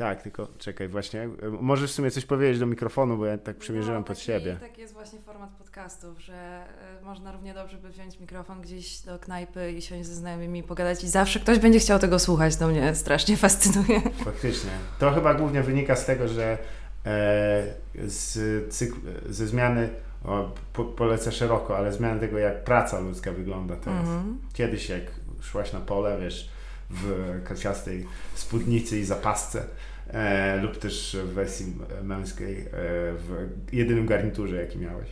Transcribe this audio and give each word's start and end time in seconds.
Tak, 0.00 0.22
tylko 0.22 0.48
czekaj, 0.58 0.88
właśnie. 0.88 1.22
e, 1.22 1.28
Możesz 1.60 1.90
w 1.90 1.94
sumie 1.94 2.10
coś 2.10 2.24
powiedzieć 2.24 2.58
do 2.58 2.66
mikrofonu, 2.66 3.18
bo 3.18 3.26
ja 3.26 3.38
tak 3.38 3.56
przymierzyłem 3.56 3.98
no, 4.00 4.04
pod 4.04 4.16
taki, 4.16 4.26
siebie. 4.26 4.56
Taki 4.60 4.80
jest 4.80 4.94
właśnie 4.94 5.18
format 5.18 5.50
podcastów, 5.50 6.20
że 6.20 6.64
y, 7.00 7.04
można 7.04 7.32
równie 7.32 7.54
dobrze 7.54 7.76
by 7.78 7.88
wziąć 7.88 8.20
mikrofon 8.20 8.60
gdzieś 8.60 9.00
do 9.00 9.18
knajpy 9.18 9.72
i 9.72 9.82
siąść 9.82 10.08
ze 10.08 10.14
znajomymi 10.14 10.58
i 10.58 10.62
pogadać 10.62 11.04
i 11.04 11.08
zawsze 11.08 11.40
ktoś 11.40 11.58
będzie 11.58 11.78
chciał 11.78 11.98
tego 11.98 12.18
słuchać. 12.18 12.56
To 12.56 12.68
mnie 12.68 12.94
strasznie 12.94 13.36
fascynuje. 13.36 14.00
Faktycznie. 14.24 14.70
To 14.98 15.10
chyba 15.10 15.34
głównie 15.34 15.62
wynika 15.62 15.96
z 15.96 16.06
tego, 16.06 16.28
że 16.28 16.58
e, 17.06 17.62
z 18.04 18.74
cykl, 18.74 18.96
ze 19.28 19.46
zmiany, 19.46 19.88
o, 20.24 20.50
po, 20.72 20.84
polecę 20.84 21.32
szeroko, 21.32 21.76
ale 21.76 21.92
zmiany 21.92 22.20
tego, 22.20 22.38
jak 22.38 22.64
praca 22.64 23.00
ludzka 23.00 23.32
wygląda 23.32 23.76
teraz. 23.76 24.00
Mhm. 24.00 24.38
Kiedyś 24.52 24.88
jak 24.88 25.02
szłaś 25.40 25.72
na 25.72 25.80
pole, 25.80 26.18
wiesz, 26.20 26.50
w 26.90 27.40
kaciastej 27.44 28.06
spódnicy 28.34 28.98
i 28.98 29.04
zapasce, 29.04 29.64
e, 30.12 30.56
lub 30.62 30.76
też 30.78 31.16
w 31.24 31.28
wersji 31.28 31.66
męskiej, 32.02 32.58
e, 32.58 32.64
w 32.72 33.48
jedynym 33.72 34.06
garniturze, 34.06 34.56
jaki 34.56 34.78
miałeś. 34.78 35.08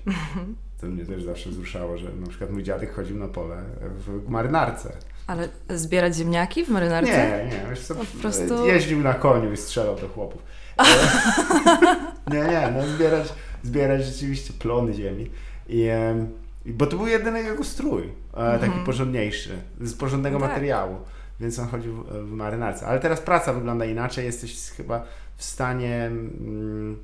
To 0.80 0.86
mnie 0.86 1.04
też 1.06 1.22
zawsze 1.24 1.50
wzruszało, 1.50 1.98
że 1.98 2.08
na 2.20 2.26
przykład 2.26 2.50
mój 2.50 2.62
dziadek 2.62 2.94
chodził 2.94 3.16
na 3.16 3.28
pole 3.28 3.56
w 3.80 4.28
marynarce. 4.28 4.92
Ale 5.26 5.48
zbierać 5.70 6.16
ziemniaki 6.16 6.64
w 6.64 6.68
marynarce? 6.68 7.10
Nie, 7.12 7.50
nie, 7.56 7.70
wiesz 7.70 7.80
co, 7.80 7.94
Po 7.94 8.04
prostu- 8.20 8.66
jeździł 8.66 9.00
na 9.00 9.14
koniu 9.14 9.52
i 9.52 9.56
strzelał 9.56 9.96
do 9.96 10.08
chłopów. 10.08 10.42
Nie, 12.32 12.38
nie, 12.40 12.72
no 12.76 12.86
zbierać, 12.86 13.32
zbierać 13.62 14.04
rzeczywiście 14.04 14.52
plony 14.58 14.94
ziemi. 14.94 15.30
I, 15.68 15.88
bo 16.66 16.86
to 16.86 16.96
był 16.96 17.06
jedyny 17.06 17.42
jego 17.42 17.64
strój, 17.64 18.02
e, 18.02 18.10
taki 18.52 18.64
Mhm. 18.64 18.84
porządniejszy, 18.84 19.50
z 19.80 19.94
porządnego 19.94 20.40
tak. 20.40 20.48
materiału, 20.48 20.96
więc 21.40 21.58
on 21.58 21.68
chodził 21.68 22.02
w, 22.02 22.06
w 22.08 22.30
marynarce. 22.32 22.86
Ale 22.86 23.00
teraz 23.00 23.20
praca 23.20 23.52
wygląda 23.52 23.84
inaczej, 23.84 24.24
jesteś 24.24 24.70
chyba 24.70 25.02
w 25.36 25.44
stanie, 25.44 26.06
mm, 26.06 26.98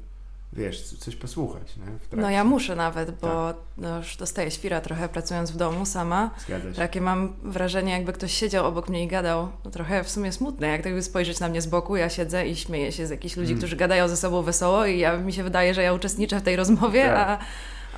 wiesz, 0.53 0.83
coś 0.83 1.17
posłuchać. 1.17 1.75
No 2.13 2.31
ja 2.31 2.45
muszę 2.45 2.77
nawet, 2.77 3.11
bo 3.11 3.53
Tak. 3.53 3.57
no, 3.79 3.97
już 3.99 4.17
dostaję 4.17 4.51
świra 4.51 4.81
trochę 4.81 5.09
pracując 5.09 5.51
w 5.51 5.57
domu 5.57 5.87
sama. 5.87 6.31
Zgadza 6.47 6.69
się. 6.73 6.77
Takie 6.79 7.01
mam 7.01 7.33
wrażenie, 7.43 7.93
jakby 7.93 8.13
ktoś 8.13 8.33
siedział 8.33 8.67
obok 8.67 8.89
mnie 8.89 9.05
i 9.05 9.09
gadał. 9.09 9.49
No, 9.65 9.71
trochę 9.71 10.05
w 10.05 10.11
sumie 10.11 10.33
smutne, 10.33 10.67
jak 10.69 10.83
tak 10.83 10.95
by 10.95 11.03
spojrzeć 11.03 11.41
na 11.41 11.49
mnie 11.49 11.63
z 11.63 11.67
boku, 11.67 11.97
ja 11.97 12.09
siedzę 12.09 12.47
i 12.47 12.57
śmieję 12.57 12.93
się 12.93 13.07
z 13.07 13.11
jakichś 13.11 13.37
ludzi, 13.37 13.51
Mm. 13.53 13.59
którzy 13.59 13.77
gadają 13.77 14.09
ze 14.09 14.17
sobą 14.17 14.43
wesoło 14.43 14.87
i 14.87 14.99
ja, 14.99 15.17
mi 15.17 15.33
się 15.33 15.43
wydaje, 15.43 15.75
że 15.75 15.83
ja 15.83 15.93
uczestniczę 15.93 16.41
w 16.41 16.43
tej 16.43 16.57
rozmowie, 16.57 17.05
Tak. 17.05 17.41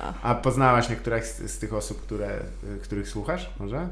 a, 0.03 0.13
A 0.21 0.35
poznałaś 0.35 0.89
niektórych 0.89 1.25
z, 1.25 1.51
z 1.51 1.59
tych 1.59 1.73
osób, 1.73 2.01
które, 2.01 2.39
y, 2.75 2.79
których 2.83 3.09
słuchasz, 3.09 3.49
może? 3.59 3.87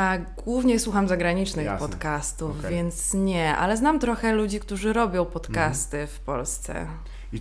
A 0.00 0.18
głównie 0.44 0.78
słucham 0.78 1.08
zagranicznych 1.08 1.66
Jasne. 1.66 1.88
podcastów, 1.88 2.58
Okej. 2.58 2.70
więc 2.70 3.14
nie, 3.14 3.56
ale 3.56 3.76
znam 3.76 3.98
trochę 3.98 4.32
ludzi, 4.32 4.60
którzy 4.60 4.92
robią 4.92 5.24
podcasty 5.24 6.06
w 6.06 6.20
Polsce. 6.20 6.86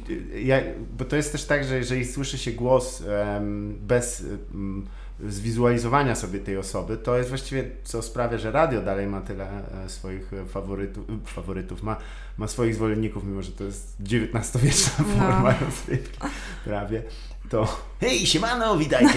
Y, 0.10 0.42
ja, 0.42 0.58
bo 0.98 1.06
to 1.06 1.16
jest 1.16 1.32
też 1.32 1.46
tak, 1.46 1.64
że 1.64 1.78
jeżeli 1.78 2.06
słyszy 2.06 2.38
się 2.38 2.52
głos 2.52 3.04
em, 3.08 3.78
bez 3.82 4.24
em, 4.54 4.88
zwizualizowania 5.28 6.16
sobie 6.16 6.40
tej 6.40 6.58
osoby, 6.58 6.98
to 6.98 7.18
jest 7.18 7.30
właściwie 7.30 7.64
co 7.84 8.02
sprawia, 8.02 8.38
że 8.38 8.52
radio 8.52 8.82
dalej 8.82 9.08
ma 9.08 9.22
tyle 9.22 9.48
e, 9.86 9.90
swoich 9.90 10.32
faworytów, 10.48 11.06
faworytów 11.26 11.84
ma, 11.84 11.98
ma 12.38 12.48
swoich 12.48 12.76
zwolenników, 12.76 13.24
mimo 13.24 13.42
że 13.42 13.52
to 13.52 13.64
jest 13.64 13.98
XIX-wieczna 14.02 14.94
No. 15.00 15.04
forma 15.06 15.56
rozrywki 15.60 16.20
prawie. 16.66 17.04
To 17.52 17.68
hej, 18.00 18.26
siemano, 18.28 18.78
witajcie. 18.78 19.14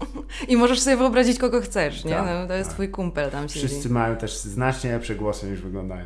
I 0.48 0.56
możesz 0.56 0.80
sobie 0.80 0.96
wyobrazić, 0.96 1.38
kogo 1.38 1.60
chcesz, 1.60 2.04
nie? 2.04 2.10
Tak, 2.14 2.26
No, 2.26 2.46
to 2.46 2.54
jest 2.54 2.70
tak. 2.70 2.74
twój 2.74 2.88
kumpel 2.88 3.30
tam 3.30 3.48
siedzi. 3.48 3.66
Wszyscy 3.66 3.90
mają 3.90 4.16
też 4.16 4.36
znacznie 4.36 4.92
lepsze 4.92 5.14
głosy 5.14 5.46
niż 5.50 5.60
wyglądają. 5.60 6.04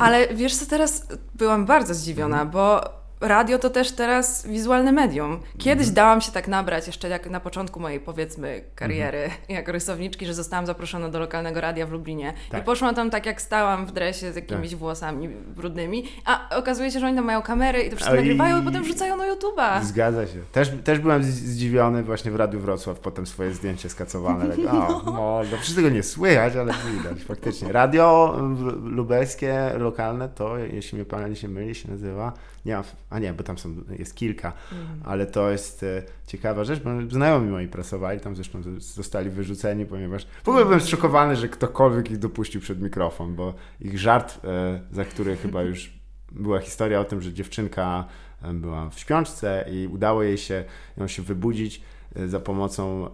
Ale 0.00 0.34
wiesz 0.34 0.56
co, 0.56 0.66
teraz 0.66 1.06
byłam 1.34 1.66
bardzo 1.66 1.94
zdziwiona, 1.94 2.36
Mhm. 2.42 2.50
bo 2.50 2.80
radio 3.20 3.58
to 3.58 3.70
też 3.70 3.92
teraz 3.92 4.46
wizualne 4.46 4.92
medium. 4.92 5.40
Kiedyś 5.58 5.86
Mhm. 5.88 5.94
dałam 5.94 6.20
się 6.20 6.32
tak 6.32 6.48
nabrać, 6.48 6.86
jeszcze 6.86 7.08
jak 7.08 7.30
na 7.30 7.40
początku 7.40 7.80
mojej 7.80 8.00
powiedzmy 8.00 8.64
kariery 8.74 9.18
Mhm. 9.18 9.40
jako 9.58 9.72
rysowniczki, 9.72 10.26
że 10.26 10.34
zostałam 10.34 10.66
zaproszona 10.66 11.08
do 11.08 11.18
lokalnego 11.18 11.60
radia 11.60 11.86
w 11.86 11.90
Lublinie. 11.92 12.32
Tak. 12.50 12.62
I 12.62 12.64
poszłam 12.64 12.94
tam 12.94 13.10
tak 13.10 13.26
jak 13.26 13.40
stałam 13.42 13.86
w 13.86 13.92
dresie 13.92 14.32
z 14.32 14.36
jakimiś 14.36 14.74
włosami 14.74 15.28
brudnymi, 15.28 16.04
a 16.24 16.56
okazuje 16.56 16.90
się, 16.90 17.00
że 17.00 17.06
oni 17.06 17.16
tam 17.16 17.24
mają 17.24 17.42
kamery 17.42 17.82
i 17.82 17.90
to 17.90 17.96
wszystko 17.96 18.14
i- 18.14 18.18
nagrywają 18.18 18.62
i 18.62 18.64
potem 18.64 18.82
wrzucają 18.82 19.16
na 19.16 19.24
YouTube'a. 19.34 19.82
Zgadza 19.84 20.26
się. 20.26 20.38
Też, 20.52 20.70
też 20.84 20.98
byłem 20.98 21.22
zdziwiony 21.24 22.02
właśnie 22.02 22.30
w 22.30 22.36
Radiu 22.36 22.60
Wrocław, 22.60 22.98
potem 23.00 23.26
swoje 23.26 23.54
zdjęcie 23.54 23.88
skacowane. 23.88 24.48
Tak, 24.48 24.58
o, 24.74 25.02
no, 25.06 25.12
no, 25.50 25.56
przecież 25.56 25.74
tego 25.76 25.88
nie 25.88 26.02
słychać, 26.02 26.56
ale 26.56 26.72
widać 26.96 27.22
faktycznie. 27.24 27.72
Radio 27.72 28.36
lubelskie, 28.82 29.70
lokalne, 29.78 30.28
to 30.28 30.58
jeśli 30.58 30.96
mnie 30.98 31.04
pamięć 31.04 31.42
nie 31.42 31.48
myli, 31.48 31.74
się 31.74 31.90
nazywa, 31.90 32.32
nie 32.68 32.76
ma, 32.76 32.84
a 33.10 33.18
nie, 33.18 33.32
bo 33.32 33.42
tam 33.42 33.58
są, 33.58 33.74
jest 33.98 34.14
kilka, 34.14 34.52
Mhm. 34.72 35.00
ale 35.04 35.26
to 35.26 35.50
jest 35.50 35.82
e, 35.82 36.02
ciekawa 36.26 36.64
rzecz, 36.64 36.82
bo 36.82 36.90
znajomi 37.10 37.50
moi 37.50 37.68
pracowali, 37.68 38.20
tam 38.20 38.36
zresztą 38.36 38.62
zostali 38.78 39.30
wyrzuceni, 39.30 39.86
ponieważ 39.86 40.26
w 40.44 40.48
ogóle 40.48 40.64
byłem 40.64 40.80
zszokowany, 40.80 41.36
że 41.36 41.48
ktokolwiek 41.48 42.10
ich 42.10 42.18
dopuścił 42.18 42.60
przed 42.60 42.82
mikrofon, 42.82 43.34
bo 43.34 43.54
ich 43.80 43.98
żart, 43.98 44.40
e, 44.44 44.80
za 44.92 45.04
który 45.04 45.36
chyba 45.36 45.62
już 45.62 45.92
była 46.32 46.58
historia 46.60 47.00
o 47.00 47.04
tym, 47.04 47.22
że 47.22 47.32
dziewczynka 47.32 48.04
e, 48.42 48.52
była 48.52 48.90
w 48.90 48.98
śpiączce 48.98 49.64
i 49.72 49.86
udało 49.86 50.22
jej 50.22 50.38
się 50.38 50.64
ją 50.96 51.06
się 51.08 51.22
wybudzić 51.22 51.82
za 52.26 52.40
pomocą 52.40 53.08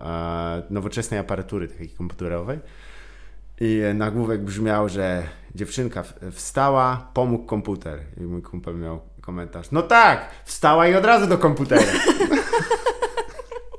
nowoczesnej 0.71 1.21
aparatury 1.21 1.69
takiej 1.69 1.89
komputerowej. 1.89 2.59
I 3.61 3.81
nagłówek 3.95 4.43
brzmiał, 4.45 4.89
że 4.89 5.23
dziewczynka 5.55 6.03
wstała, 6.33 7.09
pomógł 7.15 7.45
komputer. 7.45 8.01
I 8.17 8.21
mój 8.21 8.43
kumpel 8.43 8.77
miał 8.77 9.01
komentarz. 9.27 9.67
No 9.73 9.83
tak, 9.83 10.29
wstała 10.45 10.87
i 10.89 10.95
od 10.95 11.05
razu 11.05 11.27
do 11.27 11.39
komputera. 11.39 11.83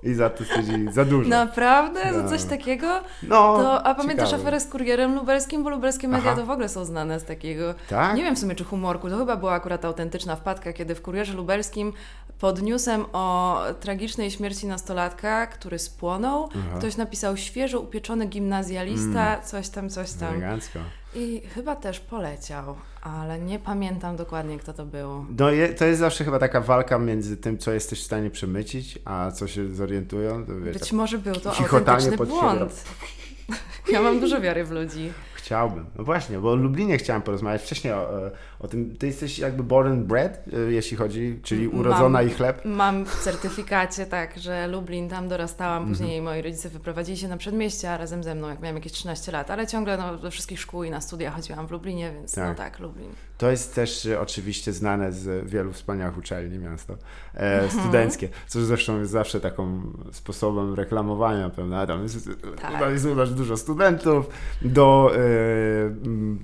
I 0.03 0.13
za 0.13 0.29
to 0.29 0.44
stwierdzili, 0.44 0.94
za 0.94 1.06
dużo. 1.06 1.29
Naprawdę? 1.29 2.13
Za 2.13 2.22
No. 2.23 2.29
coś 2.29 2.44
takiego? 2.44 2.88
No, 3.23 3.57
To, 3.57 3.85
a 3.88 3.95
pamiętasz 3.95 4.29
ciekawe. 4.29 4.44
aferę 4.44 4.59
z 4.59 4.67
kurierem 4.67 5.16
lubelskim? 5.16 5.63
Bo 5.63 5.69
lubelskie 5.69 6.07
media 6.07 6.31
Aha. 6.31 6.39
to 6.41 6.45
w 6.45 6.50
ogóle 6.51 6.69
są 6.69 6.85
znane 6.85 7.19
z 7.19 7.23
takiego 7.25 7.73
Tak? 7.89 8.16
Nie 8.16 8.23
wiem 8.23 8.35
w 8.35 8.39
sumie, 8.39 8.55
czy 8.55 8.63
humorku. 8.63 9.09
To 9.09 9.17
chyba 9.17 9.35
była 9.35 9.53
akurat 9.53 9.85
autentyczna 9.85 10.35
wpadka, 10.35 10.73
kiedy 10.73 10.95
w 10.95 11.01
Kurierze 11.01 11.34
Lubelskim 11.34 11.94
pod 12.40 12.62
newsem 12.62 13.06
o 13.13 13.59
tragicznej 13.79 14.31
śmierci 14.31 14.68
nastolatka, 14.68 15.47
który 15.47 15.79
spłonął, 15.79 16.50
Aha. 16.51 16.78
ktoś 16.78 16.97
napisał 16.97 17.38
świeżo 17.38 17.79
upieczony 17.79 18.25
gimnazjalista, 18.25 19.41
coś 19.41 19.69
tam, 19.69 19.90
coś 19.90 20.12
tam. 20.12 20.29
Elegancko. 20.35 20.79
I 21.16 21.41
chyba 21.53 21.75
też 21.75 22.00
poleciał, 22.00 22.75
ale 23.01 23.40
nie 23.40 23.59
pamiętam 23.59 24.16
dokładnie, 24.16 24.59
kto 24.59 24.73
to 24.73 24.85
był. 24.85 25.25
No, 25.40 25.50
je, 25.50 25.69
to 25.69 25.85
jest 25.85 26.00
zawsze 26.00 26.25
chyba 26.25 26.40
taka 26.40 26.62
walka 26.62 27.00
między 27.00 27.38
tym, 27.38 27.57
co 27.57 27.72
jesteś 27.72 28.01
w 28.01 28.06
stanie 28.06 28.29
przemycić, 28.29 29.00
a 29.06 29.31
co 29.31 29.47
się 29.47 29.73
zorientują. 29.73 30.46
To, 30.46 30.59
wiesz, 30.59 30.78
Być 30.78 30.91
może 30.91 31.17
był 31.17 31.35
to 31.35 31.57
autentyczny 31.57 32.17
błąd. 32.17 32.84
Ja 33.91 34.02
mam 34.02 34.19
dużo 34.19 34.41
wiary 34.41 34.63
w 34.63 34.72
ludzi. 34.72 35.12
Chciałbym. 35.45 35.85
No 35.95 36.03
właśnie, 36.03 36.38
bo 36.39 36.51
o 36.51 36.56
Lublinie 36.56 36.97
chciałem 36.97 37.22
porozmawiać 37.22 37.61
wcześniej 37.61 37.94
o, 37.94 38.28
e, 38.28 38.31
o 38.59 38.67
tym. 38.67 38.95
Ty 39.00 39.07
jesteś 39.07 39.39
jakby 39.39 39.63
born 39.63 39.91
and 39.91 40.06
bred, 40.06 40.45
e, 40.53 40.72
jeśli 40.72 40.97
chodzi, 40.97 41.39
czyli 41.44 41.67
Mam. 41.67 41.79
urodzona 41.79 42.22
i 42.22 42.29
chleb. 42.29 42.61
Mam 42.66 43.06
w 43.06 43.16
certyfikacie 43.16 44.05
tak, 44.05 44.38
że 44.38 44.67
Lublin, 44.67 45.09
tam 45.09 45.28
dorastałam, 45.28 45.78
Mhm. 45.84 45.91
później 45.97 46.22
moi 46.22 46.41
rodzice 46.41 46.69
wyprowadzili 46.69 47.17
się 47.17 47.28
na 47.28 47.38
przedmieścia 47.38 47.97
razem 47.97 48.23
ze 48.23 48.35
mną, 48.35 48.50
jak 48.50 48.59
miałam 48.61 48.75
jakieś 48.75 48.91
13 48.91 49.31
lat, 49.31 49.51
ale 49.51 49.67
ciągle 49.67 49.97
no, 49.97 50.17
do 50.17 50.31
wszystkich 50.31 50.59
szkół 50.59 50.84
i 50.84 50.89
na 50.89 51.01
studia 51.01 51.31
chodziłam 51.31 51.67
w 51.67 51.72
Lublinie, 51.72 52.11
więc 52.13 52.38
no 52.38 52.44
Tak. 52.44 52.57
tak, 52.57 52.79
Lublin. 52.79 53.09
To 53.38 53.51
jest 53.51 53.75
też 53.75 54.06
e, 54.06 54.19
oczywiście 54.19 54.73
znane 54.73 55.12
z 55.12 55.50
wielu 55.50 55.73
wspaniałych 55.73 56.18
uczelni 56.18 56.57
miasto 56.59 56.94
e, 57.34 57.62
Mhm. 57.63 57.69
studenckie, 57.81 58.29
co 58.47 58.66
zresztą 58.66 59.00
jest 59.00 59.12
zawsze 59.12 59.40
taką 59.41 59.81
sposobem 60.12 60.73
reklamowania, 60.73 61.50
prawda? 61.50 61.88
Tam 61.88 62.03
jest, 62.03 62.29
Tak. 62.62 62.79
tam 62.79 62.91
jest 62.91 63.34
dużo 63.34 63.57
studentów, 63.57 64.25
do 64.62 65.12
e, 65.16 65.19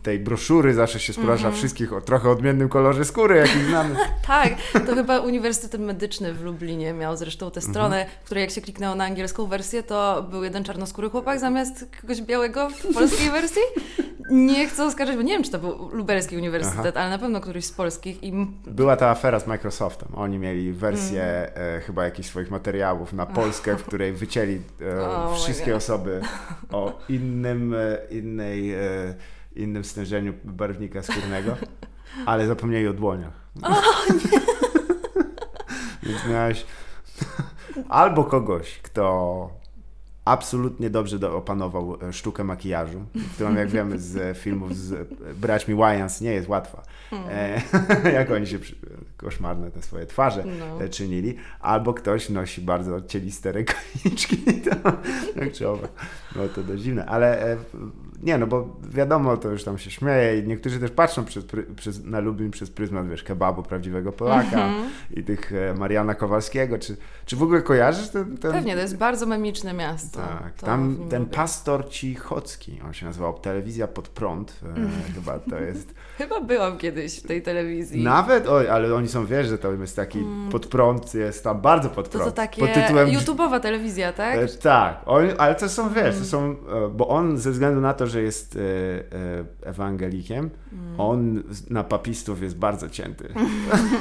tej 0.03 0.19
broszury 0.19 0.74
zawsze 0.74 1.00
się 1.00 1.13
sprasza 1.13 1.34
Mhm. 1.34 1.53
wszystkich 1.53 1.94
o 1.94 2.02
trochę 2.02 2.29
odmiennym 2.29 2.69
kolorze 2.69 3.06
skóry, 3.06 3.35
jaki 3.37 3.64
znamy. 3.70 3.96
Tak, 4.28 4.53
to 4.85 4.96
chyba 4.96 5.20
Uniwersytet 5.20 5.82
Medyczny 5.82 6.34
w 6.34 6.41
Lublinie 6.44 6.94
miał 6.94 7.17
zresztą 7.17 7.46
Mhm. 7.46 7.53
tę 7.64 7.70
stronę, 7.72 8.05
w 8.22 8.26
której 8.26 8.41
jak 8.41 8.52
się 8.52 8.61
kliknęło 8.61 8.96
na 8.96 9.03
angielską 9.05 9.46
wersję, 9.47 9.84
to 9.84 10.28
był 10.32 10.44
jeden 10.44 10.64
czarnoskóry 10.64 11.09
chłopak 11.09 11.40
zamiast 11.40 11.85
kogoś 12.02 12.22
białego 12.22 12.70
w 12.70 12.94
polskiej 12.94 13.29
wersji. 13.32 13.61
Nie 14.32 14.67
chcę 14.67 14.85
oskarżać, 14.85 15.16
bo 15.16 15.22
nie 15.22 15.34
wiem, 15.34 15.44
czy 15.44 15.52
to 15.52 15.59
był 15.59 15.90
lubelski 15.94 16.37
uniwersytet, 16.37 16.80
ale 16.95 17.09
na 17.09 17.17
pewno 17.17 17.41
któryś 17.41 17.66
z 17.66 17.72
polskich 17.72 18.23
i 18.23 18.33
Była 18.67 18.95
ta 18.95 19.09
afera 19.09 19.39
z 19.39 19.47
Microsoftem. 19.47 20.09
Oni 20.16 20.39
mieli 20.39 20.73
wersję 20.73 21.23
Mhm. 21.23 21.78
e, 21.78 21.81
chyba 21.81 22.03
jakichś 22.05 22.29
swoich 22.29 22.51
materiałów 22.51 23.13
na 23.13 23.25
Polskę, 23.41 23.78
w 23.78 23.83
której 23.83 24.13
wycięli 24.13 24.61
e, 24.81 25.01
Oh 25.07 25.35
wszystkie 25.35 25.75
osoby 25.75 26.22
o 26.72 26.99
innym, 27.09 27.73
e, 27.73 27.97
innej, 28.09 28.73
e, 28.73 28.79
innym 29.55 29.83
stężeniu 29.83 30.33
barwnika 30.43 31.03
skórnego, 31.03 31.55
ale 32.25 32.47
zapomnieli 32.47 32.87
o 32.87 32.93
dłoniach. 32.93 33.34
Więc 36.03 36.25
miałeś 36.29 36.66
albo 37.89 38.23
kogoś, 38.23 38.79
kto 38.79 39.49
absolutnie 40.31 40.89
dobrze 40.89 41.19
do, 41.19 41.37
opanował 41.37 41.97
e, 42.09 42.13
sztukę 42.13 42.43
makijażu, 42.43 43.05
którą 43.35 43.55
jak 43.55 43.69
wiemy 43.69 43.99
z 43.99 44.37
filmów 44.37 44.78
z 44.78 45.09
braćmi 45.35 45.75
Wyans 45.75 46.22
nie 46.22 46.33
jest 46.33 46.49
łatwa. 46.49 46.83
E, 47.29 47.61
jak 48.19 48.31
oni 48.31 48.47
się 48.47 48.59
przy, 48.59 48.75
koszmarne 49.17 49.72
te 49.72 49.81
swoje 49.81 50.05
twarze 50.05 50.43
no. 50.59 50.89
czynili. 50.89 51.35
Albo 51.59 51.93
ktoś 51.93 52.29
nosi 52.29 52.61
bardzo 52.61 53.01
cieliste 53.01 53.51
rękawiczki 53.51 54.37
tak 55.39 55.51
czy. 55.53 55.63
No 56.35 56.47
to 56.55 56.63
dość 56.63 56.84
dziwne, 56.84 57.05
ale 57.05 57.51
e, 57.51 57.57
nie, 58.23 58.38
no 58.38 58.47
bo 58.47 58.68
wiadomo, 58.90 59.38
to 59.38 59.50
już 59.50 59.64
tam 59.64 59.78
się 59.78 59.91
śmieje 59.91 60.40
i 60.40 60.47
niektórzy 60.47 60.79
też 60.79 60.91
patrzą 60.91 61.26
przez, 61.26 61.46
przez, 61.76 62.06
na 62.06 62.20
Lublin 62.20 62.52
przez 62.52 62.70
pryzmat, 62.70 63.09
wiesz, 63.09 63.23
kebabu 63.23 63.64
prawdziwego 63.64 64.12
Polaka 64.12 64.68
mm 64.68 64.84
-hmm. 64.84 65.20
i 65.20 65.23
tych 65.23 65.53
e, 65.53 65.73
Mariana 65.73 66.16
Kowalskiego. 66.16 66.79
Czy, 66.79 66.97
czy 67.26 67.35
w 67.35 67.44
ogóle 67.44 67.62
kojarzysz 67.62 68.09
ten, 68.09 68.38
ten... 68.38 68.52
Pewnie, 68.52 68.76
to 68.76 68.82
jest 68.82 68.97
bardzo 68.97 69.26
memiczne 69.26 69.73
miasto. 69.73 70.20
Tak, 70.20 70.53
tam 70.53 70.97
ten 71.09 71.26
pastor 71.26 71.90
Cichocki, 71.90 72.82
on 72.85 72.94
się 72.94 73.06
nazywał 73.06 73.40
Telewizja 73.40 73.88
pod 73.88 74.08
prąd, 74.08 74.59
e, 74.64 75.14
chyba 75.16 75.40
to 75.40 75.59
jest... 75.59 75.94
chyba 76.18 76.41
byłam 76.41 76.78
kiedyś 76.78 77.20
w 77.20 77.28
tej 77.28 77.41
telewizji. 77.41 78.03
Nawet? 78.03 78.47
Oj, 78.47 78.70
ale 78.70 78.96
oni 78.96 79.08
są, 79.08 79.26
wiesz, 79.26 79.47
że 79.47 79.58
to 79.58 79.73
jest 79.73 79.96
taki 79.96 80.20
mm. 80.20 80.50
pod 80.50 80.68
prąd, 80.68 81.14
jest 81.14 81.44
tam 81.44 81.62
bardzo 81.62 81.90
pod 81.90 82.09
prąd. 82.09 82.26
To 82.26 82.32
to 82.32 82.35
takie 82.35 82.62
pod 82.62 82.73
tytułem... 82.73 83.09
YouTube'owa 83.09 83.59
telewizja, 83.59 84.14
tak? 84.14 84.38
E, 84.38 84.47
tak, 84.47 85.02
on, 85.06 85.26
ale 85.38 85.56
to 85.56 85.70
są, 85.70 85.90
wiesz, 85.90 86.16
to 86.16 86.16
mm. 86.16 86.26
są, 86.26 86.52
e, 86.52 86.90
bo 86.90 87.08
on 87.08 87.38
ze 87.38 87.52
względu 87.52 87.82
na 87.82 87.94
to, 87.94 88.08
że 88.11 88.22
jest 88.22 88.55
e, 88.55 88.59
e, 88.59 89.69
ewangelikiem, 89.69 90.49
mm. 90.73 90.99
on 90.99 91.43
na 91.69 91.84
papistów 91.84 92.41
jest 92.41 92.58
bardzo 92.58 92.90
cięty. 92.90 93.34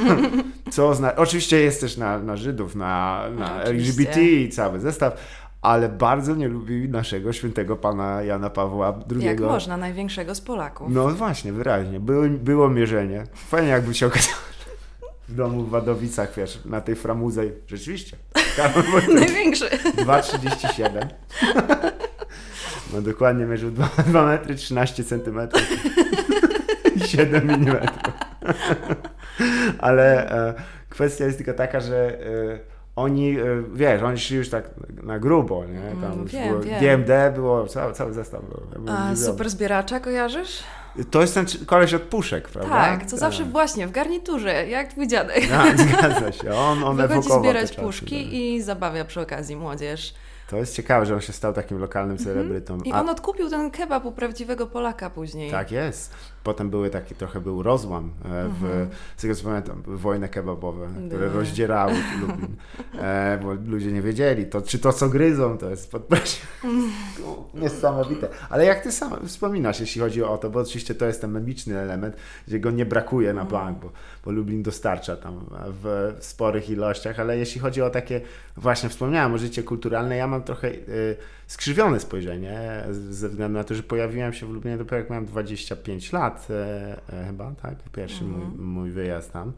Co 0.71 0.95
zna... 0.95 1.17
Oczywiście 1.17 1.61
jest 1.61 1.81
też 1.81 1.97
na, 1.97 2.19
na 2.19 2.37
Żydów, 2.37 2.77
na, 2.77 3.25
na 3.39 3.63
LGBT 3.63 4.23
i 4.23 4.49
cały 4.49 4.81
zestaw, 4.81 5.17
ale 5.63 5.89
bardzo 5.89 6.35
nie 6.35 6.49
lubi 6.49 6.89
naszego 6.89 7.33
świętego 7.33 7.77
pana 7.77 8.23
Jana 8.23 8.51
Pawła 8.51 8.99
II. 9.11 9.25
Jak 9.25 9.41
można, 9.41 9.77
największego 9.77 10.35
z 10.35 10.41
Polaków. 10.41 10.89
No 10.91 11.09
właśnie, 11.09 11.53
wyraźnie. 11.53 12.01
Było, 12.01 12.23
było 12.29 12.69
mierzenie. 12.69 13.25
Fajnie 13.35 13.69
jakby 13.69 13.95
się 13.95 14.07
okazało 14.07 14.51
w 15.31 15.35
domu 15.35 15.63
w 15.63 15.71
Wadowicach, 15.71 16.35
wiesz, 16.37 16.61
na 16.65 16.81
tej 16.81 16.97
framuze. 16.97 17.43
Rzeczywiście. 17.67 18.17
Największy. 19.15 19.69
2,37. 19.69 21.07
No 22.93 23.03
dokładnie 23.03 23.45
mierzył 23.45 23.71
2, 23.71 23.89
2 24.07 24.27
metry 24.27 24.55
13 24.55 25.05
centymetrów 25.05 25.63
i 26.97 27.01
7 27.01 27.51
mm. 27.51 27.77
Ale 29.79 30.31
e, 30.31 30.55
kwestia 30.89 31.25
jest 31.25 31.37
tylko 31.37 31.53
taka, 31.53 31.81
że 31.81 32.21
e, 32.27 32.59
oni, 32.97 33.39
e, 33.39 33.45
wiesz, 33.75 34.03
oni 34.03 34.19
szli 34.19 34.37
już 34.37 34.49
tak 34.49 34.71
na 35.03 35.19
grubo, 35.19 35.65
nie? 35.65 35.81
Tam 36.01 36.13
mm, 36.13 36.27
wiem, 36.27 36.49
było, 36.49 36.61
wiem. 36.61 36.81
DMD 36.81 37.35
było, 37.35 37.67
cały, 37.67 37.93
cały 37.93 38.13
zestaw 38.13 38.41
był. 38.45 38.95
A 38.95 39.17
super 39.17 39.51
zbieracza 39.51 40.01
kojarzysz? 40.01 40.63
To 41.11 41.21
jest 41.21 41.35
ten 41.35 41.47
koleś 41.67 41.95
od 41.95 42.03
puszek, 42.03 42.49
prawda? 42.49 42.75
Tak, 42.75 43.07
co 43.07 43.17
zawsze 43.17 43.43
tak. 43.43 43.53
właśnie 43.53 43.87
w 43.87 43.91
garniturze, 43.91 44.69
jak 44.69 44.89
twój 44.89 45.09
dziadek. 45.09 45.49
Tak, 45.49 45.81
zgadza 45.81 46.33
się. 46.33 46.55
On, 46.55 46.85
on 46.85 46.97
Wychodzi 46.97 47.29
zbierać 47.41 47.77
puszki 47.77 48.25
tak. 48.25 48.33
i 48.33 48.63
zabawia 48.63 49.05
przy 49.05 49.21
okazji 49.21 49.57
młodzież. 49.57 50.15
To 50.51 50.57
jest 50.57 50.75
ciekawe, 50.75 51.07
że 51.07 51.15
on 51.15 51.21
się 51.21 51.33
stał 51.33 51.53
takim 51.53 51.79
lokalnym 51.79 52.17
mhm. 52.17 52.35
celebrytą. 52.35 52.79
I 52.81 52.93
on 52.93 53.09
odkupił 53.09 53.51
ten 53.51 53.71
kebab 53.71 54.05
u 54.05 54.13
prawdziwego 54.13 54.67
Polaka 54.67 55.11
później. 55.11 55.51
Tak 55.51 55.73
jest. 55.73 56.15
Potem 56.45 56.71
były 56.71 56.91
taki, 56.91 57.15
trochę 57.15 57.41
był 57.41 57.63
rozłam 57.63 58.11
e, 58.25 58.29
w, 58.29 58.65
mhm. 58.65 58.89
z 59.17 59.23
tego 59.23 59.35
co 59.35 59.45
pamiętam, 59.45 59.83
wojny 59.87 60.29
kebabowe, 60.29 60.89
które 61.09 61.29
rozdzierały 61.29 61.93
Lublin, 62.21 62.57
e, 62.99 63.39
bo 63.43 63.55
ludzie 63.55 63.93
nie 63.93 64.03
wiedzieli, 64.03 64.47
to, 64.47 64.63
czy 64.63 64.79
to 64.79 64.93
co 64.93 65.09
gryzą, 65.09 65.59
to 65.59 65.71
jest 65.71 65.91
podpresją. 65.91 66.47
Niesamowite. 67.55 68.29
Ale 68.51 68.65
jak 68.65 68.83
ty 68.83 68.93
sam 68.93 69.27
wspominasz, 69.27 69.81
jeśli 69.81 70.01
chodzi 70.01 70.23
o 70.23 70.39
to, 70.39 70.51
bo 70.51 70.61
oczywiście 70.61 70.95
to 70.95 71.07
jest 71.07 71.21
ten 71.21 71.31
memiczny 71.31 71.79
element, 71.79 72.17
gdzie 72.47 72.61
go 72.61 72.71
nie 72.71 72.87
brakuje 72.87 73.33
na 73.33 73.45
bank, 73.45 73.79
bo, 73.79 73.91
bo 74.25 74.31
Lublin 74.31 74.63
dostarcza 74.63 75.17
tam 75.17 75.45
w 75.83 76.17
sporych 76.21 76.71
ilościach, 76.71 77.21
ale 77.21 77.39
jeśli 77.39 77.61
chodzi 77.61 77.83
o 77.83 77.91
takie, 77.91 78.21
właśnie 78.57 78.89
wspomniałem 78.89 79.35
o 79.35 79.39
życie 79.39 79.63
kulturalne, 79.63 80.17
ja 80.17 80.27
mam 80.27 80.43
trochę 80.43 80.69
y, 80.69 81.17
skrzywione 81.51 82.01
spojrzenie 82.01 82.85
ze 82.91 83.29
względu 83.29 83.59
na 83.59 83.65
to, 83.65 83.75
że 83.75 83.83
pojawiłem 83.83 84.33
się 84.33 84.47
w 84.47 84.51
Lublinie 84.51 84.79
dopiero 84.79 84.97
jak 84.97 85.11
miałem 85.11 85.27
25 85.27 86.13
lat 86.13 86.49
e, 86.51 87.13
e, 87.13 87.27
chyba, 87.27 87.53
tak? 87.63 87.75
Pierwszy 87.93 88.25
mój, 88.25 88.43
mhm. 88.43 88.65
mój 88.65 88.91
wyjazd 88.91 89.33
tam. 89.33 89.53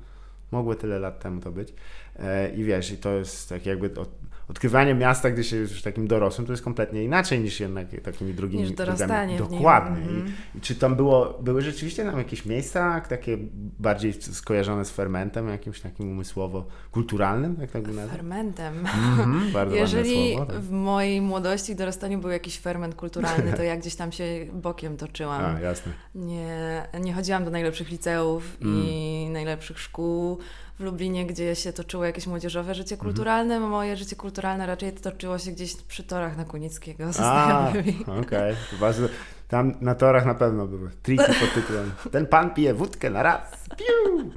Mogło 0.50 0.74
tyle 0.74 0.98
lat 0.98 1.20
temu 1.20 1.40
to 1.40 1.52
być. 1.52 1.74
E, 2.18 2.50
I 2.54 2.64
wiesz, 2.64 2.92
i 2.92 2.96
to 2.96 3.10
jest 3.10 3.48
tak 3.48 3.66
jakby 3.66 4.00
od, 4.00 4.10
odkrywanie 4.52 4.94
miasta, 4.94 5.30
gdy 5.30 5.44
się 5.44 5.56
już 5.56 5.82
takim 5.82 6.06
dorosłym, 6.08 6.46
to 6.46 6.52
jest 6.52 6.62
kompletnie 6.62 7.04
inaczej 7.04 7.40
niż 7.40 7.60
jednak 7.60 7.86
takimi 8.02 8.34
drugimi 8.34 8.62
niż 8.62 8.72
dorastanie 8.72 9.38
Dokładnie. 9.38 10.02
Mm 10.02 10.26
-hmm. 10.26 10.30
I, 10.54 10.60
czy 10.60 10.74
tam 10.74 10.96
było, 10.96 11.38
były 11.42 11.62
rzeczywiście 11.62 12.04
tam 12.04 12.18
jakieś 12.18 12.44
miejsca 12.46 13.00
takie 13.00 13.38
bardziej 13.78 14.12
skojarzone 14.12 14.84
z 14.84 14.90
fermentem, 14.90 15.48
jakimś 15.48 15.80
takim 15.80 16.10
umysłowo-kulturalnym, 16.10 17.56
jak 17.60 17.70
tak 17.70 17.82
by 17.82 17.92
nazwać? 17.92 18.16
Fermentem. 18.16 18.74
Mm 18.74 19.18
-hmm, 19.18 19.52
bardzo 19.52 19.76
Jeżeli 19.76 20.32
słowo, 20.34 20.52
tak. 20.52 20.60
w 20.60 20.70
mojej 20.70 21.20
młodości 21.20 21.72
i 21.72 21.76
dorastaniu 21.76 22.18
był 22.18 22.30
jakiś 22.30 22.58
ferment 22.58 22.94
kulturalny, 22.94 23.52
to 23.52 23.62
ja 23.62 23.76
gdzieś 23.76 23.94
tam 23.94 24.12
się 24.12 24.24
bokiem 24.52 24.96
toczyłam. 24.96 25.44
A, 25.56 25.60
jasne. 25.60 25.92
Nie, 26.14 26.82
nie 27.00 27.12
chodziłam 27.12 27.44
do 27.44 27.50
najlepszych 27.50 27.90
liceów 27.90 28.56
mm. 28.62 28.84
i 28.84 29.28
najlepszych 29.32 29.78
szkół 29.78 30.38
w 30.82 30.84
Lublinie, 30.84 31.26
gdzie 31.26 31.56
się 31.56 31.72
toczyło 31.72 32.04
jakieś 32.04 32.26
młodzieżowe 32.26 32.74
życie 32.74 32.94
mhm. 32.94 33.10
kulturalne. 33.10 33.54
Mhm. 33.54 33.72
Moje 33.72 33.96
życie 33.96 34.16
kulturalne 34.16 34.66
raczej 34.66 34.92
toczyło 34.92 35.38
się 35.38 35.50
gdzieś 35.50 35.76
przy 35.76 36.04
torach 36.04 36.36
na 36.36 36.44
Kunickiego 36.44 37.06
ze 37.06 37.12
znajomymi. 37.12 38.04
Okej, 38.20 38.56
okay. 38.80 39.08
Tam 39.48 39.74
na 39.80 39.94
torach 39.94 40.26
na 40.26 40.34
pewno 40.34 40.66
były 40.66 40.90
triki 41.02 41.24
pod 41.24 41.54
tytułem 41.54 41.92
Ten 42.12 42.26
pan 42.26 42.54
pije 42.54 42.74
wódkę 42.74 43.10
na 43.10 43.22
raz. 43.22 43.40
Piu! 43.78 44.30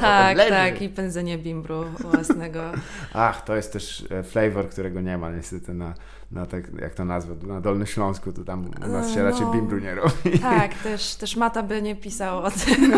tak, 0.00 0.38
tak. 0.48 0.82
I 0.82 0.88
pędzenie 0.88 1.38
bimbru 1.38 1.84
własnego. 1.84 2.60
Ach, 3.14 3.44
to 3.44 3.56
jest 3.56 3.72
też 3.72 4.04
e, 4.10 4.22
flavor, 4.22 4.68
którego 4.68 5.00
nie 5.00 5.18
ma 5.18 5.30
niestety 5.30 5.74
na, 5.74 5.94
na 6.30 6.46
tak, 6.46 6.80
jak 6.80 6.94
to 6.94 7.04
nazwę, 7.04 7.34
na 7.46 7.60
Dolnym 7.60 7.86
Śląsku, 7.86 8.32
to 8.32 8.44
tam 8.44 8.70
u 8.86 8.88
nas 8.88 9.10
się 9.10 9.18
no, 9.18 9.24
raczej 9.24 9.46
bimbru 9.52 9.78
nie 9.78 9.94
robi. 9.94 10.38
Tak, 10.42 10.74
też, 10.84 11.14
też 11.14 11.36
Mata 11.36 11.62
by 11.62 11.82
nie 11.82 11.96
pisał 11.96 12.38
o 12.38 12.50
tym. 12.50 12.94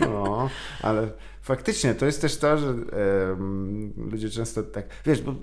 no, 0.00 0.50
ale 0.82 1.08
faktycznie 1.42 1.94
to 1.94 2.06
jest 2.06 2.20
też 2.20 2.38
to, 2.38 2.58
że 2.58 2.74
ludzie 3.96 4.30
często 4.30 4.62
tak, 4.62 4.86
wiesz, 5.06 5.22
bo 5.22 5.34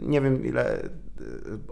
nie 0.00 0.20
wiem 0.20 0.46
ile 0.46 0.82
e, 0.82 0.88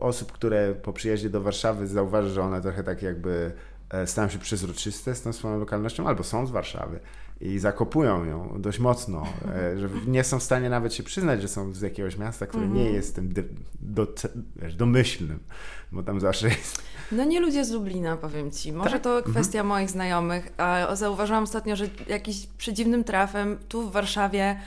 osób, 0.01 0.33
które 0.33 0.75
po 0.75 0.93
przyjeździe 0.93 1.31
do 1.31 1.41
Warszawy 1.41 1.87
zauważy, 1.87 2.31
że 2.31 2.43
one 2.43 2.61
trochę 2.61 2.85
tak 2.85 3.03
jakby 3.03 3.53
e, 3.91 4.07
stają 4.07 4.29
się 4.29 4.39
przezroczyste 4.39 5.15
z 5.15 5.23
tą 5.23 5.33
swoją 5.33 5.59
lokalnością, 5.59 6.09
albo 6.09 6.23
są 6.23 6.47
z 6.47 6.51
Warszawy 6.51 7.01
i 7.41 7.59
zakopują 7.59 8.25
ją 8.25 8.57
dość 8.59 8.79
mocno, 8.79 9.27
e, 9.55 9.79
że 9.79 9.89
nie 10.07 10.25
są 10.25 10.39
w 10.39 10.43
stanie 10.43 10.71
nawet 10.71 10.95
się 10.95 11.03
przyznać, 11.03 11.43
że 11.43 11.49
są 11.49 11.75
z 11.75 11.81
jakiegoś 11.81 12.19
miasta, 12.19 12.47
które 12.47 12.69
nie 12.69 12.81
mhm. 12.81 12.95
jest 12.95 13.15
tym 13.15 13.35
do, 13.81 14.07
wiesz, 14.57 14.75
domyślnym, 14.75 15.39
bo 15.93 16.03
tam 16.03 16.21
zawsze 16.21 16.49
jest 16.49 16.83
no 17.13 17.25
nie 17.25 17.41
ludzie 17.41 17.65
z 17.65 17.71
Lublina, 17.71 18.17
powiem 18.17 18.51
Ci. 18.51 18.73
Może 18.73 18.91
tak? 18.91 19.03
to 19.03 19.17
mhm. 19.17 19.35
kwestia 19.35 19.61
mhm. 19.61 19.67
moich 19.67 19.91
znajomych, 19.91 20.53
a 20.57 20.97
zauważyłam 20.97 21.45
ostatnio, 21.45 21.77
że 21.77 21.89
jakiś 22.07 22.47
przedziwnym 22.47 23.05
trafem 23.05 23.59
tu 23.69 23.83
w 23.83 23.93
Warszawie 23.93 24.61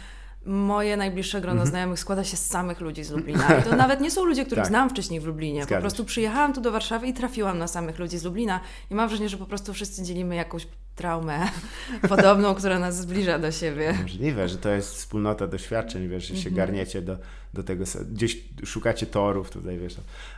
moje 0.45 0.97
najbliższe 0.97 1.41
grono 1.41 1.53
mhm. 1.53 1.69
znajomych 1.69 1.99
składa 1.99 2.23
się 2.23 2.38
z 2.38 2.45
samych 2.45 2.81
ludzi 2.81 3.03
z 3.03 3.11
Lublina. 3.11 3.59
I 3.59 3.63
to 3.63 3.75
nawet 3.83 4.01
nie 4.01 4.11
są 4.11 4.25
ludzie, 4.25 4.45
których 4.45 4.63
tak. 4.63 4.71
znam 4.71 4.89
wcześniej 4.89 5.19
w 5.19 5.25
Lublinie. 5.25 5.65
Po 5.65 5.77
prostu 5.77 6.05
przyjechałam 6.05 6.53
tu 6.53 6.61
do 6.61 6.71
Warszawy 6.71 7.07
i 7.07 7.13
trafiłam 7.13 7.57
na 7.57 7.67
samych 7.67 7.99
ludzi 7.99 8.17
z 8.17 8.23
Lublina 8.23 8.59
i 8.91 8.95
mam 8.95 9.07
wrażenie, 9.07 9.29
że 9.29 9.38
po 9.38 9.45
prostu 9.45 9.73
wszyscy 9.73 10.03
dzielimy 10.03 10.35
jakąś 10.35 10.67
traumę 10.99 11.39
podobną, 12.09 12.55
która 12.55 12.79
nas 12.79 13.01
zbliża 13.01 13.39
do 13.39 13.51
siebie. 13.51 13.93
Możliwe, 14.01 14.49
że 14.49 14.57
to 14.57 14.69
jest 14.69 14.95
wspólnota 14.95 15.47
doświadczeń, 15.47 16.07
wiesz, 16.07 16.27
że 16.27 16.35
się 16.35 16.49
mhm. 16.49 16.55
garniecie 16.55 17.01
do, 17.01 17.17
do 17.53 17.63
tego, 17.63 17.83
gdzieś 18.11 18.43
szukacie 18.65 19.05
torów 19.05 19.49
tutaj, 19.49 19.79
wiesz, 19.79 19.95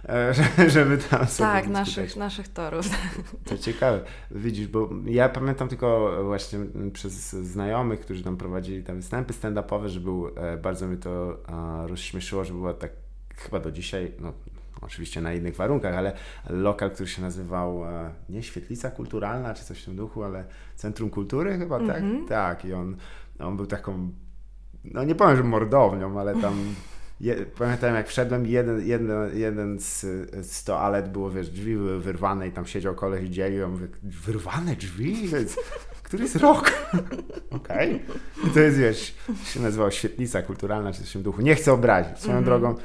e, 0.10 0.34
żeby 0.74 0.98
tam 0.98 1.28
sobie 1.28 1.50
Tak, 1.50 1.68
naszych, 1.68 2.16
naszych 2.16 2.48
torów. 2.48 2.86
To 3.50 3.58
ciekawe, 3.58 4.02
widzisz, 4.32 4.68
bo 4.68 4.90
ja 5.06 5.30
pamiętam 5.30 5.68
tylko 5.68 6.18
właśnie 6.24 6.60
przez 6.94 7.30
znajomych, 7.30 8.00
którzy 8.00 8.24
tam 8.24 8.38
prowadzili 8.38 8.84
tam 8.84 8.96
występy 8.96 9.34
stand-upowe, 9.34 9.88
że 9.88 10.00
był, 10.00 10.28
e, 10.28 10.58
bardzo 10.58 10.88
mnie 10.88 10.98
to 10.98 11.38
rozśmieszyło, 11.88 12.46
że 12.46 12.54
była 12.54 12.74
tak 12.74 12.92
chyba 13.36 13.60
do 13.60 13.72
dzisiaj, 13.72 14.12
no 14.20 14.34
oczywiście 14.82 15.22
na 15.22 15.34
innych 15.34 15.56
warunkach, 15.56 15.96
ale 15.96 16.14
lokal, 16.50 16.92
który 16.92 17.10
się 17.10 17.22
nazywał 17.22 17.86
e, 17.86 18.12
nie 18.30 18.44
Świetlica 18.44 18.92
Kulturalna 18.92 19.54
czy 19.54 19.66
coś 19.66 19.82
w 19.82 19.86
tym 19.86 19.96
duchu, 19.96 20.24
ale 20.24 20.46
Centrum 20.76 21.10
Kultury 21.10 21.58
chyba, 21.58 21.76
mm 21.76 21.88
-hmm. 21.88 21.94
tak? 21.94 22.04
Mhm. 22.04 22.28
Tak, 22.28 22.66
i 22.66 22.74
on, 22.74 22.98
on 23.40 23.58
był 23.58 23.66
taką, 23.66 24.12
no 24.84 25.04
nie 25.04 25.16
powiem, 25.16 25.38
że 25.38 25.44
mordownią, 25.44 26.20
ale 26.20 26.36
tam 26.36 26.54
je, 27.22 27.36
pamiętam 27.58 27.96
jak 27.96 28.08
wszedłem 28.08 28.46
jeden, 28.46 28.88
jeden, 28.88 29.38
jeden 29.38 29.80
z, 29.80 30.02
z 30.52 30.64
toalet 30.64 31.12
było, 31.12 31.32
wiesz, 31.32 31.50
drzwi 31.50 31.76
były 31.76 32.00
wyrwane 32.00 32.48
i 32.48 32.52
tam 32.52 32.66
siedział 32.66 32.96
koleś 32.96 33.24
i 33.24 33.30
dzielił, 33.30 33.60
ja 33.60 33.68
mówię, 33.68 33.88
wyrwane 34.04 34.76
drzwi? 34.76 35.30
Który 36.04 36.24
jest 36.24 36.36
rok? 36.36 36.72
Okej. 37.50 37.96
Okay. 37.96 38.50
I 38.50 38.54
to 38.54 38.60
jest, 38.60 38.78
wiesz, 38.78 39.16
się 39.44 39.60
nazywało 39.60 39.92
Świetlica 39.92 40.42
Kulturalna 40.42 40.94
czy 40.94 41.00
coś 41.00 41.10
w 41.10 41.14
tym 41.14 41.24
duchu. 41.24 41.42
Nie 41.42 41.56
chcę 41.56 41.74
obrazić. 41.74 42.18
Swoją 42.18 42.32
mm 42.32 42.44
-hmm. 42.44 42.46
drogą 42.46 42.76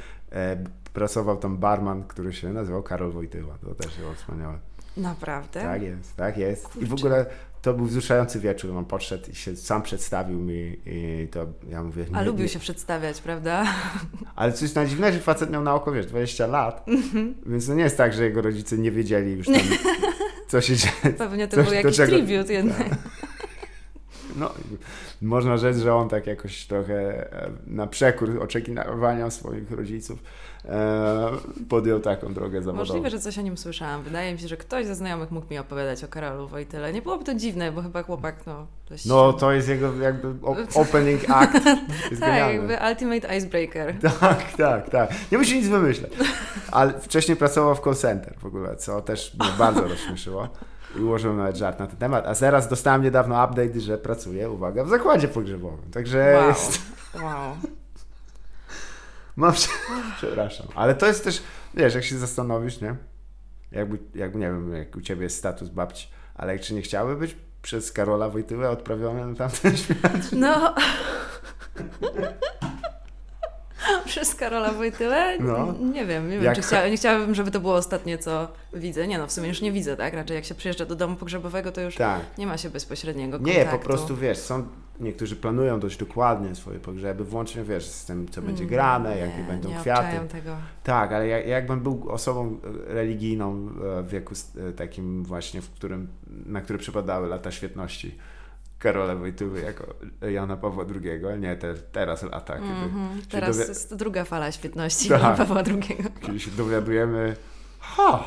pracował 0.92 1.36
tam 1.36 1.56
barman, 1.56 2.04
który 2.04 2.32
się 2.32 2.52
nazywał 2.52 2.82
Karol 2.82 3.12
Wojtyła. 3.12 3.58
To 3.58 3.74
też 3.74 3.98
było 3.98 4.14
wspaniałe. 4.14 4.58
Naprawdę? 4.96 5.60
Tak 5.60 5.82
jest, 5.82 6.16
tak 6.16 6.38
jest. 6.38 6.64
Kurczę. 6.64 6.80
I 6.80 6.86
w 6.86 6.92
ogóle 6.92 7.26
to 7.62 7.74
był 7.74 7.86
wzruszający 7.86 8.40
wieczór. 8.40 8.76
On 8.76 8.84
podszedł 8.84 9.30
i 9.30 9.34
się 9.34 9.56
sam 9.56 9.82
przedstawił 9.82 10.40
mi 10.40 10.76
i 10.86 11.28
to 11.30 11.46
ja 11.68 11.82
mówię... 11.82 12.04
Nie, 12.10 12.16
A 12.16 12.22
lubił 12.22 12.42
nie. 12.42 12.48
się 12.48 12.58
przedstawiać, 12.58 13.20
prawda? 13.20 13.64
Ale 14.36 14.52
coś 14.52 14.74
najdziwniejsze, 14.74 15.18
że 15.18 15.20
facet 15.20 15.50
miał 15.50 15.62
na 15.62 15.74
oko, 15.74 15.92
wiesz, 15.92 16.06
20 16.06 16.46
lat, 16.46 16.86
mm-hmm. 16.86 17.32
więc 17.46 17.66
to 17.66 17.74
nie 17.74 17.82
jest 17.82 17.96
tak, 17.96 18.12
że 18.12 18.24
jego 18.24 18.42
rodzice 18.42 18.78
nie 18.78 18.90
wiedzieli 18.90 19.32
już 19.32 19.46
tam, 19.46 19.56
co 20.48 20.60
się 20.60 20.76
dzieje. 20.76 21.14
Pewnie 21.18 21.48
to 21.48 21.62
był 21.62 21.72
jakiś 21.72 21.96
czego... 21.96 22.12
tribut 22.12 22.50
jednak. 22.50 22.88
Tak. 22.88 22.98
No, 24.36 24.50
można 25.22 25.56
rzec, 25.56 25.78
że 25.78 25.94
on 25.94 26.08
tak 26.08 26.26
jakoś 26.26 26.66
trochę 26.66 27.32
e, 27.32 27.50
na 27.66 27.86
przekór 27.86 28.42
oczekiwania 28.42 29.30
swoich 29.30 29.70
rodziców 29.70 30.18
e, 30.64 31.30
podjął 31.68 32.00
taką 32.00 32.34
drogę 32.34 32.62
zawodową. 32.62 32.78
Możliwe, 32.78 33.10
że 33.10 33.18
coś 33.18 33.38
o 33.38 33.42
nim 33.42 33.56
słyszałam. 33.56 34.02
Wydaje 34.02 34.32
mi 34.32 34.38
się, 34.38 34.48
że 34.48 34.56
ktoś 34.56 34.86
ze 34.86 34.94
znajomych 34.94 35.30
mógł 35.30 35.46
mi 35.50 35.58
opowiadać 35.58 36.04
o 36.04 36.08
Karolu 36.08 36.48
Wojtyle. 36.48 36.92
Nie 36.92 37.02
byłoby 37.02 37.24
to 37.24 37.34
dziwne, 37.34 37.72
bo 37.72 37.82
chyba 37.82 38.02
chłopak, 38.02 38.46
no... 38.46 38.66
Dość... 38.88 39.04
No, 39.04 39.32
to 39.32 39.52
jest 39.52 39.68
jego 39.68 39.96
jakby 39.96 40.34
opening 40.82 41.30
act. 41.30 41.64
Tak, 42.20 42.52
jakby 42.54 42.78
ultimate 42.90 43.36
icebreaker. 43.36 43.94
Tak, 44.20 44.52
tak, 44.52 44.90
tak. 44.90 45.10
Nie 45.32 45.38
musi 45.38 45.58
nic 45.58 45.68
wymyśleć. 45.68 46.12
Ale 46.72 47.00
wcześniej 47.00 47.36
pracował 47.36 47.74
w 47.74 47.80
call 47.80 47.94
center 47.94 48.34
w 48.38 48.46
ogóle, 48.46 48.76
co 48.76 49.02
też 49.02 49.34
mnie 49.34 49.48
bardzo 49.58 49.80
rozśmieszyło 49.80 50.48
i 50.98 51.02
ułożyłem 51.02 51.36
nawet 51.36 51.56
żart 51.56 51.78
na 51.78 51.86
ten 51.86 51.96
temat. 51.96 52.26
A 52.26 52.34
teraz 52.34 52.68
dostałem 52.68 53.02
niedawno 53.02 53.44
update, 53.44 53.80
że 53.80 53.98
pracuje, 53.98 54.50
uwaga, 54.50 54.84
w 54.84 54.88
zakładzie 54.88 55.28
pogrzebowym. 55.28 55.90
Także 55.90 56.34
wow. 56.34 56.48
jest. 56.48 56.78
Wow. 57.14 57.56
Mam, 59.36 59.52
przepraszam. 60.16 60.66
Ale 60.74 60.94
to 60.94 61.06
jest 61.06 61.24
też, 61.24 61.42
wiesz, 61.74 61.94
jak 61.94 62.04
się 62.04 62.18
zastanowisz, 62.18 62.80
nie? 62.80 62.96
Jakby, 63.72 63.98
jakby, 64.14 64.38
nie 64.38 64.46
wiem, 64.46 64.74
jak 64.74 64.96
u 64.96 65.00
ciebie 65.00 65.22
jest 65.22 65.38
status 65.38 65.68
babci, 65.68 66.08
ale 66.34 66.58
czy 66.58 66.74
nie 66.74 66.82
chciały 66.82 67.16
być 67.16 67.36
przez 67.62 67.92
Karola 67.92 68.28
Wojtyłę 68.28 68.70
odprawione 68.70 69.26
na 69.26 69.34
tamten 69.34 69.76
świat? 69.82 70.32
No. 70.32 70.74
Przez 74.06 74.34
Karola 74.34 74.72
Wojtyle? 74.72 75.38
No. 75.38 75.74
Nie 75.92 76.06
wiem, 76.06 76.30
nie 76.30 76.38
wiem, 76.38 76.54
czy 76.54 76.62
chcia, 76.62 76.88
nie 76.88 76.96
chciałabym, 76.96 77.34
żeby 77.34 77.50
to 77.50 77.60
było 77.60 77.74
ostatnie, 77.74 78.18
co 78.18 78.48
widzę. 78.72 79.06
Nie 79.06 79.18
no, 79.18 79.26
w 79.26 79.32
sumie 79.32 79.48
już 79.48 79.60
nie 79.60 79.72
widzę, 79.72 79.96
tak? 79.96 80.14
Raczej 80.14 80.34
jak 80.34 80.44
się 80.44 80.54
przyjeżdża 80.54 80.84
do 80.84 80.96
domu 80.96 81.16
pogrzebowego, 81.16 81.72
to 81.72 81.80
już 81.80 81.94
tak. 81.94 82.20
nie 82.38 82.46
ma 82.46 82.58
się 82.58 82.70
bezpośredniego 82.70 83.38
kontaktu. 83.38 83.60
Nie, 83.60 83.66
po 83.66 83.78
prostu, 83.78 84.16
wiesz, 84.16 84.38
są 84.38 84.66
niektórzy 85.00 85.36
planują 85.36 85.80
dość 85.80 85.96
dokładnie 85.96 86.54
swoje 86.54 86.78
pogrzeby, 86.78 87.24
włącznie, 87.24 87.64
wiesz, 87.64 87.86
z 87.86 88.04
tym, 88.04 88.28
co 88.28 88.42
będzie 88.42 88.62
mm, 88.62 88.74
grane, 88.74 89.18
jakie 89.18 89.44
będą 89.48 89.68
nie 89.68 89.76
kwiaty. 89.76 90.28
Tego. 90.28 90.56
Tak, 90.84 91.12
ale 91.12 91.28
jak, 91.28 91.46
jakbym 91.46 91.80
był 91.80 92.06
osobą 92.08 92.58
religijną 92.86 93.68
w 94.02 94.08
wieku 94.08 94.34
takim 94.76 95.24
właśnie, 95.24 95.62
w 95.62 95.70
którym, 95.70 96.08
na 96.46 96.60
który 96.60 96.78
przypadały 96.78 97.28
lata 97.28 97.50
świetności, 97.50 98.18
Karola 98.78 99.14
Wojtyły 99.16 99.60
jako 99.60 99.94
Jana 100.30 100.56
Pawła 100.56 100.84
II, 100.84 101.40
nie 101.40 101.56
te, 101.56 101.74
teraz 101.74 102.22
lata. 102.22 102.54
Kiedy 102.54 102.66
mm 102.66 102.88
-hmm. 102.88 103.26
Teraz 103.30 103.56
dowi- 103.56 103.68
jest 103.68 103.94
druga 103.94 104.24
fala 104.24 104.52
świetności 104.52 105.08
tak, 105.08 105.22
Jana 105.22 105.36
Pawła 105.36 105.62
II. 105.66 105.96
Kiedy 106.22 106.40
się 106.40 106.50
dowiadujemy, 106.50 107.36
ha, 107.80 108.24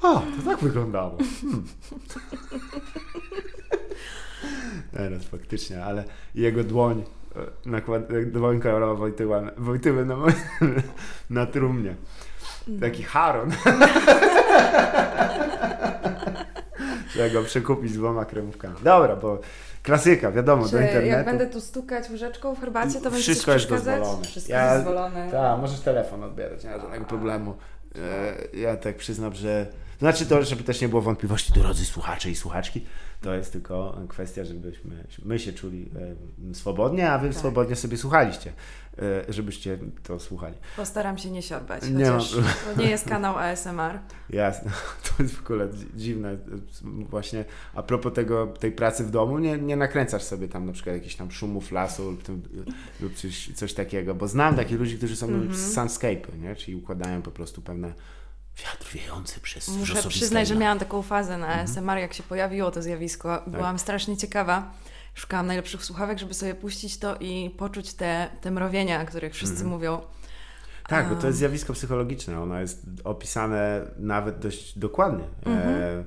to 0.00 0.22
tak 0.44 0.58
wyglądało. 0.58 1.18
Hmm. 1.40 1.64
Teraz 4.92 5.24
faktycznie, 5.24 5.84
ale 5.84 6.04
jego 6.34 6.64
dłoń, 6.64 7.04
e, 7.36 7.70
nakład, 7.70 8.02
dłoń 8.32 8.60
Karola 8.60 8.94
Wojtyła, 8.94 9.42
Wojtyły 9.56 10.06
na, 10.06 10.16
na 11.30 11.46
trumnie. 11.46 11.96
Taki 12.80 13.02
Haron. 13.02 13.50
Trzeba 17.14 17.28
go 17.28 17.42
przekupić 17.42 17.92
z 17.92 17.96
dwoma 17.96 18.24
kremówkami. 18.24 18.74
Dobra, 18.82 19.16
bo 19.16 19.40
klasyka, 19.82 20.32
wiadomo, 20.32 20.66
Czy 20.66 20.72
do 20.72 20.80
internetu. 20.80 21.06
jak 21.06 21.24
będę 21.24 21.46
tu 21.46 21.60
stukać 21.60 22.10
łyżeczką 22.10 22.54
w 22.54 22.60
herbacie, 22.60 23.00
to 23.00 23.10
będzie 23.10 23.22
Wszystko 23.22 23.52
jest 23.52 23.68
dozwolone. 23.68 24.24
Wszystko 24.24 24.52
ja, 24.52 24.72
jest 24.72 24.84
dozwolone. 24.84 25.30
Tak, 25.30 25.60
możesz 25.60 25.80
telefon 25.80 26.22
odbierać, 26.22 26.64
nie 26.64 26.70
ma 26.70 26.78
żadnego 26.78 27.04
problemu. 27.04 27.56
E, 28.54 28.58
ja 28.58 28.76
tak 28.76 28.96
przyznam, 28.96 29.34
że... 29.34 29.66
Znaczy 29.98 30.26
to, 30.26 30.42
żeby 30.42 30.62
też 30.62 30.80
nie 30.80 30.88
było 30.88 31.02
wątpliwości, 31.02 31.52
drodzy 31.52 31.84
słuchacze 31.84 32.30
i 32.30 32.36
słuchaczki, 32.36 32.86
to 33.20 33.34
jest 33.34 33.52
tylko 33.52 33.98
kwestia, 34.08 34.44
żebyśmy 34.44 35.04
my 35.24 35.38
się 35.38 35.52
czuli 35.52 35.90
e, 36.50 36.54
swobodnie, 36.54 37.10
a 37.10 37.18
wy 37.18 37.28
tak. 37.28 37.36
swobodnie 37.36 37.76
sobie 37.76 37.96
słuchaliście. 37.96 38.52
E, 38.98 39.32
żebyście 39.32 39.78
to 40.02 40.20
słuchali. 40.20 40.54
Postaram 40.76 41.18
się 41.18 41.30
nie 41.30 41.42
siorbać, 41.42 41.82
nie 41.90 42.04
chociaż 42.04 42.30
to 42.30 42.82
nie 42.82 42.90
jest 42.90 43.08
kanał 43.08 43.38
ASMR. 43.38 43.98
Jasne, 44.30 44.70
to 45.16 45.22
jest 45.22 45.34
w 45.34 45.40
ogóle 45.40 45.68
dziwne. 45.94 46.36
Właśnie 47.10 47.44
a 47.74 47.82
propos 47.82 48.12
tego, 48.12 48.46
tej 48.46 48.72
pracy 48.72 49.04
w 49.04 49.10
domu, 49.10 49.38
nie, 49.38 49.58
nie 49.58 49.76
nakręcasz 49.76 50.22
sobie 50.22 50.48
tam 50.48 50.66
na 50.66 50.72
przykład 50.72 50.96
jakichś 50.96 51.14
tam 51.14 51.30
szumów 51.30 51.72
lasu 51.72 52.10
lub, 52.10 52.22
lub 53.00 53.14
coś, 53.14 53.52
coś 53.54 53.74
takiego, 53.74 54.14
bo 54.14 54.28
znam 54.28 54.56
takich 54.56 54.78
ludzi, 54.78 54.96
którzy 54.96 55.16
są 55.16 55.26
mm 55.26 55.48
-hmm. 55.48 56.42
nie? 56.42 56.56
czyli 56.56 56.76
układają 56.76 57.22
po 57.22 57.30
prostu 57.30 57.62
pewne 57.62 57.94
wiatr 58.56 58.92
wiejący 58.92 59.40
przez 59.40 59.68
Muszę 59.68 60.08
przyznać, 60.08 60.48
że 60.48 60.56
miałam 60.56 60.78
taką 60.78 61.02
fazę 61.02 61.38
na 61.38 61.46
ASMR, 61.48 61.78
mm 61.78 61.96
-hmm. 61.96 62.00
jak 62.00 62.14
się 62.14 62.22
pojawiło 62.22 62.70
to 62.70 62.82
zjawisko. 62.82 63.42
Byłam 63.46 63.74
tak. 63.74 63.80
strasznie 63.80 64.16
ciekawa 64.16 64.72
szukałam 65.14 65.46
najlepszych 65.46 65.84
słuchawek, 65.84 66.18
żeby 66.18 66.34
sobie 66.34 66.54
puścić 66.54 66.98
to 66.98 67.16
i 67.20 67.50
poczuć 67.58 67.94
te, 67.94 68.28
te 68.40 68.50
mrowienia, 68.50 69.02
o 69.02 69.06
których 69.06 69.34
wszyscy 69.34 69.54
mhm. 69.54 69.70
mówią. 69.70 70.00
Tak, 70.88 71.08
bo 71.08 71.16
to 71.16 71.26
jest 71.26 71.38
zjawisko 71.38 71.72
psychologiczne. 71.72 72.40
Ono 72.40 72.60
jest 72.60 72.86
opisane 73.04 73.80
nawet 73.96 74.38
dość 74.38 74.78
dokładnie. 74.78 75.24
Mhm. 75.46 75.74
E, 75.74 76.04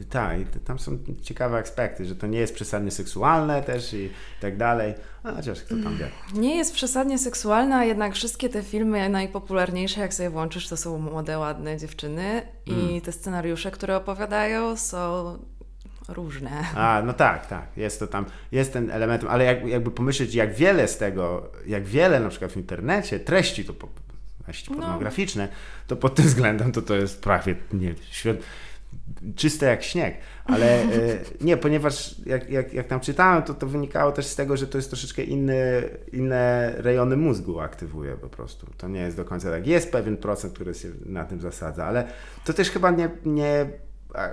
e, 0.00 0.04
tak, 0.10 0.40
i 0.40 0.44
tam 0.46 0.78
są 0.78 0.98
ciekawe 1.22 1.58
aspekty, 1.58 2.04
że 2.04 2.16
to 2.16 2.26
nie 2.26 2.38
jest 2.38 2.54
przesadnie 2.54 2.90
seksualne 2.90 3.62
też 3.62 3.94
i 3.94 4.10
tak 4.40 4.56
dalej. 4.56 4.94
A 5.22 5.32
chociaż 5.32 5.62
kto 5.62 5.74
tam 5.84 5.96
wie. 5.96 6.10
Nie 6.34 6.56
jest 6.56 6.74
przesadnie 6.74 7.18
seksualne, 7.18 7.76
a 7.76 7.84
jednak 7.84 8.14
wszystkie 8.14 8.48
te 8.48 8.62
filmy 8.62 9.08
najpopularniejsze, 9.08 10.00
jak 10.00 10.14
sobie 10.14 10.30
włączysz, 10.30 10.68
to 10.68 10.76
są 10.76 10.98
młode, 10.98 11.38
ładne 11.38 11.76
dziewczyny 11.76 12.42
i 12.66 12.72
mm. 12.72 13.00
te 13.00 13.12
scenariusze, 13.12 13.70
które 13.70 13.96
opowiadają, 13.96 14.76
są 14.76 15.38
różne. 16.12 16.50
A, 16.74 17.02
no 17.06 17.12
tak, 17.12 17.46
tak, 17.46 17.66
jest 17.76 18.00
to 18.00 18.06
tam, 18.06 18.24
jest 18.52 18.72
ten 18.72 18.90
element, 18.90 19.24
ale 19.28 19.44
jak, 19.44 19.66
jakby 19.66 19.90
pomyśleć, 19.90 20.34
jak 20.34 20.54
wiele 20.54 20.88
z 20.88 20.98
tego, 20.98 21.50
jak 21.66 21.84
wiele 21.84 22.20
na 22.20 22.28
przykład 22.28 22.52
w 22.52 22.56
internecie 22.56 23.20
treści 23.20 23.64
to 23.64 23.74
treści 24.44 24.70
no. 24.70 24.76
pornograficzne, 24.76 25.48
to 25.86 25.96
pod 25.96 26.14
tym 26.14 26.24
względem 26.24 26.72
to 26.72 26.82
to 26.82 26.94
jest 26.94 27.22
prawie, 27.22 27.56
nie, 27.72 27.94
świat, 28.10 28.36
czyste 29.36 29.66
jak 29.66 29.82
śnieg, 29.82 30.14
ale 30.44 30.82
e, 30.82 30.88
nie, 31.46 31.56
ponieważ 31.56 32.18
jak, 32.26 32.50
jak, 32.50 32.74
jak 32.74 32.86
tam 32.86 33.00
czytałem, 33.00 33.42
to 33.42 33.54
to 33.54 33.66
wynikało 33.66 34.12
też 34.12 34.26
z 34.26 34.36
tego, 34.36 34.56
że 34.56 34.66
to 34.66 34.78
jest 34.78 34.90
troszeczkę 34.90 35.22
inny, 35.22 35.88
inne 36.12 36.72
rejony 36.76 37.16
mózgu 37.16 37.60
aktywuje 37.60 38.16
po 38.16 38.28
prostu. 38.28 38.66
To 38.76 38.88
nie 38.88 39.00
jest 39.00 39.16
do 39.16 39.24
końca 39.24 39.50
tak. 39.50 39.66
Jest 39.66 39.92
pewien 39.92 40.16
procent, 40.16 40.54
który 40.54 40.74
się 40.74 40.88
na 41.06 41.24
tym 41.24 41.40
zasadza, 41.40 41.86
ale 41.86 42.08
to 42.44 42.52
też 42.52 42.70
chyba 42.70 42.90
nie, 42.90 43.10
nie 43.24 43.66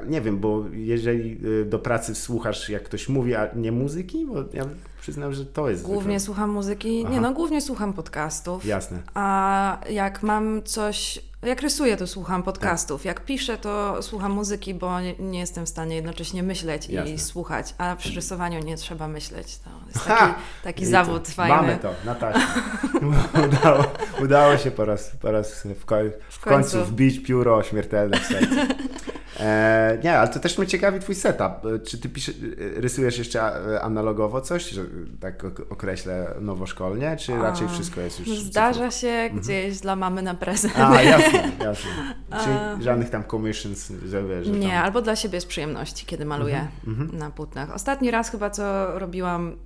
nie 0.07 0.21
wiem, 0.21 0.39
bo 0.39 0.63
jeżeli 0.71 1.45
y, 1.45 1.65
do 1.65 1.79
pracy 1.79 2.15
słuchasz, 2.15 2.69
jak 2.69 2.83
ktoś 2.83 3.09
mówi, 3.09 3.35
a 3.35 3.49
nie 3.55 3.71
muzyki, 3.71 4.25
bo 4.25 4.35
ja 4.53 4.65
przyznam, 5.01 5.33
że 5.33 5.45
to 5.45 5.69
jest. 5.69 5.83
Głównie 5.83 6.01
zwykle. 6.01 6.19
słucham 6.19 6.49
muzyki. 6.49 7.03
Aha. 7.05 7.13
Nie, 7.13 7.21
no 7.21 7.33
głównie 7.33 7.61
słucham 7.61 7.93
podcastów. 7.93 8.65
Jasne. 8.65 8.99
A 9.13 9.79
jak 9.89 10.23
mam 10.23 10.63
coś 10.63 11.21
jak 11.43 11.61
rysuję, 11.61 11.97
to 11.97 12.07
słucham 12.07 12.43
podcastów. 12.43 13.05
Jak 13.05 13.21
piszę, 13.25 13.57
to 13.57 14.03
słucham 14.03 14.31
muzyki, 14.31 14.73
bo 14.73 15.01
nie, 15.01 15.15
nie 15.19 15.39
jestem 15.39 15.65
w 15.65 15.69
stanie 15.69 15.95
jednocześnie 15.95 16.43
myśleć 16.43 16.89
Jasne. 16.89 17.11
i 17.11 17.19
słuchać. 17.19 17.75
A 17.77 17.95
przy 17.95 18.13
rysowaniu 18.13 18.59
nie 18.59 18.77
trzeba 18.77 19.07
myśleć. 19.07 19.57
To 19.57 19.69
jest 19.87 20.05
taki, 20.05 20.33
taki 20.63 20.85
zawód 20.85 21.25
to, 21.25 21.31
fajny. 21.31 21.55
Mamy 21.55 21.77
to, 21.77 21.93
Natasza. 22.05 22.47
udało, 23.47 23.83
udało 24.21 24.57
się 24.57 24.71
po 24.71 24.85
raz, 24.85 25.11
po 25.21 25.31
raz 25.31 25.67
w, 25.79 25.85
koń, 25.85 26.11
w, 26.29 26.39
końcu 26.39 26.85
wbić 26.85 27.23
pióro 27.23 27.63
śmiertelne 27.63 28.19
w 28.19 28.25
serce. 28.25 28.67
E, 29.39 29.97
nie, 30.03 30.19
ale 30.19 30.27
to 30.27 30.39
też 30.39 30.57
mnie 30.57 30.67
ciekawi 30.67 30.99
twój 30.99 31.15
setup. 31.15 31.51
Czy 31.85 31.97
ty 31.97 32.09
pisze, 32.09 32.31
rysujesz 32.57 33.17
jeszcze 33.17 33.41
analogowo 33.81 34.41
coś, 34.41 34.69
że 34.69 34.81
tak 35.19 35.43
określę 35.69 36.35
nowoszkolnie, 36.41 37.17
czy 37.17 37.37
raczej 37.37 37.67
wszystko 37.67 38.01
jest 38.01 38.19
już... 38.19 38.39
Zdarza 38.39 38.91
się 38.91 39.07
mhm. 39.07 39.41
gdzieś 39.41 39.79
dla 39.79 39.95
mamy 39.95 40.21
na 40.21 40.33
prezent. 40.33 40.73
A, 40.79 41.01
jasne, 41.01 41.51
jasne. 41.59 41.89
Czyli 42.43 42.83
żadnych 42.83 43.09
tam 43.09 43.23
commissions, 43.23 43.91
że 44.05 44.43
że 44.43 44.51
Nie, 44.51 44.81
albo 44.81 45.01
dla 45.01 45.15
siebie 45.15 45.41
z 45.41 45.45
przyjemności, 45.45 46.05
kiedy 46.05 46.25
maluję 46.25 46.67
mhm, 46.87 47.01
mhm. 47.01 47.19
na 47.19 47.31
płótnach. 47.31 47.75
Ostatni 47.75 48.11
raz 48.11 48.29
chyba 48.29 48.49
co 48.49 48.99
robiłam 48.99 49.57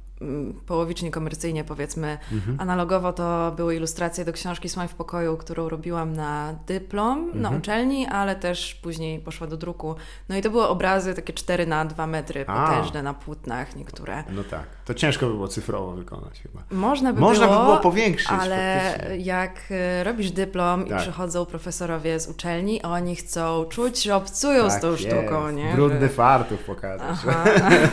połowicznie 0.67 1.11
komercyjnie 1.11 1.63
powiedzmy. 1.63 2.17
Mhm. 2.31 2.59
Analogowo 2.59 3.13
to 3.13 3.53
były 3.55 3.75
ilustracje 3.75 4.25
do 4.25 4.33
książki 4.33 4.69
Słoń 4.69 4.87
w 4.87 4.93
pokoju, 4.93 5.37
którą 5.37 5.69
robiłam 5.69 6.13
na 6.13 6.55
dyplom 6.67 7.19
mhm. 7.19 7.41
na 7.41 7.49
uczelni, 7.49 8.07
ale 8.07 8.35
też 8.35 8.75
później 8.75 9.19
poszła 9.19 9.47
do 9.47 9.57
druku. 9.57 9.95
No 10.29 10.35
i 10.37 10.41
to 10.41 10.49
były 10.49 10.67
obrazy 10.67 11.13
takie 11.13 11.33
4 11.33 11.67
na 11.67 11.85
2 11.85 12.07
metry, 12.07 12.45
potężne 12.45 12.99
A. 12.99 13.03
na 13.03 13.13
płótnach 13.13 13.75
niektóre. 13.75 14.23
No 14.29 14.43
tak. 14.43 14.63
To 14.85 14.93
ciężko 14.93 15.25
by 15.25 15.33
było 15.33 15.47
cyfrowo 15.47 15.91
wykonać 15.91 16.39
chyba. 16.41 16.63
Można 16.71 17.13
by 17.13 17.19
Można 17.19 17.47
było, 17.47 17.59
by 17.59 17.65
było 17.65 17.77
powiększyć. 17.77 18.31
Ale 18.31 18.81
faktycznie. 18.83 19.17
jak 19.17 19.61
e, 19.71 20.03
robisz 20.03 20.31
dyplom 20.31 20.85
tak. 20.85 20.99
i 20.99 21.01
przychodzą 21.01 21.45
profesorowie 21.45 22.19
z 22.19 22.27
uczelni, 22.27 22.81
oni 22.81 23.15
chcą 23.15 23.65
czuć, 23.65 24.03
że 24.03 24.15
obcują 24.15 24.63
tak 24.63 24.71
z 24.71 24.81
tą 24.81 24.91
jest. 24.91 25.03
sztuką, 25.03 25.51
nie? 25.51 25.73
Brudny 25.73 26.01
że... 26.01 26.09
fartów 26.09 26.63
pokazać, 26.63 27.17
że, 27.21 27.33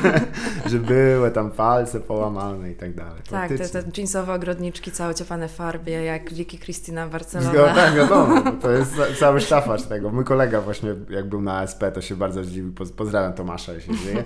że 0.70 0.78
były 0.78 1.30
tam 1.30 1.50
palce 1.50 2.00
połamane 2.18 2.70
i 2.70 2.74
tak 2.74 2.94
dalej. 2.94 3.22
Tak, 3.30 3.48
te, 3.48 3.68
te 3.68 3.82
jeansowe 3.96 4.34
ogrodniczki 4.34 4.92
całe 4.92 5.14
ciepane 5.14 5.48
w 5.48 5.52
farbie, 5.52 5.92
jak 5.92 6.32
Vicky 6.32 6.58
Cristina 6.58 7.08
Barcelona. 7.08 7.52
No, 7.52 7.74
tak, 7.74 7.94
wiadomo, 8.00 8.52
to 8.52 8.70
jest 8.70 8.92
cały 9.18 9.40
sztafasz 9.40 9.82
tego. 9.82 10.10
Mój 10.10 10.24
kolega 10.24 10.60
właśnie, 10.60 10.94
jak 11.10 11.28
był 11.28 11.40
na 11.40 11.58
ASP, 11.58 11.82
to 11.94 12.00
się 12.00 12.16
bardzo 12.16 12.44
zdziwił, 12.44 12.72
pozdrawiam 12.96 13.32
Tomasza, 13.32 13.72
jeśli 13.72 13.96
żyje, 14.04 14.24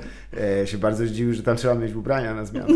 e, 0.62 0.66
się 0.66 0.78
bardzo 0.78 1.06
zdziwił, 1.06 1.34
że 1.34 1.42
tam 1.42 1.56
trzeba 1.56 1.74
mieć 1.74 1.94
ubrania 1.94 2.34
na 2.34 2.44
zmianę. 2.44 2.74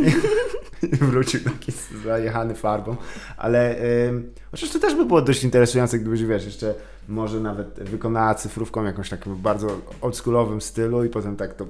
I 0.82 0.96
wrócił 1.10 1.40
taki 1.40 1.72
zajechany 2.04 2.54
farbą, 2.54 2.96
ale 3.36 3.76
yy, 4.12 4.22
chociaż 4.50 4.70
to 4.70 4.78
też 4.78 4.94
by 4.94 5.04
było 5.04 5.22
dość 5.22 5.44
interesujące, 5.44 5.98
gdybyś, 5.98 6.24
wiesz, 6.24 6.44
jeszcze 6.44 6.74
może 7.08 7.40
nawet 7.40 7.80
wykonała 7.90 8.34
cyfrówką 8.34 8.84
jakąś 8.84 9.10
takim 9.10 9.36
bardzo 9.36 9.68
oldschoolowym 10.00 10.60
stylu 10.60 11.04
i 11.04 11.08
potem 11.08 11.36
tak 11.36 11.54
to 11.54 11.66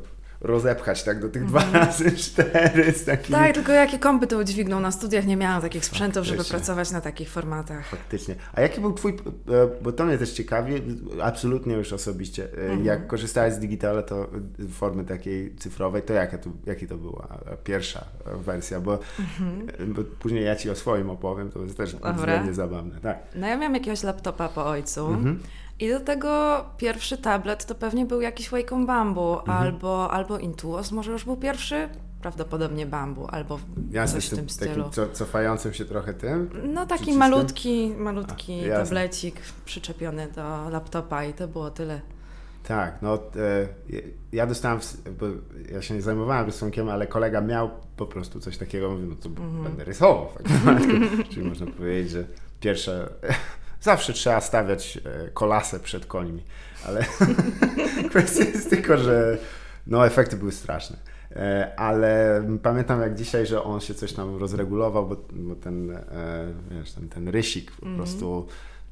rozepchać 0.47 1.03
tak 1.03 1.21
do 1.21 1.29
tych 1.29 1.43
mm. 1.43 1.49
dwa 1.49 1.79
razy 1.79 2.13
cztery 2.13 2.93
z 2.93 3.05
takimi... 3.05 3.39
Tak, 3.39 3.55
tylko 3.55 3.73
jakie 3.73 3.99
kąpy 3.99 4.27
to 4.27 4.39
udźwigną. 4.39 4.81
Na 4.81 4.93
studiach 4.93 5.27
nie 5.27 5.37
miałam 5.37 5.63
takich 5.63 5.85
sprzętów, 5.85 6.27
Faktycznie. 6.27 6.45
żeby 6.45 6.51
pracować 6.51 6.91
na 6.91 7.01
takich 7.01 7.31
formatach. 7.31 7.87
Faktycznie. 7.87 8.35
A 8.53 8.61
jaki 8.61 8.81
był 8.81 8.93
twój, 8.93 9.13
e, 9.13 9.17
bo 9.83 9.93
to 9.93 10.05
mnie 10.05 10.19
też 10.19 10.33
ciekawi, 10.33 10.83
absolutnie 11.23 11.75
już 11.75 11.93
osobiście, 11.93 12.49
mm. 12.53 12.85
jak 12.85 13.07
korzystałeś 13.07 13.55
z 13.55 13.59
digitala, 13.59 14.03
to 14.03 14.31
formy 14.73 15.05
takiej 15.05 15.57
cyfrowej, 15.57 16.03
to 16.03 16.13
jaka 16.13 16.39
to, 16.39 16.51
jaki 16.67 16.87
to 16.87 16.97
była 16.97 17.39
pierwsza 17.65 18.05
wersja, 18.25 18.81
bo, 18.81 18.99
mm 19.41 19.67
bo 19.87 20.03
później 20.19 20.45
ja 20.45 20.57
Ci 20.57 20.71
o 20.71 20.75
swoim 20.75 21.11
opowiem, 21.11 21.51
to 21.51 21.63
jest 21.63 21.77
też 21.77 21.97
względnie 22.17 22.55
zabawne. 22.55 23.01
Tak. 23.01 23.19
No 23.35 23.47
ja 23.47 23.57
miałam 23.57 23.75
jakiegoś 23.75 24.03
laptopa 24.03 24.49
po 24.49 24.67
ojcu, 24.67 25.07
mm 25.07 25.25
-hmm. 25.25 25.37
I 25.81 25.89
do 25.89 26.01
tego 26.01 26.65
pierwszy 26.77 27.19
tablet 27.19 27.67
to 27.67 27.75
pewnie 27.75 28.07
był 28.07 28.21
jakiś 28.21 28.51
Wacom 28.51 28.87
Bambu 28.87 29.39
mhm. 29.39 29.59
albo, 29.59 30.11
albo 30.11 30.39
Intuos, 30.39 30.93
może 30.93 31.13
już 31.13 31.25
był 31.25 31.37
pierwszy, 31.37 31.89
prawdopodobnie 32.21 32.87
Bambu 32.87 33.27
albo 33.31 33.59
Jasne, 33.91 34.21
coś 34.21 34.31
w 34.31 34.37
tym 34.37 34.49
stylu. 34.49 34.75
Takim 34.75 34.91
co, 34.91 35.09
cofającym 35.09 35.75
się 35.75 35.85
trochę 35.85 36.15
tym? 36.15 36.51
No 36.65 36.87
taki 36.87 37.13
malutki, 37.13 37.95
malutki 37.99 38.71
A, 38.71 38.77
tablecik 38.77 39.41
przyczepiony 39.65 40.29
do 40.35 40.71
laptopa 40.71 41.25
i 41.25 41.35
to 41.35 41.49
było 41.49 41.71
tyle. 41.71 42.01
Tak, 42.69 43.03
no 43.03 43.15
e, 43.15 43.19
ja 44.33 44.47
dostałem, 44.47 44.81
bo 45.21 45.27
ja 45.73 45.83
się 45.83 45.95
nie 45.95 46.03
zajmowałem 46.03 46.47
rysunkiem, 46.47 46.89
ale 46.89 47.07
kolega 47.07 47.41
miał 47.41 47.71
po 47.97 48.07
prostu 48.07 48.41
coś 48.41 48.59
takiego, 48.59 48.91
mówię, 48.91 49.07
no 49.07 49.15
to 49.17 49.29
-hmm. 49.29 49.63
będę 49.63 49.85
rysował. 49.85 50.29
Czyli 51.31 51.49
można 51.49 51.67
powiedzieć, 51.67 52.11
że 52.11 52.25
pierwsze 52.61 53.09
Zawsze 53.81 54.13
trzeba 54.13 54.41
stawiać 54.41 54.97
e, 54.97 55.29
kolasę 55.29 55.81
przed 55.81 56.07
końmi, 56.07 56.43
ale 56.87 57.05
kwestia 58.11 58.45
jest 58.45 58.71
tylko, 58.71 58.99
że 58.99 59.39
no, 59.87 60.07
efekty 60.07 60.37
były 60.37 60.53
straszne. 60.53 60.97
E, 61.37 61.73
ale 61.77 62.43
pamiętam 62.63 63.01
jak 63.01 63.15
dzisiaj, 63.15 63.47
że 63.47 63.63
on 63.63 63.81
się 63.81 63.95
coś 63.95 64.13
tam 64.13 64.37
rozregulował, 64.37 65.09
bo, 65.09 65.17
bo 65.33 65.55
ten, 65.55 65.91
e, 65.91 66.03
wiesz, 66.71 66.93
ten, 66.93 67.09
ten 67.09 67.29
rysik 67.29 67.71
po 67.71 67.87
mm 67.87 67.97
prostu 67.97 68.47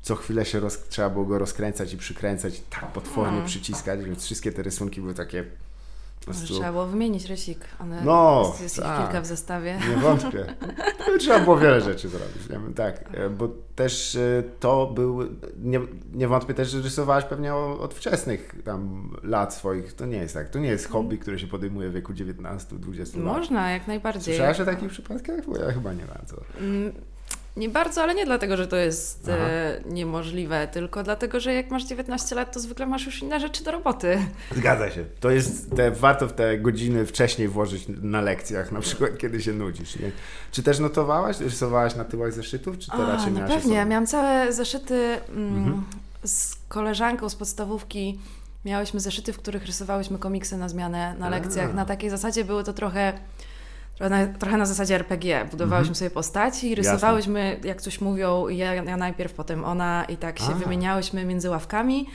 co 0.04 0.16
chwilę 0.16 0.44
się 0.44 0.60
roz, 0.60 0.88
trzeba 0.88 1.10
było 1.10 1.24
go 1.24 1.38
rozkręcać 1.38 1.92
i 1.92 1.96
przykręcać, 1.96 2.62
tak 2.70 2.92
potwornie 2.92 3.38
no. 3.38 3.46
przyciskać, 3.46 4.04
więc 4.04 4.24
wszystkie 4.24 4.52
te 4.52 4.62
rysunki 4.62 5.00
były 5.00 5.14
takie 5.14 5.44
prostu... 6.24 6.54
Trzeba 6.54 6.72
było 6.72 6.86
wymienić 6.86 7.24
rysik. 7.24 7.58
One 7.80 8.04
no, 8.04 8.54
jest, 8.62 8.76
tak, 8.76 9.02
kilka 9.02 9.20
w 9.20 9.26
zestawie. 9.26 9.78
Nie 9.90 9.96
wątpię. 9.96 10.46
Trzeba 11.18 11.40
było 11.40 11.56
wiele 11.56 11.80
rzeczy 11.90 12.08
zrobić. 12.08 12.48
Nie? 12.50 12.74
Tak, 12.74 13.04
e, 13.12 13.30
bo 13.30 13.48
też 13.74 14.16
e, 14.16 14.42
to 14.60 14.86
był, 14.86 15.20
nie, 15.62 15.80
nie 16.12 16.28
wątpię 16.28 16.54
też, 16.54 16.70
że 16.70 16.82
rysowałaś 16.82 17.24
pewnie 17.24 17.54
od 17.54 17.94
wczesnych 17.94 18.54
tam 18.64 19.10
lat 19.22 19.54
swoich. 19.54 19.92
To 19.92 20.06
nie 20.06 20.18
jest 20.18 20.34
tak. 20.34 20.48
To 20.48 20.58
nie 20.58 20.68
jest 20.68 20.88
hobby, 20.88 21.18
które 21.18 21.38
się 21.38 21.46
podejmuje 21.46 21.90
w 21.90 21.92
wieku 21.92 22.12
19-20 22.12 22.98
lat. 22.98 23.16
Można, 23.16 23.70
jak 23.70 23.86
najbardziej. 23.86 24.34
Słyszałaś 24.34 24.60
o 24.60 24.64
takich 24.64 24.88
przypadkach? 24.88 25.46
Bo 25.46 25.58
ja 25.58 25.72
chyba 25.72 25.92
nie 25.92 26.04
bardzo. 26.04 26.36
Nie 27.56 27.68
bardzo, 27.68 28.02
ale 28.02 28.14
nie 28.14 28.26
dlatego, 28.26 28.56
że 28.56 28.66
to 28.66 28.76
jest 28.76 29.28
e, 29.28 29.80
niemożliwe, 29.86 30.68
tylko 30.68 31.02
dlatego, 31.02 31.40
że 31.40 31.54
jak 31.54 31.70
masz 31.70 31.84
19 31.84 32.34
lat, 32.34 32.52
to 32.52 32.60
zwykle 32.60 32.86
masz 32.86 33.06
już 33.06 33.22
inne 33.22 33.40
rzeczy 33.40 33.64
do 33.64 33.70
roboty. 33.70 34.18
Zgadza 34.56 34.90
się. 34.90 35.04
To 35.20 35.30
jest, 35.30 35.76
te, 35.76 35.90
warto 35.90 36.28
w 36.28 36.32
te 36.32 36.58
godziny 36.58 37.06
wcześniej 37.06 37.48
włożyć 37.48 37.84
na 38.02 38.20
lekcjach, 38.20 38.72
na 38.72 38.80
przykład 38.80 39.10
kiedy 39.22 39.42
się 39.42 39.52
nudzisz. 39.52 39.96
Nie? 39.96 40.10
Czy 40.52 40.62
też 40.62 40.78
notowałaś, 40.78 41.40
rysowałaś 41.40 41.94
na 41.94 42.04
tyłach 42.04 42.32
zeszytów, 42.32 42.78
czy 42.78 42.86
to 42.86 43.06
A, 43.06 43.16
raczej 43.16 43.32
no 43.32 43.38
miałaś 43.38 43.54
pewnie, 43.54 43.76
ja 43.76 43.84
miałam 43.84 44.06
całe 44.06 44.52
zeszyty 44.52 45.18
mm, 45.28 45.56
mhm. 45.56 45.84
z 46.24 46.56
koleżanką 46.68 47.28
z 47.28 47.34
podstawówki. 47.34 48.18
Miałyśmy 48.64 49.00
zeszyty, 49.00 49.32
w 49.32 49.38
których 49.38 49.66
rysowałyśmy 49.66 50.18
komiksy 50.18 50.56
na 50.56 50.68
zmianę 50.68 51.14
na 51.18 51.28
lekcjach. 51.28 51.70
A. 51.70 51.74
Na 51.74 51.84
takiej 51.84 52.10
zasadzie 52.10 52.44
były 52.44 52.64
to 52.64 52.72
trochę 52.72 53.12
Trochę 54.38 54.56
na, 54.56 54.66
zasadzie 54.66 54.94
RPG. 54.94 55.44
Budowałyśmy 55.50 55.90
mhm. 55.90 55.94
sobie 55.94 56.10
postaci, 56.10 56.74
rysowałyśmy, 56.74 57.50
Jasne. 57.54 57.68
jak 57.68 57.82
coś 57.82 58.00
mówią, 58.00 58.48
ja, 58.48 58.74
ja 58.74 58.96
najpierw, 58.96 59.32
potem 59.32 59.64
ona 59.64 60.04
i 60.04 60.16
tak 60.16 60.38
się 60.38 60.44
Aha. 60.48 60.54
wymieniałyśmy 60.54 61.24
między 61.24 61.50
ławkami. 61.50 62.06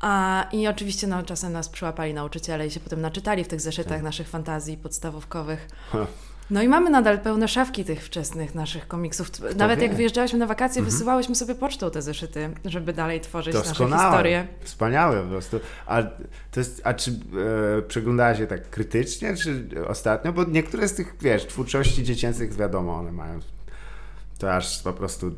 A, 0.00 0.46
I 0.52 0.68
oczywiście 0.68 1.06
no, 1.06 1.22
czasem 1.22 1.52
nas 1.52 1.68
przyłapali 1.68 2.14
nauczyciele 2.14 2.66
i 2.66 2.70
się 2.70 2.80
potem 2.80 3.00
naczytali 3.00 3.44
w 3.44 3.48
tych 3.48 3.60
zeszytach 3.60 3.92
tak. 3.92 4.02
naszych 4.02 4.28
fantazji 4.28 4.76
podstawówkowych. 4.76 5.68
No 6.50 6.62
i 6.62 6.68
mamy 6.68 6.90
nadal 6.90 7.20
pełne 7.20 7.48
szafki 7.48 7.84
tych 7.84 8.04
wczesnych 8.04 8.54
naszych 8.54 8.88
komiksów. 8.88 9.30
Kto 9.30 9.54
Nawet 9.56 9.80
wie? 9.80 9.86
jak 9.86 9.96
wyjeżdżaliśmy 9.96 10.38
na 10.38 10.46
wakacje, 10.46 10.80
mhm. 10.80 10.92
wysyłałyśmy 10.92 11.34
sobie 11.34 11.54
pocztą 11.54 11.90
te 11.90 12.02
zeszyty, 12.02 12.50
żeby 12.64 12.92
dalej 12.92 13.20
tworzyć 13.20 13.54
Doskonałe. 13.54 13.90
nasze 13.90 14.04
historie. 14.04 14.46
Wspaniałe 14.60 15.22
po 15.22 15.28
prostu. 15.28 15.60
A, 15.86 16.02
to 16.50 16.60
jest, 16.60 16.80
a 16.84 16.94
czy 16.94 17.10
e, 17.78 17.82
przeglądałaś 17.82 18.38
je 18.38 18.46
tak 18.46 18.70
krytycznie, 18.70 19.36
czy 19.36 19.68
ostatnio? 19.88 20.32
Bo 20.32 20.44
niektóre 20.44 20.88
z 20.88 20.94
tych, 20.94 21.14
wiesz, 21.20 21.46
twórczości 21.46 22.04
dziecięcych, 22.04 22.54
wiadomo, 22.54 22.94
one 22.94 23.12
mają 23.12 23.40
to 24.38 24.54
aż 24.54 24.82
po 24.82 24.92
prostu 24.92 25.30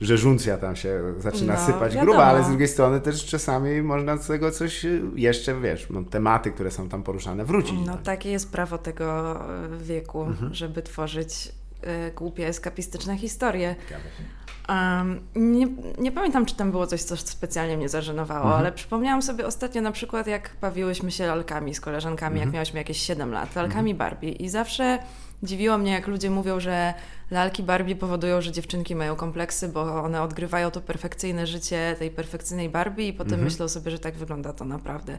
rzeżuncja 0.00 0.58
tam 0.58 0.76
się 0.76 1.02
zaczyna 1.18 1.54
no, 1.54 1.66
sypać 1.66 1.94
wiadomo. 1.94 2.12
gruba, 2.12 2.24
ale 2.24 2.44
z 2.44 2.48
drugiej 2.48 2.68
strony 2.68 3.00
też 3.00 3.26
czasami 3.26 3.82
można 3.82 4.16
z 4.16 4.26
tego 4.26 4.50
coś 4.50 4.86
jeszcze, 5.14 5.60
wiesz, 5.60 5.86
no, 5.90 6.02
tematy, 6.02 6.50
które 6.50 6.70
są 6.70 6.88
tam 6.88 7.02
poruszane, 7.02 7.44
wrócić. 7.44 7.74
No 7.86 7.92
tak. 7.92 8.02
takie 8.02 8.30
jest 8.30 8.52
prawo 8.52 8.78
tego 8.78 9.36
e, 9.64 9.78
wieku, 9.78 10.22
mhm. 10.22 10.54
żeby 10.54 10.82
tworzyć 10.82 11.52
y, 12.08 12.12
głupie, 12.14 12.48
eskapistyczne 12.48 13.16
historie. 13.18 13.76
Um, 14.68 15.20
nie, 15.34 15.66
nie, 15.98 16.12
pamiętam, 16.12 16.46
czy 16.46 16.56
tam 16.56 16.70
było 16.70 16.86
coś, 16.86 17.02
co 17.02 17.16
specjalnie 17.16 17.76
mnie 17.76 17.88
zażenowało, 17.88 18.44
mhm. 18.44 18.60
ale 18.60 18.72
przypomniałam 18.72 19.22
sobie 19.22 19.46
ostatnio 19.46 19.82
na 19.82 19.92
przykład, 19.92 20.26
jak 20.26 20.50
bawiłyśmy 20.60 21.10
się 21.10 21.26
lalkami 21.26 21.74
z 21.74 21.80
koleżankami, 21.80 22.34
mhm. 22.34 22.48
jak 22.48 22.54
miałyśmy 22.54 22.78
jakieś 22.78 22.98
7 22.98 23.32
lat, 23.32 23.56
lalkami 23.56 23.90
mhm. 23.90 23.96
Barbie 23.96 24.32
i 24.32 24.48
zawsze 24.48 24.98
Dziwiło 25.42 25.78
mnie, 25.78 25.92
jak 25.92 26.06
ludzie 26.06 26.30
mówią, 26.30 26.60
że 26.60 26.94
lalki 27.30 27.62
Barbie 27.62 27.96
powodują, 27.96 28.40
że 28.40 28.52
dziewczynki 28.52 28.94
mają 28.94 29.16
kompleksy, 29.16 29.68
bo 29.68 30.02
one 30.02 30.22
odgrywają 30.22 30.70
to 30.70 30.80
perfekcyjne 30.80 31.46
życie 31.46 31.96
tej 31.98 32.10
perfekcyjnej 32.10 32.68
Barbie 32.68 33.08
i 33.08 33.12
potem 33.12 33.32
mhm. 33.32 33.44
myślą 33.44 33.68
sobie, 33.68 33.90
że 33.90 33.98
tak 33.98 34.14
wygląda 34.14 34.52
to 34.52 34.64
naprawdę. 34.64 35.18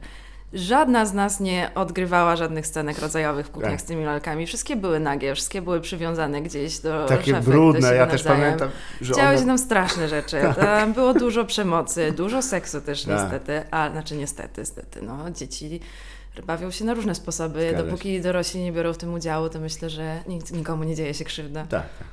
Żadna 0.54 1.06
z 1.06 1.13
nas 1.13 1.39
nie 1.39 1.71
odgrywała 1.75 2.36
żadnych 2.36 2.67
scenek 2.67 2.99
rodzajowych 2.99 3.45
w 3.45 3.51
kuchniach 3.51 3.71
tak. 3.71 3.82
z 3.82 3.84
tymi 3.84 4.04
lalkami. 4.06 4.47
Wszystkie 4.47 4.75
były 4.75 4.99
nagie, 4.99 5.36
wszystkie 5.36 5.62
były 5.62 5.82
przywiązane 5.82 6.41
gdzieś 6.41 6.80
do 6.80 7.06
Takie 7.06 7.32
szafek, 7.32 7.45
brudne, 7.45 7.95
ja 7.95 8.08
też 8.08 8.23
pamiętam, 8.23 8.69
że 9.01 9.13
Działy 9.13 9.38
się 9.38 9.45
tam 9.45 9.58
straszne 9.58 10.10
rzeczy. 10.10 10.41
tak. 10.41 10.56
Tam 10.56 10.93
było 10.93 11.13
dużo 11.13 11.45
przemocy, 11.45 12.12
dużo 12.12 12.41
seksu 12.41 12.82
też 12.82 13.04
tak. 13.04 13.13
niestety, 13.13 13.63
a 13.71 13.89
znaczy 13.89 14.15
niestety, 14.15 14.62
niestety, 14.62 15.01
no 15.01 15.32
dzieci 15.32 15.80
bawią 16.41 16.71
się 16.71 16.86
na 16.86 16.93
różne 16.93 17.15
sposoby. 17.15 17.69
Zgadza 17.69 17.84
Dopóki 17.84 18.15
się. 18.15 18.21
dorośli 18.21 18.63
nie 18.63 18.71
biorą 18.71 18.93
w 18.93 18.98
tym 18.98 19.13
udziału, 19.13 19.50
to 19.50 19.60
myślę, 19.60 19.89
że 19.89 20.24
nikt, 20.28 20.52
nikomu 20.52 20.84
nie 20.84 20.95
dzieje 20.95 21.13
się 21.13 21.26
krzywda. 21.26 21.65
Tak, 21.65 21.89
tak. 22.00 22.08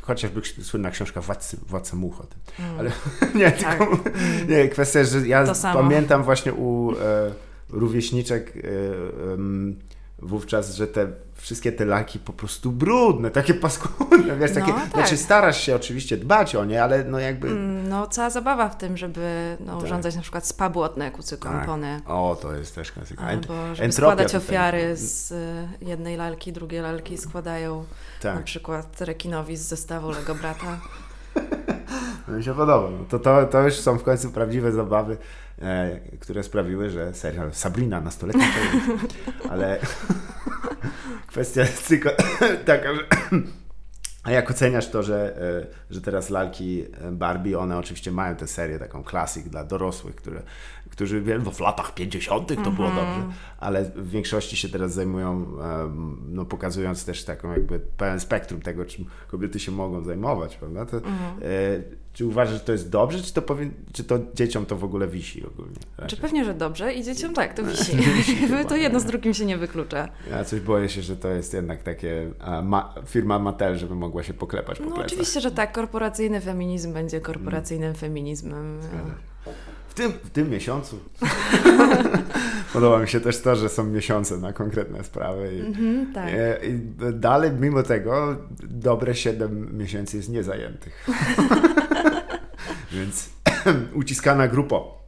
Chociażby 0.00 0.42
słynna 0.62 0.90
książka 0.90 1.20
Władcy, 1.20 1.56
Władca 1.68 1.96
Much 1.96 2.20
o 2.20 2.26
tym. 2.26 2.38
Mm. 2.58 2.78
Ale 2.78 2.90
nie, 3.40 3.50
tak. 3.50 3.78
tylko 3.78 3.94
mm. 3.94 4.48
nie, 4.48 4.68
kwestia, 4.68 5.04
że 5.04 5.28
ja 5.28 5.44
pamiętam 5.62 6.22
właśnie 6.22 6.52
u 6.52 6.92
e, 6.92 6.94
rówieśniczek 7.70 8.52
e, 8.56 8.60
wówczas, 10.24 10.74
że 10.74 10.86
te 10.86 11.06
wszystkie 11.34 11.72
te 11.72 11.84
laki 11.84 12.18
po 12.18 12.32
prostu 12.32 12.72
brudne, 12.72 13.30
takie 13.30 13.54
paskudne, 13.54 14.36
wiesz, 14.36 14.52
takie, 14.54 14.72
No, 14.72 14.78
tak. 14.78 14.90
znaczy 14.90 15.16
starasz 15.16 15.60
się 15.60 15.76
oczywiście 15.76 16.16
dbać 16.16 16.56
o 16.56 16.64
nie, 16.64 16.82
ale 16.82 17.04
no 17.04 17.18
jakby... 17.18 17.48
Mm, 17.48 17.88
No, 17.88 18.06
cała 18.06 18.30
zabawa 18.30 18.68
w 18.68 18.78
tym, 18.78 18.96
żeby 18.96 19.56
no, 19.60 19.74
Tak. 19.76 19.84
urządzać 19.84 20.16
na 20.16 20.22
przykład 20.22 20.46
spa 20.46 20.70
błotne, 20.70 21.10
kucy 21.10 21.38
kąpony. 21.38 22.00
O, 22.06 22.36
to 22.42 22.54
jest 22.54 22.74
też 22.74 22.92
klasyka. 22.92 23.22
Ent- 23.22 23.50
Albo 23.50 23.74
żeby 23.74 23.92
składać 23.92 24.34
ofiary 24.34 24.96
z 24.96 25.32
y, 25.32 25.68
jednej 25.80 26.16
lalki, 26.16 26.52
drugie 26.52 26.82
lalki 26.82 27.18
składają 27.18 27.84
Tak. 28.22 28.34
na 28.34 28.42
przykład 28.42 29.00
rekinowi 29.00 29.56
z 29.56 29.62
zestawu 29.62 30.10
Lego 30.10 30.34
Brata. 30.34 30.78
No 32.28 32.36
mi 32.36 32.44
się 32.44 32.54
podoba. 32.54 32.90
No 32.90 33.04
to, 33.08 33.18
to, 33.18 33.46
to 33.46 33.62
już 33.62 33.74
są 33.74 33.98
w 33.98 34.02
końcu 34.02 34.30
prawdziwe 34.30 34.72
zabawy, 34.72 35.16
które 36.20 36.42
sprawiły, 36.42 36.90
że 36.90 37.14
serial 37.14 37.52
Sabrina 37.52 38.00
nastoletnia. 38.00 38.46
Ale 39.50 39.78
kwestia 41.26 41.60
jest 41.60 41.88
tylko 41.88 42.10
taka, 42.66 42.94
że 42.94 43.00
a 44.24 44.30
jak 44.30 44.50
oceniasz 44.50 44.88
to, 44.88 45.02
że, 45.02 45.36
e, 45.40 45.66
że 45.90 46.00
teraz 46.00 46.30
lalki 46.30 46.84
e, 47.00 47.12
Barbie, 47.12 47.58
one 47.58 47.78
oczywiście 47.78 48.12
mają 48.12 48.36
tę 48.36 48.46
serię 48.46 48.78
taką 48.78 49.04
klasyk 49.04 49.48
dla 49.48 49.64
dorosłych, 49.64 50.14
które, 50.16 50.42
którzy 50.94 51.20
wiem, 51.20 51.42
bo 51.42 51.50
w 51.50 51.60
latach 51.60 51.94
50. 51.94 52.64
to 52.64 52.70
było 52.70 52.88
dobrze, 52.88 53.22
ale 53.58 53.84
w 53.84 54.10
większości 54.10 54.56
się 54.56 54.68
teraz 54.68 54.94
zajmują, 54.94 55.46
no 56.28 56.44
pokazując 56.44 57.04
też 57.04 57.24
taką 57.24 57.52
jakby 57.52 57.80
pełen 57.80 58.20
spektrum 58.20 58.60
tego, 58.60 58.84
czym 58.84 59.04
kobiety 59.28 59.60
się 59.60 59.72
mogą 59.72 60.02
zajmować, 60.04 60.56
prawda? 60.56 60.86
To, 60.86 60.96
e, 60.96 61.00
czy 62.12 62.26
uważasz, 62.26 62.54
że 62.54 62.60
to 62.60 62.72
jest 62.72 62.90
dobrze, 62.90 63.22
czy 63.22 63.32
to, 63.34 63.42
powin, 63.42 63.70
czy 63.92 64.04
to 64.04 64.18
dzieciom 64.34 64.66
to 64.66 64.76
w 64.76 64.84
ogóle 64.84 65.08
wisi 65.08 65.46
ogólnie? 65.46 65.74
Czy 65.96 66.02
Raczej? 66.02 66.18
pewnie, 66.18 66.44
że 66.44 66.54
dobrze 66.54 66.94
i 66.94 67.04
dzieciom 67.04 67.34
tak, 67.34 67.54
to 67.54 67.64
wisi. 67.64 67.92
To 68.68 68.76
jedno 68.76 69.00
z 69.00 69.04
drugim 69.04 69.34
się 69.34 69.44
nie 69.46 69.56
wyklucza. 69.58 70.08
Ja 70.30 70.44
coś 70.44 70.60
boję 70.60 70.88
się, 70.88 71.02
że 71.02 71.16
to 71.16 71.28
jest 71.28 71.54
jednak 71.54 71.82
takie 71.82 72.30
ma, 72.62 72.94
firma 73.06 73.38
Mattel, 73.38 73.76
żeby 73.78 73.94
mogła 73.94 74.22
się 74.22 74.34
poklepać 74.34 74.78
po 74.78 74.84
No 74.84 74.90
plecach. 74.90 75.06
oczywiście, 75.06 75.40
że 75.40 75.50
tak, 75.50 75.72
korporacyjny 75.72 76.40
feminizm 76.40 76.92
będzie 76.92 77.20
korporacyjnym 77.20 77.94
feminizmm. 77.94 78.54
W 79.94 79.96
tym, 79.96 80.12
w 80.24 80.30
tym 80.30 80.50
miesiącu 80.50 80.98
podoba 82.72 82.98
mi 82.98 83.08
się 83.08 83.20
też 83.20 83.40
to, 83.42 83.56
że 83.56 83.68
są 83.68 83.84
miesiące 83.84 84.36
na 84.36 84.52
konkretne 84.52 85.04
sprawy. 85.04 85.54
I, 85.56 85.60
Mhm, 85.60 86.12
tak. 86.12 86.28
e, 86.28 86.58
i 86.66 86.78
dalej, 87.12 87.50
mimo 87.60 87.82
tego, 87.82 88.36
dobre 88.62 89.14
7 89.14 89.78
miesięcy 89.78 90.16
jest 90.16 90.28
niezajętych. 90.28 91.06
Więc 92.92 93.30
uciskana 93.94 94.48
grupo. 94.48 95.03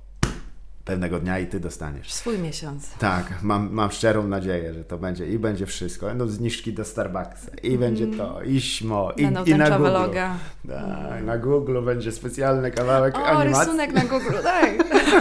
Pewnego 0.87 1.20
dnia 1.20 1.38
i 1.38 1.46
ty 1.46 1.61
dostaniesz. 1.61 2.12
Swój 2.12 2.38
miesiąc. 2.38 2.90
Tak, 2.99 3.42
mam, 3.42 3.72
mam 3.72 3.90
szczerą 3.90 4.29
nadzieję, 4.29 4.75
że 4.75 4.85
to 4.85 4.99
będzie 4.99 5.27
i 5.27 5.38
będzie 5.38 5.66
wszystko. 5.66 6.07
Będą 6.07 6.27
zniżki 6.27 6.72
do 6.72 6.85
Starbucksa 6.85 7.51
i 7.62 7.79
będzie 7.79 8.07
to, 8.07 8.42
i 8.42 8.61
śmo, 8.61 9.12
i, 9.16 9.25
Będą 9.25 9.44
i 9.44 9.55
na 9.55 9.70
Google. 9.70 9.92
loga. 9.92 10.35
Tak, 10.68 11.25
na 11.25 11.38
Google 11.38 11.83
będzie 11.83 12.12
specjalny 12.12 12.70
kawałek 12.70 13.18
O, 13.18 13.27
animacji. 13.27 13.59
rysunek 13.72 13.92
na 13.92 14.05
Google, 14.05 14.42
tak. 14.42 14.70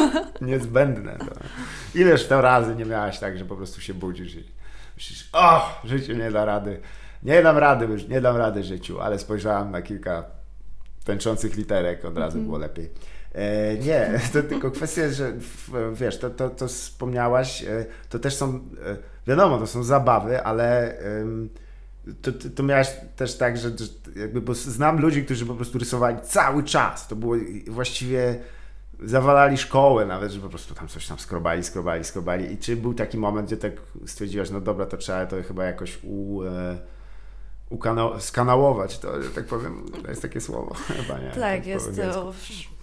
Niezbędne 0.42 1.18
to. 1.20 1.26
Ileż 2.00 2.28
to 2.28 2.42
razy 2.42 2.76
nie 2.76 2.86
miałaś 2.86 3.20
tak, 3.20 3.38
że 3.38 3.46
po 3.46 3.56
prostu 3.56 3.82
się 3.82 3.94
budzisz 3.94 4.36
i 4.36 4.44
myślisz, 4.96 5.30
o, 5.34 5.80
życiu 5.84 6.14
nie 6.14 6.32
da 6.32 6.46
rady. 6.46 6.80
Nie 7.24 7.44
dam 7.44 7.58
rady, 7.58 7.86
już 7.86 8.08
nie 8.08 8.22
dam 8.22 8.38
rady 8.38 8.64
życiu, 8.64 9.02
ale 9.02 9.20
spojrzałam 9.20 9.72
na 9.72 9.82
kilka 9.82 10.24
tęczących 11.06 11.56
literek, 11.58 12.06
od 12.06 12.18
razu 12.18 12.40
było 12.40 12.58
lepiej. 12.58 12.90
E, 13.36 13.78
nie, 13.78 14.20
to 14.34 14.44
tylko 14.44 14.72
kwestia 14.72 15.10
że 15.12 15.34
wiesz, 15.94 16.20
to, 16.20 16.30
to, 16.30 16.50
to 16.50 16.68
wspomniałaś, 16.68 17.64
e, 17.64 17.86
to 18.10 18.20
też 18.20 18.36
są, 18.36 18.56
e, 18.86 18.98
wiadomo, 19.28 19.58
to 19.58 19.68
są 19.68 19.84
zabawy, 19.84 20.44
ale 20.44 20.98
to, 22.22 22.32
to, 22.32 22.50
to 22.56 22.64
miałaś 22.64 22.92
też 23.16 23.38
tak, 23.38 23.58
że, 23.58 23.72
jakby, 24.16 24.42
bo 24.42 24.54
znam 24.54 25.02
ludzi, 25.02 25.26
którzy 25.26 25.46
po 25.46 25.56
prostu 25.56 25.80
rysowali 25.80 26.18
cały 26.24 26.64
czas. 26.64 27.08
To 27.08 27.16
było 27.16 27.36
właściwie 27.68 28.40
zawalali 29.04 29.58
szkołę 29.58 30.06
nawet, 30.06 30.32
że 30.32 30.40
po 30.40 30.50
prostu 30.50 30.76
tam 30.76 30.88
coś 30.88 31.08
tam 31.08 31.20
skrobali, 31.20 31.64
skrobali, 31.64 32.04
skrobali. 32.04 32.54
I 32.54 32.58
czy 32.58 32.76
był 32.76 32.94
taki 32.94 33.18
moment, 33.18 33.48
gdzie 33.48 33.58
tak 33.58 33.74
stwierdziłaś, 34.06 34.50
no 34.50 34.62
dobra, 34.62 34.86
to 34.86 34.98
trzeba 34.98 35.26
to 35.26 35.44
chyba 35.48 35.66
jakoś 35.66 36.00
u, 36.04 36.44
e, 36.44 36.78
ukana- 37.72 38.20
skanałować, 38.20 39.00
to, 39.00 39.24
że 39.24 39.30
tak 39.30 39.46
powiem, 39.46 39.86
to 40.04 40.10
jest 40.10 40.22
takie 40.22 40.42
słowo 40.42 40.74
chyba, 40.98 41.20
nie? 41.20 41.30
Tak, 41.30 41.64
po 41.64 41.70
jest 41.70 41.96
to, 41.96 42.34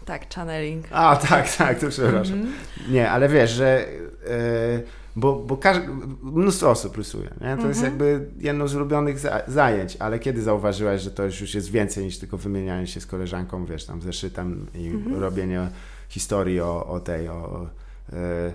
tak, 0.05 0.35
channeling. 0.35 0.87
A, 0.91 1.17
tak, 1.17 1.57
tak, 1.57 1.79
to 1.81 1.89
przepraszam. 1.89 2.35
Mhm. 2.35 2.55
Nie, 2.91 3.11
ale 3.11 3.29
wiesz, 3.29 3.51
że. 3.51 3.87
e, 4.29 5.03
bo, 5.17 5.33
bo 5.37 5.57
każdy, 5.57 5.89
mnóstwo 6.23 6.71
osób 6.71 6.97
rysuje. 6.97 7.31
Nie? 7.41 7.57
To 7.57 7.69
jest 7.69 7.83
Mhm. 7.83 7.85
jakby 7.85 8.27
jedno 8.39 8.69
z 8.69 8.75
ulubionych 8.75 9.19
za, 9.19 9.43
zajęć, 9.49 9.97
ale 10.01 10.19
kiedy 10.19 10.43
zauważyłaś, 10.43 11.01
że 11.03 11.11
to 11.11 11.25
już 11.25 11.55
jest 11.55 11.71
więcej 11.71 12.05
niż 12.05 12.19
tylko 12.19 12.37
wymienianie 12.39 12.87
się 12.87 13.01
z 13.01 13.07
koleżanką, 13.07 13.65
wiesz, 13.67 13.85
tam 13.85 14.03
zeszytem 14.03 14.67
i 14.75 14.87
Mhm. 14.89 15.21
robienie 15.21 15.69
historii 16.09 16.61
o, 16.61 16.87
o 16.87 17.01
tej, 17.01 17.29
o, 17.29 17.67
e, 18.13 18.17
e, 18.17 18.53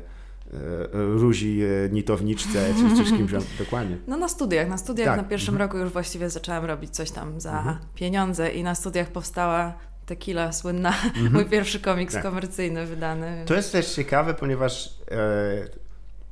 Ruzi 0.94 1.62
e, 1.86 1.90
Nitowniczce, 1.90 2.74
czy, 2.98 3.04
czy 3.06 3.12
kimś, 3.18 3.32
dokładnie. 3.60 3.98
No 4.08 4.18
na 4.18 4.28
studiach, 4.28 4.70
na 4.70 4.78
studiach 4.78 5.08
Tak, 5.08 5.18
na 5.18 5.24
pierwszym 5.24 5.54
mhm. 5.56 5.70
roku 5.70 5.78
już 5.84 5.92
właściwie 5.94 6.30
zaczęłam 6.30 6.66
robić 6.66 6.90
coś 6.96 7.12
tam 7.12 7.42
za 7.42 7.58
Mhm. 7.58 7.78
pieniądze 7.96 8.52
i 8.52 8.64
na 8.64 8.76
studiach 8.76 9.08
powstała 9.08 9.74
Tequila, 10.08 10.52
słynna, 10.52 10.94
mój 11.34 11.46
pierwszy 11.46 11.80
komiks 11.80 12.14
Tak. 12.14 12.24
komercyjny 12.24 12.86
wydany. 12.86 13.44
To 13.46 13.56
jest 13.56 13.72
też 13.72 13.96
ciekawe, 13.96 14.34
ponieważ 14.34 14.88
e, 15.12 15.87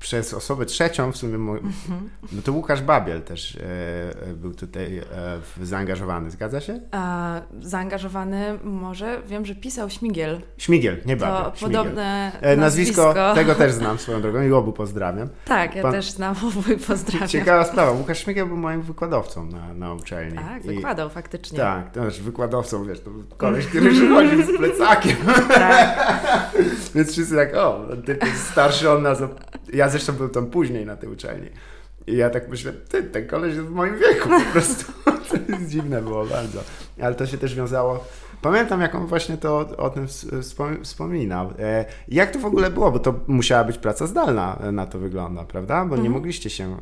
przez 0.05 0.33
osobę 0.33 0.65
trzecią 0.65 1.11
w 1.11 1.17
sumie, 1.17 1.37
mo- 1.37 1.57
Mhm. 1.57 2.09
no 2.31 2.41
to 2.41 2.51
Łukasz 2.53 2.81
Babiel 2.81 3.21
też 3.21 3.55
e, 3.55 3.59
e, 4.29 4.33
był 4.33 4.53
tutaj 4.53 4.97
e, 4.97 5.05
zaangażowany, 5.65 6.31
zgadza 6.31 6.61
się? 6.61 6.79
A, 6.91 7.41
zaangażowany 7.61 8.59
może, 8.63 9.21
wiem, 9.27 9.45
że 9.45 9.55
pisał 9.55 9.89
Śmigiel. 9.89 10.41
Śmigiel, 10.57 10.97
nie 11.05 11.17
To 11.17 11.25
Babiel, 11.25 11.51
Śmigiel. 11.57 11.81
podobne 11.81 12.31
E, 12.41 12.57
nazwisko, 12.57 13.01
nazwisko. 13.03 13.35
tego 13.35 13.55
też 13.55 13.71
znam 13.81 13.97
swoją 13.99 14.21
drogą 14.21 14.41
i 14.41 14.51
obu 14.51 14.73
pozdrawiam. 14.73 15.27
Tak, 15.45 15.75
ja 15.75 15.81
Pan- 15.83 15.91
też 15.91 16.11
znam 16.11 16.35
obu 16.47 16.71
i 16.73 16.77
pozdrawiam. 16.77 17.27
Ciekawa 17.29 17.63
sprawa, 17.65 17.91
Łukasz 17.91 18.19
Śmigiel 18.23 18.47
był 18.47 18.57
moim 18.57 18.81
wykładowcą 18.81 19.45
na, 19.45 19.73
na 19.73 19.93
uczelni. 19.93 20.37
Tak, 20.37 20.65
I- 20.65 20.75
wykładał 20.75 21.09
faktycznie. 21.09 21.57
Tak, 21.57 21.91
to 21.91 22.01
znaczy 22.01 22.21
wykładowcą, 22.23 22.85
wiesz, 22.85 22.99
to 22.99 23.09
koleś, 23.37 23.65
który 23.67 23.89
przychodził 23.91 24.43
z 24.43 24.57
plecakiem. 24.57 25.15
Tak. 25.49 25.95
Więc 26.95 27.11
wszyscy 27.11 27.35
tak, 27.35 27.55
o, 27.55 27.79
jest 28.25 28.47
starszy 28.49 28.89
od 28.89 29.01
nas. 29.01 29.19
Ja 29.75 29.89
zresztą 29.89 30.13
byłem 30.13 30.31
tam 30.31 30.45
później 30.45 30.85
na 30.85 30.95
tej 30.95 31.09
uczelni. 31.09 31.49
I 32.07 32.15
ja 32.15 32.29
tak 32.29 32.49
myślę, 32.49 32.73
ty, 32.89 33.03
ten 33.03 33.27
koleś 33.27 33.55
jest 33.55 33.67
w 33.67 33.71
moim 33.71 33.99
wieku 33.99 34.29
po 34.29 34.51
prostu. 34.51 34.91
To 35.29 35.51
jest 35.51 35.69
dziwne 35.69 36.01
było 36.01 36.25
bardzo. 36.25 36.59
Ale 37.01 37.15
to 37.15 37.27
się 37.27 37.37
też 37.37 37.55
wiązało... 37.55 38.07
Pamiętam, 38.45 38.81
jak 38.81 38.95
on 38.95 39.05
właśnie 39.07 39.37
to 39.37 39.57
o, 39.57 39.77
o 39.77 39.89
tym 39.89 40.05
wspom- 40.07 40.83
wspominał. 40.83 41.51
E, 41.59 41.85
jak 42.07 42.31
to 42.31 42.39
w 42.39 42.45
ogóle 42.45 42.69
było? 42.69 42.91
Bo 42.91 42.99
to 42.99 43.13
musiała 43.27 43.63
być 43.63 43.77
praca 43.77 44.07
zdalna, 44.07 44.57
e, 44.63 44.71
na 44.71 44.85
to 44.85 44.99
wygląda, 44.99 45.43
prawda? 45.45 45.85
Bo 45.85 45.89
nie 45.95 45.99
Mhm. 46.01 46.13
mogliście 46.13 46.49
się 46.49 46.77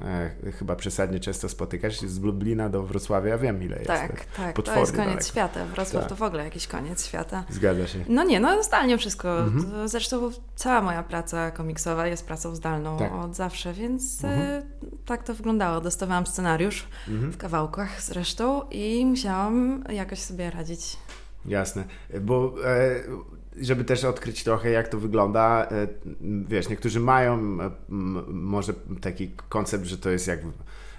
e, 0.46 0.52
chyba 0.52 0.76
przesadnie 0.76 1.20
często 1.20 1.50
spotykać. 1.50 2.00
Z 2.02 2.20
Lublina 2.22 2.70
do 2.70 2.84
Wrocławia 2.84 3.30
ja 3.30 3.38
wiem, 3.38 3.64
ile 3.64 3.76
jest. 3.76 3.88
Tak, 3.88 4.26
tak, 4.38 4.62
to 4.62 4.80
jest 4.80 4.92
koniec 4.92 5.08
daleko. 5.08 5.24
świata. 5.26 5.66
Wrocław 5.66 6.04
Tak. 6.04 6.10
to 6.10 6.16
w 6.16 6.22
ogóle 6.24 6.44
jakiś 6.44 6.68
koniec 6.68 7.06
świata. 7.08 7.44
Zgadza 7.50 7.88
się. 7.88 8.00
No 8.10 8.24
nie, 8.24 8.40
no 8.40 8.64
zdalnie 8.64 8.98
wszystko. 8.98 9.40
Mhm. 9.40 9.88
Zresztą 9.90 10.32
cała 10.56 10.82
moja 10.82 11.04
praca 11.04 11.52
komiksowa 11.52 12.08
jest 12.08 12.28
pracą 12.28 12.56
zdalną 12.56 12.98
Tak. 12.98 13.14
od 13.14 13.36
zawsze, 13.36 13.74
więc 13.74 14.24
Mhm. 14.24 14.64
tak 15.06 15.24
to 15.24 15.34
wyglądało. 15.34 15.82
Dostawałam 15.82 16.26
scenariusz 16.28 16.88
Mhm. 17.08 17.32
w 17.32 17.38
kawałkach 17.38 18.02
zresztą 18.02 18.62
i 18.72 19.06
musiałam 19.06 19.84
jakoś 19.90 20.20
sobie 20.20 20.52
radzić. 20.52 20.98
Jasne, 21.46 21.84
bo 22.22 22.56
e, 22.66 23.04
żeby 23.62 23.84
też 23.84 24.04
odkryć 24.04 24.44
trochę, 24.44 24.70
jak 24.70 24.88
to 24.88 24.98
wygląda, 24.98 25.68
e, 25.72 25.88
wiesz, 26.48 26.70
niektórzy 26.70 27.00
mają 27.00 27.58
może 28.28 28.74
taki 29.02 29.32
koncept, 29.50 29.86
że 29.86 29.98
to 29.98 30.10
jest 30.10 30.28
jak, 30.28 30.40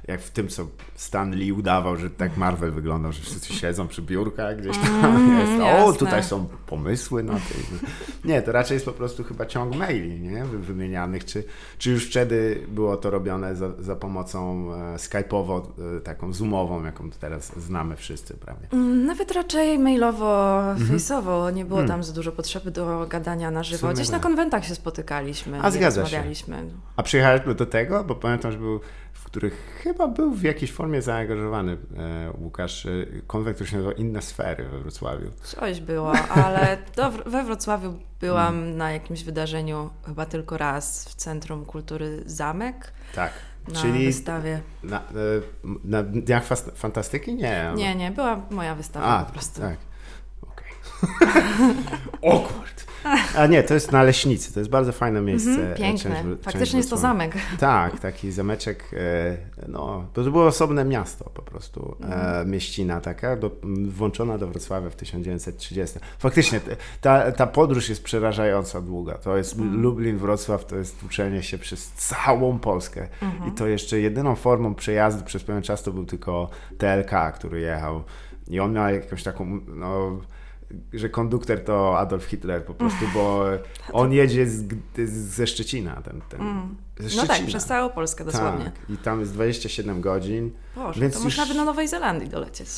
jak 0.08 0.20
w 0.20 0.30
tym, 0.30 0.48
co 0.48 0.66
Stan 0.94 1.34
Lee 1.34 1.52
udawał, 1.52 1.96
że 1.96 2.10
tak 2.10 2.36
Marvel 2.36 2.70
wyglądał, 2.70 3.12
że 3.12 3.20
wszyscy 3.22 3.52
siedzą 3.54 3.88
przy 3.88 4.02
biurkach 4.02 4.56
gdzieś 4.60 4.78
tam, 4.78 5.16
Mm, 5.16 5.38
jest, 5.40 5.62
o, 5.62 5.66
jasne. 5.66 5.98
tutaj 5.98 6.22
są 6.24 6.46
pomysły 6.66 7.22
na 7.22 7.32
tej. 7.32 7.90
Nie, 8.24 8.42
to 8.42 8.52
raczej 8.52 8.74
jest 8.74 8.84
po 8.86 8.92
prostu 8.92 9.24
chyba 9.24 9.46
ciąg 9.46 9.76
maili, 9.76 10.20
nie, 10.20 10.44
Wy- 10.44 10.58
wymienianych, 10.58 11.24
czy, 11.24 11.44
czy 11.78 11.90
już 11.90 12.10
wtedy 12.10 12.60
było 12.68 12.96
to 12.96 13.10
robione 13.10 13.56
za, 13.56 13.68
za 13.78 13.96
pomocą 13.96 14.68
e, 14.74 14.96
skype'owo, 14.96 15.62
e, 15.96 16.00
taką 16.00 16.32
zoomową, 16.32 16.84
jaką 16.84 17.10
teraz 17.10 17.52
znamy 17.60 17.96
wszyscy 17.96 18.34
prawie. 18.34 18.68
Mm, 18.72 19.06
Nawet 19.06 19.32
raczej 19.32 19.78
mailowo, 19.78 20.60
Mhm. 20.70 20.98
face'owo, 20.98 21.54
nie 21.54 21.64
było 21.64 21.78
Hmm. 21.78 21.88
tam 21.88 22.04
za 22.04 22.12
dużo 22.12 22.32
potrzeby 22.32 22.70
do 22.70 23.06
gadania 23.08 23.50
na 23.50 23.62
żywo. 23.62 23.88
Gdzieś 23.92 24.08
na 24.08 24.12
tak. 24.12 24.22
konwentach 24.22 24.64
się 24.66 24.74
spotykaliśmy 24.74 25.60
A, 25.62 25.70
zgadza 25.70 26.06
się. 26.06 26.22
A 26.96 27.02
przyjechałeś 27.02 27.40
do 27.56 27.66
tego? 27.66 28.04
Bo 28.04 28.14
pamiętam, 28.14 28.52
że 28.52 28.58
był, 28.58 28.80
w 29.35 29.37
których 29.37 29.81
chyba 29.83 30.09
był 30.09 30.31
w 30.35 30.42
jakiejś 30.42 30.73
formie 30.73 31.03
zaangażowany 31.03 31.77
e, 31.97 32.33
Łukasz. 32.38 32.87
E, 32.87 32.90
konwent, 33.27 33.55
który 33.57 33.70
się 33.70 33.77
nazywał 33.77 33.97
Inne 33.97 34.23
Sfery 34.23 34.64
we 34.68 34.79
Wrocławiu. 34.79 35.31
Coś 35.42 35.81
było, 35.81 36.12
ale 36.12 36.79
w- 37.12 37.31
we 37.31 37.44
Wrocławiu 37.44 37.94
byłam 38.20 38.55
Hmm. 38.55 38.77
na 38.77 38.92
jakimś 38.92 39.25
wydarzeniu 39.25 39.90
chyba 40.07 40.27
tylko 40.27 40.59
raz 40.59 41.05
w 41.09 41.14
Centrum 41.14 41.64
Kultury 41.64 42.23
Zamek. 42.27 42.92
Tak. 43.14 43.33
na 43.68 43.81
Czyli 43.81 44.07
wystawie. 44.07 44.61
Na, 44.83 44.99
e, 44.99 45.03
na 45.85 46.03
Dniach 46.03 46.44
Fantastyki? 46.75 47.35
Nie. 47.35 47.73
Nie, 47.77 47.94
nie, 47.94 48.11
była 48.11 48.40
moja 48.51 48.75
wystawa 48.75 49.07
A, 49.07 49.25
po 49.25 49.33
prostu. 49.33 49.61
Tak. 49.61 49.77
Okej. 50.53 50.73
Okay. 52.23 52.84
A 53.36 53.46
nie, 53.46 53.62
to 53.62 53.74
jest 53.74 53.92
na 53.92 54.02
Leśnicy, 54.02 54.54
to 54.54 54.60
jest 54.60 54.70
bardzo 54.70 54.92
fajne 54.92 55.20
miejsce. 55.20 55.50
Mhm, 55.50 55.74
piękne, 55.74 56.10
część, 56.10 56.42
faktycznie 56.42 56.60
część 56.60 56.74
jest 56.74 56.90
to 56.90 56.96
zamek. 56.96 57.36
Tak, 57.58 58.00
taki 58.00 58.32
zameczek, 58.32 58.90
e, 58.92 59.36
no, 59.68 60.06
to 60.12 60.22
było 60.22 60.46
osobne 60.46 60.84
miasto 60.84 61.30
po 61.34 61.42
prostu, 61.42 61.96
e, 62.00 62.04
mhm. 62.04 62.50
mieścina 62.50 63.00
taka, 63.00 63.36
do, 63.36 63.50
włączona 63.88 64.38
do 64.38 64.46
Wrocławia 64.46 64.90
w 64.90 64.96
1930. 64.96 65.98
Faktycznie, 66.18 66.60
ta, 67.00 67.32
ta 67.32 67.46
podróż 67.46 67.88
jest 67.88 68.04
przerażająca 68.04 68.80
długa, 68.80 69.14
to 69.14 69.36
jest 69.36 69.58
mhm. 69.58 69.82
Lublin, 69.82 70.18
Wrocław, 70.18 70.66
to 70.66 70.76
jest 70.76 71.02
uczenie 71.02 71.42
się 71.42 71.58
przez 71.58 71.92
całą 71.92 72.58
Polskę 72.58 73.08
i 73.48 73.52
to 73.52 73.66
jeszcze 73.66 74.00
jedyną 74.00 74.34
formą 74.34 74.74
przejazdu 74.74 75.24
przez 75.24 75.44
pewien 75.44 75.62
czas 75.62 75.82
to 75.82 75.92
był 75.92 76.06
tylko 76.06 76.50
TLK, 76.78 77.32
który 77.34 77.60
jechał 77.60 78.02
i 78.48 78.60
on 78.60 78.72
miał 78.72 78.94
jakąś 78.94 79.22
taką, 79.22 79.60
no 79.66 80.18
że 80.92 81.08
konduktor 81.08 81.60
to 81.60 81.98
Adolf 81.98 82.24
Hitler 82.24 82.64
po 82.64 82.74
prostu, 82.74 83.04
bo 83.14 83.44
on 83.92 84.12
jedzie 84.12 84.46
z, 84.46 84.64
ze 85.08 85.46
Szczecina. 85.46 86.02
Ten, 86.02 86.20
ten, 86.28 86.40
mm. 86.40 86.76
ze 86.98 87.10
Szczecina. 87.10 87.22
No 87.22 87.38
tak, 87.38 87.46
przez 87.46 87.64
całą 87.64 87.90
Polskę 87.90 88.24
dosłownie. 88.24 88.64
Tak, 88.64 88.90
i 88.90 88.96
tam 88.96 89.20
jest 89.20 89.32
27 89.32 90.00
godzin. 90.00 90.50
Boże, 90.76 91.00
więc 91.00 91.14
to 91.14 91.18
już... 91.18 91.24
można 91.24 91.42
nawet 91.42 91.56
na 91.56 91.64
Nowej 91.64 91.88
Zelandii 91.88 92.28
dolecieć. 92.28 92.68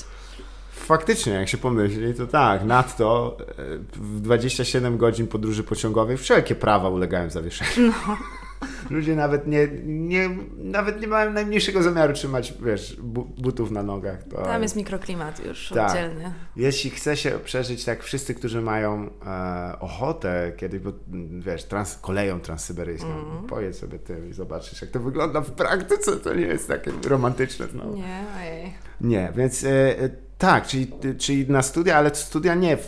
Faktycznie, 0.72 1.32
jak 1.32 1.48
się 1.48 1.58
pomyśli, 1.58 2.14
to 2.14 2.26
tak, 2.26 2.64
nadto 2.64 3.36
e, 3.40 3.78
w 3.92 4.20
27 4.20 4.98
godzin 4.98 5.26
podróży 5.26 5.64
pociągowej 5.64 6.16
wszelkie 6.16 6.54
prawa 6.54 6.88
ulegają 6.88 7.30
zawieszeniu. 7.30 7.92
No. 8.08 8.16
Ludzie 8.90 9.16
nawet 9.16 9.46
nie, 9.46 9.68
nie, 9.84 10.30
nawet 10.56 11.00
nie 11.00 11.06
mają 11.06 11.32
najmniejszego 11.32 11.82
zamiaru 11.82 12.12
trzymać, 12.12 12.54
wiesz, 12.64 12.96
butów 13.38 13.70
na 13.70 13.82
nogach. 13.82 14.24
To... 14.24 14.42
Tam 14.42 14.62
jest 14.62 14.76
mikroklimat 14.76 15.46
już 15.46 15.68
tak. 15.68 15.90
oddzielny. 15.90 16.32
Jeśli 16.56 16.90
chce 16.90 17.16
się 17.16 17.30
przeżyć 17.30 17.84
tak, 17.84 18.02
wszyscy, 18.02 18.34
którzy 18.34 18.60
mają 18.60 19.10
e, 19.26 19.76
ochotę 19.80 20.52
kiedyś, 20.56 20.80
bo 20.80 20.92
wiesz, 21.38 21.64
trans, 21.64 21.98
koleją 21.98 22.40
transsyberyjską, 22.40 23.10
mm. 23.10 23.46
pojedź 23.46 23.76
sobie 23.76 23.98
tym 23.98 24.30
i 24.30 24.32
zobaczysz, 24.32 24.82
jak 24.82 24.90
to 24.90 25.00
wygląda 25.00 25.40
w 25.40 25.50
praktyce, 25.50 26.16
to 26.16 26.34
nie 26.34 26.46
jest 26.46 26.68
takie 26.68 26.90
romantyczne. 27.08 27.66
No. 27.74 27.84
Nie, 27.84 28.24
ojej. 28.36 28.74
Nie, 29.00 29.32
więc 29.36 29.64
e, 29.64 30.25
tak, 30.38 30.66
czyli, 30.66 30.92
czyli 31.18 31.50
na 31.50 31.62
studia, 31.62 31.96
ale 31.96 32.14
studia 32.14 32.54
nie, 32.54 32.78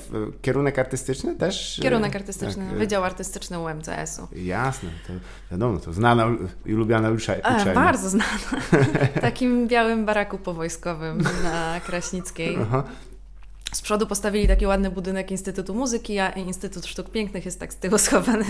kierunek 0.43 0.79
artystyczny 0.79 1.35
też? 1.35 1.81
Kierunek 1.83 2.17
artystyczny, 2.17 2.67
tak, 2.69 2.79
Wydział 2.79 3.05
Artystyczny 3.05 3.59
UMCS-u. 3.59 4.29
Jasne, 4.37 4.91
to 5.07 5.13
wiadomo, 5.51 5.79
to 5.79 5.93
znana 5.93 6.27
i 6.67 6.73
lubiana 6.73 7.11
uczelnia. 7.11 7.65
E, 7.67 7.75
bardzo 7.75 8.09
znana. 8.09 8.39
Takim 9.21 9.69
białym 9.69 10.07
baraku 10.07 10.39
powojskowym 10.39 11.19
na 11.43 11.81
Kraśnickiej. 11.81 12.59
Aha. 12.63 12.85
Z 13.73 13.83
przodu 13.83 14.07
postawili 14.07 14.49
taki 14.49 14.67
ładny 14.67 14.91
budynek 14.91 15.31
Instytutu 15.31 15.75
Muzyki, 15.75 16.19
a 16.19 16.31
Instytut 16.31 16.87
Sztuk 16.87 17.11
Pięknych 17.11 17.45
jest 17.45 17.61
tak 17.61 17.73
z 17.73 17.77
tyłu 17.77 17.99
schowany. 17.99 18.45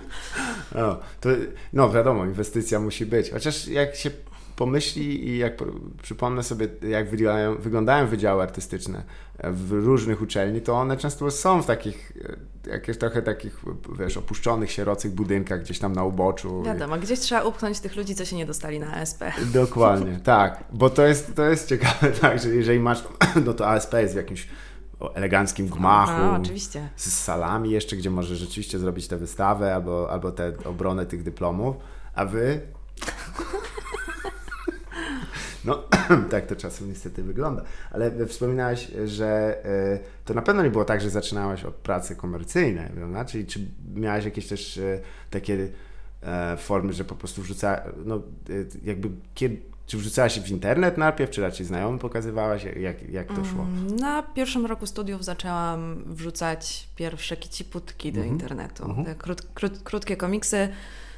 no, 0.74 0.98
to, 1.20 1.28
no 1.72 1.90
wiadomo, 1.90 2.24
inwestycja 2.24 2.80
musi 2.80 3.06
być. 3.06 3.30
Chociaż 3.30 3.68
jak 3.68 3.96
się 3.96 4.10
pomyśli 4.56 5.28
i 5.28 5.38
jak 5.38 5.52
przypomnę 6.02 6.42
sobie, 6.42 6.68
jak 6.88 7.10
wyglądają, 7.10 7.56
wyglądają 7.56 8.06
wydziały 8.06 8.42
artystyczne 8.42 9.02
w 9.44 9.72
różnych 9.72 10.22
uczelni, 10.22 10.60
to 10.60 10.74
one 10.74 10.96
często 10.96 11.30
są 11.30 11.62
w 11.62 11.66
takich, 11.66 12.12
e, 12.66 12.70
jakieś 12.70 12.98
trochę 12.98 13.22
takich, 13.22 13.62
wiesz, 13.98 14.16
opuszczonych, 14.16 14.70
sierocych 14.70 15.12
budynkach 15.12 15.60
gdzieś 15.60 15.78
tam 15.78 15.92
na 15.92 16.04
uboczu. 16.04 16.62
Wiadomo, 16.62 16.98
gdzieś 16.98 17.20
trzeba 17.20 17.42
upchnąć 17.42 17.80
tych 17.80 17.96
ludzi, 17.96 18.14
co 18.14 18.24
się 18.24 18.36
nie 18.36 18.46
dostali 18.46 18.80
na 18.80 18.94
ASP. 18.94 19.24
Dokładnie, 19.52 20.20
tak, 20.24 20.64
bo 20.72 20.90
to 20.90 21.06
jest, 21.06 21.34
to 21.34 21.44
jest 21.44 21.68
ciekawe, 21.68 22.12
tak, 22.20 22.42
że 22.42 22.48
jeżeli 22.48 22.80
masz, 22.80 23.04
no 23.44 23.54
to 23.54 23.68
ASP 23.68 23.94
jest 23.94 24.14
w 24.14 24.16
jakimś 24.16 24.48
eleganckim 25.14 25.68
gmachu. 25.68 26.22
No, 26.22 26.32
oczywiście. 26.42 26.88
Z 26.96 27.12
salami 27.12 27.70
jeszcze, 27.70 27.96
gdzie 27.96 28.10
możesz 28.10 28.38
rzeczywiście 28.38 28.78
zrobić 28.78 29.08
tę 29.08 29.16
wystawę 29.16 29.74
albo, 29.74 30.10
albo 30.10 30.32
tę 30.32 30.52
obronę 30.64 31.06
tych 31.06 31.22
dyplomów, 31.22 31.76
a 32.14 32.24
wy 32.24 32.60
no, 35.64 35.82
tak 36.30 36.46
to 36.46 36.56
czasem 36.56 36.88
niestety 36.88 37.22
wygląda. 37.22 37.62
Ale 37.90 38.26
wspominałeś, 38.26 38.90
że 39.04 39.56
e, 39.64 39.98
to 40.24 40.34
na 40.34 40.42
pewno 40.42 40.62
nie 40.62 40.70
było 40.70 40.84
tak, 40.84 41.00
że 41.00 41.10
zaczynałaś 41.10 41.64
od 41.64 41.74
pracy 41.74 42.16
komercyjnej, 42.16 42.90
prawda? 42.90 43.24
Czyli 43.24 43.46
czy 43.46 43.60
miałaś 43.94 44.24
jakieś 44.24 44.48
też 44.48 44.78
e, 44.78 45.00
takie 45.30 45.68
e, 46.22 46.56
formy, 46.56 46.92
że 46.92 47.04
po 47.04 47.14
prostu 47.14 47.42
wrzuca, 47.42 47.82
no 48.04 48.22
jakby 48.84 49.10
kiedy, 49.34 49.56
czy 49.86 49.98
wrzucałaś 49.98 50.40
w 50.40 50.50
internet 50.50 50.98
najpierw, 50.98 51.30
czy 51.30 51.40
raczej 51.40 51.66
znajomym 51.66 51.98
pokazywałaś? 51.98 52.64
Jak, 52.64 53.10
jak 53.10 53.28
to 53.28 53.44
szło? 53.44 53.62
Mm, 53.62 53.96
na 53.96 54.22
pierwszym 54.22 54.66
roku 54.66 54.86
studiów 54.86 55.24
zaczęłam 55.24 56.04
wrzucać 56.06 56.88
pierwsze 56.96 57.36
kiciputki 57.36 58.12
do 58.12 58.20
mhm. 58.20 58.34
internetu. 58.34 58.84
Mhm. 58.84 59.16
Krót, 59.16 59.42
krót, 59.54 59.82
krótkie 59.82 60.16
komiksy 60.16 60.68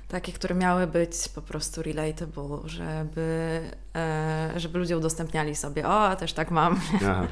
takie, 0.08 0.32
które 0.32 0.54
miały 0.54 0.86
być 0.86 1.28
po 1.34 1.42
prostu 1.42 1.82
relatable, 1.82 2.58
żeby, 2.64 3.60
e, 3.96 4.52
żeby 4.56 4.78
ludzie 4.78 4.98
udostępniali 4.98 5.56
sobie, 5.56 5.88
o, 5.88 6.16
też 6.16 6.32
tak 6.32 6.50
mam. 6.50 6.80
Aha. 6.94 7.26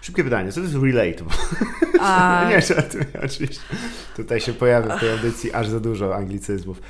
Szybkie 0.00 0.24
pytanie, 0.24 0.52
co 0.52 0.60
to 0.60 0.66
jest 0.66 0.76
relatable? 0.82 1.36
A... 2.00 2.44
nie, 2.50 2.60
żartuję, 2.60 3.06
oczywiście. 3.24 3.60
Tutaj 4.16 4.40
się 4.40 4.52
pojawia 4.52 4.96
w 4.96 5.00
tej 5.00 5.10
audycji 5.10 5.52
aż 5.52 5.68
za 5.68 5.80
dużo 5.80 6.16
anglicyzmów. 6.16 6.80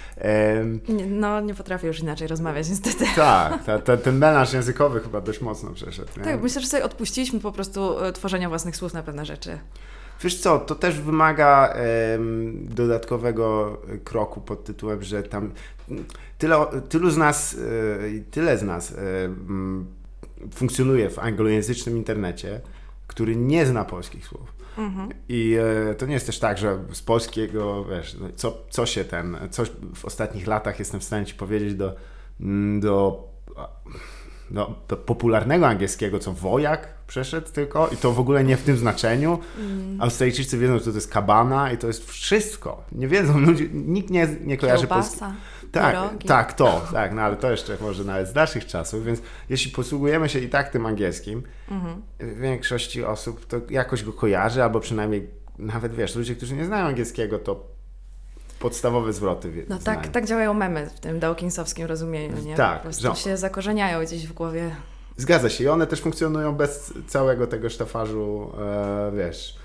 Um... 0.58 0.80
Nie, 0.88 1.06
no, 1.06 1.40
nie 1.40 1.54
potrafię 1.54 1.86
już 1.86 2.00
inaczej 2.00 2.28
rozmawiać 2.28 2.68
niestety. 2.68 3.04
Tak, 3.16 3.64
ta, 3.64 3.78
ta, 3.78 3.96
ten 3.96 4.18
melanż 4.18 4.52
językowy 4.52 5.00
chyba 5.00 5.20
dość 5.20 5.40
mocno 5.40 5.70
przeszedł. 5.70 6.08
Nie? 6.16 6.24
Tak, 6.24 6.42
myślę, 6.42 6.60
że 6.60 6.66
sobie 6.66 6.84
odpuściliśmy 6.84 7.40
po 7.40 7.52
prostu 7.52 8.04
e, 8.04 8.12
tworzenia 8.12 8.48
własnych 8.48 8.76
słów 8.76 8.94
na 8.94 9.02
pewne 9.02 9.26
rzeczy. 9.26 9.58
Wiesz 10.22 10.40
co, 10.40 10.58
to 10.58 10.74
też 10.74 11.00
wymaga 11.00 11.74
um, 12.12 12.66
dodatkowego 12.68 13.78
kroku 14.04 14.40
pod 14.40 14.64
tytułem, 14.64 15.02
że 15.02 15.22
tam 15.22 15.50
tyle, 16.38 16.66
tylu 16.88 17.10
z 17.10 17.16
nas, 17.16 17.54
e, 17.54 18.20
tyle 18.30 18.58
z 18.58 18.62
nas 18.62 18.94
um, 19.22 19.86
funkcjonuje 20.54 21.10
w 21.10 21.18
anglojęzycznym 21.18 21.96
internecie, 21.96 22.60
który 23.06 23.36
nie 23.36 23.66
zna 23.66 23.84
polskich 23.84 24.26
słów. 24.26 24.52
Mhm. 24.78 25.08
I 25.28 25.56
e, 25.90 25.94
to 25.94 26.06
nie 26.06 26.14
jest 26.14 26.26
też 26.26 26.38
tak, 26.38 26.58
że 26.58 26.78
z 26.92 27.02
polskiego, 27.02 27.84
wiesz, 27.84 28.16
no, 28.20 28.28
co, 28.36 28.58
co 28.70 28.86
się 28.86 29.04
ten, 29.04 29.38
coś 29.50 29.70
w 29.94 30.04
ostatnich 30.04 30.46
latach 30.46 30.78
jestem 30.78 31.00
w 31.00 31.04
stanie 31.04 31.26
ci 31.26 31.34
powiedzieć 31.34 31.74
do, 31.74 31.96
do 32.80 33.24
no, 34.50 34.74
popularnego 35.06 35.66
angielskiego, 35.66 36.18
co 36.18 36.32
wojak 36.32 36.88
przeszedł 37.06 37.52
tylko 37.52 37.88
i 37.88 37.96
to 37.96 38.12
w 38.12 38.20
ogóle 38.20 38.44
nie 38.44 38.56
w 38.56 38.62
tym 38.62 38.76
znaczeniu. 38.76 39.38
Mm. 39.58 40.00
Australijczycy 40.00 40.58
wiedzą, 40.58 40.78
że 40.78 40.84
to 40.84 40.90
jest 40.90 41.12
kabana 41.12 41.72
i 41.72 41.78
to 41.78 41.86
jest 41.86 42.10
wszystko. 42.10 42.84
Nie 42.92 43.08
wiedzą, 43.08 43.40
ludzie, 43.40 43.68
nikt 43.72 44.10
nie, 44.10 44.28
nie 44.44 44.56
kojarzy 44.56 44.86
polskiego. 44.86 45.32
Tak, 45.72 45.96
tak, 46.26 46.52
to, 46.52 46.86
tak, 46.92 47.14
no 47.14 47.22
ale 47.22 47.36
to 47.36 47.50
jeszcze 47.50 47.76
może 47.80 48.04
nawet 48.04 48.28
z 48.28 48.32
dalszych 48.32 48.66
czasów, 48.66 49.04
więc 49.04 49.20
jeśli 49.48 49.72
posługujemy 49.72 50.28
się 50.28 50.38
i 50.38 50.48
tak 50.48 50.68
tym 50.68 50.86
angielskim, 50.86 51.42
mm 51.70 52.02
większości 52.40 53.04
osób 53.04 53.46
to 53.46 53.56
jakoś 53.70 54.04
go 54.04 54.12
kojarzy, 54.12 54.62
albo 54.62 54.80
przynajmniej 54.80 55.30
nawet 55.58 55.94
wiesz, 55.94 56.16
ludzie, 56.16 56.34
którzy 56.34 56.56
nie 56.56 56.64
znają 56.64 56.86
angielskiego, 56.86 57.38
to 57.38 57.75
podstawowe 58.58 59.12
zwroty. 59.12 59.66
No 59.68 59.78
tak, 59.78 60.08
tak 60.08 60.26
działają 60.26 60.54
memy 60.54 60.90
w 60.96 61.00
tym 61.00 61.20
Dawkinsowskim 61.20 61.86
rozumieniu, 61.86 62.42
nie? 62.42 62.54
Tak. 62.54 62.76
Po 62.76 62.82
prostu 62.82 63.08
że... 63.08 63.16
się 63.16 63.36
zakorzeniają 63.36 64.04
gdzieś 64.04 64.26
w 64.26 64.32
głowie. 64.32 64.70
Zgadza 65.16 65.50
się 65.50 65.64
i 65.64 65.68
one 65.68 65.86
też 65.86 66.00
funkcjonują 66.00 66.54
bez 66.54 66.92
całego 67.06 67.46
tego 67.46 67.70
sztafarzu, 67.70 68.52
e, 68.58 69.12
wiesz, 69.16 69.56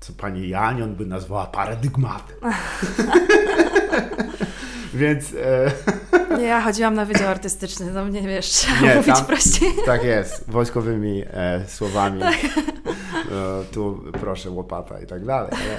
co 0.00 0.12
pani 0.12 0.48
Janion 0.48 0.94
by 0.94 1.06
nazwała 1.06 1.46
paradygmatem. 1.46 2.36
Więc... 4.94 5.34
E... 5.34 5.70
Nie, 6.38 6.44
ja 6.44 6.60
chodziłam 6.60 6.94
na 6.94 7.04
wydział 7.04 7.28
artystyczny, 7.28 7.92
no 7.92 8.04
mnie 8.04 8.22
wiesz, 8.22 8.46
trzeba 8.46 8.80
nie, 8.80 8.94
mówić 8.94 9.14
tam, 9.14 9.24
prościej. 9.24 9.68
Tak 9.86 10.04
jest, 10.04 10.50
wojskowymi 10.50 11.24
e, 11.30 11.64
słowami. 11.68 12.20
Tak. 12.30 13.32
E, 13.32 13.64
tu 13.72 14.04
proszę, 14.20 14.50
łopata 14.50 15.00
i 15.00 15.06
tak 15.06 15.24
dalej. 15.24 15.50
Ale 15.52 15.78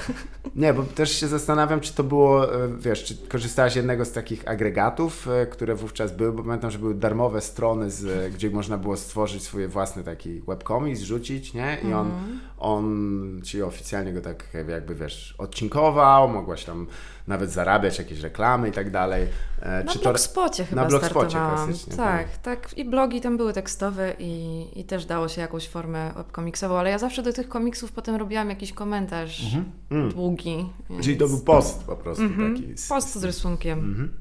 nie, 0.55 0.73
bo 0.73 0.83
też 0.83 1.19
się 1.19 1.27
zastanawiam, 1.27 1.79
czy 1.79 1.93
to 1.93 2.03
było, 2.03 2.55
e, 2.55 2.77
wiesz, 2.77 3.03
czy 3.03 3.17
korzystałaś 3.17 3.73
z 3.73 3.75
jednego 3.75 4.05
z 4.05 4.11
takich 4.11 4.47
agregatów, 4.47 5.27
e, 5.27 5.45
które 5.45 5.75
wówczas 5.75 6.11
były, 6.11 6.31
bo 6.31 6.43
pamiętam, 6.43 6.71
że 6.71 6.79
były 6.79 6.95
darmowe 6.95 7.41
strony, 7.41 7.91
z, 7.91 8.33
gdzie 8.33 8.49
można 8.49 8.77
było 8.77 8.97
stworzyć 8.97 9.43
swoje 9.43 9.67
własne 9.67 10.03
taki 10.03 10.41
webcomic, 10.47 10.99
zrzucić, 10.99 11.53
nie? 11.53 11.77
I 11.83 11.93
on, 11.93 12.07
mm. 12.07 12.39
on 12.57 13.41
ci 13.43 13.63
oficjalnie 13.63 14.13
go 14.13 14.21
tak 14.21 14.43
jakby, 14.69 14.95
wiesz, 14.95 15.35
odcinkował, 15.37 16.27
mogłaś 16.29 16.65
tam 16.65 16.87
nawet 17.31 17.51
zarabiać 17.51 17.97
jakieś 17.97 18.19
reklamy 18.19 18.69
i 18.69 18.71
tak 18.71 18.91
dalej. 18.91 19.27
E, 19.61 19.83
na 19.83 19.91
Czy 19.91 19.99
Blogspocie 19.99 20.63
to... 20.63 20.69
chyba 20.69 20.81
Na 20.81 20.87
Blogspocie 20.87 21.37
klasycznie. 21.37 21.95
Tak, 21.97 22.29
tak, 22.29 22.37
tak. 22.37 22.77
I 22.77 22.85
blogi 22.85 23.21
tam 23.21 23.37
były 23.37 23.53
tekstowe 23.53 24.13
i, 24.19 24.65
i 24.79 24.83
też 24.83 25.05
dało 25.05 25.27
się 25.27 25.41
jakąś 25.41 25.67
formę 25.67 26.11
webkomiksową, 26.15 26.77
ale 26.77 26.89
ja 26.89 26.97
zawsze 26.97 27.23
do 27.23 27.33
tych 27.33 27.49
komiksów 27.49 27.91
potem 27.91 28.15
robiłam 28.15 28.49
jakiś 28.49 28.73
komentarz 28.73 29.43
mhm. 29.43 29.71
Mm. 29.91 30.11
długi. 30.11 30.69
Więc... 30.89 31.05
Czyli 31.05 31.17
to 31.17 31.27
był 31.27 31.39
post 31.39 31.83
po 31.83 31.95
prostu 31.95 32.23
mhm. 32.23 32.55
taki. 32.55 32.77
Z, 32.77 32.89
post 32.89 33.19
z 33.19 33.23
rysunkiem. 33.23 33.79
Mhm. 33.79 34.11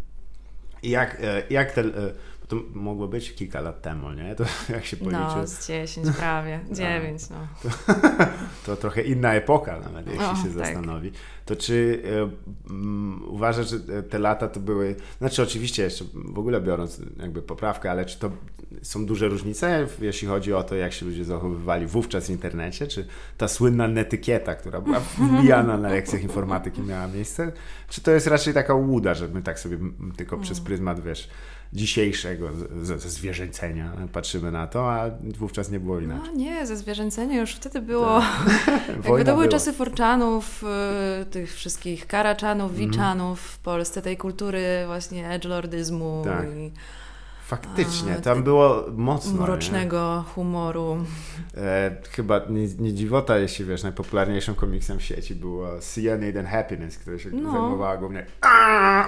I 0.83 0.91
jak, 0.91 1.19
e, 1.21 1.43
jak 1.51 1.73
te 1.73 1.85
to 2.51 2.57
mogło 2.75 3.09
być 3.09 3.35
kilka 3.35 3.61
lat 3.61 3.83
temu, 3.83 4.13
nie? 4.13 4.35
To 4.35 4.45
jak 4.75 4.85
się 4.85 4.97
policzy... 4.97 5.21
No, 5.37 5.47
z 5.47 5.67
10 5.67 6.17
prawie, 6.17 6.61
9 6.73 7.23
no. 7.31 7.37
To, 7.63 7.97
to 8.67 8.77
trochę 8.77 9.03
inna 9.03 9.35
epoka 9.35 9.81
nawet, 9.81 10.07
jeśli 10.07 10.25
o, 10.25 10.37
się 10.37 10.43
tak. 10.43 10.53
zastanowi. 10.53 11.13
To 11.45 11.57
czy 11.57 12.03
um, 12.69 13.23
uważasz, 13.29 13.71
że 13.71 14.03
te 14.03 14.19
lata 14.19 14.49
to 14.49 14.61
były... 14.61 14.97
Znaczy 15.19 15.43
oczywiście 15.43 15.83
jeszcze 15.83 16.05
w 16.15 16.39
ogóle 16.39 16.61
biorąc 16.61 17.01
jakby 17.21 17.43
poprawkę, 17.43 17.91
ale 17.91 18.05
czy 18.05 18.19
to 18.19 18.31
są 18.83 19.07
duże 19.07 19.29
różnice, 19.29 19.87
jeśli 20.01 20.29
chodzi 20.29 20.53
o 20.53 20.63
to, 20.63 20.75
jak 20.75 20.93
się 20.93 21.07
ludzie 21.07 21.25
zachowywali 21.25 21.87
wówczas 21.87 22.27
w 22.27 22.31
internecie? 22.31 22.87
Czy 22.87 23.07
ta 23.39 23.49
słynna 23.49 23.89
netykieta, 23.89 24.55
która 24.55 24.81
była 24.81 25.01
wbijana 25.01 25.79
na 25.79 25.89
lekcjach 25.89 26.23
informatyki 26.23 26.83
miała 26.83 27.07
miejsce? 27.07 27.53
Czy 27.89 28.01
to 28.01 28.11
jest 28.11 28.27
raczej 28.27 28.55
taka 28.55 28.75
łuda, 28.75 29.15
że 29.15 29.29
my 29.29 29.43
tak 29.43 29.59
sobie 29.59 29.79
tylko 30.17 30.39
przez 30.39 30.59
mm. 30.59 30.67
pryzmat, 30.67 31.01
wiesz, 31.01 31.29
dzisiejszego 31.73 32.49
ze, 32.83 32.99
ze 32.99 33.11
zwierzęcenia 33.11 33.93
patrzymy 34.13 34.51
na 34.51 34.67
to, 34.67 34.93
a 34.93 35.11
wówczas 35.39 35.71
nie 35.71 35.81
było 35.81 36.01
inaczej. 36.01 36.31
No 36.33 36.39
nie, 36.39 36.67
ze 36.67 36.77
zwierzęcenia 36.77 37.41
już 37.41 37.55
wtedy 37.55 37.81
było. 37.81 38.23
Jakby 39.05 39.25
to 39.25 39.35
były 39.35 39.49
czasy 39.49 39.73
forczanów, 39.73 40.65
y, 41.23 41.25
tych 41.25 41.55
wszystkich 41.55 42.07
karaczanów, 42.07 42.71
mhm. 42.71 42.91
wiczanów 42.91 43.41
w 43.41 43.59
Polsce, 43.59 44.03
tej 44.03 44.17
kultury 44.17 44.63
właśnie 44.87 45.29
edgelordyzmu 45.29 46.23
tak. 46.25 46.47
i 46.57 46.73
Faktycznie, 47.51 48.15
tam 48.15 48.23
tak 48.23 48.45
było 48.45 48.85
mocno. 48.97 49.43
Mrocznego 49.43 50.25
nie? 50.27 50.35
humoru. 50.35 51.05
E, 51.57 51.97
chyba 52.11 52.41
nie, 52.49 52.67
nie, 52.79 52.95
dziwota, 52.95 53.39
jeśli 53.39 53.65
wiesz, 53.65 53.83
najpopularniejszym 53.83 54.55
komiksem 54.55 54.99
w 54.99 55.03
sieci 55.03 55.35
było 55.35 55.69
Cyanide 55.81 56.41
and 56.41 56.49
Happiness, 56.49 56.99
które 56.99 57.19
się 57.19 57.31
no. 57.31 57.53
zajmowała 57.53 57.97
głównie. 57.97 58.27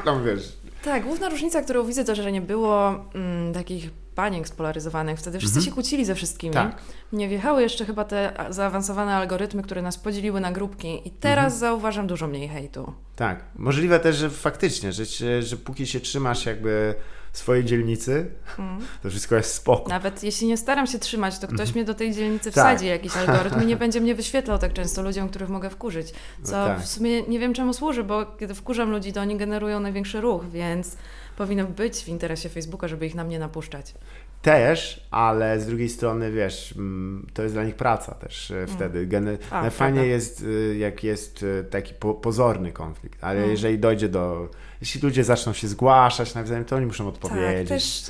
Tam 0.05 0.25
wiesz, 0.25 0.59
tak, 0.85 1.03
główna 1.03 1.29
różnica, 1.29 1.63
którą 1.63 1.85
widzę, 1.85 2.05
to, 2.05 2.15
że 2.15 2.33
nie 2.33 2.41
było 2.41 3.05
mm, 3.15 3.53
takich 3.53 3.91
baniek 4.17 4.49
spolaryzowanych. 4.49 5.19
Wtedy 5.19 5.39
wszyscy 5.39 5.59
mhm. 5.59 5.71
się 5.71 5.75
kłócili 5.75 6.05
ze 6.05 6.15
wszystkimi. 6.15 6.55
Tak. 6.55 6.83
Nie 7.13 7.29
wjechały 7.29 7.63
jeszcze 7.63 7.85
chyba 7.85 8.05
te 8.05 8.33
zaawansowane 8.51 9.15
algorytmy, 9.15 9.63
które 9.63 9.83
nas 9.83 9.99
podzieliły 9.99 10.41
na 10.41 10.53
grupki 10.53 11.09
i 11.09 11.11
teraz 11.11 11.45
mhm. 11.45 11.61
zauważam 11.61 12.07
dużo 12.07 12.27
mniej 12.27 12.49
hejtu. 12.49 12.93
Tak. 13.17 13.45
Możliwe 13.57 14.01
też, 14.01 14.17
że 14.17 14.31
faktycznie, 14.31 14.93
że, 14.93 15.43
że 15.43 15.57
póki 15.57 15.87
się 15.87 16.01
trzymasz 16.01 16.47
jakby 16.47 16.95
swojej 17.33 17.65
dzielnicy, 17.65 18.31
mm. 18.59 18.79
to 19.03 19.11
wszystko 19.11 19.37
jest 19.37 19.55
spoko. 19.55 19.89
Nawet 19.89 20.23
jeśli 20.23 20.47
nie 20.47 20.57
staram 20.57 20.87
się 20.87 20.99
trzymać, 20.99 21.39
to 21.39 21.47
ktoś 21.47 21.61
mm. 21.61 21.75
mnie 21.75 21.85
do 21.85 21.95
tej 21.95 22.13
dzielnicy 22.13 22.45
tak. 22.45 22.53
wsadzi 22.53 22.85
tak. 22.85 22.91
jakiś 22.91 23.17
algorytm 23.17 23.63
i 23.63 23.67
nie 23.67 23.77
będzie 23.87 24.01
mnie 24.01 24.15
wyświetlał 24.15 24.59
tak 24.59 24.73
często 24.73 25.03
ludziom, 25.03 25.29
których 25.29 25.49
mogę 25.49 25.71
wkurzyć. 25.71 26.13
Co 26.43 26.59
no 26.59 26.67
tak. 26.67 26.81
w 26.81 26.87
sumie 26.89 27.23
nie 27.23 27.39
wiem 27.39 27.55
czemu 27.55 27.75
służy, 27.75 28.05
bo 28.05 28.27
kiedy 28.27 28.55
wkurzam 28.55 28.91
ludzi, 28.91 29.13
to 29.13 29.21
oni 29.21 29.37
generują 29.37 29.81
największy 29.81 30.21
ruch, 30.21 30.49
więc 30.51 30.97
powinno 31.37 31.65
być 31.65 32.05
w 32.05 32.09
interesie 32.09 32.49
Facebooka, 32.49 32.89
żeby 32.89 33.07
ich 33.07 33.15
na 33.15 33.25
mnie 33.25 33.39
napuszczać. 33.39 33.95
Też, 34.43 35.07
ale 35.11 35.61
z 35.61 35.67
drugiej 35.67 35.89
strony, 35.89 36.33
wiesz, 36.33 36.75
mm, 36.77 37.27
to 37.35 37.43
jest 37.43 37.55
dla 37.55 37.65
nich 37.65 37.75
praca 37.75 38.15
też 38.15 38.51
e, 38.51 38.55
mm. 38.55 38.69
wtedy. 38.69 39.07
Geny... 39.07 39.39
A, 39.51 39.71
Fajnie 39.71 40.07
jest, 40.07 40.45
e, 40.73 40.77
jak 40.77 41.05
jest 41.05 41.45
e, 41.61 41.65
taki 41.65 41.95
po 41.95 42.15
pozorny 42.15 42.73
konflikt, 42.73 43.25
ale 43.25 43.39
mm. 43.39 43.51
jeżeli 43.51 43.79
dojdzie 43.79 44.09
do 44.09 44.49
jeśli 44.83 45.01
ludzie 45.01 45.25
zaczną 45.25 45.53
się 45.53 45.69
zgłaszać 45.69 46.35
nawzajem, 46.35 46.65
to 46.65 46.77
oni 46.77 46.87
muszą 46.87 47.09
odpowiedzieć. 47.09 47.69
Tak, 47.69 47.79
też... 47.79 48.03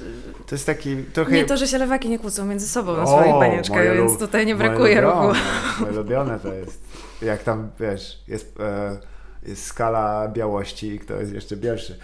To 0.47 0.55
jest 0.55 0.67
taki 0.67 0.97
trochę... 0.97 1.33
Nie 1.33 1.45
to, 1.45 1.57
że 1.57 1.69
się 1.69 1.79
lewaki 1.79 2.09
nie 2.09 2.19
kłócą 2.19 2.47
między 2.47 2.69
sobą 2.69 2.97
na 2.97 3.07
swoich 3.07 3.35
banieczkach, 3.35 3.97
więc 3.97 4.19
tutaj 4.19 4.47
nie 4.47 4.55
brakuje 4.55 5.01
ruchu. 5.01 5.33
Moje 5.81 5.93
ulubione 5.93 6.41
to 6.41 6.53
jest, 6.53 6.83
jak 7.23 7.43
tam, 7.43 7.71
wiesz, 7.81 8.19
jest, 8.29 8.61
e, 8.61 8.99
jest 9.47 9.67
skala 9.67 10.29
białości 10.29 10.87
i 10.87 10.99
kto 10.99 11.15
jest 11.15 11.33
jeszcze 11.33 11.57
bielszy. 11.57 11.99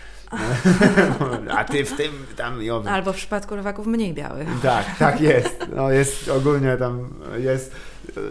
A 1.59 1.65
ty 1.65 1.85
w 1.85 1.97
tym 1.97 2.13
tam 2.37 2.63
i 2.63 2.71
owym. 2.71 2.93
Albo 2.93 3.13
w 3.13 3.17
przypadku 3.17 3.57
lewaków 3.57 3.87
mniej 3.87 4.15
białych. 4.15 4.49
Tak, 4.63 4.85
tak 4.99 5.21
jest. 5.21 5.67
No 5.77 5.91
jest 5.91 6.29
ogólnie 6.29 6.77
tam 6.77 7.09
jest 7.39 7.73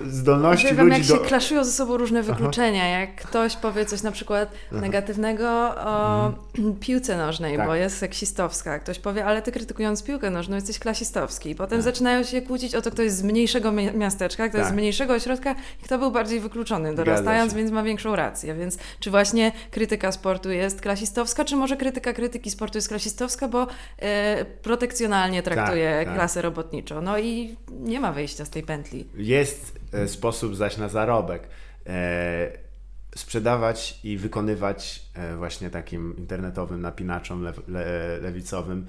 zdolności 0.07 0.75
Wiem, 0.75 0.89
jak 0.89 1.01
do... 1.01 1.15
się 1.15 1.19
klaszują 1.19 1.63
ze 1.63 1.71
sobą 1.71 1.97
różne 1.97 2.23
wykluczenia. 2.23 2.81
Aha. 2.81 2.99
Jak 2.99 3.15
ktoś 3.15 3.55
powie 3.55 3.85
coś 3.85 4.01
na 4.01 4.11
przykład 4.11 4.51
Aha. 4.71 4.81
negatywnego 4.81 5.49
o 5.77 6.25
mhm. 6.27 6.75
piłce 6.85 7.17
nożnej, 7.17 7.57
tak. 7.57 7.67
bo 7.67 7.75
jest 7.75 7.97
seksistowska. 7.97 8.79
Ktoś 8.79 8.99
powie, 8.99 9.25
ale 9.25 9.41
ty 9.41 9.51
krytykując 9.51 10.03
piłkę 10.03 10.29
nożną 10.29 10.55
jesteś 10.55 10.79
klasistowski. 10.79 11.49
I 11.49 11.55
potem 11.55 11.77
tak. 11.77 11.83
zaczynają 11.83 12.23
się 12.23 12.41
kłócić 12.41 12.75
o 12.75 12.81
to, 12.81 12.91
kto 12.91 13.01
jest 13.01 13.17
z 13.17 13.23
mniejszego 13.23 13.71
miasteczka, 13.71 14.43
kto 14.43 14.51
tak. 14.51 14.59
jest 14.59 14.67
z 14.67 14.71
tak. 14.71 14.77
mniejszego 14.77 15.13
ośrodka 15.13 15.55
i 15.81 15.83
kto 15.83 15.97
był 15.97 16.11
bardziej 16.11 16.39
wykluczony 16.39 16.95
dorastając, 16.95 17.53
więc 17.53 17.71
ma 17.71 17.83
większą 17.83 18.15
rację. 18.15 18.55
Więc 18.55 18.77
czy 18.99 19.11
właśnie 19.11 19.51
krytyka 19.71 20.11
sportu 20.11 20.51
jest 20.51 20.81
klasistowska, 20.81 21.45
czy 21.45 21.55
może 21.55 21.77
krytyka 21.77 22.13
krytyki 22.13 22.51
sportu 22.51 22.77
jest 22.77 22.87
klasistowska, 22.87 23.47
bo 23.47 23.67
e, 23.99 24.45
protekcjonalnie 24.45 25.43
traktuje 25.43 25.95
tak, 25.99 26.07
tak. 26.07 26.15
klasę 26.15 26.41
robotniczą. 26.41 27.01
No 27.01 27.19
i 27.19 27.57
nie 27.71 27.99
ma 27.99 28.11
wyjścia 28.11 28.45
z 28.45 28.49
tej 28.49 28.63
pętli. 28.63 29.05
Jest 29.15 29.66
E, 29.91 30.07
sposób 30.07 30.55
zaś 30.55 30.77
na 30.77 30.89
zarobek. 30.89 31.47
E, 31.87 32.67
sprzedawać 33.15 33.99
i 34.03 34.17
wykonywać 34.17 35.03
e, 35.13 35.35
właśnie 35.35 35.69
takim 35.69 36.17
internetowym 36.17 36.81
napinaczom 36.81 37.43
le, 37.43 37.53
le, 37.67 38.17
lewicowym 38.21 38.87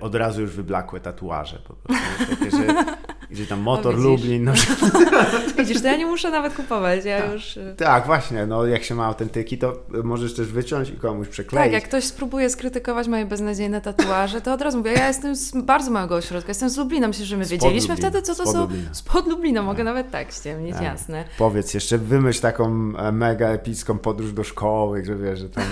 od 0.00 0.14
razu 0.14 0.40
już 0.40 0.50
wyblakłe 0.50 1.00
tatuaże 1.00 1.58
po 1.58 1.74
prostu. 1.74 2.04
Takie, 2.30 2.50
że 2.50 2.84
gdzie 3.32 3.46
tam 3.46 3.60
motor 3.60 3.98
no, 3.98 4.02
Lublin. 4.02 4.44
No, 4.52 4.52
widzisz, 5.58 5.82
to 5.82 5.86
ja 5.86 5.96
nie 5.96 6.06
muszę 6.06 6.30
nawet 6.30 6.54
kupować, 6.54 7.04
ja 7.04 7.22
tak. 7.22 7.32
już... 7.32 7.56
Y- 7.56 7.74
tak, 7.76 8.06
właśnie, 8.06 8.46
no 8.46 8.66
jak 8.66 8.84
się 8.84 8.94
ma 8.94 9.06
autentyki, 9.06 9.58
to 9.58 9.76
możesz 10.04 10.34
też 10.34 10.46
wyciąć 10.46 10.88
i 10.88 10.92
komuś 10.92 11.28
przekleić. 11.28 11.64
Tak, 11.64 11.72
jak 11.72 11.84
ktoś 11.84 12.04
spróbuje 12.04 12.50
skrytykować 12.50 13.08
moje 13.08 13.26
beznadziejne 13.26 13.80
tatuaże, 13.80 14.40
to 14.40 14.52
od 14.52 14.62
razu 14.62 14.78
mówię, 14.78 14.92
ja 14.92 15.08
jestem 15.08 15.36
z 15.36 15.52
bardzo 15.52 15.90
małego 15.90 16.14
ośrodka, 16.14 16.50
jestem 16.50 16.70
z 16.70 16.76
Lublina, 16.76 17.08
myślę, 17.08 17.24
że 17.24 17.36
my 17.36 17.44
wiedzieliśmy 17.44 17.96
wtedy, 17.96 18.22
co 18.22 18.34
to 18.34 18.42
Spod 18.42 18.54
są... 18.54 18.60
Lublina. 18.60 18.94
Spod 18.94 19.26
Lublina, 19.26 19.62
mogę 19.62 19.76
tak. 19.76 19.84
nawet 19.84 20.10
tak 20.10 20.32
ściemnić, 20.32 20.74
tak. 20.74 20.82
jasne. 20.82 21.24
Powiedz, 21.38 21.74
jeszcze 21.74 21.98
wymyśl 21.98 22.40
taką 22.40 22.92
e, 22.98 23.12
mega 23.12 23.48
epicką 23.48 23.98
podróż 23.98 24.32
do 24.32 24.44
szkoły, 24.44 25.04
że 25.04 25.16
wiesz, 25.16 25.38
że 25.38 25.48
tam 25.48 25.64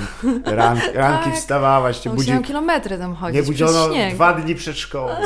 ran, 0.45 0.79
ranki 0.95 1.31
tak. 1.31 1.39
wstawałaś, 1.39 1.99
cię 1.99 2.11
budzi... 2.11 2.39
kilometry 2.39 2.99
tam 2.99 3.15
chodzić, 3.15 3.37
Nie 3.37 3.43
budzono 3.43 3.89
dwa 4.15 4.33
dni 4.33 4.55
przed 4.55 4.79
szkołą. 4.79 5.13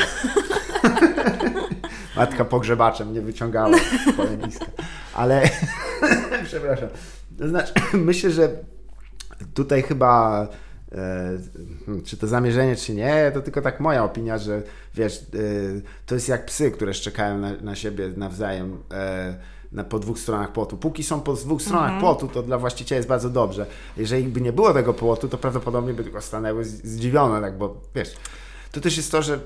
Matka 2.16 2.44
pogrzebaczem 2.44 3.12
nie 3.12 3.20
wyciągała 3.20 3.76
polemiska. 4.16 4.66
Ale 5.14 5.42
przepraszam. 6.44 6.88
To 7.38 7.48
znaczy, 7.48 7.72
myślę, 7.92 8.30
że 8.30 8.48
tutaj 9.54 9.82
chyba 9.82 10.48
e, 10.92 11.30
czy 12.04 12.16
to 12.16 12.26
zamierzenie, 12.26 12.76
czy 12.76 12.94
nie, 12.94 13.30
to 13.34 13.40
tylko 13.40 13.62
tak 13.62 13.80
moja 13.80 14.04
opinia, 14.04 14.38
że 14.38 14.62
wiesz, 14.94 15.18
e, 15.18 15.24
to 16.06 16.14
jest 16.14 16.28
jak 16.28 16.46
psy, 16.46 16.70
które 16.70 16.94
szczekają 16.94 17.38
na, 17.38 17.52
na 17.60 17.74
siebie 17.74 18.08
nawzajem 18.16 18.78
e, 18.92 19.34
na, 19.72 19.84
po 19.84 19.98
dwóch 19.98 20.18
stronach 20.18 20.52
płotu. 20.52 20.76
Póki 20.76 21.04
są 21.04 21.20
po 21.20 21.32
dwóch 21.34 21.62
stronach 21.62 21.92
mhm. 21.92 22.00
płotu, 22.00 22.28
to 22.28 22.42
dla 22.42 22.58
właściciela 22.58 22.96
jest 22.96 23.08
bardzo 23.08 23.30
dobrze. 23.30 23.66
Jeżeli 23.96 24.24
by 24.24 24.40
nie 24.40 24.52
było 24.52 24.74
tego 24.74 24.94
płotu, 24.94 25.28
to 25.28 25.38
prawdopodobnie 25.38 25.94
by 25.94 26.04
tylko 26.04 26.20
stanęły 26.20 26.64
zdziwione, 26.64 27.40
tak, 27.40 27.58
bo 27.58 27.80
wiesz, 27.94 28.14
to 28.72 28.80
też 28.80 28.96
jest 28.96 29.12
to, 29.12 29.22
że... 29.22 29.40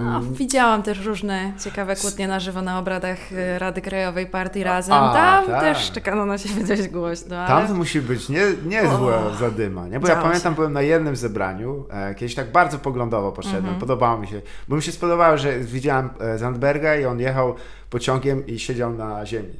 No, 0.00 0.20
widziałam 0.20 0.82
też 0.82 1.04
różne 1.04 1.52
ciekawe 1.64 1.96
kłótnie 1.96 2.28
na 2.28 2.40
żywo 2.40 2.62
na 2.62 2.78
obradach 2.78 3.32
y, 3.32 3.58
Rady 3.58 3.80
Krajowej 3.80 4.26
Partii 4.26 4.64
Razem. 4.64 4.94
A, 4.94 5.12
Tam 5.14 5.46
tak. 5.46 5.60
też 5.60 5.90
czekano 5.90 6.26
na 6.26 6.38
siebie 6.38 6.64
dość 6.64 6.88
głośno. 6.88 7.36
Ale... 7.36 7.48
Tam 7.48 7.68
to 7.68 7.74
musi 7.74 8.00
być 8.00 8.28
nie, 8.28 8.42
niezłe 8.66 9.16
o, 9.16 9.34
zadyma, 9.34 9.88
nie? 9.88 10.00
Bo 10.00 10.08
ja 10.08 10.16
pamiętam, 10.16 10.52
się. 10.52 10.56
byłem 10.56 10.72
na 10.72 10.82
jednym 10.82 11.16
zebraniu, 11.16 11.84
e, 11.90 12.14
kiedyś 12.14 12.34
tak 12.34 12.52
bardzo 12.52 12.78
poglądowo 12.78 13.32
poszedłem, 13.32 13.58
mhm. 13.58 13.80
podobało 13.80 14.18
mi 14.18 14.28
się, 14.28 14.42
bo 14.68 14.76
mi 14.76 14.82
się 14.82 14.92
spodobało, 14.92 15.38
że 15.38 15.58
widziałem 15.58 16.10
e, 16.20 16.38
Zandberga 16.38 16.96
i 16.96 17.04
on 17.04 17.20
jechał 17.20 17.54
pociągiem 17.90 18.46
i 18.46 18.58
siedział 18.58 18.92
na 18.92 19.26
ziemi. 19.26 19.54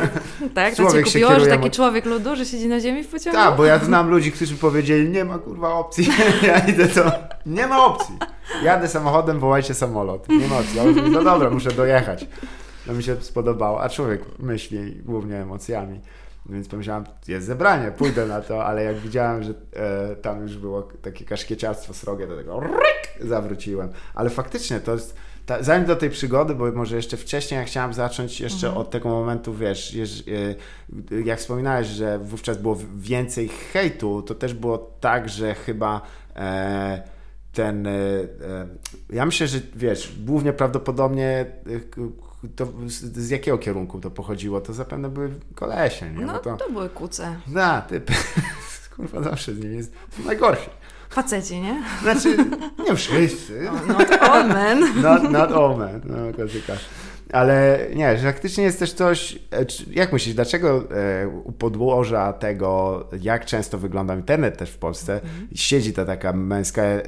tak, 0.54 0.74
to 0.74 0.92
cię 0.92 1.02
kupiło, 1.02 1.40
że 1.40 1.46
taki 1.46 1.70
człowiek 1.70 2.04
ludu, 2.04 2.36
że 2.36 2.46
siedzi 2.46 2.68
na 2.68 2.80
ziemi 2.80 3.04
w 3.04 3.08
pociągu? 3.08 3.38
Tak, 3.38 3.56
bo 3.56 3.64
ja 3.64 3.78
znam 3.78 4.10
ludzi, 4.10 4.32
którzy 4.32 4.54
powiedzieli, 4.54 5.08
nie 5.08 5.24
ma 5.24 5.38
kurwa 5.38 5.74
opcji, 5.74 6.08
ja 6.46 6.58
idę 6.58 6.88
to, 6.88 7.12
nie 7.46 7.66
ma 7.66 7.84
opcji. 7.84 8.18
Jadę 8.62 8.88
samochodem, 8.88 9.38
wołajcie 9.54 9.74
samolot. 9.74 10.28
Nie 10.28 10.46
opcji. 10.46 11.10
no 11.10 11.24
dobra, 11.24 11.50
muszę 11.50 11.72
dojechać. 11.72 12.26
No 12.86 12.94
mi 12.94 13.02
się 13.02 13.16
spodobało, 13.20 13.82
a 13.82 13.88
człowiek 13.88 14.38
myśli 14.38 14.96
głównie 14.96 15.36
emocjami. 15.36 16.00
Więc 16.48 16.68
pomyślałem, 16.68 17.04
jest 17.28 17.46
zebranie, 17.46 17.90
pójdę 17.90 18.26
na 18.26 18.40
to, 18.40 18.64
ale 18.64 18.84
jak 18.84 18.96
widziałem, 18.96 19.42
że 19.42 19.54
e, 19.76 20.16
tam 20.16 20.42
już 20.42 20.56
było 20.56 20.82
takie 20.82 21.24
kaszkieciarstwo 21.24 21.94
srogie, 21.94 22.26
do 22.26 22.36
tego 22.36 22.60
ryk, 22.60 23.28
zawróciłem. 23.28 23.88
Ale 24.14 24.30
faktycznie 24.30 24.80
to 24.80 24.92
jest 24.92 25.16
ta, 25.46 25.62
zanim 25.62 25.86
do 25.86 25.96
tej 25.96 26.10
przygody, 26.10 26.54
bo 26.54 26.72
może 26.72 26.96
jeszcze 26.96 27.16
wcześniej, 27.16 27.58
ja 27.58 27.64
chciałam 27.64 27.94
zacząć 27.94 28.40
jeszcze 28.40 28.66
mhm. 28.66 28.82
od 28.82 28.90
tego 28.90 29.08
momentu, 29.08 29.54
wiesz, 29.54 29.94
jeż, 29.94 30.24
e, 31.10 31.24
jak 31.24 31.38
wspominałeś, 31.38 31.86
że 31.86 32.18
wówczas 32.18 32.58
było 32.58 32.78
więcej 32.96 33.48
hejtu, 33.48 34.22
to 34.22 34.34
też 34.34 34.54
było 34.54 34.78
tak, 35.00 35.28
że 35.28 35.54
chyba 35.54 36.00
e, 36.36 37.13
ten, 37.54 37.86
e, 37.86 37.90
e 37.90 38.66
ja 39.10 39.26
myślę, 39.26 39.46
że 39.46 39.58
wiesz, 39.76 40.12
głównie 40.24 40.52
prawdopodobnie 40.52 41.46
e, 41.66 42.24
to 42.56 42.66
z, 42.86 43.30
jakiego 43.30 43.58
kierunku 43.58 44.00
to 44.00 44.10
pochodziło, 44.10 44.60
to 44.60 44.72
zapewne 44.72 45.08
były 45.08 45.30
kolesie, 45.54 46.10
nie? 46.10 46.26
No 46.26 46.38
to, 46.38 46.56
to 46.56 46.70
były 46.70 46.88
kuce. 46.88 47.36
Da, 47.46 47.82
typy, 47.82 48.12
kurwa 48.96 49.22
zawsze 49.22 49.54
z 49.54 49.58
nimi 49.58 49.76
jest 49.76 49.92
najgorszy. 50.24 50.70
Faceci, 51.10 51.60
nie? 51.60 51.82
Znaczy, 52.02 52.36
nie 52.78 52.96
wszyscy. 52.96 53.70
not 53.88 54.12
all 54.12 54.48
men. 54.48 54.80
Not, 55.02 55.30
not 55.30 55.52
all 55.52 55.76
men. 55.76 56.00
No, 56.04 56.16
klasyka. 56.34 56.72
Ale 57.32 57.86
nie, 57.94 58.18
że 58.18 58.26
faktycznie 58.26 58.64
jest 58.64 58.78
też 58.78 58.92
coś, 58.92 59.38
e, 59.52 59.64
jak 59.90 60.12
myślisz, 60.12 60.34
dlaczego 60.34 60.84
e, 60.90 61.28
u 61.28 61.52
podłoża 61.52 62.32
tego, 62.32 63.04
jak 63.20 63.44
często 63.44 63.78
wygląda 63.78 64.14
internet 64.14 64.58
też 64.58 64.70
w 64.70 64.78
Polsce, 64.78 65.12
mm. 65.12 65.48
siedzi 65.54 65.92
ta 65.92 66.04
taka 66.04 66.32
męska 66.32 66.82
e, 66.82 67.02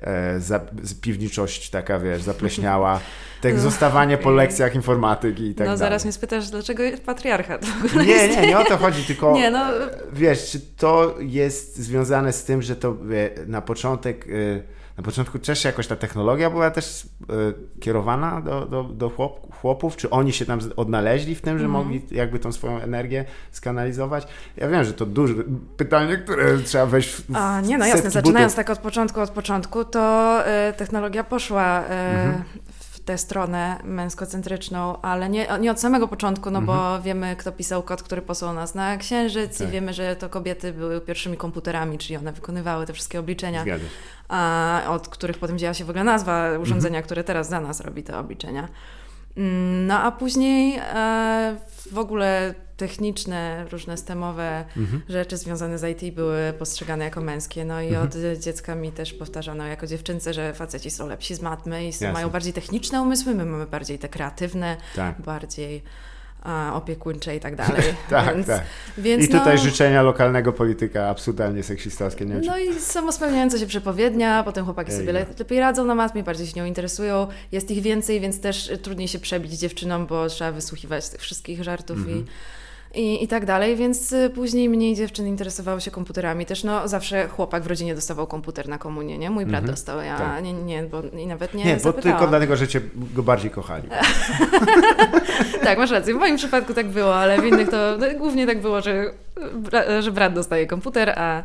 e, 0.00 0.40
za, 0.40 0.60
piwniczość, 1.00 1.70
taka 1.70 1.98
wiesz, 1.98 2.22
zapleśniała, 2.22 3.00
tak 3.42 3.58
zostawanie 3.58 4.18
po 4.18 4.30
lekcjach 4.30 4.74
informatyki 4.74 5.44
i 5.44 5.54
tak 5.54 5.58
No 5.58 5.64
dalej. 5.64 5.78
zaraz 5.78 6.04
mnie 6.04 6.12
spytasz, 6.12 6.50
dlaczego 6.50 6.82
jest 6.82 7.04
patriarchat? 7.04 7.66
Nie, 8.06 8.28
nie, 8.28 8.46
nie 8.46 8.58
o 8.58 8.64
to 8.64 8.76
chodzi, 8.76 9.04
tylko 9.04 9.32
nie, 9.32 9.50
no... 9.50 9.66
wiesz, 10.12 10.50
czy 10.50 10.60
to 10.60 11.16
jest 11.18 11.76
związane 11.76 12.32
z 12.32 12.44
tym, 12.44 12.62
że 12.62 12.76
to 12.76 12.96
na 13.46 13.62
początek 13.62 14.26
na 14.96 15.02
początku 15.02 15.38
też 15.38 15.64
jakoś 15.64 15.86
ta 15.86 15.96
technologia 15.96 16.50
była 16.50 16.70
też 16.70 17.04
y, 17.04 17.80
kierowana 17.80 18.40
do, 18.40 18.66
do, 18.66 18.84
do 18.84 19.10
chłop, 19.10 19.54
chłopów? 19.54 19.96
Czy 19.96 20.10
oni 20.10 20.32
się 20.32 20.46
tam 20.46 20.58
odnaleźli 20.76 21.34
w 21.34 21.40
tym, 21.40 21.58
że 21.58 21.64
mm. 21.64 21.70
mogli 21.70 22.02
jakby 22.10 22.38
tą 22.38 22.52
swoją 22.52 22.80
energię 22.80 23.24
skanalizować? 23.52 24.26
Ja 24.56 24.68
wiem, 24.68 24.84
że 24.84 24.92
to 24.92 25.06
duże 25.06 25.34
pytanie, 25.76 26.16
które 26.16 26.58
trzeba 26.58 26.86
wejść 26.86 27.10
w 27.10 27.36
A, 27.36 27.60
Nie, 27.60 27.78
no 27.78 27.86
jasne, 27.86 28.10
zaczynając 28.10 28.54
tak 28.54 28.70
od 28.70 28.78
początku, 28.78 29.20
od 29.20 29.30
początku, 29.30 29.84
to 29.84 30.42
y, 30.68 30.72
technologia 30.72 31.24
poszła 31.24 31.80
y, 31.80 31.84
mm-hmm 31.84 32.71
tę 33.04 33.18
stronę 33.18 33.78
męskocentryczną, 33.84 35.00
ale 35.02 35.28
nie, 35.28 35.46
nie 35.60 35.70
od 35.70 35.80
samego 35.80 36.08
początku, 36.08 36.50
no 36.50 36.58
mhm. 36.58 36.78
bo 36.78 37.02
wiemy, 37.02 37.36
kto 37.36 37.52
pisał 37.52 37.82
kod, 37.82 38.02
który 38.02 38.22
posłał 38.22 38.54
nas 38.54 38.74
na 38.74 38.96
Księżyc 38.96 39.58
tak. 39.58 39.68
i 39.68 39.70
wiemy, 39.70 39.92
że 39.92 40.16
to 40.16 40.28
kobiety 40.28 40.72
były 40.72 41.00
pierwszymi 41.00 41.36
komputerami, 41.36 41.98
czyli 41.98 42.16
one 42.16 42.32
wykonywały 42.32 42.86
te 42.86 42.92
wszystkie 42.92 43.20
obliczenia, 43.20 43.64
a, 44.28 44.82
od 44.88 45.08
których 45.08 45.38
potem 45.38 45.56
wzięła 45.56 45.74
się 45.74 45.84
w 45.84 45.90
ogóle 45.90 46.04
nazwa 46.04 46.58
urządzenia, 46.58 46.98
mhm. 46.98 47.04
które 47.04 47.24
teraz 47.24 47.48
za 47.48 47.60
nas 47.60 47.80
robi 47.80 48.02
te 48.02 48.18
obliczenia. 48.18 48.68
Mm, 49.36 49.86
no 49.86 49.98
a 49.98 50.12
później 50.12 50.76
e, 50.78 51.56
w 51.92 51.98
ogóle 51.98 52.54
techniczne, 52.82 53.66
różne 53.70 53.96
stemowe 53.96 54.64
mhm. 54.76 55.02
rzeczy 55.08 55.36
związane 55.36 55.78
z 55.78 56.02
IT 56.02 56.14
były 56.14 56.52
postrzegane 56.58 57.04
jako 57.04 57.20
męskie. 57.20 57.64
No 57.64 57.80
i 57.80 57.88
mhm. 57.88 58.06
od 58.06 58.40
dziecka 58.40 58.74
mi 58.74 58.92
też 58.92 59.12
powtarzano 59.12 59.66
jako 59.66 59.86
dziewczynce, 59.86 60.34
że 60.34 60.54
faceci 60.54 60.90
są 60.90 61.08
lepsi 61.08 61.34
z 61.34 61.42
matmy 61.42 61.82
i 61.82 61.86
Jasne. 61.86 62.12
mają 62.12 62.30
bardziej 62.30 62.52
techniczne 62.52 63.02
umysły, 63.02 63.34
my 63.34 63.44
mamy 63.44 63.66
bardziej 63.66 63.98
te 63.98 64.08
kreatywne, 64.08 64.76
tak. 64.96 65.20
bardziej 65.20 65.82
a, 66.42 66.74
opiekuńcze 66.74 67.36
i 67.36 67.40
tak 67.40 67.56
dalej. 67.56 67.82
tak, 68.10 68.34
więc, 68.34 68.46
tak. 68.46 68.62
Więc 68.98 69.24
I 69.24 69.28
tutaj 69.28 69.56
no, 69.56 69.62
życzenia 69.62 70.02
lokalnego 70.02 70.52
polityka 70.52 71.08
absurdalnie 71.08 71.62
seksistowskie. 71.62 72.26
Nie 72.26 72.34
no 72.34 72.58
i 72.58 72.74
samospełniająca 72.74 73.58
się 73.58 73.66
przepowiednia, 73.66 74.42
potem 74.42 74.64
chłopaki 74.64 74.92
Ej, 74.92 74.98
sobie 74.98 75.12
le 75.12 75.26
lepiej 75.38 75.60
radzą 75.60 75.84
na 75.84 75.94
matmie, 75.94 76.22
bardziej 76.22 76.46
się 76.46 76.60
nią 76.60 76.64
interesują, 76.64 77.26
jest 77.52 77.70
ich 77.70 77.82
więcej, 77.82 78.20
więc 78.20 78.40
też 78.40 78.70
trudniej 78.82 79.08
się 79.08 79.18
przebić 79.18 79.52
dziewczynom, 79.52 80.06
bo 80.06 80.28
trzeba 80.28 80.52
wysłuchiwać 80.52 81.08
tych 81.08 81.20
wszystkich 81.20 81.62
żartów 81.62 81.98
i 81.98 82.00
mhm 82.00 82.22
i, 82.22 82.24
i 82.94 83.28
tak 83.28 83.46
dalej, 83.46 83.76
więc 83.76 84.12
y, 84.12 84.30
później 84.34 84.68
mniej 84.68 84.96
dziewczyn 84.96 85.26
interesowało 85.26 85.80
się 85.80 85.90
komputerami. 85.90 86.46
Też 86.46 86.64
no 86.64 86.88
zawsze 86.88 87.28
chłopak 87.28 87.62
w 87.62 87.66
rodzinie 87.66 87.94
dostawał 87.94 88.26
komputer 88.26 88.68
na 88.68 88.78
komunię, 88.78 89.18
nie? 89.18 89.30
Mój 89.30 89.46
brat 89.46 89.64
-hmm. 89.64 89.66
dostał, 89.66 90.02
ja 90.02 90.18
tak. 90.18 90.44
nie, 90.44 90.52
nie, 90.52 90.82
bo 90.82 91.02
i 91.02 91.26
nawet 91.26 91.54
nie 91.54 91.64
Nie, 91.64 91.76
bo 91.76 91.92
tylko 91.92 92.26
dlatego, 92.26 92.56
że 92.56 92.68
cię 92.68 92.80
go 93.14 93.22
bardziej 93.22 93.50
kochali. 93.50 93.88
tak, 95.64 95.78
masz 95.78 95.90
rację. 95.90 96.14
W 96.14 96.18
moim 96.18 96.36
przypadku 96.36 96.74
tak 96.74 96.88
było, 96.88 97.14
ale 97.14 97.40
w 97.40 97.44
innych 97.44 97.68
to 97.68 97.76
no, 97.98 98.06
głównie 98.18 98.46
tak 98.46 98.60
było, 98.60 98.80
że, 98.80 99.12
że 100.00 100.12
brat 100.12 100.34
dostaje 100.34 100.66
komputer, 100.66 101.14
a 101.16 101.42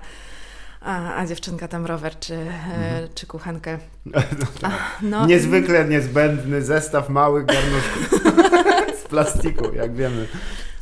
a, 0.81 1.15
a 1.15 1.25
dziewczynka 1.25 1.67
tam 1.67 1.85
rower 1.85 2.19
czy, 2.19 2.33
mhm. 2.33 3.07
czy 3.15 3.25
kuchenkę. 3.25 3.77
No, 4.39 4.45
tak. 4.61 4.71
no, 5.01 5.25
Niezwykle 5.25 5.85
niezbędny 5.85 6.61
zestaw 6.61 7.09
małych 7.09 7.45
garnuszków 7.45 8.09
z 9.03 9.07
plastiku, 9.07 9.73
jak 9.73 9.95
wiemy. 9.95 10.27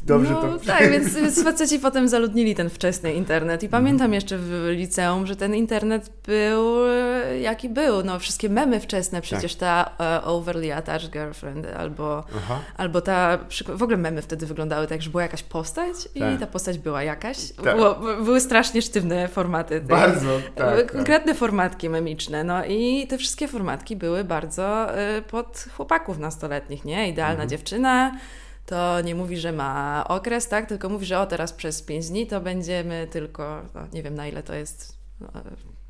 Dobrze 0.06 0.34
no, 0.34 0.42
to... 0.42 0.66
Tak, 0.66 0.92
więc, 0.92 1.16
więc 1.16 1.44
faceci 1.44 1.80
potem 1.80 2.08
zaludnili 2.08 2.56
ten 2.56 2.70
wczesny 2.70 3.14
internet 3.14 3.64
i 3.64 3.70
pamiętam 3.70 4.14
jeszcze 4.14 4.38
w 4.38 4.68
liceum, 4.70 5.28
że 5.28 5.36
ten 5.36 5.56
internet 5.56 6.10
był 6.28 6.86
jaki 7.42 7.70
był. 7.70 8.04
No, 8.04 8.20
wszystkie 8.20 8.50
memy 8.50 8.80
wczesne, 8.80 9.22
przecież 9.22 9.56
tak. 9.56 9.96
ta 9.98 10.22
uh, 10.22 10.28
Overly 10.28 10.76
Attached 10.76 11.12
Girlfriend 11.12 11.68
albo, 11.78 12.24
albo 12.78 13.02
ta... 13.02 13.38
W 13.68 13.84
ogóle 13.84 13.98
memy 13.98 14.22
wtedy 14.22 14.46
wyglądały 14.46 14.88
tak, 14.88 15.02
że 15.02 15.10
była 15.10 15.24
jakaś 15.24 15.44
postać 15.44 15.96
i 16.16 16.20
tak. 16.20 16.40
ta 16.40 16.48
postać 16.48 16.78
była 16.78 17.04
jakaś. 17.04 17.52
Tak. 17.52 17.76
Było, 17.76 17.96
były 17.96 18.42
strasznie 18.42 18.82
sztywne 18.82 19.28
formaty. 19.28 19.82
Bardzo, 19.82 20.40
tak, 20.56 20.78
tak. 20.78 20.92
Konkretne 20.92 21.36
formatki 21.36 21.90
memiczne. 21.90 22.44
No 22.44 22.66
i 22.66 23.08
te 23.08 23.18
wszystkie 23.18 23.48
formatki 23.48 23.96
były 23.96 24.24
bardzo 24.24 24.88
y, 25.18 25.22
pod 25.22 25.66
chłopaków 25.76 26.18
nastoletnich, 26.20 26.86
nie? 26.86 27.10
Idealna 27.10 27.34
mhm. 27.34 27.50
dziewczyna, 27.50 28.12
to 28.66 29.02
nie 29.02 29.16
mówi, 29.16 29.38
że 29.38 29.52
ma 29.52 30.04
okres, 30.08 30.48
tak? 30.48 30.70
Tylko 30.70 30.90
mówi, 30.90 31.06
że 31.06 31.20
o 31.20 31.26
teraz 31.26 31.54
przez 31.54 31.82
5 31.82 32.10
dni 32.10 32.28
to 32.28 32.42
będziemy 32.42 33.08
tylko, 33.12 33.62
no, 33.76 33.82
nie 33.94 34.04
wiem 34.04 34.16
na 34.16 34.28
ile 34.28 34.44
to 34.44 34.54
jest. 34.54 34.98
No, 35.20 35.30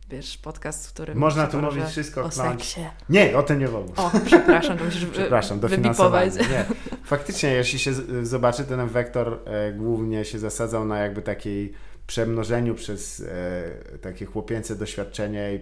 wiesz, 0.10 0.38
podcast, 0.38 0.88
w 0.88 0.94
którym. 0.94 1.18
Można 1.18 1.48
tu 1.48 1.62
mówić 1.62 1.86
wszystko 1.86 2.24
o 2.24 2.32
seksie. 2.32 2.82
Nie, 3.10 3.38
o 3.38 3.44
tym 3.44 3.60
nie 3.60 3.68
wolno. 3.68 3.94
O, 3.96 4.12
przepraszam, 4.26 4.78
to 4.78 4.84
musisz 4.84 5.06
przepraszam, 5.06 5.60
dofinansować. 5.60 6.36
Nie. 6.36 6.66
Faktycznie, 7.04 7.50
jeśli 7.50 7.80
się 7.80 7.94
zobaczy, 8.24 8.64
ten 8.64 8.88
wektor 8.88 9.40
e, 9.46 9.74
głównie 9.74 10.26
się 10.26 10.40
zasadzał 10.40 10.86
na 10.86 10.98
jakby 10.98 11.22
takiej 11.22 11.74
przemnożeniu 12.08 12.76
przez 12.76 13.20
e, 13.20 13.98
takie 13.98 14.26
chłopięce 14.26 14.76
doświadczenie 14.76 15.56
i 15.56 15.60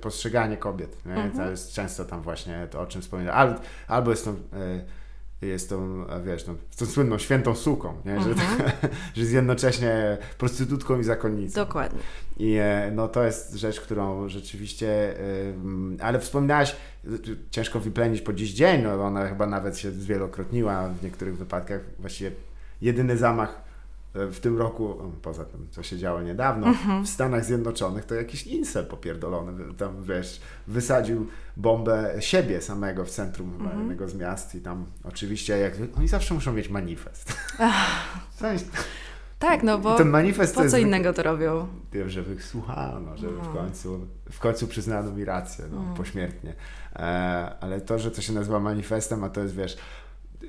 postrzeganie 0.00 0.56
kobiet. 0.56 0.96
Mhm. 1.06 1.30
To 1.30 1.50
jest 1.50 1.72
często 1.72 2.04
tam 2.04 2.22
właśnie 2.22 2.68
to, 2.70 2.80
o 2.80 2.86
czym 2.86 3.02
wspominałem. 3.02 3.40
Albo, 3.40 3.60
albo 3.88 4.10
jest 4.10 4.24
to. 4.24 4.30
E, 4.30 5.03
jest 5.46 5.68
tą, 5.68 6.04
wiesz, 6.24 6.44
tą, 6.44 6.56
tą 6.76 6.86
słynną 6.86 7.18
świętą 7.18 7.54
suką, 7.54 7.94
nie? 8.04 8.20
Że, 8.20 8.30
mhm. 8.30 8.70
że 9.14 9.20
jest 9.20 9.32
jednocześnie 9.32 10.18
prostytutką 10.38 11.00
i 11.00 11.04
zakonnicą. 11.04 11.64
Dokładnie. 11.64 12.00
I 12.36 12.54
e, 12.54 12.90
no 12.94 13.08
to 13.08 13.24
jest 13.24 13.54
rzecz, 13.54 13.80
którą 13.80 14.28
rzeczywiście, 14.28 15.14
ale 16.00 16.18
wspominałaś, 16.18 16.76
ciężko 17.50 17.80
wyplenić 17.80 18.20
po 18.20 18.32
dziś 18.32 18.52
dzień, 18.52 18.82
no 18.82 19.04
ona 19.04 19.28
chyba 19.28 19.46
nawet 19.46 19.78
się 19.78 19.90
zwielokrotniła 19.90 20.88
w 20.88 21.02
niektórych 21.02 21.36
wypadkach, 21.36 21.80
właściwie 21.98 22.30
jedyny 22.82 23.16
zamach 23.16 23.63
w 24.14 24.40
tym 24.40 24.58
roku, 24.58 24.94
poza 25.22 25.44
tym, 25.44 25.68
co 25.70 25.82
się 25.82 25.98
działo 25.98 26.22
niedawno, 26.22 26.66
mhm. 26.66 27.04
w 27.04 27.08
Stanach 27.08 27.44
Zjednoczonych, 27.44 28.04
to 28.04 28.14
jakiś 28.14 28.46
incel 28.46 28.86
popierdolony, 28.86 29.74
tam 29.74 30.02
wiesz, 30.02 30.40
wysadził 30.66 31.26
bombę 31.56 32.14
siebie 32.20 32.62
samego 32.62 33.04
w 33.04 33.10
centrum 33.10 33.54
mhm. 33.60 33.78
jednego 33.78 34.08
z 34.08 34.14
miast 34.14 34.54
i 34.54 34.60
tam 34.60 34.86
oczywiście, 35.04 35.58
jak 35.58 35.74
oni 35.96 36.08
zawsze 36.08 36.34
muszą 36.34 36.52
mieć 36.52 36.68
manifest. 36.68 37.36
Tak, 39.38 39.62
no 39.62 39.78
bo 39.78 39.96
ten 39.96 40.08
manifest 40.08 40.54
po 40.54 40.68
co 40.68 40.76
innego 40.76 41.12
to 41.12 41.22
robią? 41.22 41.66
Wiem, 41.92 42.10
że 42.10 42.22
wysłuchano, 42.22 43.16
że 43.16 43.26
no. 43.26 43.42
w, 43.42 43.54
końcu, 43.54 44.06
w 44.32 44.38
końcu 44.38 44.66
przyznano 44.66 45.12
mi 45.12 45.24
rację, 45.24 45.64
no, 45.72 45.80
mm. 45.80 45.94
pośmiertnie. 45.94 46.54
E, 46.96 46.98
ale 47.60 47.80
to, 47.80 47.98
że 47.98 48.10
to 48.10 48.22
się 48.22 48.32
nazywa 48.32 48.60
manifestem, 48.60 49.24
a 49.24 49.28
to 49.28 49.40
jest, 49.40 49.54
wiesz, 49.56 49.76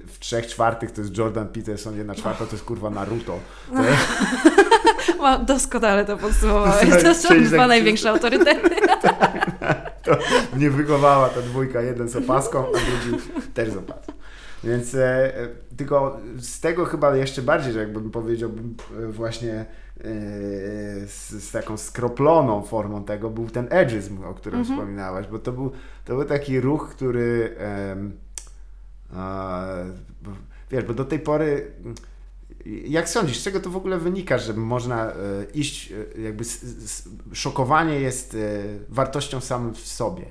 w 0.08 0.20
trzech 0.20 0.48
czwartych 0.48 0.92
to 0.92 1.02
jest 1.02 1.18
Jordan 1.18 1.48
Peterson, 1.48 1.98
jedna 1.98 2.16
czwarta 2.16 2.46
to 2.46 2.52
jest 2.52 2.64
kurwa 2.64 2.90
Naruto. 2.90 3.40
To 3.74 3.84
jest... 3.84 4.02
Doskonale 5.48 6.06
to 6.06 6.18
podsumowałeś. 6.18 7.04
To 7.04 7.16
są 7.16 7.44
dwa 7.44 7.58
tak 7.58 7.68
największe 7.68 8.10
autorytety. 8.10 8.70
to 10.06 10.18
mnie 10.54 10.70
wychowała 10.70 11.30
ta 11.30 11.42
dwójka, 11.42 11.82
jeden 11.82 12.10
z 12.10 12.16
opaską, 12.16 12.66
a 12.68 12.72
drugi 12.72 13.24
też 13.54 13.70
z 13.70 13.78
opaską. 13.78 14.14
Więc 14.64 14.96
e, 14.96 15.34
tylko 15.78 16.20
z 16.40 16.60
tego 16.60 16.86
chyba 16.86 17.16
jeszcze 17.16 17.42
bardziej, 17.42 17.74
że 17.74 17.80
jakbym 17.80 18.12
powiedział 18.12 18.52
e, 19.00 19.08
właśnie 19.08 19.54
e, 19.54 19.66
z, 21.08 21.30
z, 21.30 21.52
taką 21.52 21.78
skroploną 21.78 22.64
formą 22.64 23.04
tego 23.04 23.30
był 23.30 23.50
ten 23.50 23.68
edgyzm, 23.70 24.24
o 24.24 24.34
którym 24.34 24.60
mm 24.60 24.72
-hmm. 24.72 24.74
wspominałaś, 24.74 25.28
bo 25.28 25.40
to 25.40 25.52
był, 25.52 25.72
to 26.06 26.16
był 26.16 26.26
taki 26.26 26.62
ruch, 26.62 26.90
który 26.90 27.56
Wiesz, 30.72 30.84
bo 30.84 30.94
do 30.94 31.06
tej 31.06 31.20
pory 31.20 31.72
jak 32.66 33.10
sądzisz, 33.10 33.38
z 33.38 33.44
czego 33.44 33.60
to 33.60 33.70
w 33.70 33.78
ogóle 33.78 33.98
wynika, 33.98 34.38
że 34.38 34.54
można 34.54 35.12
e, 35.12 35.16
iść, 35.54 35.92
e, 36.18 36.22
jakby 36.22 36.44
szokowanie 37.34 38.00
jest 38.00 38.36
e, 38.36 38.38
wartością 38.90 39.42
samym 39.42 39.74
w 39.74 39.80
sobie? 39.80 40.26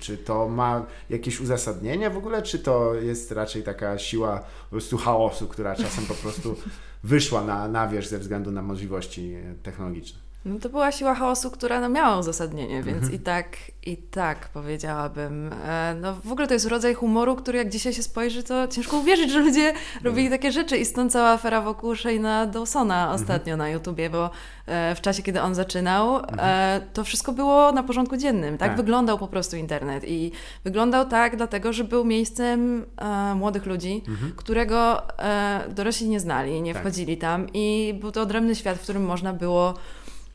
Czy 0.00 0.18
to 0.18 0.48
ma 0.48 0.86
jakieś 1.10 1.40
uzasadnienie 1.40 2.10
w 2.10 2.16
ogóle, 2.16 2.42
czy 2.42 2.58
to 2.58 2.94
jest 2.94 3.32
raczej 3.32 3.62
taka 3.62 3.98
siła 3.98 4.38
po 4.38 4.70
prostu 4.70 4.96
chaosu, 4.96 5.46
która 5.46 5.76
czasem 5.76 6.06
po 6.06 6.14
prostu 6.14 6.56
wyszła 7.04 7.44
na, 7.44 7.68
na 7.68 7.88
wierzch 7.88 8.08
ze 8.08 8.18
względu 8.18 8.50
na 8.50 8.62
możliwości 8.62 9.36
technologiczne? 9.62 10.27
No 10.44 10.58
to 10.58 10.68
była 10.68 10.92
siła 10.92 11.14
chaosu, 11.14 11.50
która 11.50 11.80
no, 11.80 11.88
miała 11.88 12.18
uzasadnienie, 12.18 12.82
więc 12.82 12.98
mhm. 12.98 13.14
i 13.14 13.18
tak, 13.18 13.56
i 13.86 13.96
tak 13.96 14.48
powiedziałabym. 14.48 15.50
E, 15.52 15.96
no 16.00 16.14
w 16.24 16.32
ogóle 16.32 16.46
to 16.46 16.54
jest 16.54 16.66
rodzaj 16.66 16.94
humoru, 16.94 17.36
który 17.36 17.58
jak 17.58 17.68
dzisiaj 17.68 17.92
się 17.92 18.02
spojrzy, 18.02 18.42
to 18.42 18.68
ciężko 18.68 18.96
uwierzyć, 18.96 19.30
że 19.30 19.38
ludzie 19.38 19.72
robili 20.04 20.26
mhm. 20.26 20.40
takie 20.40 20.52
rzeczy 20.52 20.76
i 20.76 20.84
stąd 20.84 21.12
cała 21.12 21.28
afera 21.28 21.60
wokół 21.60 21.92
Shane'a 21.92 22.50
Dawsona 22.50 23.02
mhm. 23.02 23.14
ostatnio 23.14 23.56
na 23.56 23.68
YouTubie, 23.68 24.10
bo 24.10 24.30
e, 24.66 24.94
w 24.94 25.00
czasie, 25.00 25.22
kiedy 25.22 25.42
on 25.42 25.54
zaczynał, 25.54 26.20
e, 26.38 26.80
to 26.92 27.04
wszystko 27.04 27.32
było 27.32 27.72
na 27.72 27.82
porządku 27.82 28.16
dziennym. 28.16 28.58
Tak, 28.58 28.68
tak, 28.68 28.76
wyglądał 28.76 29.18
po 29.18 29.28
prostu 29.28 29.56
internet 29.56 30.04
i 30.06 30.32
wyglądał 30.64 31.06
tak 31.06 31.36
dlatego, 31.36 31.72
że 31.72 31.84
był 31.84 32.04
miejscem 32.04 32.86
młodych 33.34 33.66
ludzi, 33.66 34.02
którego 34.36 35.02
dorośli 35.68 36.08
nie 36.08 36.20
znali, 36.20 36.62
nie 36.62 36.72
tak. 36.74 36.82
wchodzili 36.82 37.16
tam 37.16 37.46
i 37.54 37.94
był 38.00 38.12
to 38.12 38.22
odrębny 38.22 38.54
świat, 38.54 38.78
w 38.78 38.82
którym 38.82 39.04
można 39.04 39.32
było 39.32 39.74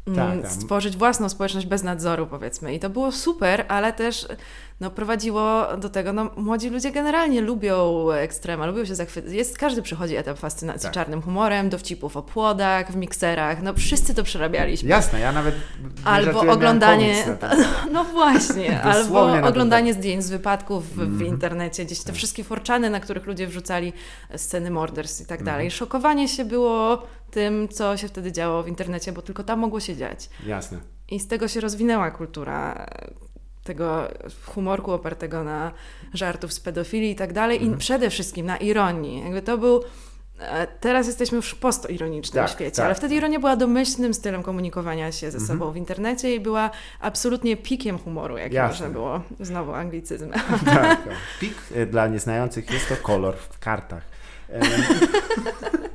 tak, 0.06 0.18
mm, 0.18 0.41
tak. 0.41 0.51
stworzyć 0.51 0.97
własną 0.97 1.30
społeczność 1.30 1.68
bez 1.68 1.84
nadzoru, 1.84 2.28
powiedzmy. 2.28 2.74
I 2.74 2.80
to 2.80 2.89
było 2.89 3.12
super, 3.12 3.66
ale 3.68 3.93
też 3.93 4.28
no, 4.80 4.91
prowadziło 4.91 5.78
do 5.78 5.89
tego, 5.89 6.14
no, 6.14 6.30
młodzi 6.38 6.70
ludzie 6.70 6.91
generalnie 6.91 7.41
lubią 7.41 8.12
ekstrema, 8.12 8.66
lubią 8.66 8.86
się 8.86 8.95
zachwycać. 8.95 9.32
Jest, 9.32 9.58
każdy 9.58 9.82
przechodzi 9.82 10.16
etap 10.16 10.38
fascynacji 10.39 10.84
tak. 10.84 10.93
czarnym 10.93 11.22
humorem, 11.22 11.70
dowcipów 11.70 12.18
o 12.18 12.22
płodach, 12.22 12.91
w 12.91 12.95
mikserach, 12.95 13.62
no 13.62 13.74
wszyscy 13.74 14.14
to 14.14 14.24
przerabialiśmy. 14.24 14.89
Jasne, 14.89 15.20
ja 15.20 15.32
nawet 15.32 15.56
Albo 16.04 16.39
oglądanie, 16.39 17.24
no 17.93 18.04
właśnie, 18.04 18.82
albo 18.93 19.47
oglądanie 19.47 19.93
zdjęć 19.93 20.24
z 20.24 20.30
wypadków 20.30 20.95
w, 20.95 20.99
mm 20.99 21.14
w 21.18 21.22
internecie, 21.22 21.86
gdzieś 21.86 21.99
te 21.99 22.06
tak. 22.06 22.16
wszystkie 22.16 22.43
forczany, 22.43 22.89
na 22.89 22.99
których 22.99 23.26
ludzie 23.26 23.47
wrzucali 23.47 23.93
sceny 24.36 24.72
morderstw 24.72 25.22
i 25.22 25.26
tak 25.26 25.39
mhm. 25.39 25.45
dalej. 25.45 25.66
Mm. 25.66 25.72
Szokowanie 25.72 26.28
się 26.28 26.45
było 26.45 27.04
tym, 27.34 27.68
co 27.70 27.98
się 27.98 28.08
wtedy 28.08 28.32
działo 28.32 28.64
w 28.64 28.68
internecie, 28.68 29.12
bo 29.12 29.22
tylko 29.22 29.44
tam 29.44 29.60
mogło 29.60 29.80
się 29.80 29.96
dziać. 29.96 30.30
Jasne. 30.46 30.80
I 31.10 31.20
z 31.20 31.28
tego 31.28 31.48
się 31.48 31.62
rozwinęła 31.62 32.12
kultura 32.12 32.88
tego 33.64 34.08
humorku 34.46 34.92
opartego 34.92 35.44
na 35.44 35.72
żartów 36.14 36.54
z 36.54 36.60
pedofilii 36.60 37.12
i 37.12 37.16
tak 37.16 37.34
dalej, 37.34 37.58
mhm. 37.58 37.76
i 37.76 37.78
przede 37.78 38.10
wszystkim 38.10 38.46
na 38.46 38.58
ironii. 38.58 39.24
Jakby 39.24 39.42
to 39.42 39.58
był. 39.58 39.84
E, 40.40 40.68
teraz 40.68 41.08
jesteśmy 41.08 41.36
już 41.36 41.52
w 41.52 41.56
postoironicznym 41.56 42.44
tak, 42.44 42.54
świecie, 42.54 42.76
tak. 42.76 42.86
ale 42.86 42.96
wtedy 42.96 43.16
ironia 43.16 43.40
była 43.40 43.56
domyślnym 43.56 44.14
stylem 44.14 44.44
komunikowania 44.44 45.12
się 45.12 45.32
ze 45.32 45.38
mhm. 45.38 45.48
sobą 45.48 45.72
w 45.72 45.78
internecie 45.78 46.36
i 46.36 46.40
była 46.40 46.72
absolutnie 47.00 47.58
pikiem 47.58 47.98
humoru, 47.98 48.38
Jasne. 48.38 48.68
można 48.68 48.90
było. 48.90 49.22
Znowu 49.40 49.74
anglicyzm. 49.74 50.32
Tak, 50.66 50.66
tak. 50.66 51.08
Pik 51.40 51.56
e, 51.76 51.86
dla 51.86 52.08
nieznających 52.08 52.72
jest 52.72 52.90
to 52.90 52.96
kolor 52.96 53.36
w 53.38 53.60
kartach. 53.60 54.04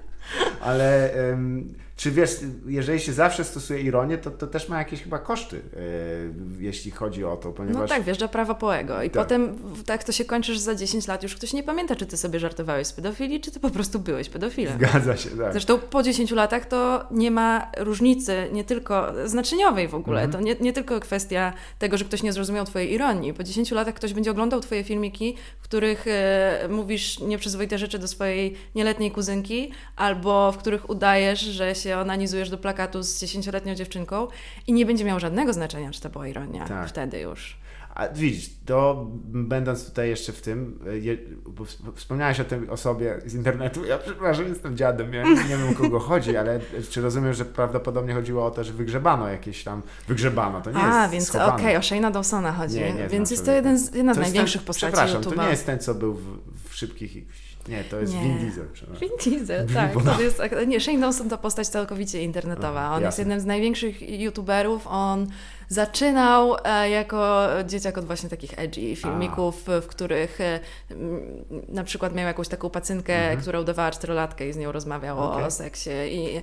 ale. 0.61 1.33
Um, 1.33 1.75
czy 1.99 2.11
wiesz, 2.11 2.31
jeżeli 2.67 3.01
się 3.01 3.13
zawsze 3.13 3.45
stosuje 3.45 3.81
ironię, 3.81 4.19
to, 4.19 4.31
to 4.31 4.47
też 4.47 4.69
ma 4.69 4.79
jakieś 4.79 5.03
chyba 5.03 5.19
koszty, 5.19 5.57
yy, 5.57 6.65
jeśli 6.65 6.91
chodzi 6.91 7.25
o 7.25 7.37
to, 7.37 7.53
ponieważ... 7.53 7.91
No 7.91 7.97
tak, 7.97 8.03
wjeżdża 8.03 8.29
prawo 8.29 8.55
poego 8.55 9.03
i 9.03 9.11
tak. 9.11 9.23
potem 9.23 9.59
tak 9.87 10.05
to 10.05 10.13
się 10.13 10.25
kończy, 10.25 10.55
że 10.55 10.61
za 10.61 10.75
10 10.75 11.09
lat 11.09 11.23
już 11.23 11.35
ktoś 11.35 11.53
nie 11.53 11.63
pamięta, 11.63 11.97
czy 11.97 12.07
ty 12.07 12.17
sobie 12.17 12.41
żartowałeś 12.41 12.87
z 12.87 12.93
pedofilii, 12.93 13.41
czy 13.41 13.51
ty 13.51 13.61
po 13.61 13.71
prostu 13.71 13.99
byłeś 13.99 14.29
pedofilem. 14.29 14.79
Zgadza 14.79 15.17
się, 15.17 15.31
tak. 15.31 15.53
Zresztą 15.53 15.79
po 15.79 16.03
10 16.03 16.31
latach 16.31 16.67
to 16.67 17.07
nie 17.11 17.31
ma 17.31 17.71
różnicy, 17.79 18.49
nie 18.53 18.65
tylko 18.65 19.13
znaczeniowej 19.25 19.89
w 19.89 19.95
ogóle, 19.95 20.23
mhm. 20.23 20.33
to 20.33 20.49
nie, 20.49 20.57
nie 20.61 20.73
tylko 20.73 21.01
kwestia 21.01 21.53
tego, 21.79 21.99
że 21.99 22.05
ktoś 22.05 22.23
nie 22.23 22.33
zrozumiał 22.33 22.65
twojej 22.65 22.93
ironii. 22.93 23.35
Po 23.35 23.43
10 23.43 23.71
latach 23.71 23.95
ktoś 23.95 24.15
będzie 24.15 24.31
oglądał 24.31 24.61
twoje 24.61 24.85
filmiki, 24.85 25.37
w 25.61 25.63
których 25.63 26.05
e, 26.07 26.69
mówisz 26.71 27.21
nieprzyzwoite 27.21 27.79
rzeczy 27.79 27.99
do 27.99 28.09
swojej 28.09 28.55
nieletniej 28.75 29.11
kuzynki, 29.11 29.71
albo 29.97 30.53
w 30.53 30.59
których 30.59 30.91
udajesz, 30.91 31.41
że 31.41 31.75
się 31.75 31.88
się 31.89 31.99
onanizujesz 31.99 32.51
do 32.51 32.59
plakatu 32.59 33.03
z 33.03 33.21
dziesięcioletnią 33.21 33.75
dziewczynką 33.75 34.27
i 34.67 34.73
nie 34.73 34.87
będzie 34.87 35.05
miało 35.05 35.21
żadnego 35.21 35.53
znaczenia, 35.53 35.91
czy 35.91 36.01
to 36.01 36.11
była 36.11 36.29
ironia 36.29 36.65
tak. 36.65 36.89
wtedy 36.89 37.21
już. 37.21 37.59
A 37.95 38.09
widzisz, 38.09 38.51
to 38.67 39.07
będąc 39.25 39.89
tutaj 39.89 40.09
jeszcze 40.09 40.33
w 40.33 40.41
tym, 40.41 40.79
je, 41.01 41.17
wspomniałeś 41.95 42.41
o 42.41 42.45
tej 42.45 42.69
osobie 42.69 43.21
z 43.27 43.35
internetu, 43.35 43.85
ja 43.85 43.99
przepraszam, 43.99 44.49
jestem 44.49 44.77
dziadem, 44.77 45.15
ja 45.15 45.25
nie 45.25 45.57
wiem 45.57 45.69
o 45.71 45.75
kogo 45.75 45.99
chodzi, 45.99 46.37
ale 46.37 46.61
czy 46.91 47.01
rozumiem, 47.01 47.35
że 47.35 47.45
prawdopodobnie 47.45 48.15
chodziło 48.15 48.47
o 48.47 48.51
to, 48.51 48.65
że 48.65 48.73
wygrzebano 48.73 49.29
jakieś 49.29 49.65
tam, 49.65 49.83
wygrzebano, 50.09 50.61
to 50.61 50.71
nie 50.71 50.83
A, 50.83 51.01
jest 51.01 51.13
więc 51.13 51.31
okej, 51.31 51.49
okay, 51.49 51.77
o 51.77 51.81
Shane'a 51.81 52.13
Dawsona 52.13 52.53
chodzi, 52.53 52.77
nie, 52.77 52.93
nie 52.93 53.09
więc 53.09 53.31
jest 53.31 53.45
to 53.45 53.53
jeden 53.53 53.79
z, 53.79 53.95
jedna 53.95 54.15
z 54.15 54.19
największych 54.19 54.61
ten, 54.61 54.67
postaci 54.67 54.93
Przepraszam, 54.93 55.23
YouTube'a. 55.23 55.37
to 55.37 55.43
nie 55.43 55.51
jest 55.51 55.67
ten, 55.67 55.79
co 55.79 55.95
był 55.95 56.15
w, 56.15 56.39
w 56.69 56.75
szybkich 56.75 57.17
nie, 57.69 57.85
to 57.85 58.01
jest 58.01 58.15
nie. 58.15 58.21
Vin 58.23 58.39
Diesel. 58.39 58.67
Vin 59.01 59.11
Diesel, 59.25 59.67
tak. 59.75 59.93
To 60.05 60.21
jest, 60.21 60.43
nie, 60.67 60.81
Shane 60.81 61.01
Dawson 61.01 61.29
to 61.29 61.39
postać 61.39 61.69
całkowicie 61.69 62.23
internetowa. 62.23 62.87
On 62.87 62.93
Jasne. 62.93 63.07
jest 63.07 63.19
jednym 63.19 63.41
z 63.41 63.45
największych 63.45 64.21
youtuberów. 64.21 64.87
On 64.87 65.27
Zaczynał 65.69 66.57
e, 66.65 66.91
jako 66.91 67.47
dzieciak 67.67 67.99
od 67.99 68.05
właśnie 68.05 68.29
takich 68.29 68.59
edgy 68.59 68.97
filmików, 68.97 69.69
A. 69.69 69.81
w 69.81 69.87
których 69.87 70.41
e, 70.41 70.61
na 71.69 71.85
przykład 71.85 72.15
miał 72.15 72.27
jakąś 72.27 72.49
taką 72.49 72.71
pacynkę, 72.71 73.15
mhm. 73.15 73.41
która 73.41 73.61
udawała 73.61 73.91
czterolatkę 73.91 74.49
i 74.49 74.53
z 74.53 74.57
nią 74.57 74.73
rozmawiał 74.73 75.19
okay. 75.19 75.45
o 75.45 75.51
seksie 75.51 75.91
i, 76.11 76.43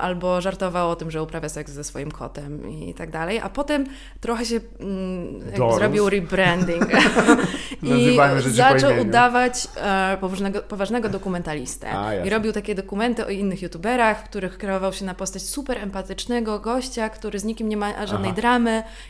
albo 0.00 0.40
żartował 0.40 0.90
o 0.90 0.96
tym, 0.96 1.10
że 1.10 1.22
uprawia 1.22 1.48
seks 1.48 1.72
ze 1.72 1.84
swoim 1.84 2.10
kotem 2.10 2.70
i 2.70 2.94
tak 2.94 3.10
dalej, 3.10 3.38
a 3.38 3.48
potem 3.48 3.86
trochę 4.20 4.44
się 4.44 4.60
mm, 4.80 5.74
zrobił 5.74 6.10
rebranding. 6.10 6.86
I 7.82 8.18
zaczął 8.46 9.00
udawać 9.00 9.68
e, 9.76 10.16
poważnego, 10.20 10.60
poważnego 10.62 11.08
dokumentalistę. 11.08 11.98
A, 11.98 12.14
i 12.14 12.30
robił 12.30 12.52
takie 12.52 12.74
dokumenty 12.74 13.26
o 13.26 13.28
innych 13.28 13.62
youtuberach, 13.62 14.20
w 14.20 14.24
których 14.24 14.58
kreował 14.58 14.92
się 14.92 15.04
na 15.04 15.14
postać 15.14 15.42
super 15.42 15.78
empatycznego 15.78 16.58
gościa, 16.58 17.08
który 17.08 17.38
z 17.38 17.44
nikim 17.44 17.68
nie 17.68 17.76
ma 17.76 18.06
żadnej 18.06 18.32
dramy 18.32 18.47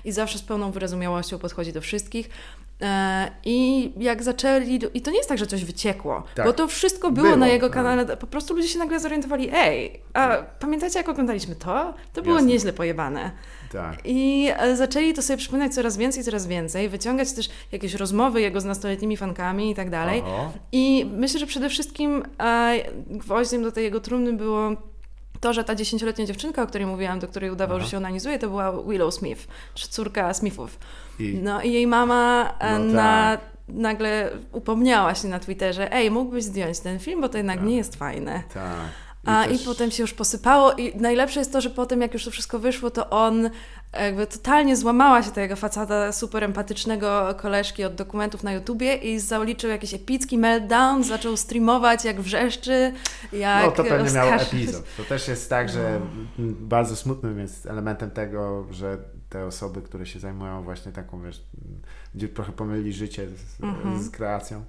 i 0.05 0.13
zawsze 0.13 0.39
z 0.39 0.43
pełną 0.43 0.71
wyrozumiałością 0.71 1.39
podchodzi 1.39 1.73
do 1.73 1.81
wszystkich. 1.81 2.31
E, 2.83 3.31
I 3.45 3.91
jak 3.97 4.23
zaczęli, 4.23 4.81
i 4.95 5.01
to 5.01 5.11
nie 5.11 5.17
jest 5.17 5.29
tak, 5.29 5.39
że 5.39 5.47
coś 5.47 5.65
wyciekło, 5.65 6.23
tak. 6.35 6.47
bo 6.47 6.53
to 6.53 6.69
wszystko 6.69 7.11
było, 7.11 7.27
było, 7.27 7.37
na 7.37 7.49
jego 7.49 7.67
no. 7.67 7.73
kanale. 7.73 8.17
Po 8.17 8.27
prostu 8.27 8.55
ludzie 8.55 8.69
się 8.69 8.79
nagle 8.79 9.01
zorientowali, 9.01 9.51
ej, 9.53 10.01
a 10.15 10.37
pamiętacie 10.37 10.99
jak 10.99 11.09
oglądaliśmy 11.09 11.55
to? 11.55 11.95
To 12.13 12.23
było 12.23 12.35
Jasne. 12.35 12.49
nieźle 12.49 12.73
pojebane. 12.73 13.31
Tak. 13.73 13.99
I 14.05 14.51
e, 14.57 14.77
zaczęli 14.77 15.15
to 15.15 15.23
sobie 15.23 15.37
przypominać 15.37 15.75
coraz 15.75 15.97
więcej, 15.97 16.25
coraz 16.25 16.47
więcej, 16.47 16.89
wyciągać 16.89 17.33
też 17.33 17.49
jakieś 17.73 17.95
rozmowy 17.95 18.41
jego 18.41 18.61
z 18.61 18.65
nastoletnimi 18.65 19.17
fankami 19.17 19.71
i 19.71 19.75
tak 19.75 19.91
dalej. 19.91 20.23
I 20.73 21.11
myślę, 21.17 21.41
że 21.41 21.47
przede 21.47 21.69
wszystkim 21.69 22.23
e, 22.41 22.79
gwoździem 23.11 23.63
do 23.63 23.73
tej 23.73 23.85
jego 23.85 24.01
trumny 24.01 24.33
było 24.33 24.88
to, 25.41 25.53
że 25.53 25.65
ta 25.65 25.75
dziesięcioletnia 25.75 26.27
dziewczynka, 26.27 26.63
o 26.63 26.67
której 26.67 26.87
mówiłam, 26.87 27.19
do 27.19 27.29
której 27.29 27.51
udawał, 27.51 27.77
Aha. 27.77 27.85
że 27.85 27.91
się 27.91 27.97
onanizuje, 27.97 28.39
to 28.39 28.49
była 28.49 28.83
Willow 28.83 29.15
Smith, 29.15 29.47
czy 29.75 29.89
córka 29.89 30.35
Smithów. 30.35 30.79
I... 31.19 31.39
No 31.43 31.63
i 31.63 31.73
jej 31.73 31.87
mama 31.87 32.55
e, 32.59 32.79
no 32.79 32.93
na, 32.93 33.37
tak. 33.37 33.41
nagle 33.69 34.31
upomniała 34.53 35.15
się 35.15 35.29
na 35.29 35.39
Twitterze, 35.39 35.93
ej, 35.93 36.11
mógłbyś 36.11 36.45
zdjąć 36.45 36.81
ten 36.81 36.99
film, 36.99 37.21
bo 37.21 37.29
to 37.29 37.37
jednak 37.37 37.59
tak. 37.59 37.67
nie 37.67 37.77
jest 37.77 37.97
fajne. 37.97 38.43
Tak. 38.55 38.65
I 39.25 39.31
A 39.31 39.45
też... 39.45 39.63
i 39.63 39.65
potem 39.65 39.91
się 39.91 40.03
już 40.03 40.15
posypało 40.15 40.73
i 40.73 40.97
najlepsze 40.97 41.41
jest 41.41 41.53
to, 41.53 41.61
że 41.61 41.71
potem 41.71 42.01
jak 42.01 42.15
już 42.15 42.25
to 42.25 42.31
wszystko 42.31 42.59
wyszło, 42.59 42.91
to 42.91 43.11
on 43.11 43.51
jakby 43.93 44.27
totalnie 44.27 44.77
złamała 44.77 45.23
się 45.23 45.31
ta 45.31 45.41
jego 45.41 45.57
facada 45.57 46.13
super 46.13 46.45
empatycznego 46.45 47.35
koleżki 47.37 47.85
od 47.85 47.95
dokumentów 47.95 48.43
na 48.43 48.53
YouTubie 48.53 48.95
i 48.95 49.21
zaliczył 49.21 49.71
jakiś 49.71 49.95
epicki 49.95 50.39
meltdown, 50.39 51.05
zaczął 51.05 51.37
streamować 51.37 52.05
jak 52.05 52.21
wrzeszczy, 52.21 52.93
jak 53.33 53.65
No 53.65 53.71
to 53.71 53.85
pewnie 53.85 54.11
miał 54.11 54.29
epizod. 54.29 54.85
To 54.97 55.05
też 55.05 55.29
jest 55.29 55.51
tak, 55.51 55.69
że 55.69 56.01
no. 56.39 56.53
bardzo 56.61 56.97
smutnym 56.97 57.39
jest 57.39 57.67
elementem 57.67 58.11
tego, 58.11 58.67
że 58.71 58.99
te 59.29 59.47
osoby, 59.47 59.83
które 59.83 60.07
się 60.07 60.21
zajmują 60.21 60.63
właśnie 60.63 60.93
taką, 60.93 61.23
wiesz, 61.23 61.45
gdzie 62.15 62.29
trochę 62.29 62.53
pomyli 62.53 62.93
życie 62.93 63.29
z, 63.29 63.61
-hmm. 63.61 63.99
z 63.99 64.11
kreacją, 64.11 64.65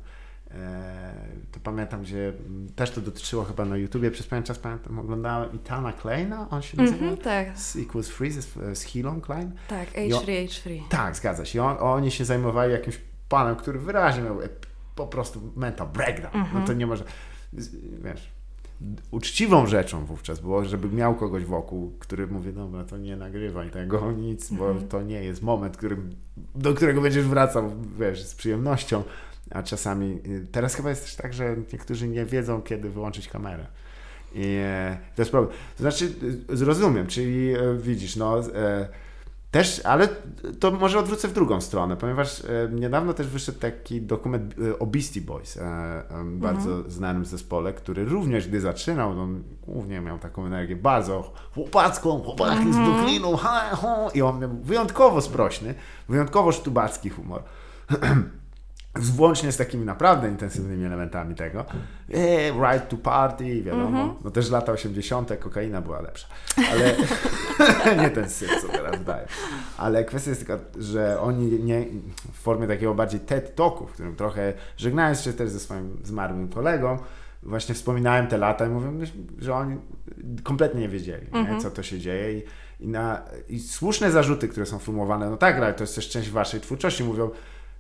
to 1.52 1.60
pamiętam, 1.64 2.02
gdzie 2.02 2.34
też 2.76 2.92
to 2.92 3.02
dotyczyło 3.02 3.44
chyba 3.44 3.66
na 3.66 3.78
YouTubie, 3.78 4.12
przez 4.12 4.28
pewien 4.28 4.44
czas 4.44 4.60
pamiętam, 4.60 5.00
oglądałem 5.00 5.54
Itana 5.54 5.94
Kleina, 5.94 6.50
on 6.50 6.62
się 6.62 6.78
nazywa? 6.78 7.06
Mm 7.06 7.16
-hmm, 7.16 7.22
tak. 7.22 7.58
Z 7.58 7.76
Equals 7.76 8.08
Free, 8.08 8.32
z, 8.32 8.78
z 8.78 8.82
Hilon 8.82 9.22
Klein. 9.22 9.52
Tak, 9.68 9.94
H3, 9.94 10.26
H3. 10.26 10.82
Tak, 10.90 11.16
zgadza 11.16 11.46
się. 11.46 11.64
On, 11.64 11.78
oni 11.80 12.12
się 12.12 12.26
zajmowali 12.26 12.72
jakimś 12.72 13.02
panem, 13.30 13.56
który 13.56 13.80
wyraźnie 13.80 14.24
miał 14.24 14.38
po 14.96 15.08
prostu 15.08 15.42
mental 15.56 15.88
breakdown. 15.88 16.36
Mm 16.36 16.48
-hmm. 16.48 16.54
No 16.54 16.60
to 16.60 16.60
mhm. 16.60 16.78
nie 16.78 16.88
może, 16.88 17.04
wiesz, 18.04 18.32
uczciwą 19.12 19.68
rzeczą 19.68 20.06
wówczas 20.06 20.40
było, 20.40 20.66
żeby 20.66 20.90
miał 20.90 21.16
kogoś 21.16 21.46
wokół, 21.46 21.94
który 22.00 22.28
mówi, 22.28 22.54
dobra, 22.54 22.84
to 22.84 22.98
nie 22.98 23.18
nagrywaj 23.18 23.70
tego, 23.70 24.12
nic, 24.12 24.52
bo 24.52 24.72
mm 24.72 24.84
-hmm. 24.84 24.88
to 24.88 25.02
nie 25.02 25.24
jest 25.24 25.44
moment, 25.44 25.78
którym, 25.78 26.16
do 26.56 26.74
którego 26.74 27.02
będziesz 27.02 27.26
wracał, 27.26 27.72
wiesz, 28.00 28.24
z 28.24 28.36
przyjemnością 28.36 29.04
a 29.52 29.64
czasami, 29.64 30.20
y, 30.28 30.48
teraz 30.52 30.76
chyba 30.76 30.90
jest 30.90 31.04
też 31.04 31.16
tak, 31.16 31.34
że 31.34 31.56
niektórzy 31.74 32.08
nie 32.08 32.26
wiedzą, 32.26 32.62
kiedy 32.62 32.90
wyłączyć 32.90 33.28
kamerę. 33.28 33.66
I 34.34 34.58
e, 34.64 34.98
to 35.16 35.22
jest 35.22 35.32
problem. 35.32 35.54
To 35.78 35.84
znaczy, 35.84 36.14
y, 36.52 36.58
zrozumiem, 36.58 37.08
czyli 37.08 37.54
e, 37.54 37.78
widzisz, 37.78 38.16
no, 38.16 38.40
e, 38.40 38.88
też, 39.52 39.82
ale 39.86 40.08
to 40.60 40.72
może 40.72 41.00
odwrócę 41.00 41.28
w 41.28 41.34
drugą 41.34 41.62
stronę, 41.62 41.98
ponieważ 41.98 42.44
niedawno 42.72 43.14
też 43.14 43.28
wyszedł 43.28 43.60
taki 43.60 44.02
dokument 44.02 44.56
o 44.80 44.86
Beastie 44.86 45.22
Boys, 45.22 45.58
e, 45.58 46.04
bardzo 46.26 46.70
mhm. 46.70 46.92
znanym 46.92 47.26
zespole, 47.26 47.74
który 47.74 48.06
również 48.06 48.48
gdy 48.48 48.62
zaczynał, 48.62 49.22
on 49.22 49.44
głównie 49.62 50.02
miał 50.02 50.20
taką 50.20 50.46
energię 50.46 50.76
bardzo 50.76 51.34
chłopacką, 51.54 52.20
chłopaki 52.20 52.62
mhm. 52.62 52.74
z 52.74 52.78
Brooklynu, 52.78 53.38
ha, 53.38 53.76
ha, 53.76 54.08
i 54.14 54.22
on 54.22 54.40
miał 54.40 54.50
wyjątkowo 54.50 55.22
sprośny, 55.22 55.76
wyjątkowo 56.10 56.52
sztubacki 56.52 57.10
humor. 57.10 57.44
Włącznie 58.96 59.52
z 59.52 59.58
takimi 59.58 59.86
naprawdę 59.86 60.30
intensywnymi 60.30 60.86
elementami 60.86 61.36
tego. 61.36 61.66
E, 62.14 62.52
right 62.52 62.90
to 62.90 62.98
party, 62.98 63.64
wiadomo. 63.64 63.88
Mm 63.88 64.10
-hmm. 64.10 64.14
No 64.24 64.32
też 64.32 64.50
lata 64.50 64.72
80. 64.72 65.40
kokaina 65.40 65.82
była 65.82 66.02
lepsza. 66.02 66.28
Ale 66.72 66.96
nie 68.04 68.10
ten 68.10 68.30
syf, 68.30 68.62
co 68.62 68.68
teraz 68.68 69.04
daje. 69.04 69.28
Ale 69.78 70.06
kwestia 70.06 70.30
jest 70.30 70.48
taka, 70.48 70.64
że 70.80 71.22
oni 71.22 71.64
nie, 71.64 71.86
w 72.34 72.38
formie 72.38 72.68
takiego 72.68 72.96
bardziej 72.96 73.20
TED 73.20 73.56
Talku, 73.56 73.88
w 73.88 73.92
którym 73.92 74.16
trochę 74.16 74.54
żegnając 74.78 75.22
się 75.22 75.34
też 75.34 75.50
ze 75.50 75.60
swoim 75.60 75.98
zmarłym 76.04 76.48
kolegą, 76.48 76.98
właśnie 77.44 77.76
wspominałem 77.76 78.28
te 78.28 78.38
lata 78.38 78.66
i 78.66 78.70
mówię, 78.70 78.88
że 79.40 79.56
oni 79.56 79.78
kompletnie 80.44 80.82
nie 80.82 80.90
wiedzieli, 80.90 81.28
mm 81.28 81.32
-hmm. 81.32 81.34
nie, 81.34 81.56
mhm. 81.56 81.62
co 81.62 81.72
to 81.72 81.84
się 81.84 82.00
dzieje. 82.00 82.40
I, 82.40 82.44
i, 82.80 82.88
na, 82.88 83.22
I 83.50 83.60
słuszne 83.60 84.12
zarzuty, 84.12 84.48
które 84.48 84.66
są 84.66 84.80
formułowane, 84.80 85.30
no 85.30 85.38
tak, 85.38 85.56
ale 85.56 85.74
to 85.74 85.84
jest 85.84 85.96
też 85.96 86.10
część 86.10 86.30
waszej 86.30 86.62
twórczości, 86.62 87.04
mówią, 87.04 87.30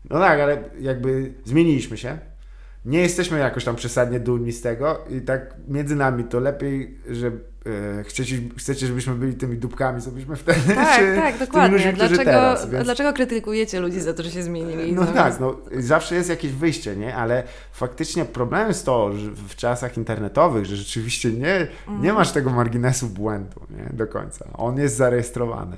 no 0.09 0.19
tak, 0.19 0.39
ale 0.39 0.63
jakby 0.79 1.33
zmieniliśmy 1.45 1.97
się. 1.97 2.17
Nie 2.85 2.99
jesteśmy 2.99 3.39
jakoś 3.39 3.63
tam 3.63 3.75
przesadnie 3.75 4.19
dumni 4.19 4.51
z 4.51 4.61
tego 4.61 4.99
i 5.09 5.21
tak 5.21 5.55
między 5.67 5.95
nami 5.95 6.23
to 6.23 6.39
lepiej, 6.39 6.97
że 7.09 7.27
e, 7.27 8.03
chcecie, 8.03 8.37
chcecie, 8.57 8.87
żebyśmy 8.87 9.15
byli 9.15 9.33
tymi 9.33 9.57
dupkami, 9.57 10.01
co 10.01 10.11
byśmy 10.11 10.35
wtedy. 10.35 10.75
Tak, 10.75 10.99
czy, 10.99 11.15
tak, 11.15 11.37
dokładnie. 11.37 11.77
Ludźmi, 11.77 11.93
dlaczego, 11.93 12.23
teraz, 12.23 12.69
więc... 12.69 12.83
dlaczego 12.83 13.13
krytykujecie 13.13 13.79
ludzi 13.79 14.01
za 14.01 14.13
to, 14.13 14.23
że 14.23 14.31
się 14.31 14.43
zmienili? 14.43 14.93
No, 14.93 15.01
no 15.01 15.11
tak, 15.11 15.39
no, 15.39 15.55
zawsze 15.77 16.15
jest 16.15 16.29
jakieś 16.29 16.51
wyjście, 16.51 16.95
nie? 16.95 17.15
Ale 17.15 17.43
faktycznie 17.71 18.25
problemem 18.25 18.67
jest 18.67 18.85
to, 18.85 19.13
że 19.13 19.31
w 19.31 19.55
czasach 19.55 19.97
internetowych, 19.97 20.65
że 20.65 20.75
rzeczywiście 20.75 21.31
nie, 21.31 21.67
nie 21.87 21.95
mhm. 21.95 22.15
masz 22.15 22.31
tego 22.31 22.49
marginesu 22.49 23.07
błędu, 23.07 23.61
nie? 23.69 23.97
Do 23.97 24.07
końca. 24.07 24.45
On 24.53 24.77
jest 24.77 24.95
zarejestrowany. 24.95 25.77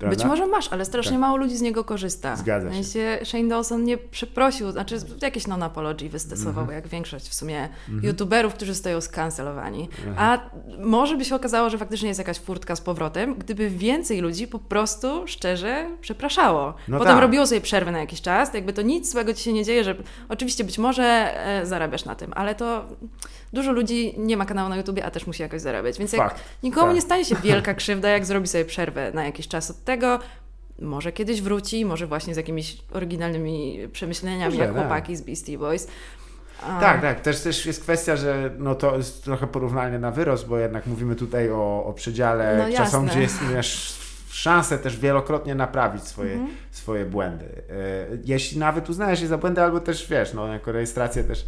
Prawda? 0.00 0.16
Być 0.16 0.26
może 0.26 0.46
masz, 0.46 0.72
ale 0.72 0.84
strasznie 0.84 1.12
tak. 1.12 1.20
mało 1.20 1.36
ludzi 1.36 1.56
z 1.56 1.60
niego 1.60 1.84
korzysta. 1.84 2.36
Zgadza 2.36 2.82
się. 2.82 3.18
Shane 3.24 3.48
Dawson 3.48 3.84
nie 3.84 3.98
przeprosił, 3.98 4.70
znaczy 4.70 4.96
jakieś 5.22 5.46
non-apology 5.46 6.08
wystosował, 6.08 6.66
mm-hmm. 6.66 6.72
jak 6.72 6.88
większość 6.88 7.28
w 7.28 7.34
sumie 7.34 7.68
mm-hmm. 7.68 8.04
youtuberów, 8.04 8.54
którzy 8.54 8.74
stoją 8.74 9.00
skancelowani. 9.00 9.88
A 10.16 10.38
może 10.78 11.16
by 11.16 11.24
się 11.24 11.34
okazało, 11.34 11.70
że 11.70 11.78
faktycznie 11.78 12.08
jest 12.08 12.18
jakaś 12.18 12.38
furtka 12.38 12.76
z 12.76 12.80
powrotem, 12.80 13.34
gdyby 13.34 13.70
więcej 13.70 14.20
ludzi 14.20 14.46
po 14.46 14.58
prostu 14.58 15.26
szczerze 15.26 15.90
przepraszało. 16.00 16.74
No 16.88 16.98
Potem 16.98 17.14
tak. 17.14 17.22
robiło 17.22 17.46
sobie 17.46 17.60
przerwę 17.60 17.92
na 17.92 17.98
jakiś 17.98 18.20
czas, 18.20 18.54
jakby 18.54 18.72
to 18.72 18.82
nic 18.82 19.12
złego 19.12 19.34
ci 19.34 19.42
się 19.42 19.52
nie 19.52 19.64
dzieje, 19.64 19.84
że 19.84 19.94
oczywiście 20.28 20.64
być 20.64 20.78
może 20.78 21.04
e, 21.46 21.66
zarabiasz 21.66 22.04
na 22.04 22.14
tym, 22.14 22.32
ale 22.36 22.54
to 22.54 22.86
dużo 23.52 23.72
ludzi 23.72 24.14
nie 24.18 24.36
ma 24.36 24.46
kanału 24.46 24.68
na 24.68 24.76
YouTubie, 24.76 25.04
a 25.04 25.10
też 25.10 25.26
musi 25.26 25.42
jakoś 25.42 25.60
zarabiać. 25.60 25.98
Więc 25.98 26.12
jak 26.12 26.22
Fakt. 26.22 26.42
nikomu 26.62 26.86
tak. 26.86 26.94
nie 26.94 27.02
stanie 27.02 27.24
się 27.24 27.36
wielka 27.36 27.74
krzywda, 27.80 28.08
jak 28.08 28.24
zrobi 28.24 28.48
sobie 28.48 28.64
przerwę 28.64 29.12
na 29.14 29.24
jakiś 29.24 29.48
czas 29.48 29.70
od 29.70 29.84
tego, 29.84 30.18
może 30.80 31.12
kiedyś 31.12 31.42
wróci, 31.42 31.84
może 31.84 32.06
właśnie 32.06 32.34
z 32.34 32.36
jakimiś 32.36 32.78
oryginalnymi 32.92 33.78
przemyśleniami, 33.92 34.44
Może, 34.44 34.64
jak 34.64 34.74
tak. 34.74 34.80
chłopaki 34.80 35.16
z 35.16 35.20
Beastie 35.20 35.58
Boys. 35.58 35.88
A... 36.62 36.80
Tak, 36.80 37.00
tak. 37.00 37.20
Też, 37.20 37.40
też 37.40 37.66
jest 37.66 37.82
kwestia, 37.82 38.16
że 38.16 38.50
no 38.58 38.74
to 38.74 38.96
jest 38.96 39.24
trochę 39.24 39.46
porównanie 39.46 39.98
na 39.98 40.10
wyrost, 40.10 40.46
bo 40.46 40.58
jednak 40.58 40.86
mówimy 40.86 41.16
tutaj 41.16 41.50
o, 41.50 41.84
o 41.84 41.92
przedziale 41.92 42.66
no, 42.70 42.76
czasem, 42.76 43.06
gdzie 43.06 43.20
jest 43.20 43.42
masz 43.54 44.00
szansę 44.30 44.78
też 44.78 44.98
wielokrotnie 44.98 45.54
naprawić 45.54 46.04
swoje, 46.04 46.32
mm 46.32 46.46
-hmm. 46.46 46.50
swoje 46.70 47.04
błędy. 47.04 47.44
E, 47.44 48.06
jeśli 48.24 48.58
nawet 48.58 48.90
uznajesz 48.90 49.20
je 49.20 49.28
za 49.28 49.38
błędy, 49.38 49.62
albo 49.62 49.80
też 49.80 50.08
wiesz, 50.08 50.34
no 50.34 50.46
jako 50.46 50.72
rejestrację 50.72 51.24
też 51.24 51.46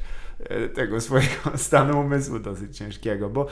tego 0.74 1.00
swojego 1.00 1.50
stanu 1.56 2.00
umysłu 2.00 2.38
dosyć 2.38 2.76
ciężkiego, 2.78 3.28
bo 3.28 3.46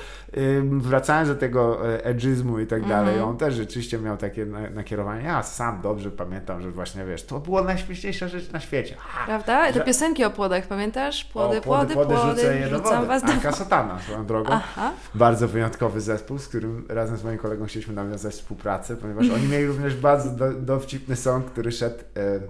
wracając 0.62 1.28
do 1.28 1.34
tego 1.34 1.88
e, 1.88 2.04
edżyzmu 2.04 2.60
i 2.60 2.66
tak 2.66 2.88
dalej, 2.88 3.14
mm. 3.14 3.28
on 3.28 3.36
też 3.36 3.54
rzeczywiście 3.54 3.98
miał 3.98 4.16
takie 4.16 4.46
nakierowanie, 4.74 5.24
ja 5.24 5.42
sam 5.42 5.80
dobrze 5.82 6.10
pamiętam, 6.10 6.62
że 6.62 6.70
właśnie 6.70 7.04
wiesz, 7.04 7.26
to 7.26 7.40
była 7.40 7.62
najśmieszniejsza 7.62 8.28
rzecz 8.28 8.52
na 8.52 8.60
świecie. 8.60 8.96
Prawda? 9.26 9.72
Te 9.72 9.80
piosenki 9.80 10.24
o 10.24 10.30
płodach, 10.30 10.66
pamiętasz? 10.66 11.24
Płody, 11.24 11.58
o, 11.58 11.60
płody, 11.60 11.94
płody, 11.94 12.14
płody, 12.14 12.42
płody, 12.42 12.68
rzucę 12.68 13.06
was 13.06 13.22
do... 13.22 13.32
Anka 13.32 13.52
Satana 13.52 13.98
swoją 13.98 14.26
drogą. 14.26 14.52
Aha. 14.52 14.92
Bardzo 15.14 15.48
wyjątkowy 15.48 16.00
zespół, 16.00 16.38
z 16.38 16.48
którym 16.48 16.86
razem 16.88 17.16
z 17.16 17.24
moim 17.24 17.38
kolegą 17.38 17.66
chcieliśmy 17.66 17.94
nawiązać 17.94 18.34
współpracę, 18.34 18.96
ponieważ 18.96 19.30
oni 19.30 19.48
mieli 19.48 19.66
również 19.66 19.96
bardzo 19.96 20.30
do, 20.30 20.52
dowcipny 20.52 21.16
song, 21.16 21.46
który 21.46 21.72
szedł 21.72 21.98
e, 22.16 22.40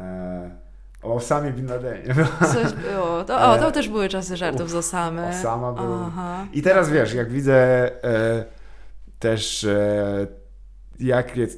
e, 0.00 0.67
o 1.02 1.14
Osamie 1.14 1.52
Bin 1.52 1.66
Ladenie. 1.66 2.14
Coś 2.40 2.72
było. 2.72 3.24
To, 3.24 3.50
o, 3.50 3.58
to 3.58 3.72
też 3.72 3.88
były 3.88 4.08
czasy 4.08 4.36
żartów 4.36 4.70
z 4.70 4.74
Osamy. 4.74 5.28
Osama 5.28 5.72
był. 5.72 5.94
Aha. 6.06 6.46
I 6.52 6.62
teraz 6.62 6.90
wiesz, 6.90 7.14
jak 7.14 7.30
widzę 7.30 7.54
e, 8.04 8.44
też 9.18 9.64
e, 9.64 10.26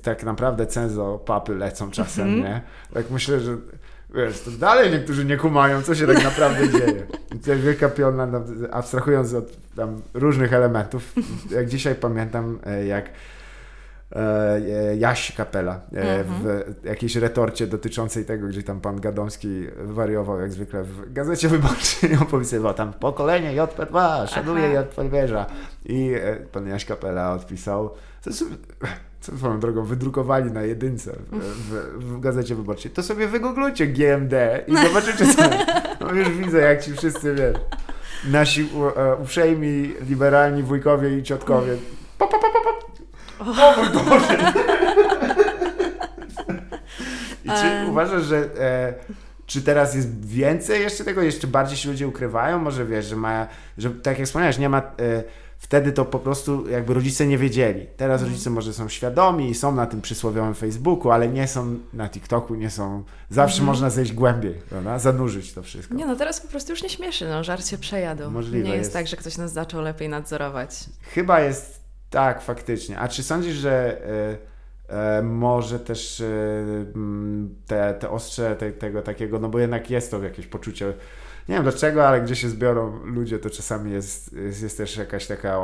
tak 0.03 0.25
naprawdę 0.25 0.67
cenzo 0.67 1.19
papy 1.19 1.55
lecą 1.55 1.91
czasem, 1.91 2.29
mm 2.29 2.41
-hmm. 2.41 2.45
nie? 2.45 2.61
Tak 2.95 3.11
myślę, 3.11 3.41
że 3.41 3.57
wiesz, 4.15 4.41
to 4.41 4.51
dalej 4.51 4.91
niektórzy 4.91 5.25
nie 5.25 5.37
kumają, 5.37 5.83
co 5.83 5.95
się 5.95 6.07
tak 6.07 6.25
naprawdę 6.25 6.69
dzieje. 6.69 7.07
I 7.35 7.39
tutaj 7.39 7.59
wielka 7.59 7.89
piona, 7.89 8.27
no, 8.27 8.45
abstrahując 8.71 9.35
od 9.35 9.75
tam 9.77 10.03
różnych 10.15 10.53
elementów, 10.53 11.13
jak 11.51 11.67
dzisiaj 11.67 11.95
pamiętam, 11.95 12.59
e, 12.67 12.87
jak 12.87 13.11
Jaś 14.99 15.33
Kapela 15.33 15.75
e, 15.93 16.25
w 16.25 16.31
mhm. 16.31 16.75
jakiejś 16.85 17.17
retorcie 17.17 17.67
dotyczącej 17.67 18.25
tego, 18.25 18.49
gdzie 18.49 18.63
tam 18.63 18.81
pan 18.81 19.01
Gadomski 19.01 19.67
wariował 19.77 20.41
jak 20.41 20.53
zwykle 20.53 20.83
w 20.83 21.13
Gazecie 21.13 21.49
Wyborczej 21.49 22.17
opowiadał 22.23 22.75
tam 22.75 22.93
pokolenie 22.93 23.63
JP2 23.63 24.27
szanuje 24.27 24.69
JP 24.69 25.11
wieża 25.11 25.47
i 25.85 26.13
e, 26.15 26.37
pan 26.37 26.67
Jaś 26.67 26.85
Kapela 26.85 27.33
odpisał 27.33 27.91
co, 28.21 28.33
sobie, 28.33 28.57
co 29.21 29.37
swoją 29.37 29.61
drogą 29.61 29.85
wydrukowali 29.85 30.53
na 30.53 30.63
jedynce 30.63 31.13
w, 31.33 31.39
w, 31.39 32.05
w 32.05 32.21
Gazecie 32.21 32.55
Wyborczej. 32.55 32.91
To 32.91 33.03
sobie 33.03 33.29
wygooglujcie 33.29 33.87
GMD 33.87 34.65
i 34.67 34.77
zobaczycie 34.77 35.27
co 35.35 35.43
no 36.01 36.13
już 36.13 36.29
widzę 36.29 36.61
jak 36.61 36.85
ci 36.85 36.93
wszyscy 36.93 37.35
wiesz 37.35 37.57
nasi 38.25 38.69
uprzejmi 39.23 39.95
liberalni 40.09 40.63
wujkowie 40.63 41.19
i 41.19 41.23
ciotkowie. 41.23 41.77
Pa, 42.19 42.27
pa, 42.27 42.39
pa, 42.39 42.49
o 43.41 43.77
mój 43.77 44.05
Boże! 44.05 44.53
I 47.45 47.49
czy 47.49 47.67
um. 47.67 47.91
uważasz, 47.91 48.23
że 48.23 48.37
e, 48.37 48.95
czy 49.47 49.63
teraz 49.63 49.95
jest 49.95 50.27
więcej 50.27 50.81
jeszcze 50.81 51.05
tego? 51.05 51.23
Jeszcze 51.23 51.47
bardziej 51.47 51.77
się 51.77 51.89
ludzie 51.89 52.09
ukrywają? 52.09 52.59
Może 52.59 52.87
wiesz, 52.87 53.07
że 53.07 53.17
ma, 53.17 53.47
że 53.79 53.91
tak 53.91 54.19
jak 54.19 54.27
wspomniałeś, 54.27 54.59
nie 54.59 54.69
ma... 54.69 54.79
E, 54.79 55.23
wtedy 55.59 55.93
to 55.93 56.05
po 56.05 56.19
prostu 56.19 56.69
jakby 56.69 56.95
rodzice 56.95 57.27
nie 57.27 57.39
wiedzieli. 57.39 57.87
Teraz 57.97 58.21
mhm. 58.21 58.31
rodzice 58.31 58.51
może 58.51 58.73
są 58.73 58.89
świadomi 58.89 59.51
i 59.51 59.55
są 59.55 59.75
na 59.75 59.87
tym 59.87 60.01
przysłowiowym 60.01 60.55
Facebooku, 60.55 61.11
ale 61.11 61.29
nie 61.29 61.49
są 61.49 61.79
na 61.93 62.09
TikToku, 62.09 62.55
nie 62.55 62.71
są... 62.71 63.05
Zawsze 63.31 63.57
mhm. 63.57 63.67
można 63.67 63.91
zejść 63.91 64.13
głębiej, 64.13 64.55
prawda? 64.69 64.99
Zanurzyć 64.99 65.53
to 65.53 65.63
wszystko. 65.63 65.95
Nie, 65.95 66.07
no 66.07 66.17
teraz 66.17 66.41
po 66.41 66.49
prostu 66.49 66.73
już 66.73 66.83
nie 66.83 66.89
śmieszy, 66.89 67.29
no 67.29 67.45
żart 67.45 67.67
się 67.67 67.79
przejadł. 67.79 68.31
Możliwe 68.31 68.69
nie 68.69 68.71
jest, 68.71 68.79
jest 68.79 68.93
tak, 68.93 69.07
że 69.07 69.17
ktoś 69.17 69.37
nas 69.37 69.53
zaczął 69.53 69.83
lepiej 69.83 70.09
nadzorować. 70.09 70.71
Chyba 71.15 71.41
jest 71.41 71.80
tak, 72.11 72.43
faktycznie. 72.43 72.99
A 72.99 73.09
czy 73.09 73.23
sądzisz, 73.23 73.55
że 73.55 74.03
y, 74.89 75.19
y, 75.19 75.23
może 75.23 75.79
też 75.79 76.21
y, 76.21 76.87
te, 77.67 77.95
te 77.95 78.11
ostrze 78.11 78.57
te, 78.57 78.73
tego 78.73 79.03
takiego, 79.03 79.39
no 79.39 79.49
bo 79.49 79.59
jednak 79.59 79.91
jest 79.91 80.11
to 80.11 80.23
jakieś 80.23 80.47
poczucie, 80.47 80.93
nie 81.49 81.55
wiem 81.55 81.63
dlaczego, 81.63 82.09
ale 82.09 82.21
gdzie 82.21 82.37
się 82.37 82.49
zbiorą 82.49 83.05
ludzie, 83.05 83.39
to 83.39 83.51
czasami 83.51 83.93
jest, 83.93 84.33
jest, 84.33 84.63
jest 84.63 84.77
też 84.77 84.97
jakaś 84.97 85.27
taka 85.27 85.59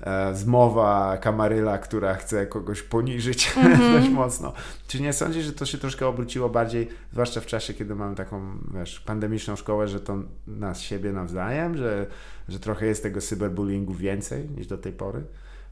e, 0.00 0.34
zmowa 0.34 1.16
kamaryla, 1.16 1.78
która 1.78 2.14
chce 2.14 2.46
kogoś 2.46 2.82
poniżyć 2.82 3.52
mm 3.56 3.78
-hmm. 3.78 3.92
dość 3.92 4.08
mocno. 4.08 4.52
Czy 4.88 5.02
nie 5.02 5.12
sądzisz, 5.12 5.44
że 5.44 5.52
to 5.52 5.66
się 5.66 5.78
troszkę 5.78 6.06
obróciło 6.06 6.48
bardziej, 6.48 6.88
zwłaszcza 7.12 7.40
w 7.40 7.46
czasie, 7.46 7.74
kiedy 7.74 7.94
mamy 7.94 8.16
taką, 8.16 8.58
wiesz, 8.74 9.00
pandemiczną 9.00 9.56
szkołę, 9.56 9.88
że 9.88 10.00
to 10.00 10.18
na 10.46 10.74
siebie 10.74 11.12
nawzajem, 11.12 11.76
że, 11.76 12.06
że 12.48 12.60
trochę 12.60 12.86
jest 12.86 13.02
tego 13.02 13.20
cyberbullyingu 13.20 13.94
więcej 13.94 14.48
niż 14.56 14.66
do 14.66 14.78
tej 14.78 14.92
pory? 14.92 15.22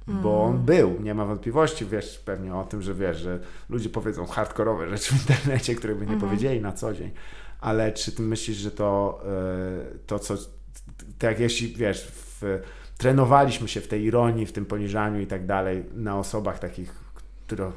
Bo 0.08 0.44
on 0.44 0.58
był, 0.58 1.00
nie 1.00 1.14
ma 1.14 1.24
wątpliwości, 1.24 1.86
wiesz 1.86 2.18
pewnie 2.18 2.54
o 2.54 2.64
tym, 2.64 2.82
że 2.82 2.94
wiesz, 2.94 3.16
że 3.16 3.38
ludzie 3.68 3.88
powiedzą 3.88 4.26
hardkorowe 4.26 4.88
rzeczy 4.88 5.14
w 5.14 5.20
internecie, 5.20 5.74
które 5.74 5.94
by 5.94 6.06
nie 6.06 6.12
mhm. 6.12 6.20
powiedzieli 6.20 6.60
na 6.60 6.72
co 6.72 6.94
dzień, 6.94 7.10
ale 7.60 7.92
czy 7.92 8.12
ty 8.12 8.22
myślisz, 8.22 8.56
że 8.56 8.70
to, 8.70 9.20
e, 9.24 9.98
to 10.06 10.18
co, 10.18 10.34
tak 11.18 11.40
jeśli 11.40 11.74
wiesz, 11.74 12.12
w, 12.12 12.60
trenowaliśmy 12.98 13.68
się 13.68 13.80
w 13.80 13.88
tej 13.88 14.04
ironii, 14.04 14.46
w 14.46 14.52
tym 14.52 14.66
poniżaniu 14.66 15.20
i 15.20 15.26
tak 15.26 15.46
dalej 15.46 15.84
na 15.94 16.18
osobach 16.18 16.58
takich 16.58 17.06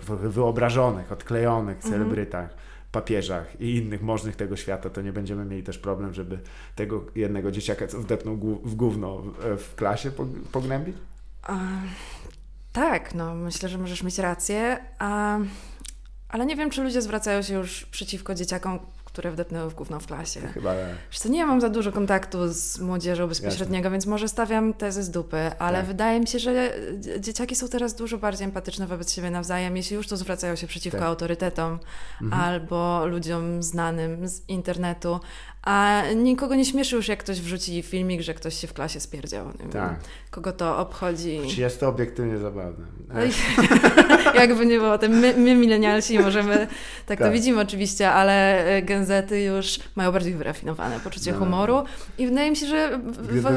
wyobrażonych, 0.09 1.11
odklejonych, 1.11 1.75
mhm. 1.75 1.93
celebrytach, 1.93 2.55
papieżach 2.91 3.61
i 3.61 3.75
innych 3.75 4.01
możnych 4.01 4.35
tego 4.35 4.55
świata, 4.55 4.89
to 4.89 5.01
nie 5.01 5.13
będziemy 5.13 5.45
mieli 5.45 5.63
też 5.63 5.77
problem, 5.77 6.13
żeby 6.13 6.39
tego 6.75 7.05
jednego 7.15 7.51
dzieciaka, 7.51 7.87
co 7.87 7.99
wdepnął 7.99 8.35
w 8.63 8.75
gówno 8.75 9.23
w 9.57 9.75
klasie 9.75 10.11
pognębić? 10.51 10.95
Tak, 12.71 13.15
no 13.15 13.35
myślę, 13.35 13.69
że 13.69 13.77
możesz 13.77 14.03
mieć 14.03 14.17
rację, 14.17 14.85
a... 14.99 15.37
ale 16.29 16.45
nie 16.45 16.55
wiem, 16.55 16.69
czy 16.69 16.83
ludzie 16.83 17.01
zwracają 17.01 17.41
się 17.41 17.53
już 17.53 17.85
przeciwko 17.85 18.35
dzieciakom, 18.35 18.79
które 19.05 19.31
wdepnęły 19.31 19.69
w 19.69 19.73
gówno 19.73 19.99
w 19.99 20.07
klasie. 20.07 20.41
Chyba 20.53 20.73
co, 21.11 21.29
nie 21.29 21.45
mam 21.45 21.61
za 21.61 21.69
dużo 21.69 21.91
kontaktu 21.91 22.47
z 22.47 22.79
młodzieżą 22.79 23.27
bezpośredniego, 23.27 23.83
Jasne. 23.83 23.91
więc 23.91 24.05
może 24.05 24.27
stawiam 24.27 24.73
tezy 24.73 25.03
z 25.03 25.09
dupy, 25.09 25.51
ale 25.59 25.77
tak. 25.77 25.87
wydaje 25.87 26.19
mi 26.19 26.27
się, 26.27 26.39
że 26.39 26.73
dzieciaki 27.19 27.55
są 27.55 27.67
teraz 27.67 27.95
dużo 27.95 28.17
bardziej 28.17 28.45
empatyczne 28.45 28.87
wobec 28.87 29.13
siebie 29.13 29.31
nawzajem. 29.31 29.77
Jeśli 29.77 29.95
już 29.95 30.07
to 30.07 30.17
zwracają 30.17 30.55
się 30.55 30.67
przeciwko 30.67 30.99
tak. 30.99 31.07
autorytetom 31.07 31.79
mhm. 32.21 32.41
albo 32.41 33.05
ludziom 33.05 33.63
znanym 33.63 34.27
z 34.27 34.49
internetu, 34.49 35.19
a 35.61 36.03
nikogo 36.15 36.55
nie 36.55 36.65
śmieszy 36.65 36.95
już, 36.95 37.07
jak 37.07 37.19
ktoś 37.19 37.41
wrzuci 37.41 37.81
filmik, 37.81 38.21
że 38.21 38.33
ktoś 38.33 38.55
się 38.55 38.67
w 38.67 38.73
klasie 38.73 38.99
spierdział. 38.99 39.45
Tak. 39.71 39.99
Kogo 40.31 40.51
to 40.51 40.77
obchodzi. 40.77 41.41
Czy 41.55 41.61
jest 41.61 41.79
to 41.79 41.87
obiektywnie 41.87 42.37
zabawne. 42.37 42.85
Jakby 44.35 44.65
nie 44.65 44.77
było, 44.77 44.97
my, 45.09 45.33
my 45.37 45.55
milenialsi 45.55 46.19
możemy, 46.19 46.57
tak, 46.57 46.69
tak, 47.05 47.19
to 47.19 47.31
widzimy 47.31 47.61
oczywiście, 47.61 48.11
ale 48.11 48.65
genzety 48.83 49.43
już 49.43 49.79
mają 49.95 50.11
bardziej 50.11 50.33
wyrafinowane 50.33 50.99
poczucie 50.99 51.31
no. 51.31 51.37
humoru 51.37 51.83
i 52.17 52.27
wydaje 52.27 52.49
mi 52.49 52.55
się, 52.55 52.67
że 52.67 52.99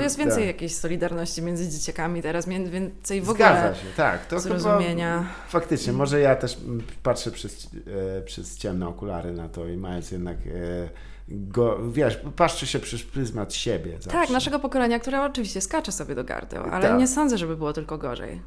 jest 0.03 0.19
więcej 0.19 0.39
tak. 0.39 0.47
jakiejś 0.47 0.75
solidarności 0.75 1.43
między 1.43 1.69
dzieciakami 1.69 2.23
teraz, 2.23 2.49
więcej 2.49 3.21
w 3.21 3.31
ogóle 3.31 3.49
Zgadza 3.49 3.75
się, 3.75 3.87
tak. 3.97 4.27
To 4.27 4.41
zrozumienia. 4.41 5.27
faktycznie, 5.49 5.93
może 5.93 6.21
ja 6.21 6.37
też 6.37 6.59
patrzę 7.03 7.31
przez, 7.31 7.71
e, 8.19 8.23
przez 8.23 8.59
ciemne 8.59 8.89
okulary 8.89 9.33
na 9.33 9.49
to 9.49 9.69
i 9.69 9.77
mając 9.77 10.11
jednak 10.11 10.37
e, 10.37 11.12
go, 11.33 11.79
wiesz, 11.91 12.19
patrzy 12.37 12.67
się 12.67 12.79
przez 12.79 13.03
pryzmat 13.03 13.55
siebie. 13.55 13.93
Zawsze. 13.93 14.11
Tak, 14.11 14.31
naszego 14.31 14.59
pokolenia, 14.59 14.99
które 14.99 15.23
oczywiście 15.23 15.61
skacze 15.61 15.93
sobie 15.93 16.15
do 16.15 16.25
gardeł, 16.25 16.65
ale 16.73 16.89
tak. 16.89 16.99
nie 16.99 17.09
sądzę, 17.09 17.39
żeby 17.39 17.57
było 17.57 17.73
tylko 17.73 17.99
gorzej. 17.99 18.41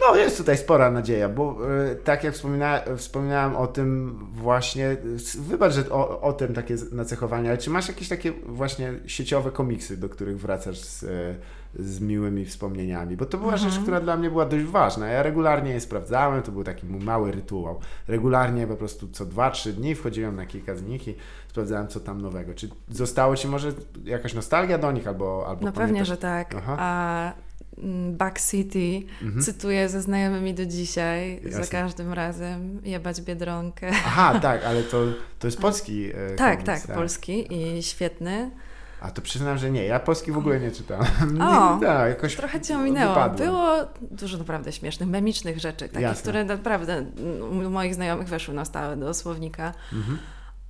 No, 0.00 0.16
jest 0.16 0.38
tutaj 0.38 0.58
spora 0.58 0.90
nadzieja, 0.90 1.28
bo 1.28 1.56
y, 1.92 1.96
tak 1.96 2.24
jak 2.24 2.34
wspomina, 2.34 2.82
wspominałem 2.96 3.56
o 3.56 3.66
tym 3.66 4.18
właśnie, 4.32 4.96
wybacz, 5.38 5.72
że 5.72 5.90
o, 5.90 6.20
o 6.20 6.32
tym 6.32 6.54
takie 6.54 6.76
nacechowania, 6.92 7.50
ale 7.50 7.58
czy 7.58 7.70
masz 7.70 7.88
jakieś 7.88 8.08
takie 8.08 8.32
właśnie 8.32 8.92
sieciowe 9.06 9.50
komiksy, 9.50 9.96
do 9.96 10.08
których 10.08 10.40
wracasz 10.40 10.78
z, 10.78 11.04
z 11.74 12.00
miłymi 12.00 12.44
wspomnieniami? 12.44 13.16
Bo 13.16 13.26
to 13.26 13.38
była 13.38 13.52
mhm. 13.52 13.70
rzecz, 13.70 13.82
która 13.82 14.00
dla 14.00 14.16
mnie 14.16 14.30
była 14.30 14.46
dość 14.46 14.64
ważna. 14.64 15.08
Ja 15.08 15.22
regularnie 15.22 15.70
je 15.70 15.80
sprawdzałem, 15.80 16.42
to 16.42 16.52
był 16.52 16.64
taki 16.64 16.86
mój 16.86 17.00
mały 17.00 17.32
rytuał. 17.32 17.80
Regularnie 18.08 18.66
po 18.66 18.76
prostu 18.76 19.08
co 19.08 19.26
2-3 19.26 19.72
dni 19.72 19.94
wchodziłem 19.94 20.36
na 20.36 20.46
kilka 20.46 20.74
z 20.74 20.82
nich 20.82 21.08
i 21.08 21.14
sprawdzałem, 21.48 21.88
co 21.88 22.00
tam 22.00 22.20
nowego. 22.20 22.54
Czy 22.54 22.68
zostało 22.88 23.36
Ci 23.36 23.48
może 23.48 23.72
jakaś 24.04 24.34
nostalgia 24.34 24.78
do 24.78 24.92
nich 24.92 25.08
albo... 25.08 25.46
albo 25.48 25.64
no 25.64 25.72
pewnie, 25.72 26.04
że 26.04 26.16
tak. 26.16 26.54
Aha. 26.54 26.76
A 26.78 27.45
Back 28.12 28.40
City 28.40 29.02
mhm. 29.22 29.42
cytuję 29.42 29.88
ze 29.88 30.02
znajomymi 30.02 30.54
do 30.54 30.66
dzisiaj, 30.66 31.40
Jasne. 31.44 31.64
za 31.64 31.70
każdym 31.70 32.12
razem, 32.12 32.80
jebać 32.84 33.20
Biedronkę. 33.20 33.90
Aha, 33.92 34.38
tak, 34.42 34.64
ale 34.64 34.82
to, 34.82 35.04
to 35.38 35.46
jest 35.46 35.60
polski 35.60 36.10
e, 36.10 36.36
Tak, 36.36 36.52
komiks, 36.52 36.64
tak, 36.64 36.86
tak, 36.86 36.96
polski 36.96 37.54
i 37.54 37.82
świetny. 37.82 38.50
A 39.00 39.10
to 39.10 39.22
przyznam, 39.22 39.58
że 39.58 39.70
nie. 39.70 39.84
Ja 39.84 40.00
polski 40.00 40.32
w 40.32 40.38
ogóle 40.38 40.60
nie 40.60 40.70
czytałem. 40.70 41.06
O, 41.42 41.78
tak, 41.80 42.08
jakoś 42.08 42.36
trochę 42.36 42.60
cię 42.60 42.78
ominęło. 42.78 43.30
Było 43.30 43.76
dużo 44.10 44.38
naprawdę 44.38 44.72
śmiesznych, 44.72 45.08
memicznych 45.08 45.58
rzeczy, 45.58 45.88
takich, 45.88 46.00
Jasne. 46.00 46.22
które 46.22 46.44
naprawdę 46.44 47.04
u 47.50 47.70
moich 47.70 47.94
znajomych 47.94 48.28
weszły 48.28 48.54
na 48.54 48.64
stałe 48.64 48.96
do 48.96 49.14
słownika. 49.14 49.74
Mhm. 49.92 50.18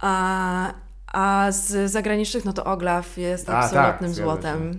A, 0.00 0.74
a 1.12 1.52
z 1.52 1.90
zagranicznych, 1.90 2.44
no 2.44 2.52
to 2.52 2.64
Oglaf 2.64 3.18
jest 3.18 3.48
a, 3.48 3.52
tak, 3.52 3.64
absolutnym 3.64 4.10
tak, 4.10 4.24
złotem. 4.24 4.78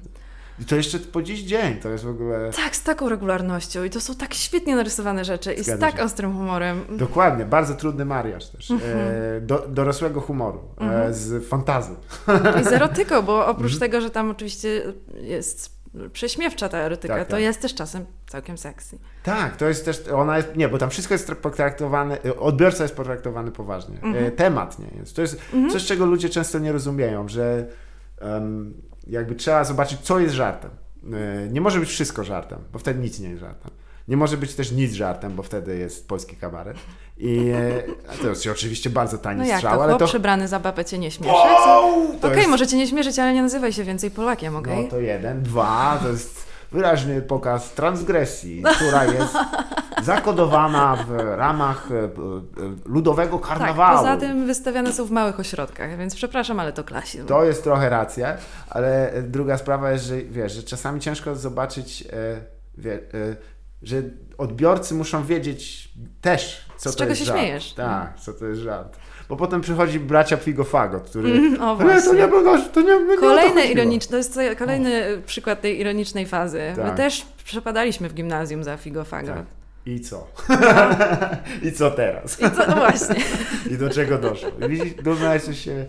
I 0.60 0.66
to 0.66 0.76
jeszcze 0.76 1.00
po 1.00 1.22
dziś 1.22 1.40
dzień, 1.40 1.76
to 1.76 1.90
jest 1.90 2.04
w 2.04 2.10
ogóle... 2.10 2.52
Tak, 2.56 2.76
z 2.76 2.84
taką 2.84 3.10
regularnością 3.10 3.84
i 3.84 3.90
to 3.90 4.02
są 4.02 4.16
tak 4.16 4.34
świetnie 4.34 4.76
narysowane 4.76 5.26
rzeczy 5.26 5.54
i 5.54 5.64
z 5.64 5.80
tak 5.80 5.98
się. 5.98 6.04
ostrym 6.04 6.34
humorem. 6.34 6.82
Dokładnie, 6.98 7.46
bardzo 7.46 7.74
trudny 7.74 8.06
mariaż 8.06 8.50
też. 8.50 8.72
Mm 8.72 8.84
-hmm. 8.84 8.86
e, 9.38 9.42
do, 9.42 9.68
dorosłego 9.68 10.22
humoru, 10.22 10.60
mm 10.78 10.92
-hmm. 10.92 10.96
e, 10.96 10.98
mhm. 10.98 11.14
z 11.14 11.50
fantazy. 11.50 11.96
I 12.62 12.64
z 12.64 12.68
erotyką, 12.68 13.22
bo 13.22 13.48
oprócz 13.48 13.72
mm 13.72 13.78
-hmm. 13.78 13.80
tego, 13.80 14.02
że 14.02 14.10
tam 14.10 14.30
oczywiście 14.32 14.84
jest 15.22 15.78
prześmiewcza 16.14 16.70
ta 16.70 16.78
erotyka, 16.78 17.16
tak, 17.16 17.28
to 17.28 17.32
tak. 17.32 17.42
jest 17.42 17.62
też 17.62 17.76
czasem 17.76 18.06
całkiem 18.28 18.58
sexy. 18.58 19.00
Tak, 19.24 19.58
to 19.58 19.68
jest 19.68 19.86
też, 19.86 20.04
ona 20.08 20.38
jest, 20.38 20.56
nie, 20.56 20.70
bo 20.70 20.78
tam 20.78 20.90
wszystko 20.90 21.14
jest 21.14 21.32
potraktowane, 21.32 22.18
odbiorca 22.40 22.84
jest 22.84 22.96
potraktowany 22.96 23.52
poważnie. 23.52 24.00
Mm 24.02 24.14
-hmm. 24.14 24.32
Temat 24.32 24.80
nie 24.80 25.00
jest. 25.00 25.16
To 25.16 25.22
jest 25.22 25.42
-hmm. 25.54 25.72
coś, 25.72 25.86
czego 25.86 26.06
ludzie 26.06 26.30
często 26.30 26.60
nie 26.60 26.72
rozumieją, 26.72 27.28
że 27.28 27.68
um, 28.22 28.74
jakby 29.10 29.36
trzeba 29.36 29.64
zobaczyć, 29.64 30.00
co 30.00 30.20
jest 30.20 30.36
żartem. 30.36 30.72
E, 31.14 31.48
nie 31.48 31.62
może 31.62 31.80
być 31.80 31.90
wszystko 31.90 32.24
żartem, 32.24 32.60
bo 32.74 32.80
wtedy 32.80 33.00
nic 33.00 33.20
nie 33.20 33.30
jest 33.30 33.42
żartem. 33.42 33.72
Nie 34.08 34.18
może 34.18 34.38
być 34.38 34.56
też 34.56 34.72
nic 34.72 34.94
żartem, 34.94 35.36
bo 35.36 35.44
wtedy 35.44 35.78
jest 35.78 36.08
polski 36.08 36.36
kabaret. 36.36 36.78
I 37.18 37.50
e, 37.50 37.84
to 38.22 38.30
jest 38.30 38.48
oczywiście 38.48 38.90
bardzo 38.90 39.18
tani 39.18 39.40
no 39.40 39.46
jak, 39.46 39.58
strzał, 39.58 39.78
to 39.78 39.84
ale 39.84 39.98
to... 39.98 40.06
przebrany 40.06 40.48
za 40.48 40.60
babę 40.60 40.86
cię 40.86 40.98
nie 40.98 41.12
śmieszy? 41.12 41.34
Okej, 41.34 42.18
okay, 42.18 42.38
jest... 42.38 42.50
możecie 42.50 42.78
nie 42.78 42.88
śmieszyć, 42.88 43.20
ale 43.20 43.34
nie 43.34 43.42
nazywaj 43.42 43.74
się 43.74 43.84
więcej 43.84 44.12
Polakiem, 44.12 44.56
okej? 44.56 44.74
Okay? 44.74 44.84
No 44.84 44.90
to 44.90 45.00
jeden. 45.00 45.44
Dwa, 45.44 46.00
to 46.04 46.10
jest 46.10 46.48
wyraźny 46.72 47.22
pokaz 47.22 47.72
transgresji, 47.74 48.64
która 48.76 49.06
jest 49.06 49.38
zakodowana 50.04 50.96
w 51.08 51.12
ramach 51.38 51.90
e, 51.92 51.96
e, 51.96 52.10
ludowego 52.86 53.38
tak, 53.38 53.48
karnawału. 53.48 54.06
Tak, 54.06 54.16
poza 54.16 54.28
tym 54.28 54.46
wystawiane 54.46 54.94
są 54.94 55.06
w 55.06 55.12
małych 55.12 55.40
ośrodkach, 55.40 55.98
więc 55.98 56.16
przepraszam, 56.16 56.60
ale 56.60 56.74
to 56.74 56.84
klasizm. 56.84 57.28
To 57.28 57.44
jest 57.44 57.64
trochę 57.64 57.90
racja, 57.90 58.38
ale 58.70 59.14
druga 59.24 59.58
sprawa 59.58 59.92
jest, 59.92 60.06
że 60.06 60.18
wiesz, 60.18 60.54
że 60.54 60.64
czasami 60.64 61.00
ciężko 61.00 61.36
zobaczyć, 61.36 62.02
e, 62.02 62.42
wie, 62.78 63.00
że 63.82 64.02
odbiorcy 64.38 64.94
muszą 64.94 65.26
wiedzieć 65.26 65.94
też, 66.22 66.66
co 66.78 66.92
Z 66.92 66.96
to 66.96 67.06
jest 67.06 67.20
się 67.20 67.26
żart. 67.26 67.40
śmiejesz. 67.40 67.74
Tak, 67.74 68.20
co 68.20 68.34
to 68.34 68.46
jest 68.46 68.62
żart 68.62 68.98
bo 69.30 69.36
potem 69.36 69.62
przychodzi 69.62 70.00
bracia 70.00 70.38
Figofago, 70.38 71.00
który... 71.00 71.32
Mm, 71.32 71.62
o 71.62 71.76
właśnie. 71.76 72.02
to 72.02 72.14
nie 72.14 72.28
było, 72.28 72.58
to 72.74 72.82
nie, 72.82 73.06
nie 73.06 73.18
Kolejne 73.18 73.66
ironiczne, 73.66 74.12
to 74.12 74.18
jest 74.18 74.40
kolejny 74.58 75.18
o. 75.18 75.28
przykład 75.28 75.62
tej 75.62 75.80
ironicznej 75.80 76.26
fazy. 76.26 76.62
Tak. 76.76 76.86
My 76.86 76.98
też 76.98 77.26
przepadaliśmy 77.46 78.10
w 78.10 78.14
gimnazjum 78.14 78.64
za 78.64 78.78
Figofago. 78.78 79.34
Tak. 79.34 79.46
I 79.86 80.00
co? 80.02 80.28
I 81.68 81.72
co 81.72 81.92
teraz? 81.92 82.40
I 82.42 82.52
co? 82.52 82.68
No 82.68 82.76
właśnie. 82.76 83.16
I 83.72 83.78
do 83.78 83.90
czego 83.90 84.18
doszło? 84.18 84.50
Widzisz, 84.70 84.94
doznałeś 84.94 85.64
się... 85.64 85.86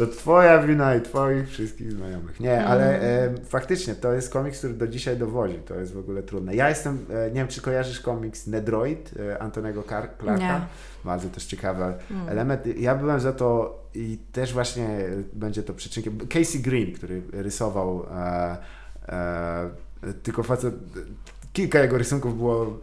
To 0.00 0.06
twoja 0.06 0.62
wina 0.62 0.94
i 0.94 1.00
twoich 1.00 1.48
wszystkich 1.48 1.92
znajomych. 1.92 2.40
Nie, 2.40 2.66
ale 2.66 3.00
mm. 3.00 3.34
e, 3.34 3.44
faktycznie 3.44 3.94
to 3.94 4.12
jest 4.12 4.32
komiks, 4.32 4.58
który 4.58 4.74
do 4.74 4.88
dzisiaj 4.88 5.16
dowodzi. 5.16 5.54
To 5.54 5.74
jest 5.74 5.92
w 5.92 5.98
ogóle 5.98 6.22
trudne. 6.22 6.54
Ja 6.54 6.68
jestem, 6.68 7.06
e, 7.10 7.28
nie 7.28 7.34
wiem 7.34 7.48
czy 7.48 7.62
kojarzysz 7.62 8.00
komiks 8.00 8.46
Nedroid 8.46 9.10
e, 9.30 9.42
Antonego 9.42 9.82
Clarka. 9.82 10.36
Nie. 10.36 10.60
Bardzo 11.04 11.28
też 11.28 11.44
ciekawy 11.44 11.84
mm. 12.10 12.28
element. 12.28 12.66
Ja 12.78 12.94
byłem 12.94 13.20
za 13.20 13.32
to 13.32 13.80
i 13.94 14.18
też 14.32 14.52
właśnie 14.52 14.88
będzie 15.32 15.62
to 15.62 15.74
przyczynkiem. 15.74 16.18
Casey 16.28 16.60
Green, 16.62 16.92
który 16.92 17.22
rysował 17.32 18.06
e, 18.10 18.56
e, 19.08 19.70
tylko 20.22 20.42
facet 20.42 20.74
kilka 21.52 21.80
jego 21.80 21.98
rysunków 21.98 22.36
było 22.36 22.78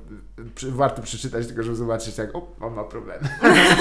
warto 0.70 1.02
przeczytać, 1.02 1.48
tylko 1.48 1.64
żeby 1.64 1.76
zobaczyć, 1.76 2.18
jak 2.18 2.36
o, 2.36 2.48
on 2.62 2.74
ma 2.74 2.84
problemy. 2.84 3.30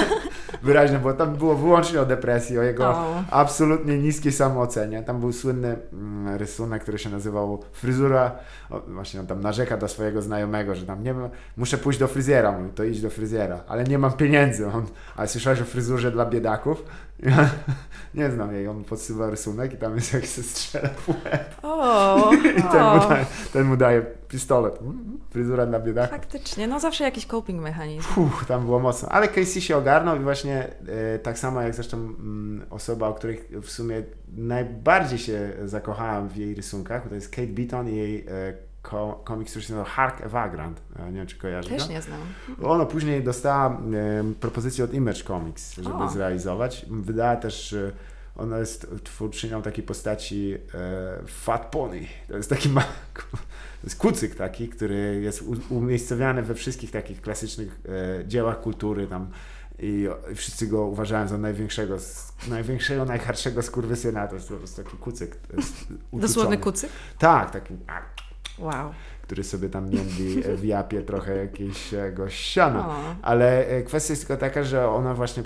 Wyraźnie, 0.63 0.99
bo 0.99 1.13
tam 1.13 1.35
było 1.35 1.55
wyłącznie 1.55 2.01
o 2.01 2.05
depresji, 2.05 2.59
o 2.59 2.63
jego 2.63 2.89
oh. 2.89 3.23
absolutnie 3.31 3.97
niskiej 3.97 4.31
samoocenie. 4.31 5.03
Tam 5.03 5.19
był 5.19 5.33
słynny 5.33 5.77
mm, 5.93 6.37
rysunek, 6.37 6.81
który 6.81 6.97
się 6.97 7.09
nazywał 7.09 7.63
fryzura. 7.71 8.31
O, 8.69 8.79
właśnie 8.79 9.19
on 9.19 9.27
tam 9.27 9.41
narzeka 9.41 9.77
do 9.77 9.87
swojego 9.87 10.21
znajomego, 10.21 10.75
że 10.75 10.85
tam 10.85 11.03
nie 11.03 11.13
ma, 11.13 11.29
muszę 11.57 11.77
pójść 11.77 11.99
do 11.99 12.07
fryzjera. 12.07 12.51
Mówi, 12.51 12.69
to 12.73 12.83
idź 12.83 13.01
do 13.01 13.09
fryzjera, 13.09 13.63
ale 13.67 13.83
nie 13.83 13.97
mam 13.97 14.13
pieniędzy. 14.13 14.67
On, 14.67 14.85
ale 15.15 15.27
słyszałeś 15.27 15.61
o 15.61 15.65
fryzurze 15.65 16.11
dla 16.11 16.25
biedaków? 16.25 16.83
Ja 17.19 17.49
nie 18.13 18.31
znam 18.31 18.53
jej, 18.53 18.67
on 18.67 18.83
podsyła 18.83 19.29
rysunek 19.29 19.73
i 19.73 19.77
tam 19.77 19.95
jest 19.95 20.13
jak 20.13 20.25
się 20.25 20.43
strzela 20.43 20.89
w 20.89 21.09
łeb. 21.09 21.55
O, 21.63 22.31
I 22.57 22.63
ten, 22.63 22.83
Mu 22.83 22.99
daje, 23.09 23.25
ten 23.53 23.65
mu 23.67 23.77
daje 23.77 24.01
pistolet. 24.01 24.79
Fryzura 25.29 25.65
dla 25.65 25.79
biedaków. 25.79 26.11
Faktycznie, 26.11 26.67
no 26.67 26.79
zawsze 26.79 27.03
jakiś 27.03 27.25
coping 27.25 27.61
mechanizm. 27.61 28.21
Uff, 28.21 28.45
tam 28.45 28.65
było 28.65 28.79
mocno. 28.79 29.09
Ale 29.09 29.27
Casey 29.27 29.61
się 29.61 29.77
ogarnął 29.77 30.15
i 30.15 30.19
właśnie 30.19 30.67
e, 31.15 31.19
tak 31.19 31.39
samo 31.39 31.61
jak 31.61 31.75
zresztą 31.75 31.97
m, 31.97 32.65
osoba, 32.69 33.07
o 33.07 33.13
której 33.13 33.43
w 33.61 33.69
sumie 33.69 34.03
najbardziej 34.37 35.19
się 35.19 35.53
zakochałem 35.65 36.29
w 36.29 36.35
jej 36.35 36.55
rysunkach, 36.55 37.09
to 37.09 37.15
jest 37.15 37.29
Kate 37.29 37.47
Beaton 37.47 37.89
i 37.89 37.95
jej 37.95 38.25
e, 38.27 38.53
komiks, 39.23 39.51
który 39.51 39.65
się 39.65 39.73
nazywa 39.73 39.89
Hark 39.89 40.21
a 40.21 40.29
Vagrant. 40.29 40.81
Nie 41.07 41.11
wiem, 41.11 41.27
czy 41.27 41.37
Też 41.37 41.87
go? 41.87 41.93
nie 41.93 42.01
znam. 42.01 42.19
Ona 42.63 42.85
później 42.85 43.23
dostała 43.23 43.69
e, 43.69 43.79
propozycję 44.39 44.85
od 44.85 44.93
Image 44.93 45.23
Comics, 45.23 45.75
żeby 45.75 45.95
o. 45.95 46.09
zrealizować. 46.09 46.85
Wydała 46.89 47.35
też... 47.35 47.73
E, 47.73 47.91
ona 48.37 48.57
jest 48.57 48.87
twórczynią 49.03 49.61
takiej 49.61 49.83
postaci 49.83 50.57
e, 50.73 51.27
Fat 51.27 51.65
Pony. 51.71 52.01
To 52.27 52.37
jest 52.37 52.49
taki 52.49 52.69
ma, 52.69 52.81
to 53.81 53.83
jest 53.83 53.97
kucyk 53.97 54.35
taki, 54.35 54.69
który 54.69 55.19
jest 55.21 55.43
umiejscowiany 55.69 56.43
we 56.43 56.55
wszystkich 56.55 56.91
takich 56.91 57.21
klasycznych 57.21 57.79
e, 58.21 58.27
dziełach 58.27 58.61
kultury 58.61 59.07
tam 59.07 59.31
i 59.79 60.07
wszyscy 60.35 60.67
go 60.67 60.85
uważają 60.85 61.27
za 61.27 61.37
największego, 61.37 61.97
największego, 62.47 63.05
najhardszego 63.05 63.63
skurwysyna. 63.63 64.27
To 64.27 64.35
jest 64.35 64.49
po 64.49 64.55
prostu 64.55 64.83
taki 64.83 64.97
kucyk. 64.97 65.37
Dosłowny 66.13 66.57
kucyk? 66.57 66.89
Tak, 67.19 67.51
taki 67.51 67.73
Wow. 68.59 68.91
który 69.21 69.43
sobie 69.43 69.69
tam 69.69 69.89
międli 69.89 70.43
w 70.55 70.63
japie 70.63 71.01
trochę 71.01 71.35
jakiegoś 71.35 72.35
siana. 72.35 72.89
Ale 73.21 73.67
e, 73.67 73.83
kwestia 73.83 74.11
jest 74.11 74.27
tylko 74.27 74.39
taka, 74.39 74.63
że 74.63 74.89
ona 74.89 75.13
właśnie 75.13 75.43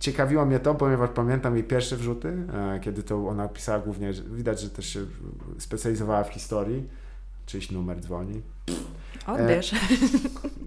ciekawiło 0.00 0.46
mnie 0.46 0.58
to, 0.58 0.74
ponieważ 0.74 1.10
pamiętam 1.14 1.54
jej 1.54 1.64
pierwsze 1.64 1.96
wrzuty, 1.96 2.28
e, 2.28 2.80
kiedy 2.80 3.02
to 3.02 3.28
ona 3.28 3.48
pisała 3.48 3.78
głównie, 3.78 4.12
widać, 4.12 4.60
że 4.60 4.70
też 4.70 4.86
się 4.86 5.00
specjalizowała 5.58 6.24
w 6.24 6.28
historii. 6.28 6.88
Czyjś 7.46 7.70
numer 7.70 8.00
dzwoni. 8.00 8.42
Odbierz. 9.26 9.72
E, 9.72 9.76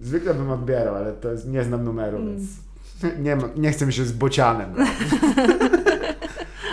zwykle 0.02 0.34
bym 0.34 0.50
odbierał, 0.50 0.94
ale 0.94 1.12
to 1.12 1.32
jest, 1.32 1.48
nie 1.48 1.64
znam 1.64 1.84
numeru, 1.84 2.18
mm. 2.18 2.28
więc 2.28 2.50
nie, 3.24 3.38
nie 3.56 3.72
chcę 3.72 3.86
mi 3.86 3.92
się 3.92 4.04
z 4.04 4.12
bocianem. 4.12 4.74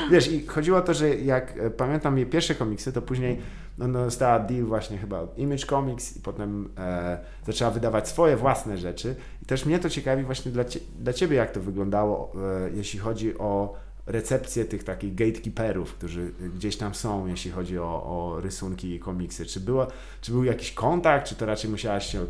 Wiesz, 0.10 0.32
i 0.32 0.48
chodziło 0.48 0.78
o 0.78 0.82
to, 0.82 0.94
że 0.94 1.16
jak 1.16 1.58
e, 1.58 1.70
pamiętam 1.70 2.18
jej 2.18 2.28
pierwsze 2.28 2.56
komiksy, 2.56 2.94
to 2.94 3.02
później 3.02 3.40
no, 3.78 3.88
no, 3.88 4.06
dostała 4.06 4.40
deal 4.40 4.64
właśnie 4.64 4.98
chyba 4.98 5.20
od 5.20 5.38
Image 5.38 5.66
Comics 5.66 6.18
i 6.18 6.20
potem 6.20 6.70
e, 6.78 7.20
zaczęła 7.46 7.72
wydawać 7.72 8.08
swoje 8.08 8.38
własne 8.38 8.78
rzeczy. 8.78 9.16
I 9.44 9.46
też 9.46 9.66
mnie 9.66 9.80
to 9.80 9.90
ciekawi 9.90 10.24
właśnie 10.24 10.52
dla, 10.52 10.66
cie, 10.66 10.80
dla 11.00 11.14
Ciebie, 11.14 11.38
jak 11.38 11.52
to 11.52 11.62
wyglądało, 11.62 12.32
e, 12.36 12.70
jeśli 12.74 13.00
chodzi 13.00 13.38
o 13.38 13.76
recepcję 14.06 14.66
tych 14.66 14.84
takich 14.84 15.16
gatekeeperów, 15.16 15.94
którzy 15.94 16.32
gdzieś 16.56 16.78
tam 16.78 16.96
są, 16.96 17.28
jeśli 17.28 17.52
chodzi 17.52 17.80
o, 17.80 17.84
o 17.84 18.42
rysunki 18.42 18.96
i 18.96 19.00
komiksy. 19.00 19.46
Czy, 19.46 19.60
było, 19.60 19.88
czy 20.22 20.32
był 20.32 20.44
jakiś 20.44 20.72
kontakt, 20.72 21.28
czy 21.28 21.36
to 21.36 21.46
raczej 21.46 21.72
musiałaś 21.72 22.12
się 22.12 22.26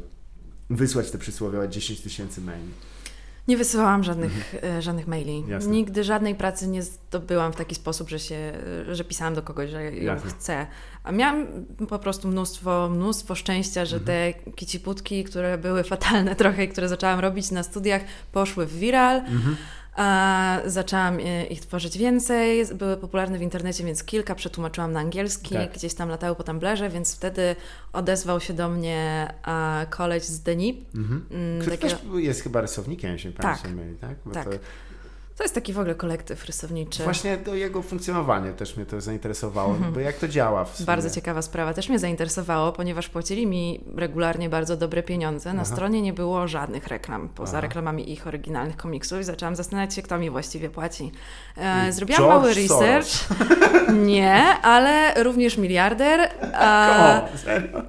wysłać 0.69 1.11
te 1.11 1.17
przysłowiowe 1.17 1.69
10 1.69 2.01
tysięcy 2.01 2.41
maili? 2.41 2.71
Nie 3.49 3.57
wysyłałam 3.57 4.03
żadnych, 4.03 4.53
mhm. 4.53 4.81
Żadnych 4.81 5.07
maili. 5.07 5.43
Jasne. 5.47 5.71
Nigdy 5.71 6.03
żadnej 6.03 6.35
pracy 6.35 6.67
nie 6.67 6.83
zdobyłam 6.83 7.53
w 7.53 7.55
taki 7.55 7.75
sposób, 7.75 8.09
że, 8.09 8.19
się, 8.19 8.53
że 8.91 9.03
pisałam 9.03 9.33
do 9.33 9.41
kogoś, 9.41 9.69
że 9.69 9.83
ją 9.83 10.13
Jasne. 10.13 10.29
chcę. 10.29 10.67
A 11.03 11.11
miałam 11.11 11.45
po 11.89 11.99
prostu 11.99 12.27
mnóstwo, 12.27 12.89
mnóstwo 12.89 13.35
szczęścia, 13.35 13.85
że 13.85 13.97
mhm. 13.97 14.05
te 14.05 14.51
kiciputki, 14.51 15.23
które 15.23 15.57
były 15.57 15.83
fatalne 15.83 16.35
trochę 16.41 16.63
i 16.63 16.69
które 16.69 16.89
zaczęłam 16.89 17.19
robić 17.19 17.51
na 17.51 17.63
studiach, 17.63 18.01
poszły 18.31 18.65
w 18.65 18.79
viral. 18.79 19.17
Mhm. 19.17 19.55
A 19.95 20.59
zaczęłam 20.65 21.19
e, 21.19 21.45
ich 21.45 21.61
tworzyć 21.61 21.97
więcej, 21.97 22.65
były 22.75 22.97
popularne 22.97 23.37
w 23.37 23.41
internecie, 23.41 23.83
więc 23.83 24.03
kilka 24.03 24.35
przetłumaczyłam 24.35 24.91
na 24.91 24.99
angielski, 24.99 25.55
tak. 25.55 25.73
gdzieś 25.73 25.93
tam 25.93 26.09
latały 26.09 26.35
po 26.35 26.43
Tumblerze, 26.43 26.89
więc 26.89 27.15
wtedy 27.15 27.55
odezwał 27.93 28.39
się 28.39 28.53
do 28.53 28.69
mnie 28.69 29.27
koleś 29.89 30.23
z 30.23 30.39
Denip. 30.39 30.95
Mhm. 30.95 31.25
Mm, 31.31 31.61
Który 31.61 31.77
takiego... 31.77 31.99
też 31.99 32.23
jest 32.23 32.41
chyba 32.41 32.61
rysownikiem, 32.61 33.11
jeśli 33.11 33.33
tak. 33.33 33.61
pamiętam, 33.61 34.09
tak? 34.09 34.17
Bo 34.25 34.31
tak. 34.31 34.45
To 34.45 34.51
to 35.39 35.43
jest 35.43 35.55
taki 35.55 35.73
w 35.73 35.79
ogóle 35.79 35.95
kolektyw 35.95 36.45
rysowniczy. 36.45 37.03
Właśnie 37.03 37.37
do 37.37 37.55
jego 37.55 37.81
funkcjonowania 37.81 38.53
też 38.53 38.77
mnie 38.77 38.85
to 38.85 39.01
zainteresowało, 39.01 39.73
mhm. 39.73 39.93
bo 39.93 39.99
jak 39.99 40.15
to 40.15 40.27
działa 40.27 40.65
w 40.65 40.75
sumie? 40.75 40.85
Bardzo 40.85 41.09
ciekawa 41.09 41.41
sprawa. 41.41 41.73
Też 41.73 41.89
mnie 41.89 41.99
zainteresowało, 41.99 42.71
ponieważ 42.71 43.09
płacili 43.09 43.47
mi 43.47 43.83
regularnie 43.95 44.49
bardzo 44.49 44.77
dobre 44.77 45.03
pieniądze. 45.03 45.53
Na 45.53 45.61
Aha. 45.61 45.71
stronie 45.71 46.01
nie 46.01 46.13
było 46.13 46.47
żadnych 46.47 46.87
reklam, 46.87 47.29
poza 47.35 47.51
Aha. 47.51 47.61
reklamami 47.61 48.11
ich 48.11 48.27
oryginalnych 48.27 48.77
komiksów 48.77 49.19
i 49.19 49.23
zaczęłam 49.23 49.55
zastanawiać 49.55 49.93
się, 49.93 50.01
kto 50.01 50.17
mi 50.17 50.29
właściwie 50.29 50.69
płaci. 50.69 51.11
E, 51.57 51.91
zrobiłam 51.91 52.21
George 52.21 52.33
mały 52.33 52.53
research. 52.53 53.07
nie, 54.11 54.43
ale 54.61 55.23
również 55.23 55.57
miliarder. 55.57 56.19
E, 56.59 57.29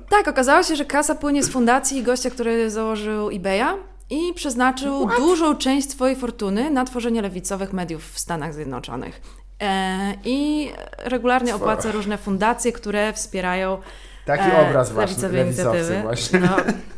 tak, 0.08 0.28
okazało 0.28 0.62
się, 0.62 0.76
że 0.76 0.84
kasa 0.84 1.14
płynie 1.14 1.42
z 1.42 1.48
fundacji 1.48 2.02
gościa, 2.02 2.30
który 2.30 2.70
założył 2.70 3.30
eBaya 3.30 3.89
i 4.10 4.34
przeznaczył 4.34 5.06
What? 5.06 5.18
dużą 5.18 5.56
część 5.56 5.90
swojej 5.90 6.16
fortuny 6.16 6.70
na 6.70 6.84
tworzenie 6.84 7.22
lewicowych 7.22 7.72
mediów 7.72 8.12
w 8.12 8.18
Stanach 8.18 8.54
Zjednoczonych. 8.54 9.20
E, 9.60 10.14
I 10.24 10.70
regularnie 10.98 11.54
opłaca 11.54 11.92
różne 11.92 12.18
fundacje, 12.18 12.72
które 12.72 13.12
wspierają 13.12 13.78
Taki 14.24 14.50
e, 14.50 14.68
obraz 14.68 14.92
właśnie, 14.92 15.42
inicjatywy. 15.42 16.02
Właśnie. 16.02 16.40
No, 16.40 16.56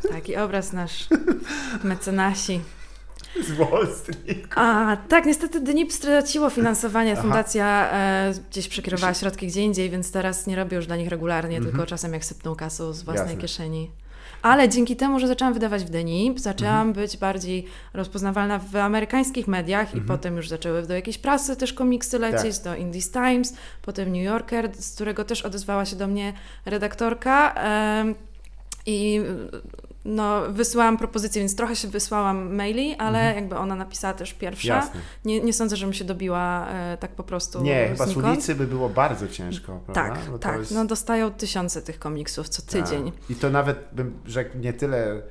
taki 0.09 0.35
obraz 0.35 0.73
nasz 0.73 1.07
mecenasi. 1.83 2.61
Z 3.41 3.51
Wall 3.51 3.87
Street. 3.95 4.47
A, 4.55 4.97
tak, 5.09 5.25
niestety 5.25 5.59
DNIP 5.59 5.93
straciło 5.93 6.49
finansowanie. 6.49 7.15
Fundacja 7.15 7.89
e, 7.91 8.33
gdzieś 8.51 8.67
przekierowała 8.67 9.13
środki 9.13 9.47
gdzie 9.47 9.61
indziej, 9.61 9.89
więc 9.89 10.11
teraz 10.11 10.47
nie 10.47 10.55
robię 10.55 10.77
już 10.77 10.87
dla 10.87 10.95
nich 10.95 11.09
regularnie, 11.09 11.57
mm 11.57 11.69
-hmm. 11.69 11.71
tylko 11.71 11.85
czasem 11.85 12.13
jak 12.13 12.25
sypną 12.25 12.55
kasą 12.55 12.93
z 12.93 13.03
własnej 13.03 13.27
Jasne. 13.27 13.41
kieszeni. 13.41 13.91
Ale 14.43 14.69
dzięki 14.69 14.95
temu, 14.95 15.19
że 15.19 15.27
zaczęłam 15.27 15.53
wydawać 15.53 15.83
w 15.83 15.89
Denip, 15.89 16.39
zaczęłam 16.39 16.87
mhm. 16.87 16.93
być 16.93 17.17
bardziej 17.17 17.65
rozpoznawalna 17.93 18.59
w 18.59 18.75
amerykańskich 18.75 19.47
mediach 19.47 19.85
mhm. 19.85 20.03
i 20.03 20.07
potem 20.07 20.37
już 20.37 20.49
zaczęły 20.49 20.83
do 20.83 20.93
jakiejś 20.93 21.17
prasy 21.17 21.55
też 21.55 21.73
komiksy 21.73 22.19
lecieć, 22.19 22.59
tak. 22.59 22.63
do 22.63 22.75
Indies 22.75 23.11
Times, 23.11 23.53
potem 23.81 24.11
New 24.11 24.23
Yorker, 24.23 24.69
z 24.75 24.95
którego 24.95 25.25
też 25.25 25.41
odezwała 25.41 25.85
się 25.85 25.95
do 25.95 26.07
mnie 26.07 26.33
redaktorka. 26.65 27.55
I 28.85 29.21
no, 30.05 30.41
wysyłałam 30.49 30.97
propozycję, 30.97 31.41
więc 31.41 31.55
trochę 31.55 31.75
się 31.75 31.87
wysłałam 31.87 32.55
maili, 32.55 32.95
ale 32.95 33.19
mhm. 33.19 33.35
jakby 33.35 33.57
ona 33.57 33.75
napisała 33.75 34.13
też 34.13 34.33
pierwsza. 34.33 34.89
Nie, 35.25 35.41
nie 35.41 35.53
sądzę, 35.53 35.75
żebym 35.75 35.93
się 35.93 36.05
dobiła 36.05 36.67
e, 36.67 36.97
tak 36.97 37.11
po 37.11 37.23
prostu. 37.23 37.61
Nie, 37.61 37.87
chyba 37.87 38.05
z 38.05 38.17
ulicy 38.17 38.55
by 38.55 38.67
było 38.67 38.89
bardzo 38.89 39.27
ciężko, 39.27 39.79
prawda? 39.85 40.15
Tak, 40.15 40.39
tak. 40.39 40.59
Jest... 40.59 40.71
No, 40.71 40.85
dostają 40.85 41.31
tysiące 41.31 41.81
tych 41.81 41.99
komiksów 41.99 42.49
co 42.49 42.61
tydzień. 42.61 43.11
Tak. 43.11 43.29
I 43.29 43.35
to 43.35 43.49
nawet 43.49 43.77
bym 43.91 44.19
rzekł 44.25 44.57
nie 44.57 44.73
tyle 44.73 45.21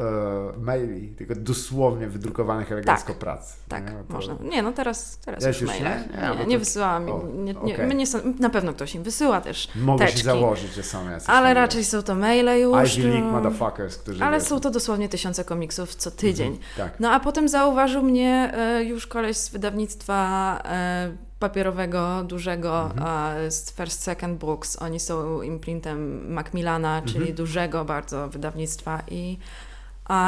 e, 0.00 0.60
maili, 0.60 1.08
tylko 1.08 1.34
dosłownie 1.34 2.08
wydrukowanych 2.08 2.72
elegancko 2.72 3.08
tak, 3.08 3.18
prac. 3.18 3.56
Tak, 3.68 3.86
nie? 3.86 3.96
No 3.96 4.04
to... 4.08 4.12
można. 4.12 4.34
Nie, 4.42 4.62
no 4.62 4.72
teraz, 4.72 5.18
teraz 5.18 5.44
już, 5.44 5.60
już 5.60 5.70
maile. 5.70 5.84
Nie, 5.84 6.28
nie, 6.28 6.38
nie, 6.38 6.46
nie 6.46 6.58
wysyłałam. 6.58 7.10
O, 7.10 7.22
nie, 7.34 7.54
nie, 7.54 7.74
okay. 7.74 7.94
nie 7.94 8.06
są, 8.06 8.18
na 8.38 8.50
pewno 8.50 8.72
ktoś 8.72 8.94
im 8.94 9.02
wysyła 9.02 9.40
też 9.40 9.68
Mogę 9.76 10.04
teczki, 10.04 10.18
się 10.18 10.24
założyć, 10.24 10.74
że 10.74 10.82
są 10.82 11.10
jacyś. 11.10 11.28
Ale 11.28 11.54
raczej 11.54 11.84
są 11.84 12.02
to 12.02 12.14
maile 12.14 12.60
już. 12.60 12.96
Ivy 12.96 13.08
League 13.08 13.30
motherfuckers, 13.32 13.96
którzy... 13.96 14.24
Ale 14.24 14.40
są 14.40 14.60
to 14.60 14.70
dosłownie 14.70 15.08
tysiące 15.08 15.44
komiksów 15.44 15.94
co 15.94 16.10
tydzień. 16.10 16.52
Mhm, 16.52 16.64
tak. 16.76 17.00
No 17.00 17.10
a 17.10 17.20
potem 17.20 17.48
zauważył 17.48 18.02
mnie 18.02 18.52
e, 18.54 18.84
już 18.84 19.06
koleś 19.06 19.36
z 19.36 19.48
wydawnictwa 19.48 20.60
e, 20.64 21.30
papierowego, 21.38 22.22
dużego 22.22 22.90
mhm. 22.90 23.50
z 23.52 23.72
First 23.72 24.02
Second 24.02 24.38
Books. 24.38 24.82
Oni 24.82 25.00
są 25.00 25.42
imprintem 25.42 26.32
Macmillana, 26.32 27.02
czyli 27.02 27.18
mhm. 27.18 27.36
dużego 27.36 27.84
bardzo 27.84 28.28
wydawnictwa 28.28 29.02
i 29.10 29.38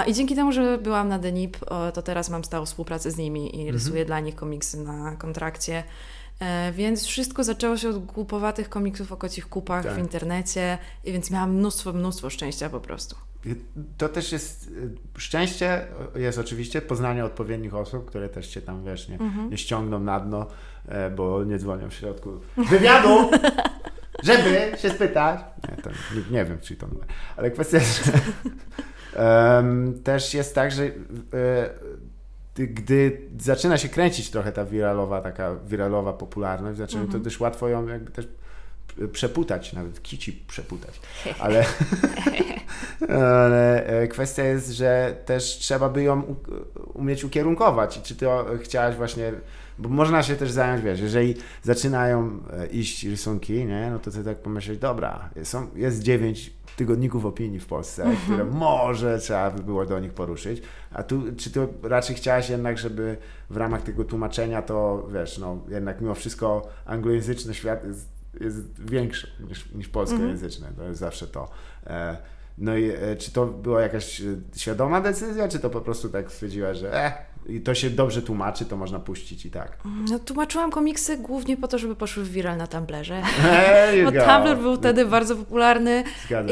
I 0.06 0.14
dzięki 0.14 0.34
temu, 0.34 0.52
że 0.52 0.78
byłam 0.78 1.08
na 1.08 1.18
Denip, 1.18 1.56
to 1.94 2.02
teraz 2.02 2.30
mam 2.30 2.44
stałą 2.44 2.66
współpracę 2.66 3.10
z 3.10 3.16
nimi 3.16 3.56
i 3.56 3.60
mhm. 3.60 3.74
rysuję 3.74 4.04
dla 4.04 4.20
nich 4.20 4.34
komiksy 4.34 4.78
na 4.78 5.16
kontrakcie. 5.16 5.84
E, 6.42 6.72
więc 6.72 7.06
wszystko 7.06 7.44
zaczęło 7.44 7.76
się 7.76 7.88
od 7.88 8.04
głupowatych 8.06 8.68
komiksów 8.68 9.12
o 9.12 9.16
kocich 9.16 9.48
kupach 9.48 9.84
tak. 9.84 9.94
w 9.94 9.98
internecie, 9.98 10.78
i 11.04 11.12
więc 11.12 11.30
miałam 11.30 11.54
mnóstwo, 11.54 11.92
mnóstwo 11.92 12.30
szczęścia 12.30 12.70
po 12.70 12.80
prostu. 12.80 13.16
To 13.98 14.08
też 14.08 14.32
jest 14.32 14.70
e, 15.16 15.20
szczęście, 15.20 15.86
jest 16.14 16.38
oczywiście 16.38 16.82
poznanie 16.82 17.24
odpowiednich 17.24 17.74
osób, 17.74 18.06
które 18.06 18.28
też 18.28 18.48
cię 18.48 18.62
tam 18.62 18.84
wiesz, 18.84 19.08
nie, 19.08 19.18
mhm. 19.18 19.50
nie 19.50 19.58
ściągną 19.58 20.00
na 20.00 20.20
dno, 20.20 20.46
e, 20.88 21.10
bo 21.10 21.44
nie 21.44 21.58
dzwonią 21.58 21.90
w 21.90 21.94
środku 21.94 22.40
wywiadu, 22.70 23.30
żeby 24.22 24.72
się 24.78 24.90
spytać. 24.90 25.40
Nie, 25.68 25.82
to, 25.82 25.90
nie, 25.90 26.38
nie 26.38 26.44
wiem, 26.44 26.58
czy 26.60 26.76
to 26.76 26.86
ale 27.36 27.50
kwestia 27.50 27.78
jest, 27.78 28.04
że 28.06 28.12
też 30.04 30.34
jest 30.34 30.54
tak, 30.54 30.72
że 30.72 30.84
e, 30.84 30.90
gdy 32.54 33.20
zaczyna 33.38 33.78
się 33.78 33.88
kręcić 33.88 34.30
trochę 34.30 34.52
ta 34.52 34.64
wiralowa, 34.64 35.20
taka 35.20 35.56
wiralowa 35.66 36.12
popularność, 36.12 36.78
zaczyna 36.78 37.02
to 37.02 37.06
mhm. 37.06 37.24
też 37.24 37.40
łatwo 37.40 37.68
ją 37.68 37.86
jakby 37.88 38.10
też 38.10 38.28
przeputać, 39.12 39.72
nawet 39.72 40.02
kici 40.02 40.32
przeputać. 40.32 41.00
Ale, 41.40 41.64
ale 43.08 43.86
e, 43.86 44.08
kwestia 44.08 44.44
jest, 44.44 44.70
że 44.70 45.16
też 45.24 45.44
trzeba 45.44 45.88
by 45.88 46.02
ją 46.02 46.34
umieć 46.94 47.24
ukierunkować. 47.24 47.96
I 47.96 48.02
czy 48.02 48.16
ty 48.16 48.26
chciałaś 48.62 48.96
właśnie, 48.96 49.32
bo 49.78 49.88
można 49.88 50.22
się 50.22 50.36
też 50.36 50.50
zająć, 50.50 50.84
wiesz, 50.84 51.00
jeżeli 51.00 51.34
zaczynają 51.62 52.40
e, 52.52 52.66
iść 52.66 53.04
rysunki, 53.04 53.52
nie, 53.64 53.90
no 53.90 53.98
to 53.98 54.10
ty 54.10 54.24
tak 54.24 54.38
pomyśleć, 54.38 54.78
dobra, 54.78 55.30
są, 55.42 55.66
jest 55.74 56.02
dziewięć 56.02 56.52
tygodników 56.76 57.26
opinii 57.26 57.60
w 57.60 57.66
Polsce, 57.66 58.02
mhm. 58.02 58.20
które 58.22 58.44
może 58.44 59.18
trzeba 59.18 59.50
by 59.50 59.62
było 59.62 59.86
do 59.86 60.00
nich 60.00 60.12
poruszyć. 60.12 60.62
A 60.92 61.02
tu, 61.02 61.22
czy 61.36 61.50
ty 61.50 61.68
raczej 61.82 62.16
chciałaś 62.16 62.50
jednak, 62.50 62.78
żeby 62.78 63.16
w 63.50 63.56
ramach 63.56 63.82
tego 63.82 64.04
tłumaczenia 64.04 64.62
to, 64.62 65.08
wiesz, 65.12 65.38
no 65.38 65.58
jednak 65.68 66.00
mimo 66.00 66.14
wszystko 66.14 66.68
anglojęzyczny 66.84 67.54
świat 67.54 67.84
jest, 67.84 68.08
jest 68.40 68.90
większy 68.90 69.28
niż, 69.48 69.72
niż 69.72 69.88
polskojęzyczny, 69.88 70.66
mhm. 70.66 70.76
to 70.76 70.88
jest 70.88 71.00
zawsze 71.00 71.26
to. 71.26 71.48
E, 71.86 72.16
no 72.58 72.76
i 72.76 72.90
e, 72.90 73.16
czy 73.16 73.32
to 73.32 73.46
była 73.46 73.82
jakaś 73.82 74.22
świadoma 74.56 75.00
decyzja, 75.00 75.48
czy 75.48 75.58
to 75.58 75.70
po 75.70 75.80
prostu 75.80 76.08
tak 76.08 76.32
stwierdziła, 76.32 76.74
że 76.74 77.04
eh, 77.04 77.12
i 77.46 77.60
to 77.60 77.74
się 77.74 77.90
dobrze 77.90 78.22
tłumaczy, 78.22 78.64
to 78.64 78.76
można 78.76 78.98
puścić 78.98 79.46
i 79.46 79.50
tak. 79.50 79.78
No, 80.10 80.18
tłumaczyłam 80.18 80.70
komiksy 80.70 81.18
głównie 81.18 81.56
po 81.56 81.68
to, 81.68 81.78
żeby 81.78 81.96
poszły 81.96 82.24
w 82.24 82.30
viral 82.30 82.56
na 82.56 82.66
Tumblrze. 82.66 83.22
Bo 84.04 84.12
Tumblr 84.12 84.56
był 84.56 84.76
wtedy 84.76 85.06
bardzo 85.06 85.36
popularny 85.36 86.04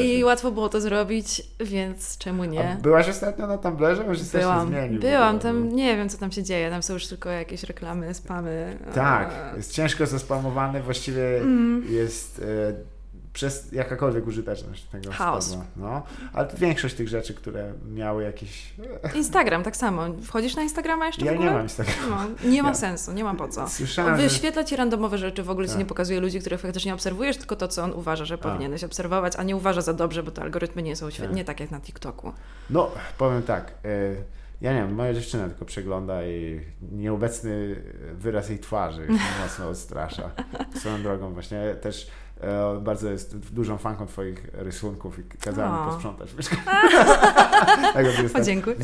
i 0.03 0.23
łatwo 0.23 0.51
było 0.51 0.69
to 0.69 0.81
zrobić, 0.81 1.41
więc 1.59 2.17
czemu 2.17 2.45
nie? 2.45 2.73
A 2.73 2.75
byłaś 2.75 3.09
ostatnio 3.09 3.47
na 3.47 3.57
Tumblrze? 3.57 4.03
Może 4.07 4.23
byłam, 4.39 4.67
zmienił, 4.67 5.01
byłam 5.01 5.39
tam, 5.39 5.75
nie 5.75 5.97
wiem 5.97 6.09
co 6.09 6.17
tam 6.17 6.31
się 6.31 6.43
dzieje, 6.43 6.69
tam 6.69 6.83
są 6.83 6.93
już 6.93 7.07
tylko 7.07 7.29
jakieś 7.29 7.63
reklamy, 7.63 8.13
spamy. 8.13 8.77
Tak, 8.93 9.35
jest 9.57 9.73
ciężko 9.73 10.05
zaspamowany, 10.05 10.81
właściwie 10.81 11.37
mm. 11.37 11.85
jest... 11.89 12.41
Przez 13.33 13.71
jakakolwiek 13.71 14.27
użyteczność 14.27 14.83
tego 14.83 15.11
Chaos. 15.11 15.45
spadła. 15.45 15.65
No, 15.75 16.03
ale 16.33 16.47
większość 16.57 16.95
tych 16.95 17.07
rzeczy, 17.07 17.33
które 17.33 17.73
miały 17.91 18.23
jakieś... 18.23 18.73
Instagram 19.15 19.63
tak 19.63 19.75
samo. 19.77 20.03
Wchodzisz 20.23 20.55
na 20.55 20.61
Instagrama 20.63 21.05
jeszcze 21.07 21.25
Ja 21.25 21.31
w 21.31 21.35
ogóle? 21.35 21.49
nie 21.49 21.53
mam 21.55 21.63
Instagrama. 21.63 22.25
No, 22.43 22.49
nie 22.49 22.63
ma 22.63 22.69
Ja- 22.69 22.75
sensu, 22.75 23.11
nie 23.11 23.23
ma 23.23 23.35
po 23.35 23.47
co. 23.47 23.69
Słyszałem. 23.69 24.15
Wyświetla 24.17 24.63
ci 24.63 24.75
randomowe 24.75 25.17
rzeczy, 25.17 25.43
w 25.43 25.49
ogóle 25.49 25.67
ci 25.67 25.71
Tak. 25.73 25.79
nie 25.79 25.85
pokazuje 25.85 26.19
ludzi, 26.19 26.39
których 26.39 26.61
faktycznie 26.61 26.93
obserwujesz, 26.93 27.37
tylko 27.37 27.55
to, 27.55 27.67
co 27.67 27.83
on 27.83 27.93
uważa, 27.93 28.25
że 28.25 28.37
powinieneś 28.37 28.83
obserwować, 28.83 29.35
a 29.35 29.43
nie 29.43 29.55
uważa 29.55 29.81
za 29.81 29.93
dobrze, 29.93 30.23
bo 30.23 30.31
te 30.31 30.41
algorytmy 30.41 30.81
nie 30.83 30.95
są 30.95 31.09
świetne, 31.09 31.37
Tak. 31.37 31.47
tak 31.47 31.59
jak 31.59 31.71
na 31.71 31.79
TikToku. 31.79 32.33
No, 32.69 32.91
powiem 33.17 33.43
tak. 33.43 33.73
y, 33.85 34.15
Ja 34.61 34.73
nie 34.73 34.79
wiem, 34.79 34.93
moja 34.95 35.13
dziewczyna 35.13 35.47
tylko 35.49 35.65
przegląda 35.65 36.25
i 36.25 36.61
nieobecny 36.91 37.75
wyraz 38.13 38.49
jej 38.49 38.59
twarzy 38.59 39.07
mocno 39.41 39.69
odstrasza. 39.69 40.31
Swoją 40.79 41.01
drogą 41.03 41.33
właśnie 41.33 41.75
też 41.81 42.07
bardzo 42.81 43.09
jest 43.09 43.37
dużą 43.37 43.77
fanką 43.77 44.05
twoich 44.05 44.47
rysunków 44.53 45.19
i 45.19 45.23
kazała 45.23 45.79
mi 45.85 45.91
posprzątać 45.91 46.29
w 46.31 46.37
mieszkaniu. 46.37 46.61
Tego 47.93 48.09
jest 48.09 48.33
Podziękuj. 48.33 48.75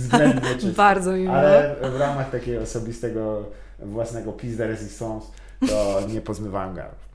Bardzo 0.77 1.11
mi 1.11 1.19
miło. 1.19 1.33
Ale 1.33 1.75
w 1.91 1.99
ramach 1.99 2.29
takiego 2.31 2.61
osobistego 2.61 3.43
własnego 3.79 4.33
de 4.43 4.67
resistance 4.67 5.27
to 5.67 6.01
nie 6.07 6.21
pozmywałem 6.21 6.75
garów. 6.75 7.07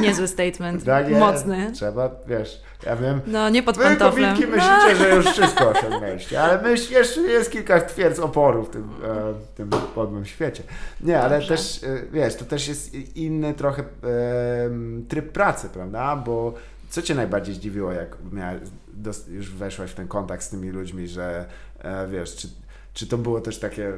Niezły 0.00 0.28
statement. 0.28 0.84
Tak. 0.84 1.10
Mocny. 1.10 1.72
Trzeba, 1.72 2.10
wiesz, 2.26 2.62
ja 2.86 2.96
wiem, 2.96 3.20
No, 3.26 3.48
nie 3.48 3.62
pod 3.62 3.76
Wy 3.76 3.84
pantoflem. 3.84 4.34
kobitki 4.34 4.52
myślicie, 4.56 4.96
że 4.96 5.16
już 5.16 5.26
wszystko 5.26 5.68
osiągnęliście, 5.70 6.42
ale 6.42 6.62
myśl, 6.62 6.92
jeszcze 6.92 7.20
jest 7.20 7.50
kilka 7.52 7.80
twierdz 7.80 8.18
oporu 8.18 8.64
w 8.64 8.70
tym, 8.70 8.82
e, 8.82 9.32
w 9.32 9.48
tym 9.56 9.70
podłym 9.94 10.24
świecie. 10.26 10.62
Nie, 11.00 11.20
ale 11.20 11.34
Dobrze. 11.38 11.48
też, 11.56 11.84
e, 11.84 11.86
wiesz, 12.12 12.36
to 12.36 12.44
też 12.44 12.68
jest 12.68 12.94
inny 13.16 13.54
trochę 13.54 13.82
e, 13.82 13.86
tryb 15.08 15.32
pracy, 15.32 15.68
prawda? 15.68 16.16
Bo 16.16 16.54
co 16.90 17.02
Cię 17.02 17.14
najbardziej 17.14 17.54
zdziwiło, 17.54 17.92
jak 17.92 18.16
dos- 18.94 19.28
już 19.28 19.50
weszłaś 19.50 19.90
w 19.90 19.94
ten 19.94 20.08
kontakt 20.08 20.42
z 20.42 20.48
tymi 20.48 20.70
ludźmi, 20.70 21.08
że 21.08 21.44
e, 21.78 22.06
wiesz, 22.08 22.36
czy, 22.36 22.48
czy 22.94 23.06
to 23.06 23.18
było 23.18 23.40
też 23.40 23.58
takie, 23.58 23.92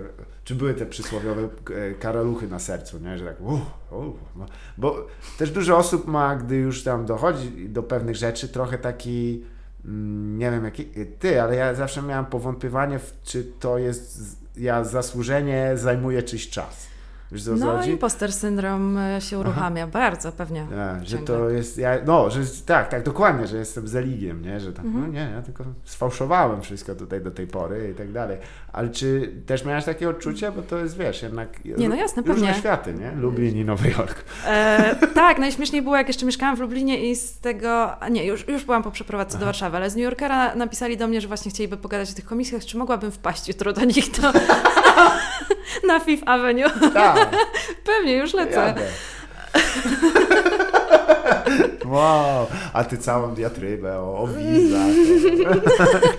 czy 0.45 0.55
były 0.55 0.75
te 0.75 0.87
przysłowiowe 0.87 1.43
e, 1.43 1.95
karaluchy 1.95 2.49
na 2.49 2.59
sercu, 2.59 2.99
nie? 2.99 3.19
Że 3.19 3.25
tak, 3.25 3.41
uff, 3.41 3.61
uff, 3.91 4.17
no. 4.37 4.47
bo 4.79 5.07
też 5.39 5.51
dużo 5.51 5.77
osób 5.79 6.07
ma, 6.07 6.37
gdy 6.37 6.57
już 6.57 6.83
tam 6.85 7.07
dochodzi 7.07 7.69
do 7.69 7.83
pewnych 7.83 8.17
rzeczy, 8.17 8.49
trochę 8.49 8.79
taki, 8.79 9.45
mm, 9.85 10.39
nie 10.39 10.51
wiem 10.51 10.65
jak 10.65 10.81
i- 10.81 11.07
ty, 11.19 11.43
ale 11.43 11.57
ja 11.57 11.75
zawsze 11.75 12.03
miałem 12.03 12.27
powątpiewanie, 12.27 13.01
czy 13.25 13.45
to 13.61 13.79
jest, 13.79 14.21
ja 14.57 14.85
zasłużenie 14.85 15.71
zajmuje 15.75 16.23
czyjś 16.23 16.49
czas. 16.51 16.87
Wiesz 17.33 17.45
co 17.45 17.57
No, 17.57 17.77
chodzi? 17.77 17.91
imposter 17.91 18.33
syndrom 18.33 18.99
e, 18.99 19.21
się 19.21 19.39
uruchamia 19.39 19.87
bardzo, 19.87 20.33
pewnie. 20.33 20.67
Ja, 20.77 21.05
że 21.05 21.19
to 21.19 21.51
jest, 21.51 21.79
ja, 21.79 21.91
no, 22.07 22.31
że 22.31 22.41
tak, 22.67 22.89
tak, 22.89 23.03
dokładnie, 23.03 23.47
że 23.47 23.57
jestem 23.57 23.89
zaligiem, 23.89 24.43
nie, 24.43 24.61
że 24.61 24.73
tam, 24.73 24.87
Mhm. 24.87 25.05
no 25.07 25.13
nie, 25.13 25.31
ja 25.37 25.43
tylko 25.43 25.65
sfałszowałem 25.85 26.63
wszystko 26.63 26.95
tutaj 26.95 27.21
do 27.21 27.31
tej 27.31 27.47
pory 27.47 27.91
i 27.93 27.95
tak 27.95 28.13
dalej. 28.13 28.39
Ale 28.73 28.89
czy 28.89 29.33
też 29.47 29.65
miałeś 29.65 29.85
takie 29.85 30.09
odczucie, 30.09 30.53
bo 30.53 30.63
to 30.63 30.79
jest, 30.79 30.97
wiesz, 30.99 31.23
jednak 31.23 31.65
Nie, 31.65 31.89
no 31.89 31.95
jasne, 31.95 32.23
różne 32.23 32.47
pewnie. 32.47 32.61
światy, 32.61 32.95
nie? 32.95 33.13
Lublin 33.13 33.57
i 33.57 33.65
Nowy 33.65 33.89
Jork. 33.91 34.25
E, 34.47 34.95
tak, 35.15 35.39
najśmieszniej 35.39 35.83
było, 35.83 35.97
jak 35.97 36.09
jeszcze 36.09 36.27
mieszkałam 36.27 36.57
w 36.57 36.61
Lublinie 36.61 37.11
i 37.11 37.17
z 37.17 37.41
tego. 37.41 37.97
A 38.01 38.09
nie, 38.09 38.25
już, 38.27 38.49
już 38.49 38.65
byłam 38.65 38.83
po 38.83 38.91
przeprowadzce 38.91 39.39
do 39.39 39.43
Aha. 39.43 39.47
Warszawy, 39.47 39.77
ale 39.77 39.91
z 39.91 39.97
New 39.97 40.05
Yorkera 40.05 40.55
napisali 40.55 40.97
do 40.97 41.09
mnie, 41.09 41.21
że 41.21 41.29
właśnie 41.29 41.51
chcieliby 41.51 41.77
pogadać 41.77 42.11
o 42.11 42.15
tych 42.15 42.25
komisjach, 42.25 42.65
czy 42.65 42.77
mogłabym 42.79 43.11
wpaść 43.13 43.49
jutro 43.49 43.73
do 43.73 43.85
nich 43.85 44.13
to 44.13 44.33
na 45.89 46.01
Fifth 46.01 46.29
Avenue. 46.29 46.71
Tak, 46.95 47.29
Pewnie, 47.97 48.17
już 48.17 48.35
lecę. 48.35 48.61
jadę. 48.67 48.83
Wow, 51.85 52.47
a 52.73 52.85
ty 52.85 52.99
całą 52.99 53.35
diatrybę 53.35 53.99
o, 53.99 54.19
o 54.19 54.27
wizach. 54.27 54.87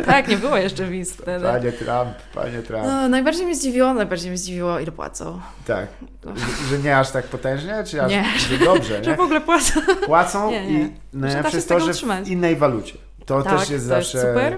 Tak, 0.06 0.28
nie 0.28 0.38
było 0.38 0.58
jeszcze 0.58 0.86
wiz 0.86 1.14
wtedy. 1.14 1.46
Panie 1.46 1.72
Trump, 1.72 2.10
panie 2.36 2.62
Trump. 2.62 2.84
No, 2.86 3.10
najbardziej 3.10 3.46
mnie 3.46 3.56
zdziwiło, 3.56 3.94
najbardziej 3.94 4.30
mnie 4.30 4.38
zdziwiło, 4.38 4.80
ile 4.80 4.92
płacą. 4.92 5.42
Tak, 5.68 5.88
że, 6.36 6.68
że 6.78 6.84
nie 6.84 6.98
aż 6.98 7.12
tak 7.12 7.26
potężnie, 7.26 7.84
czy 7.86 8.02
aż 8.04 8.12
Nie. 8.12 8.26
że 8.50 8.66
dobrze, 8.66 9.04
Że 9.04 9.12
nie? 9.12 9.18
w 9.18 9.20
ogóle 9.20 9.42
płacą. 9.42 9.82
Płacą 10.06 10.52
Nie, 10.52 10.68
nie. 10.72 10.80
i 10.80 10.90
najlepsze 11.14 11.56
jest 11.58 11.70
to, 11.70 11.80
że 11.80 11.94
w 11.94 12.28
innej 12.28 12.56
walucie. 12.56 12.98
To 13.26 13.42
Tak, 13.42 13.60
też 13.60 13.70
jest 13.70 13.90
to 13.90 13.96
jest 13.98 14.12
zawsze... 14.12 14.28
super. 14.30 14.58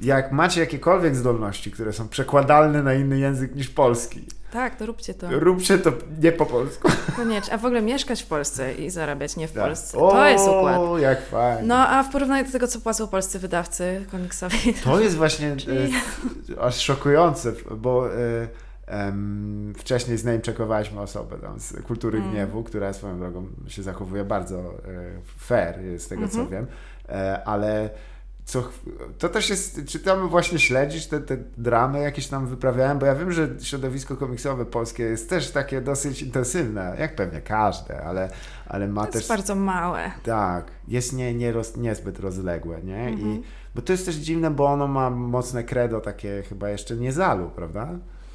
Jak 0.00 0.32
macie 0.32 0.60
jakiekolwiek 0.60 1.16
zdolności, 1.16 1.70
które 1.70 1.92
są 1.92 2.08
przekładalne 2.08 2.82
na 2.82 2.94
inny 2.94 3.18
język 3.18 3.54
niż 3.54 3.68
polski, 3.68 4.24
Tak, 4.52 4.76
to 4.76 4.86
róbcie 4.86 5.14
to. 5.14 5.26
róbcie 5.40 5.78
to 5.78 5.92
nie 6.22 6.32
po 6.32 6.46
polsku. 6.46 6.88
Koniecznie. 7.16 7.54
A 7.54 7.58
w 7.58 7.64
ogóle 7.64 7.82
mieszkać 7.82 8.22
w 8.22 8.26
Polsce 8.26 8.74
i 8.74 8.90
zarabiać 8.90 9.36
nie 9.36 9.48
w 9.48 9.52
Tak. 9.52 9.64
Polsce. 9.64 9.98
To 9.98 10.26
jest 10.28 10.48
układ. 10.48 10.76
O, 10.78 10.98
jak 10.98 11.26
fajnie. 11.26 11.62
No, 11.68 11.88
a 11.88 12.02
w 12.02 12.10
porównaniu 12.12 12.44
do 12.46 12.52
tego, 12.52 12.68
co 12.68 12.80
płacą 12.80 13.06
polscy 13.08 13.38
wydawcy 13.38 14.04
komiksowi. 14.10 14.74
To 14.84 15.00
jest 15.00 15.16
właśnie 15.16 15.56
Czyli- 15.56 15.92
e, 16.56 16.60
aż 16.60 16.76
szokujące, 16.80 17.52
bo 17.76 18.08
e, 18.14 18.48
em, 18.86 19.72
wcześniej 19.78 20.18
znajomczekowaliśmy 20.18 21.00
osobę 21.00 21.38
tam 21.38 21.60
z 21.60 21.82
kultury 21.82 22.18
Mm. 22.18 22.30
gniewu, 22.30 22.62
która 22.64 22.92
swoją 22.92 23.18
drogą 23.18 23.46
się 23.68 23.82
zachowuje 23.82 24.24
bardzo 24.24 24.56
e, 24.58 24.72
fair, 25.38 25.74
z 26.00 26.08
tego 26.08 26.28
co 26.28 26.40
Mhm. 26.40 26.48
wiem, 26.50 26.66
e, 27.08 27.44
ale 27.44 27.90
co, 28.46 28.64
to 29.18 29.28
też 29.28 29.50
jest, 29.50 29.80
czy 29.86 30.00
tam 30.00 30.28
właśnie 30.28 30.58
śledzisz 30.58 31.06
te, 31.06 31.20
te 31.20 31.36
dramy 31.56 32.00
jakieś 32.02 32.26
tam 32.28 32.46
wyprawiałem, 32.46 32.98
bo 32.98 33.06
ja 33.06 33.14
wiem, 33.14 33.32
że 33.32 33.48
środowisko 33.62 34.16
komiksowe 34.16 34.66
polskie 34.66 35.02
jest 35.02 35.30
też 35.30 35.50
takie 35.50 35.80
dosyć 35.80 36.22
intensywne, 36.22 36.96
jak 36.98 37.16
pewnie 37.16 37.40
każde, 37.40 38.02
ale, 38.04 38.30
ale 38.66 38.88
ma 38.88 39.00
To 39.06 39.12
też... 39.12 39.14
jest 39.14 39.28
bardzo 39.28 39.54
małe. 39.54 40.10
Tak, 40.22 40.64
jest 40.88 41.12
nie, 41.12 41.34
nie 41.34 41.52
roz, 41.52 41.76
niezbyt 41.76 42.20
rozległe, 42.20 42.82
nie? 42.82 43.10
I, 43.10 43.14
Mhm. 43.14 43.42
bo 43.74 43.82
to 43.82 43.92
jest 43.92 44.06
też 44.06 44.14
dziwne, 44.14 44.50
bo 44.50 44.66
ono 44.66 44.86
ma 44.88 45.10
mocne 45.10 45.64
credo 45.64 46.00
takie 46.00 46.42
chyba 46.48 46.68
jeszcze 46.70 46.96
nie 46.96 47.12
zalu, 47.12 47.50
prawda? 47.56 47.88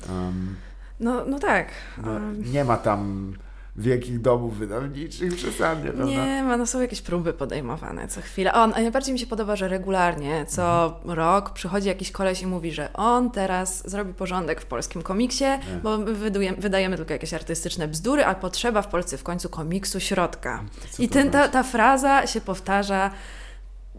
Um, 0.09 0.55
No, 0.99 1.25
no 1.25 1.39
tak. 1.39 1.67
no, 2.05 2.11
nie 2.53 2.63
ma 2.63 2.77
tam 2.77 3.33
wielkich 3.75 4.21
domów 4.21 4.57
wydawniczych 4.57 5.35
przesadnie, 5.35 5.91
prawda? 5.91 6.05
Nie 6.05 6.43
ma, 6.43 6.57
no 6.57 6.65
są 6.65 6.81
jakieś 6.81 7.01
próby 7.01 7.33
podejmowane 7.33 8.07
co 8.07 8.21
chwilę. 8.21 8.53
On, 8.53 8.73
a 8.75 8.81
najbardziej 8.81 9.13
mi 9.13 9.19
się 9.19 9.27
podoba, 9.27 9.55
że 9.55 9.67
regularnie, 9.67 10.45
co 10.47 10.85
Mhm. 10.85 11.17
rok 11.17 11.49
przychodzi 11.53 11.87
jakiś 11.87 12.11
koleś 12.11 12.41
i 12.41 12.47
mówi, 12.47 12.71
że 12.71 12.93
on 12.93 13.31
teraz 13.31 13.89
zrobi 13.89 14.13
porządek 14.13 14.61
w 14.61 14.65
polskim 14.65 15.01
komiksie, 15.01 15.45
bo 15.83 15.97
my 15.97 16.13
wydujemy, 16.13 16.57
wydajemy 16.57 16.97
tylko 16.97 17.13
jakieś 17.13 17.33
artystyczne 17.33 17.87
bzdury, 17.87 18.25
a 18.25 18.35
potrzeba 18.35 18.81
w 18.81 18.87
Polsce 18.87 19.17
w 19.17 19.23
końcu 19.23 19.49
komiksu 19.49 19.99
środka. 19.99 20.63
Co 20.91 21.03
I 21.03 21.09
ten, 21.09 21.29
ta, 21.31 21.37
znaczy? 21.37 21.53
ta 21.53 21.63
fraza 21.63 22.27
się 22.27 22.41
powtarza 22.41 23.11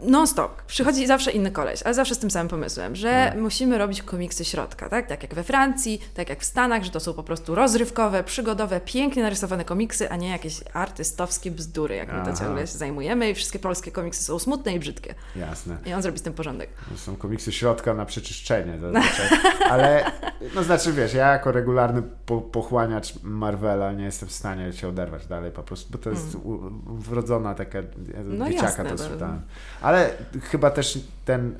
non-stop. 0.07 0.61
Przychodzi 0.63 1.07
zawsze 1.07 1.31
inny 1.31 1.51
koleś, 1.51 1.83
ale 1.83 1.93
zawsze 1.93 2.15
z 2.15 2.19
tym 2.19 2.31
samym 2.31 2.47
pomysłem, 2.47 2.95
że 2.95 3.31
No. 3.35 3.41
musimy 3.41 3.77
robić 3.77 4.01
komiksy 4.01 4.45
środka, 4.45 4.89
tak? 4.89 5.07
Tak 5.07 5.23
jak 5.23 5.33
we 5.35 5.43
Francji, 5.43 6.01
tak 6.13 6.29
jak 6.29 6.39
w 6.39 6.45
Stanach, 6.45 6.83
że 6.83 6.91
to 6.91 6.99
są 6.99 7.13
po 7.13 7.23
prostu 7.23 7.55
rozrywkowe, 7.55 8.23
przygodowe, 8.23 8.81
pięknie 8.85 9.23
narysowane 9.23 9.65
komiksy, 9.65 10.09
a 10.09 10.15
nie 10.15 10.29
jakieś 10.29 10.61
artystowskie 10.73 11.51
bzdury, 11.51 11.95
jak 11.95 12.07
my 12.07 12.13
to 12.13 12.29
Aha. 12.29 12.39
ciągle 12.39 12.67
się 12.67 12.77
zajmujemy 12.77 13.29
i 13.29 13.33
wszystkie 13.33 13.59
polskie 13.59 13.91
komiksy 13.91 14.23
są 14.23 14.39
smutne 14.39 14.73
i 14.73 14.79
brzydkie. 14.79 15.15
Jasne. 15.35 15.77
I 15.85 15.93
on 15.93 16.01
zrobi 16.01 16.19
z 16.19 16.21
tym 16.21 16.33
porządek. 16.33 16.69
To 16.91 16.97
są 16.97 17.15
komiksy 17.15 17.51
środka 17.51 17.93
na 17.93 18.05
przeczyszczenie 18.05 18.79
zazwyczaj. 18.79 19.39
Ale, 19.71 20.11
no 20.55 20.63
znaczy 20.63 20.93
wiesz, 20.93 21.13
ja 21.13 21.27
jako 21.31 21.51
regularny 21.51 22.03
po, 22.25 22.41
pochłaniacz 22.41 23.13
Marvela 23.23 23.91
nie 23.91 24.05
jestem 24.05 24.29
w 24.29 24.31
stanie 24.31 24.73
się 24.73 24.87
oderwać 24.87 25.27
dalej 25.27 25.51
po 25.51 25.63
prostu, 25.63 25.91
bo 25.91 25.97
to 25.97 26.09
jest 26.09 26.35
u, 26.35 26.59
wrodzona 26.85 27.55
taka, 27.55 27.79
No 28.25 28.45
dzieciaka 28.49 28.67
jasne, 28.67 28.85
to 28.97 29.03
no. 29.03 29.09
czytałem. 29.09 29.41
Ale 29.93 30.09
chyba 30.41 30.69
też 30.69 30.99
ten 31.25 31.47
y, 31.51 31.55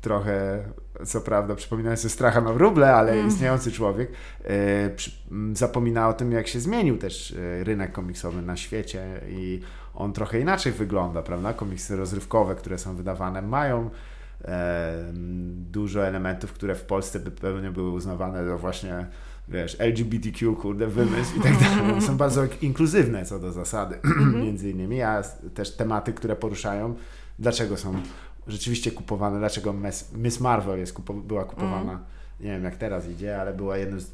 trochę, 0.00 0.64
co 1.06 1.20
prawda, 1.20 1.54
przypominający 1.54 2.08
Stracha 2.10 2.40
na 2.40 2.52
wróble, 2.52 2.94
ale 2.94 3.12
Mm. 3.12 3.28
istniejący 3.28 3.72
człowiek, 3.72 4.10
y, 4.10 4.90
przy, 4.96 5.10
m, 5.30 5.56
zapomina 5.56 6.08
o 6.08 6.12
tym, 6.12 6.32
jak 6.32 6.48
się 6.48 6.60
zmienił 6.60 6.98
też 6.98 7.30
y, 7.30 7.64
rynek 7.64 7.92
komiksowy 7.92 8.42
na 8.42 8.56
świecie 8.56 9.20
i 9.28 9.60
on 9.94 10.12
trochę 10.12 10.40
inaczej 10.40 10.72
wygląda, 10.72 11.22
prawda? 11.22 11.52
Komiksy 11.52 11.96
rozrywkowe, 11.96 12.54
które 12.54 12.78
są 12.78 12.96
wydawane, 12.96 13.42
mają 13.42 13.90
e, 14.44 14.92
dużo 15.70 16.06
elementów, 16.06 16.52
które 16.52 16.74
w 16.74 16.82
Polsce 16.84 17.20
by 17.20 17.30
pewnie 17.30 17.70
były 17.70 17.90
uznawane 17.90 18.46
za 18.46 18.56
właśnie 18.56 19.06
wiesz, 19.48 19.76
LGBTQ, 19.80 20.56
kurde, 20.56 20.86
wymysł 20.86 21.36
i 21.38 21.40
tak 21.42 21.52
dalej. 21.62 22.00
Są 22.02 22.16
bardzo 22.16 22.42
inkluzywne 22.62 23.24
co 23.24 23.38
do 23.38 23.52
zasady, 23.52 23.96
między 24.44 24.70
innymi, 24.70 25.02
a 25.02 25.22
też 25.54 25.76
tematy, 25.76 26.12
które 26.12 26.36
poruszają, 26.36 26.94
dlaczego 27.40 27.76
są 27.76 27.94
rzeczywiście 28.46 28.90
kupowane, 28.90 29.38
dlaczego 29.38 29.74
Miss, 30.14 30.40
Marvel 30.40 30.78
jest 30.78 30.92
kupo, 30.92 31.14
była 31.14 31.44
kupowana, 31.44 32.00
nie 32.40 32.50
wiem 32.50 32.64
jak 32.64 32.76
teraz 32.76 33.08
idzie, 33.08 33.40
ale 33.40 33.54
była 33.54 33.76
jednym 33.76 34.00
z 34.00 34.10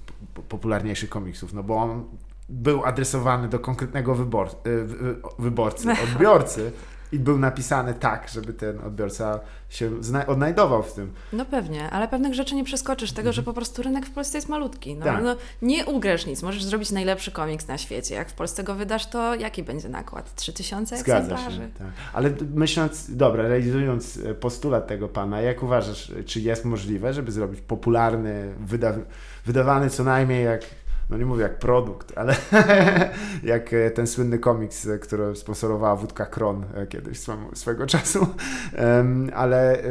popularniejszych 0.48 1.10
komiksów, 1.10 1.52
no 1.52 1.62
bo 1.62 1.76
on 1.76 2.04
był 2.48 2.84
adresowany 2.84 3.48
do 3.48 3.58
konkretnego 3.58 4.14
wybor, 4.14 4.48
y, 4.66 4.84
wy- 4.84 5.16
wyborcy, 5.38 5.88
odbiorcy, 6.14 6.72
i 7.12 7.18
był 7.18 7.38
napisany 7.38 7.94
tak, 7.94 8.28
żeby 8.28 8.52
ten 8.52 8.80
odbiorca 8.80 9.40
się 9.70 9.90
odnajdował 10.26 10.82
w 10.82 10.92
tym. 10.92 11.12
No 11.32 11.44
pewnie, 11.44 11.90
ale 11.90 12.09
pewnych 12.09 12.34
rzeczy 12.34 12.54
nie 12.54 12.64
przeskoczysz 12.64 13.12
tego, 13.12 13.32
że 13.32 13.40
mhm. 13.40 13.44
po 13.44 13.52
prostu 13.52 13.82
rynek 13.82 14.07
w 14.07 14.11
Polsce 14.11 14.38
jest 14.38 14.48
malutki. 14.48 14.94
No, 14.94 15.04
tak. 15.04 15.24
no, 15.24 15.36
nie 15.62 15.86
ugrasz 15.86 16.26
nic, 16.26 16.42
możesz 16.42 16.64
zrobić 16.64 16.90
najlepszy 16.90 17.32
komiks 17.32 17.68
na 17.68 17.78
świecie. 17.78 18.14
Jak 18.14 18.30
w 18.30 18.32
Polsce 18.32 18.64
go 18.64 18.74
wydasz, 18.74 19.07
to 19.07 19.34
jaki 19.34 19.62
będzie 19.62 19.88
nakład? 19.88 20.34
3000 20.34 20.96
egzemplarzy? 20.96 21.57
Się, 21.57 21.68
tak. 21.78 21.88
Ale 22.12 22.30
myśląc, 22.54 23.16
dobra, 23.16 23.42
realizując 23.42 24.16
e, 24.16 24.34
postulat 24.34 24.86
tego 24.86 25.09
pana, 25.09 25.40
jak 25.40 25.62
uważasz, 25.62 26.12
czy 26.26 26.40
jest 26.40 26.64
możliwe, 26.64 27.12
żeby 27.12 27.32
zrobić 27.32 27.61
popularny, 27.61 28.54
wyda 28.61 28.94
wydawany 29.46 29.90
co 29.90 30.04
najmniej 30.04 30.44
jak 30.44 30.62
no 31.11 31.16
nie 31.16 31.26
mówię 31.26 31.42
jak 31.42 31.59
produkt, 31.59 32.18
ale 32.18 32.36
jak 33.42 33.72
e, 33.72 33.90
ten 33.90 34.07
słynny 34.07 34.38
komiks, 34.38 34.86
e, 34.86 34.98
który 34.98 35.36
sponsorowała 35.36 35.96
Wódka 35.96 36.26
Kron 36.26 36.64
e, 36.74 36.86
kiedyś 36.86 37.18
swego 37.54 37.86
czasu, 37.96 38.26
ale 39.34 39.82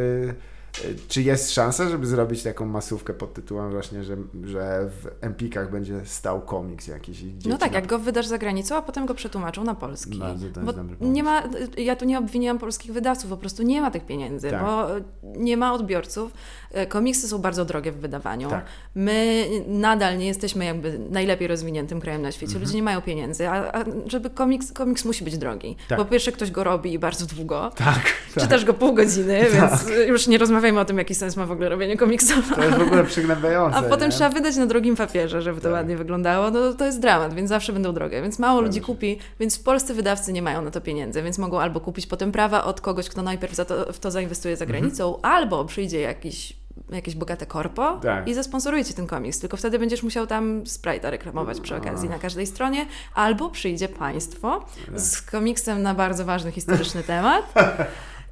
czy 1.08 1.22
jest 1.22 1.52
szansa, 1.52 1.90
żeby 1.90 2.06
zrobić 2.06 2.44
taką 2.44 2.66
masówkę 2.66 3.14
pod 3.14 3.34
tytułem 3.34 3.72
właśnie, 3.72 4.04
że, 4.04 4.18
że 4.44 4.90
w 5.02 5.08
Empikach 5.22 5.72
będzie 5.72 6.06
stał 6.06 6.42
komiks 6.42 6.88
jakiś? 6.88 7.24
No 7.46 7.58
tak, 7.58 7.72
na... 7.72 7.76
jak 7.76 7.88
go 7.88 8.00
wydasz 8.00 8.28
za 8.28 8.38
granicą, 8.38 8.76
a 8.76 8.82
potem 8.82 9.06
go 9.06 9.14
przetłumaczą 9.14 9.64
na 9.64 9.76
polski. 9.76 10.20
Bardzo 10.20 10.50
to 10.50 10.62
jest 10.62 10.80
bo 11.00 11.06
nie 11.06 11.24
ma, 11.24 11.44
ja 11.78 11.96
tu 11.96 12.06
nie 12.06 12.20
obwiniłam 12.20 12.60
polskich 12.60 12.94
wydawców, 12.94 13.30
po 13.30 13.38
prostu 13.38 13.64
nie 13.64 13.82
ma 13.82 13.92
tych 13.92 14.06
pieniędzy, 14.06 14.50
tak. 14.50 14.62
bo 14.62 14.88
nie 15.24 15.58
ma 15.58 15.74
odbiorców. 15.74 16.32
E, 16.76 16.86
komiksy 16.86 17.28
są 17.28 17.38
bardzo 17.38 17.66
drogie 17.66 17.92
w 17.92 17.98
wydawaniu. 17.98 18.50
Tak. 18.50 18.66
My 18.96 19.46
nadal 19.68 20.18
nie 20.18 20.28
jesteśmy 20.28 20.66
jakby 20.66 21.00
najlepiej 21.10 21.48
rozwiniętym 21.48 22.02
krajem 22.02 22.22
na 22.22 22.32
świecie. 22.32 22.52
Mhm. 22.52 22.64
Ludzie 22.64 22.76
nie 22.76 22.84
mają 22.84 23.02
pieniędzy, 23.02 23.50
a, 23.50 23.80
a, 23.80 23.84
żeby 24.06 24.30
komiks, 24.30 24.72
komiks 24.72 25.06
musi 25.06 25.24
być 25.24 25.38
drogi. 25.38 25.78
Tak. 25.90 25.98
Po 25.98 26.06
pierwsze 26.06 26.32
ktoś 26.32 26.52
go 26.52 26.64
robi 26.64 27.00
bardzo 27.00 27.26
długo. 27.26 27.72
Tak. 27.76 28.02
Czytasz 28.34 28.62
tak. 28.62 28.66
go 28.66 28.74
pół 28.74 28.94
godziny, 28.94 29.46
tak. 29.46 29.52
więc 29.54 30.08
już 30.08 30.28
nie 30.28 30.38
rozmawiajmy 30.38 30.80
o 30.80 30.86
tym, 30.86 30.98
jaki 30.98 31.16
sens 31.16 31.38
ma 31.38 31.46
w 31.46 31.52
ogóle 31.52 31.70
robienie 31.70 31.98
komiksu. 31.98 32.34
To 32.56 32.64
jest 32.64 32.78
w 32.78 32.82
ogóle 32.82 33.04
przygnębiające. 33.04 33.78
A 33.78 33.82
potem 33.84 34.10
nie? 34.10 34.16
trzeba 34.16 34.30
wydać 34.30 34.56
na 34.56 34.66
drogim 34.66 34.96
papierze, 34.96 35.42
żeby 35.42 35.62
to 35.62 35.64
tak. 35.64 35.74
ładnie 35.74 35.98
wyglądało. 35.98 36.52
No 36.52 36.74
to 36.74 36.86
jest 36.86 37.00
dramat, 37.00 37.34
więc 37.34 37.50
zawsze 37.50 37.74
będą 37.74 37.94
drogie. 37.94 38.22
Więc 38.22 38.40
mało 38.40 38.62
ludzi 38.62 38.82
kupi, 38.82 39.20
więc 39.40 39.58
w 39.58 39.64
Polsce 39.64 39.94
wydawcy 39.94 40.34
nie 40.34 40.42
mają 40.42 40.62
na 40.62 40.72
to 40.72 40.82
pieniędzy, 40.82 41.24
więc 41.24 41.38
mogą 41.38 41.60
albo 41.60 41.80
kupić 41.80 42.08
potem 42.08 42.32
prawa 42.32 42.64
od 42.64 42.82
kogoś, 42.82 43.10
kto 43.10 43.22
najpierw 43.22 43.56
to, 43.56 43.94
w 43.94 44.00
to 44.00 44.12
zainwestuje 44.12 44.58
za 44.58 44.66
mhm. 44.66 44.80
granicą, 44.80 45.16
mhm. 45.16 45.34
albo 45.36 45.66
przyjdzie 45.66 46.02
jakiś 46.02 46.65
jakieś 46.90 47.16
bogate 47.16 47.46
korpo 47.46 48.00
tak. 48.04 48.28
i 48.28 48.34
zasponsorujecie 48.34 48.94
ten 48.94 49.08
komiks. 49.08 49.40
Tylko 49.40 49.58
wtedy 49.58 49.80
będziesz 49.80 50.04
musiał 50.04 50.28
tam 50.28 50.64
Sprite'a 50.64 51.10
reklamować 51.10 51.60
przy 51.60 51.76
okazji 51.76 52.10
na 52.10 52.20
każdej 52.20 52.48
stronie, 52.48 52.86
albo 53.14 53.50
przyjdzie 53.50 53.90
państwo 53.90 54.66
z 54.96 55.22
komiksem 55.22 55.82
na 55.82 55.94
bardzo 55.94 56.26
ważny 56.26 56.52
historyczny 56.52 57.04
temat 57.14 57.54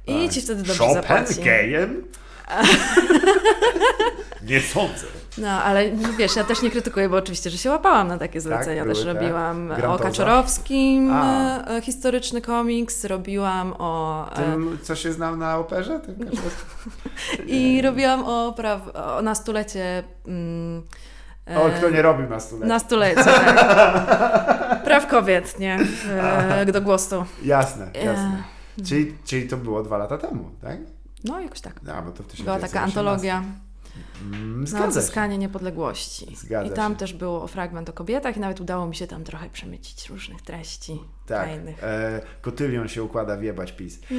i 0.06 0.28
ci 0.28 0.40
wtedy 0.40 0.62
dobrze 0.62 0.78
Chopin 0.78 0.94
zapłaci. 0.94 1.42
gejem? 1.42 2.04
nie 4.48 4.60
sądzę. 4.60 5.06
No, 5.38 5.48
ale 5.48 5.90
wiesz, 6.18 6.36
ja 6.36 6.44
też 6.44 6.62
nie 6.62 6.70
krytykuję, 6.70 7.08
bo 7.08 7.16
oczywiście, 7.16 7.50
że 7.50 7.58
się 7.58 7.70
łapałam 7.70 8.08
na 8.08 8.18
takie 8.18 8.40
zlecenia. 8.40 8.84
Tak, 8.84 8.92
też 8.92 9.04
były, 9.04 9.14
robiłam 9.14 9.68
tak. 9.76 9.84
o 9.84 9.98
Kaczorowskim 9.98 11.10
A. 11.12 11.64
E, 11.66 11.80
historyczny 11.80 12.40
komiks, 12.40 13.04
robiłam 13.04 13.74
o... 13.78 14.26
E, 14.32 14.34
Tym, 14.36 14.78
co 14.82 14.96
się 14.96 15.12
znał 15.12 15.36
na 15.36 15.58
operze? 15.58 16.00
I 17.46 17.82
robiłam 17.82 18.24
o, 18.24 18.52
praw, 18.52 18.80
o 18.94 19.22
nastulecie... 19.22 20.04
Mm, 20.26 20.82
o, 21.56 21.78
kto 21.78 21.90
nie 21.90 22.02
robił 22.02 22.28
na 22.28 22.40
stulecie. 22.40 22.68
Na 22.68 22.78
stulecie, 22.78 23.24
tak. 23.24 24.84
Praw 24.84 25.06
kobiet, 25.06 25.58
nie? 25.58 25.78
E, 26.10 26.66
do 26.66 26.80
głosu. 26.80 27.24
Jasne, 27.42 27.90
jasne. 28.04 28.42
Czyli, 28.84 29.14
czyli 29.24 29.48
to 29.48 29.56
było 29.56 29.82
dwa 29.82 29.98
lata 29.98 30.18
temu, 30.18 30.50
tak? 30.62 30.78
No, 31.24 31.40
jakoś 31.40 31.60
tak. 31.60 31.80
A, 31.94 32.02
bo 32.02 32.10
to 32.10 32.22
w 32.22 32.42
Była 32.42 32.58
taka 32.58 32.80
antologia 32.80 33.42
mm, 34.22 34.64
na 34.72 34.84
odzyskanie 34.84 35.38
niepodległości. 35.38 36.36
Zgadza 36.36 36.72
I 36.72 36.76
tam 36.76 36.92
się. 36.92 36.98
też 36.98 37.12
było 37.12 37.46
fragment 37.46 37.88
o 37.88 37.92
kobietach 37.92 38.36
i 38.36 38.40
nawet 38.40 38.60
udało 38.60 38.86
mi 38.86 38.96
się 38.96 39.06
tam 39.06 39.24
trochę 39.24 39.50
przemycić 39.50 40.08
różnych 40.08 40.42
treści 40.42 41.00
tak. 41.26 41.46
fajnych. 41.46 41.84
E, 41.84 42.20
kotylion 42.40 42.88
się 42.88 43.02
układa 43.02 43.36
wjebać 43.36 43.72
PiS. 43.72 43.98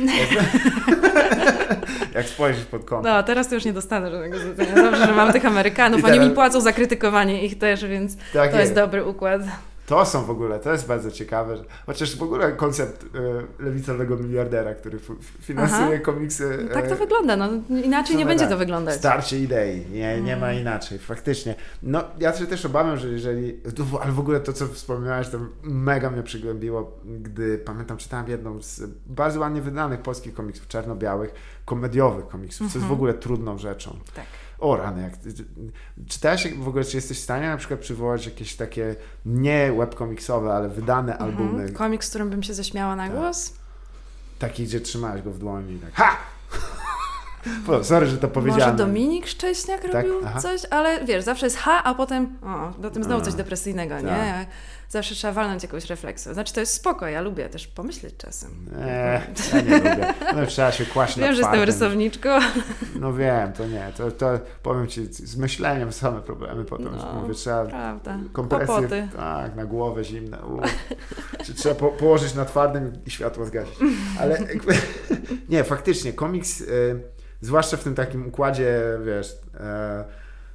Jak 2.16 2.26
spojrzysz 2.26 2.66
pod 2.66 2.86
kątem. 2.86 3.14
No, 3.14 3.24
teraz 3.24 3.48
to 3.50 3.56
już 3.56 3.66
nie 3.66 3.74
dostanę 3.74 4.12
żadnego 4.12 4.40
zlecenia. 4.40 4.76
Dobrze, 4.76 5.06
że 5.06 5.12
mam 5.12 5.34
tych 5.34 5.46
Amerykanów. 5.46 6.02
Teraz... 6.02 6.18
Oni 6.18 6.30
mi 6.30 6.36
płacą 6.36 6.62
za 6.62 6.74
krytykowanie 6.74 7.46
ich 7.46 7.58
też, 7.58 7.86
więc 7.86 8.18
tak 8.18 8.32
to 8.34 8.40
jest. 8.42 8.56
jest 8.58 8.74
dobry 8.74 9.06
układ. 9.06 9.42
To 9.86 10.06
są 10.06 10.26
w 10.26 10.30
ogóle, 10.30 10.60
to 10.60 10.72
jest 10.72 10.88
bardzo 10.88 11.12
ciekawe, 11.12 11.58
chociaż 11.86 12.18
w 12.18 12.24
ogóle 12.24 12.52
koncept 12.52 13.06
e, 13.60 13.64
lewicowego 13.64 14.18
miliardera, 14.18 14.76
który 14.76 15.00
finansuje 15.42 15.88
Aha. 15.94 16.04
komiksy. 16.04 16.66
No 16.68 16.74
tak 16.74 16.88
to 16.88 16.94
e, 16.94 16.98
wygląda, 16.98 17.38
no 17.38 17.50
inaczej 17.84 18.16
nie 18.16 18.26
będzie 18.26 18.48
to 18.48 18.58
wyglądać. 18.58 18.96
Starcie 18.96 19.40
idei, 19.40 19.86
nie, 19.92 20.22
nie 20.22 20.38
ma 20.38 20.48
mm. 20.48 20.62
inaczej, 20.62 21.00
faktycznie. 21.00 21.56
No 21.84 22.04
ja 22.20 22.34
się 22.38 22.46
też 22.46 22.66
obawiam, 22.66 22.98
że 22.98 23.08
jeżeli, 23.08 23.60
ale 24.02 24.12
w 24.12 24.20
ogóle 24.20 24.40
to 24.40 24.54
co 24.54 24.68
wspomniałeś, 24.68 25.30
to 25.30 25.40
mega 25.64 26.10
mnie 26.10 26.24
przyglębiło, 26.24 26.92
gdy 27.06 27.58
pamiętam, 27.58 27.98
czytałem 27.98 28.28
jedną 28.28 28.62
z 28.62 28.82
bardzo 29.06 29.40
ładnie 29.40 29.62
wydanych 29.62 30.02
polskich 30.02 30.34
komiksów, 30.34 30.68
czarno-białych, 30.68 31.34
komediowych 31.66 32.28
komiksów, 32.28 32.60
co 32.60 32.64
jest 32.64 32.74
w 32.74 32.76
mhm. 32.76 32.94
ogóle 32.94 33.14
trudną 33.14 33.58
rzeczą. 33.58 33.98
Tak 34.16 34.26
o 34.60 34.78
rany, 34.78 35.02
jak, 35.02 35.14
czytałeś 36.08 36.54
w 36.54 36.68
ogóle, 36.68 36.84
czy 36.84 36.98
jesteś 36.98 37.20
w 37.20 37.24
stanie 37.24 37.48
na 37.48 37.58
przykład 37.58 37.80
przywołać 37.80 38.26
jakieś 38.26 38.56
takie 38.56 38.96
nie 39.26 39.74
webkomiksowe, 39.78 40.54
ale 40.54 40.70
wydane 40.70 41.14
mhm. 41.14 41.32
albumy? 41.32 41.72
Komiks, 41.72 42.08
z 42.08 42.10
którym 42.10 42.30
bym 42.30 42.44
się 42.44 42.54
zaśmiała 42.54 42.96
na 42.96 43.08
tak. 43.08 43.16
głos? 43.16 43.54
Taki, 44.40 44.64
gdzie 44.64 44.82
trzymałeś 44.82 45.22
go 45.22 45.32
w 45.32 45.40
dłoni 45.40 45.80
tak 45.80 45.94
ha! 45.94 46.18
Sorry, 47.84 48.08
że 48.08 48.18
to 48.18 48.28
powiedziałem. 48.28 48.72
Może 48.72 48.86
Dominik 48.86 49.28
Szcześniak 49.28 49.82
tak? 49.82 49.94
robił 49.94 50.22
coś, 50.40 50.62
ale 50.70 51.06
wiesz, 51.06 51.24
zawsze 51.24 51.46
jest 51.46 51.58
ha, 51.58 51.84
a 51.84 51.94
potem 51.94 52.38
o, 52.44 52.82
potem 52.82 53.04
znowu 53.04 53.26
coś 53.26 53.34
depresyjnego, 53.34 53.96
tak. 53.96 54.04
nie? 54.04 54.46
zawsze 54.90 55.16
trzeba 55.16 55.34
walnąć 55.34 55.64
jakąś 55.64 55.86
refleksję. 55.86 56.34
Znaczy 56.34 56.54
to 56.54 56.60
jest 56.60 56.74
spoko, 56.74 57.08
ja 57.08 57.22
lubię 57.22 57.50
też 57.50 57.68
pomyśleć 57.68 58.18
czasem. 58.18 58.52
Nie, 58.86 59.22
ja 59.54 59.62
nie 59.62 59.78
lubię. 59.78 60.14
No, 60.36 60.46
trzeba 60.46 60.72
się 60.72 60.86
kłaść 60.86 61.18
Wiem, 61.20 61.36
że 61.36 61.42
jestem 61.42 61.62
rysowniczką. 61.62 62.30
No 63.00 63.14
wiem, 63.14 63.54
to 63.54 63.68
nie. 63.68 63.92
To, 63.98 64.12
to 64.12 64.40
powiem 64.64 64.88
Ci, 64.88 65.06
z 65.14 65.38
myśleniem 65.38 65.92
same 65.92 66.22
problemy 66.22 66.66
potem. 66.66 66.90
No, 66.98 67.22
mówię, 67.22 67.34
trzeba 67.34 67.66
prawda. 67.66 68.18
kompresję, 68.34 69.10
tak, 69.16 69.56
na 69.56 69.66
głowę 69.66 70.04
zimne. 70.04 70.38
Czy 71.44 71.54
trzeba 71.54 71.76
po, 71.76 71.88
położyć 71.88 72.34
na 72.34 72.46
twardym 72.46 72.94
i 73.06 73.12
światło 73.12 73.46
zgasić. 73.46 73.76
Ale 74.20 74.40
nie, 75.50 75.64
faktycznie, 75.64 76.14
komiks, 76.14 76.62
y, 76.62 77.02
zwłaszcza 77.46 77.78
w 77.78 77.84
tym 77.84 77.96
takim 77.96 78.28
układzie, 78.28 78.82
wiesz... 79.06 79.38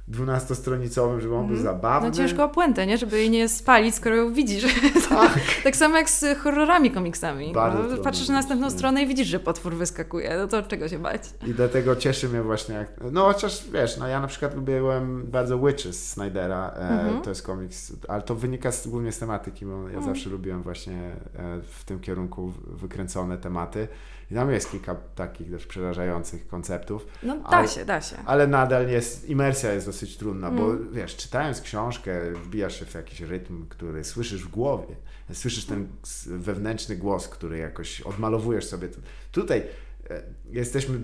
Dwunastostronicowym, 0.07 1.21
żeby 1.21 1.35
on 1.35 1.47
był 1.47 1.55
mm. 1.55 1.63
zabawny. 1.63 2.09
No 2.09 2.15
ciężko 2.15 2.43
o 2.43 2.49
puentę, 2.49 2.87
nie? 2.87 2.97
Żeby 2.97 3.17
jej 3.17 3.29
nie 3.29 3.49
spalić, 3.49 3.95
skoro 3.95 4.15
ją 4.15 4.33
widzisz. 4.33 4.65
Tak. 5.09 5.39
tak 5.63 5.75
samo 5.75 5.97
jak 5.97 6.09
z 6.09 6.37
horrorami 6.37 6.91
komiksami. 6.91 7.53
No, 7.53 7.97
patrzysz 8.03 8.27
na 8.27 8.33
następną 8.33 8.69
stronę 8.69 9.03
i 9.03 9.07
widzisz, 9.07 9.27
że 9.27 9.39
potwór 9.39 9.75
wyskakuje. 9.75 10.37
No 10.37 10.47
to 10.47 10.63
czego 10.63 10.89
się 10.89 10.99
bać? 10.99 11.21
I 11.47 11.53
dlatego 11.53 11.95
cieszy 11.95 12.29
mnie 12.29 12.41
właśnie, 12.41 12.75
jak... 12.75 12.87
no 13.11 13.25
chociaż 13.25 13.63
wiesz, 13.73 13.97
no 13.97 14.07
ja 14.07 14.19
na 14.19 14.27
przykład 14.27 14.55
lubiłem 14.55 15.27
bardzo 15.27 15.59
Witches 15.59 16.09
Snydera, 16.09 16.73
e, 16.75 16.79
mm-hmm. 16.79 17.21
to 17.21 17.29
jest 17.29 17.43
komiks, 17.43 17.93
ale 18.07 18.21
to 18.21 18.35
wynika 18.35 18.71
z, 18.71 18.87
głównie 18.87 19.11
z 19.11 19.19
tematyki, 19.19 19.65
bo 19.65 19.89
ja 19.89 19.97
mm. 19.97 20.03
zawsze 20.03 20.29
lubiłem 20.29 20.63
właśnie 20.63 20.97
e, 21.35 21.61
w 21.61 21.83
tym 21.83 21.99
kierunku 21.99 22.53
wykręcone 22.67 23.37
tematy. 23.37 23.87
I 24.31 24.33
tam 24.33 24.51
jest 24.51 24.71
kilka 24.71 24.95
takich 24.95 25.51
też 25.51 25.65
przerażających 25.65 26.47
konceptów. 26.47 27.07
No 27.23 27.37
da 27.37 27.43
ale, 27.43 27.67
się, 27.67 27.85
da 27.85 28.01
się. 28.01 28.15
Ale 28.25 28.47
nadal 28.47 28.89
jest, 28.89 29.29
imersja 29.29 29.73
jest 29.73 29.85
dosyć 29.85 30.17
trudna, 30.17 30.47
mm. 30.47 30.59
bo 30.59 30.91
wiesz, 30.91 31.15
czytając 31.15 31.61
książkę, 31.61 32.31
wbijasz 32.31 32.79
się 32.79 32.85
w 32.85 32.93
jakiś 32.93 33.21
rytm, 33.21 33.67
który 33.69 34.03
słyszysz 34.03 34.43
w 34.43 34.47
głowie. 34.47 34.95
Słyszysz 35.33 35.65
ten 35.65 35.87
wewnętrzny 36.25 36.95
głos, 36.95 37.27
który 37.27 37.57
jakoś 37.57 38.01
odmalowujesz 38.01 38.65
sobie. 38.65 38.87
Tutaj 39.31 39.63
e, 40.09 40.23
jesteśmy 40.49 40.99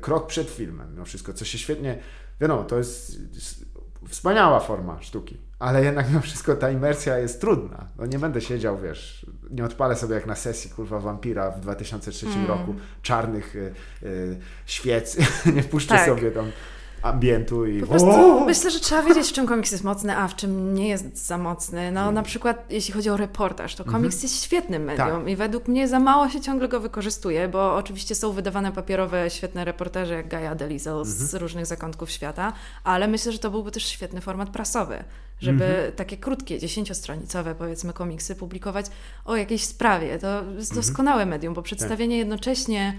krok 0.00 0.26
przed 0.26 0.50
filmem, 0.50 0.92
mimo 0.92 1.04
wszystko, 1.04 1.32
co 1.32 1.44
się 1.44 1.58
świetnie, 1.58 1.98
wiadomo, 2.40 2.64
to 2.64 2.78
jest 2.78 3.18
wspaniała 4.08 4.60
forma 4.60 5.02
sztuki, 5.02 5.36
ale 5.62 5.84
jednak 5.84 6.08
mimo 6.08 6.20
wszystko 6.20 6.56
ta 6.56 6.70
imersja 6.70 7.18
jest 7.18 7.40
trudna. 7.40 7.86
No 7.98 8.06
nie 8.06 8.18
będę 8.18 8.40
siedział, 8.40 8.78
wiesz, 8.78 9.26
nie 9.50 9.64
odpalę 9.64 9.96
sobie 9.96 10.14
jak 10.14 10.26
na 10.26 10.34
sesji, 10.34 10.70
kurwa, 10.70 11.00
wampira 11.00 11.50
w 11.50 11.60
2003 11.60 12.26
mm. 12.26 12.46
roku, 12.46 12.74
czarnych 13.02 13.56
y, 13.56 13.74
y, 14.02 14.36
świec, 14.66 15.16
nie 15.56 15.62
puszczę 15.62 15.94
tak. 15.94 16.06
sobie 16.06 16.30
tam 16.30 16.50
ambientu 17.02 17.66
i... 17.66 17.80
Po 17.80 17.86
prostu 17.86 18.44
myślę, 18.44 18.70
że 18.70 18.80
trzeba 18.80 19.02
wiedzieć, 19.02 19.28
w 19.28 19.32
czym 19.32 19.46
komiks 19.46 19.72
jest 19.72 19.84
mocny, 19.84 20.16
a 20.16 20.28
w 20.28 20.36
czym 20.36 20.74
nie 20.74 20.88
jest 20.88 21.26
za 21.26 21.38
mocny. 21.38 21.92
No 21.92 22.00
hmm. 22.00 22.14
na 22.14 22.22
przykład 22.22 22.64
jeśli 22.70 22.94
chodzi 22.94 23.10
o 23.10 23.16
reportaż, 23.16 23.74
to 23.74 23.84
komiks 23.84 23.98
mm 23.98 24.10
-hmm. 24.10 24.22
jest 24.22 24.44
świetnym 24.44 24.84
medium 24.84 25.20
tak. 25.20 25.28
i 25.28 25.36
według 25.36 25.68
mnie 25.68 25.88
za 25.88 26.00
mało 26.00 26.28
się 26.28 26.40
ciągle 26.40 26.68
go 26.68 26.80
wykorzystuje, 26.80 27.48
bo 27.48 27.76
oczywiście 27.76 28.14
są 28.14 28.32
wydawane 28.32 28.72
papierowe 28.72 29.30
świetne 29.30 29.64
reportaże 29.64 30.14
jak 30.14 30.28
Gaia 30.28 30.54
Delisel 30.54 30.92
mm 30.92 31.04
-hmm. 31.04 31.08
z 31.08 31.22
mhm. 31.22 31.42
różnych 31.42 31.66
zakątków 31.66 32.10
świata, 32.10 32.52
ale 32.84 33.08
myślę, 33.08 33.32
że 33.32 33.38
to 33.38 33.50
byłby 33.50 33.70
też 33.70 33.86
świetny 33.86 34.20
format 34.20 34.50
prasowy, 34.50 35.04
żeby 35.42 35.64
mhm. 35.64 35.92
takie 35.92 36.16
krótkie, 36.16 36.58
dziesięciostronicowe 36.58 37.54
powiedzmy 37.54 37.92
komiksy 37.92 38.34
publikować 38.34 38.86
o 39.24 39.36
jakiejś 39.36 39.64
sprawie. 39.64 40.18
To 40.18 40.42
jest 40.56 40.70
mhm. 40.70 40.86
doskonałe 40.86 41.26
medium, 41.26 41.54
bo 41.54 41.62
przedstawienie 41.62 42.14
tak. 42.14 42.18
jednocześnie 42.18 42.98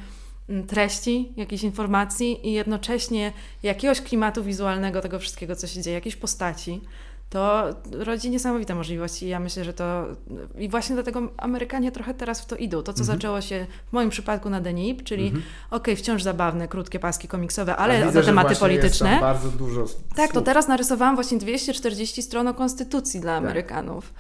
mm, 0.49 0.68
treści, 0.68 1.34
jakiejś 1.38 1.64
informacji 1.64 2.48
i 2.48 2.53
jednocześnie 2.53 3.34
jakiegoś 3.64 4.02
klimatu 4.02 4.44
wizualnego 4.44 5.02
tego 5.02 5.20
wszystkiego, 5.20 5.56
co 5.56 5.68
się 5.68 5.82
dzieje, 5.82 5.95
jakiejś 5.95 6.15
postaci 6.15 6.82
to 7.30 7.64
rodzi 7.91 8.30
niesamowite 8.30 8.76
możliwości. 8.76 9.28
Ja 9.28 9.40
myślę, 9.40 9.64
że 9.64 9.74
to 9.74 10.06
i 10.58 10.70
właśnie 10.70 10.95
dlatego 10.95 11.22
Amerykanie 11.38 11.91
trochę 11.91 12.14
teraz 12.14 12.41
w 12.41 12.45
to 12.45 12.56
idą. 12.56 12.84
To, 12.84 12.94
co 12.94 13.02
mhm. 13.02 13.18
zaczęło 13.18 13.41
się 13.41 13.68
w 13.90 13.94
moim 13.94 14.10
przypadku 14.10 14.50
na 14.50 14.62
Denip, 14.62 15.04
czyli 15.04 15.26
mhm. 15.26 15.44
okej, 15.68 15.94
okay, 15.94 15.95
wciąż 15.95 16.24
zabawne, 16.24 16.68
krótkie 16.68 17.00
paski 17.00 17.28
komiksowe, 17.28 17.76
ale 17.76 18.06
widzę, 18.06 18.20
na 18.20 18.26
tematy 18.26 18.56
polityczne. 18.56 19.18
bardzo 19.22 19.50
dużo. 19.50 19.86
Tak, 20.16 20.32
to 20.32 20.41
teraz 20.41 20.68
narysowałam 20.68 21.16
właśnie 21.16 21.38
240 21.38 22.22
stron 22.22 22.48
o 22.48 22.54
konstytucji 22.54 23.20
dla 23.20 23.36
tak. 23.36 23.44
Amerykanów. 23.44 24.14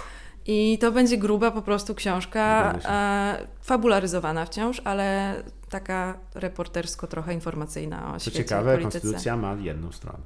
I 0.45 0.77
to 0.81 0.91
będzie 0.91 1.17
gruba 1.17 1.51
po 1.51 1.61
prostu 1.61 1.95
książka, 1.95 2.73
e, 2.85 3.47
fabularyzowana 3.61 4.45
wciąż, 4.45 4.81
ale 4.83 5.35
taka 5.73 6.17
reportersko 6.35 7.07
trochę 7.07 7.33
informacyjna 7.33 8.15
o 8.15 8.19
świecie 8.19 8.31
Co 8.31 8.37
ciekawe, 8.37 8.71
polityce. 8.71 8.99
konstytucja 8.99 9.37
ma 9.37 9.53
jedną 9.53 9.91
stronę. 9.91 10.19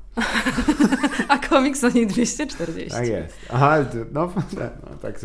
A 1.30 1.38
komiks 1.38 1.84
o 1.84 1.90
niej 1.90 2.07
240. 2.07 2.91
Tak 2.91 3.07
jest. 3.07 3.38
Aha, 3.53 3.78
no, 4.11 4.34
no 4.90 4.98
tak 5.02 5.19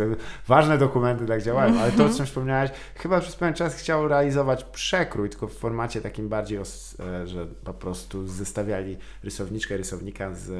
ważne 0.47 0.78
dokumenty 0.78 1.27
tak 1.27 1.43
działają, 1.43 1.81
ale 1.81 1.93
to, 1.93 2.05
o 2.05 2.09
czym 2.09 2.27
wspomniałeś, 2.27 2.70
chyba 2.94 3.20
przez 3.20 3.36
pewien 3.36 3.55
czas 3.55 3.74
chciał 3.74 4.09
realizować 4.09 4.65
przekrój, 4.65 5.31
tylko 5.31 5.49
w 5.49 5.55
formacie 5.55 6.01
takim 6.01 6.28
bardziej, 6.28 6.59
e, 6.59 7.27
że 7.27 7.47
po 7.65 7.74
prostu 7.74 8.27
zestawiali 8.27 8.97
rysowniczkę, 9.24 9.77
rysownika 9.77 10.35
z 10.35 10.51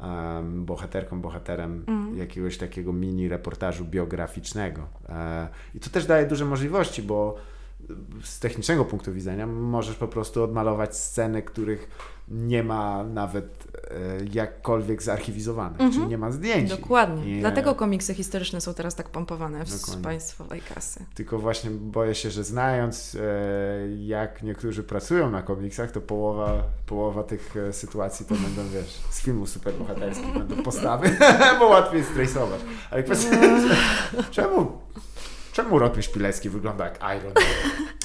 um, 0.00 0.64
bohaterką, 0.64 1.20
bohaterem 1.20 1.84
mm. 1.86 2.18
jakiegoś 2.18 2.58
takiego 2.58 2.92
mini 2.92 3.28
reportażu 3.28 3.84
biograficznego. 3.84 4.88
E, 5.08 5.48
I 5.74 5.80
to 5.80 5.90
też 5.90 6.06
daje 6.06 6.26
duże 6.26 6.44
możliwości, 6.44 7.02
bo 7.02 7.36
z 8.22 8.40
technicznego 8.40 8.84
punktu 8.84 9.12
widzenia 9.12 9.46
możesz 9.46 9.96
po 9.96 10.08
prostu 10.08 10.42
odmalować 10.42 10.96
sceny, 10.96 11.42
których 11.42 11.88
nie 12.28 12.62
ma 12.62 13.04
nawet 13.04 13.64
e, 13.90 14.24
jakkolwiek 14.32 15.02
zarchiwizowanych, 15.02 15.80
mm 15.80 15.92
-hmm. 15.92 15.94
czyli 15.94 16.06
nie 16.06 16.18
ma 16.18 16.30
zdjęć. 16.30 16.70
Dokładnie. 16.70 17.38
I, 17.38 17.40
Dlatego 17.40 17.74
komiksy 17.74 18.14
historyczne 18.14 18.60
są 18.60 18.74
teraz 18.74 18.94
tak 18.94 19.08
pompowane 19.08 19.66
z 19.66 19.96
państwowej 19.96 20.60
kasy. 20.74 21.04
Tylko 21.14 21.38
właśnie 21.38 21.70
boję 21.70 22.14
się, 22.14 22.30
że 22.30 22.44
znając 22.44 23.14
e, 23.14 23.20
jak 23.96 24.42
niektórzy 24.42 24.82
pracują 24.82 25.30
na 25.30 25.42
komiksach, 25.42 25.90
to 25.92 26.00
połowa, 26.00 26.62
połowa 26.86 27.22
tych 27.22 27.56
e, 27.56 27.72
sytuacji 27.72 28.26
to 28.26 28.34
będą, 28.34 28.68
wiesz, 28.72 29.00
z 29.10 29.22
filmów 29.22 29.50
superbohaterskich 29.50 30.34
będą 30.34 30.62
postawy, 30.62 31.16
bo 31.58 31.66
łatwiej 31.66 32.04
stresować. 32.04 32.60
Ale 32.90 33.02
kwestia, 33.02 33.30
czemu 34.30 34.72
Czemu 35.54 35.78
Rotmy 35.78 36.02
Szpilecki 36.02 36.50
wygląda 36.50 36.84
jak 36.84 36.96
Iron 36.96 37.32
Man? 37.34 37.44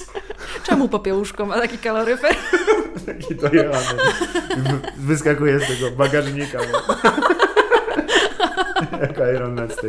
Czemu 0.66 0.88
popiełuszko 0.88 1.46
ma 1.46 1.60
taki 1.60 1.78
kaloryfer? 1.78 2.36
taki 3.06 3.34
dojechany. 3.34 4.02
Wyskakuje 4.96 5.60
z 5.60 5.66
tego 5.66 5.90
bagażnika. 5.90 6.58
jak 9.00 9.18
Iron 9.34 9.54
Man 9.54 9.68
z, 9.70 9.80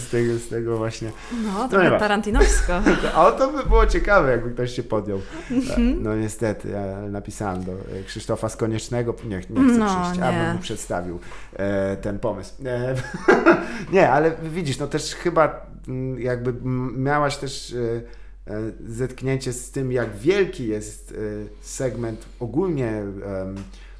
z, 0.00 0.10
tego, 0.10 0.38
z 0.38 0.48
tego 0.48 0.78
właśnie. 0.78 1.10
No, 1.44 1.68
to 1.70 1.82
no, 1.82 1.98
tarantinowsko. 1.98 2.82
A 3.14 3.32
to 3.32 3.52
by 3.52 3.62
było 3.62 3.86
ciekawe, 3.86 4.30
jakby 4.30 4.50
ktoś 4.50 4.74
się 4.74 4.82
podjął. 4.82 5.20
Mhm. 5.50 6.02
No 6.02 6.16
niestety, 6.16 6.68
ja 6.68 7.00
napisałem 7.10 7.64
do 7.64 7.72
Krzysztofa 8.06 8.48
z 8.48 8.56
Koniecznego, 8.56 9.14
nie, 9.24 9.36
nie 9.36 9.40
chcę 9.40 9.78
no, 9.78 9.86
przyjść, 9.86 10.18
nie. 10.18 10.24
abym 10.24 10.52
mu 10.52 10.58
przedstawił 10.58 11.20
e, 11.56 11.96
ten 11.96 12.18
pomysł. 12.18 12.54
E, 12.66 12.94
nie, 13.92 14.10
ale 14.10 14.32
widzisz, 14.42 14.78
no 14.78 14.86
też 14.86 15.14
chyba 15.14 15.66
mm, 15.88 16.20
jakby 16.20 16.54
miałaś 16.96 17.36
też 17.36 17.72
e, 17.72 18.52
e, 18.52 18.60
zetknięcie 18.86 19.52
z 19.52 19.70
tym, 19.70 19.92
jak 19.92 20.16
wielki 20.16 20.66
jest 20.66 21.12
e, 21.12 21.14
segment 21.60 22.26
ogólnie 22.40 23.02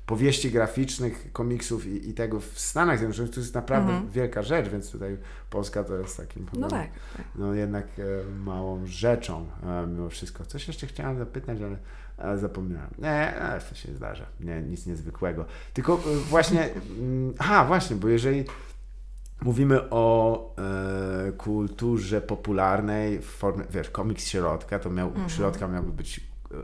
powieści 0.07 0.51
graficznych, 0.51 1.33
komiksów 1.33 1.87
i, 1.87 2.09
i, 2.09 2.15
tego 2.15 2.41
w 2.41 2.59
Stanach 2.61 2.99
Zjednoczonych 2.99 3.31
to 3.31 3.41
jest 3.41 3.55
naprawdę 3.55 3.93
mhm. 3.93 4.11
wielka 4.11 4.43
rzecz, 4.43 4.69
więc 4.69 4.91
tutaj 4.91 5.17
Polska 5.51 5.85
to 5.85 5.97
jest 5.97 6.17
takim 6.17 6.47
no, 6.53 6.69
tak, 6.69 6.91
tak. 7.17 7.27
no 7.35 7.55
jednak 7.55 7.87
e, 7.99 8.03
małą 8.45 8.87
rzeczą 8.87 9.47
e, 9.63 9.87
mimo 9.87 10.09
wszystko. 10.09 10.45
Coś 10.45 10.69
jeszcze 10.69 10.87
chciałem 10.87 11.19
zapytać, 11.19 11.59
ale, 11.63 11.77
ale 12.19 12.39
zapomniałem. 12.39 12.91
Nie, 12.99 13.37
ale 13.37 13.61
to 13.61 13.75
się 13.75 13.95
zdarza. 13.95 14.27
Nie, 14.41 14.63
nic 14.63 14.87
niezwykłego. 14.87 15.45
Tylko 15.75 15.95
e, 15.95 16.17
właśnie, 16.17 16.69
mm, 16.99 17.35
aha, 17.39 17.65
właśnie, 17.65 17.97
bo 17.97 18.09
jeżeli 18.09 18.45
mówimy 19.43 19.91
o 19.91 20.55
e, 21.29 21.33
kulturze 21.33 22.21
popularnej 22.21 23.19
w 23.19 23.27
formie, 23.27 23.65
wiesz, 23.71 23.91
komiks 23.91 24.27
środka, 24.27 24.79
to 24.79 24.91
miał, 24.91 25.09
mhm. 25.09 25.29
środka 25.29 25.69
miałby 25.69 25.93
być 25.93 26.21
e, 26.51 26.55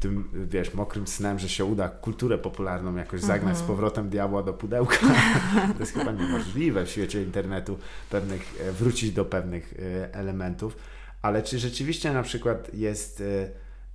tym, 0.00 0.28
wiesz, 0.50 0.74
mokrym 0.74 1.06
snem, 1.06 1.38
że 1.38 1.48
się 1.48 1.64
uda 1.64 1.88
kulturę 1.88 2.38
popularną 2.38 2.96
jakoś 2.96 3.20
zagnać 3.20 3.56
z 3.56 3.60
mhm. 3.60 3.66
powrotem 3.66 4.08
diabła 4.08 4.42
do 4.42 4.52
pudełka. 4.52 4.96
to 5.74 5.80
jest 5.80 5.92
chyba 5.92 6.12
niemożliwe 6.12 6.86
w 6.86 6.90
świecie 6.90 7.22
internetu 7.22 7.78
pewnych, 8.10 8.60
e, 8.60 8.72
wrócić 8.72 9.12
do 9.12 9.24
pewnych 9.24 9.74
e, 9.78 10.14
elementów. 10.14 10.76
Ale 11.22 11.42
czy 11.42 11.58
rzeczywiście 11.58 12.12
na 12.12 12.22
przykład 12.22 12.74
jest 12.74 13.22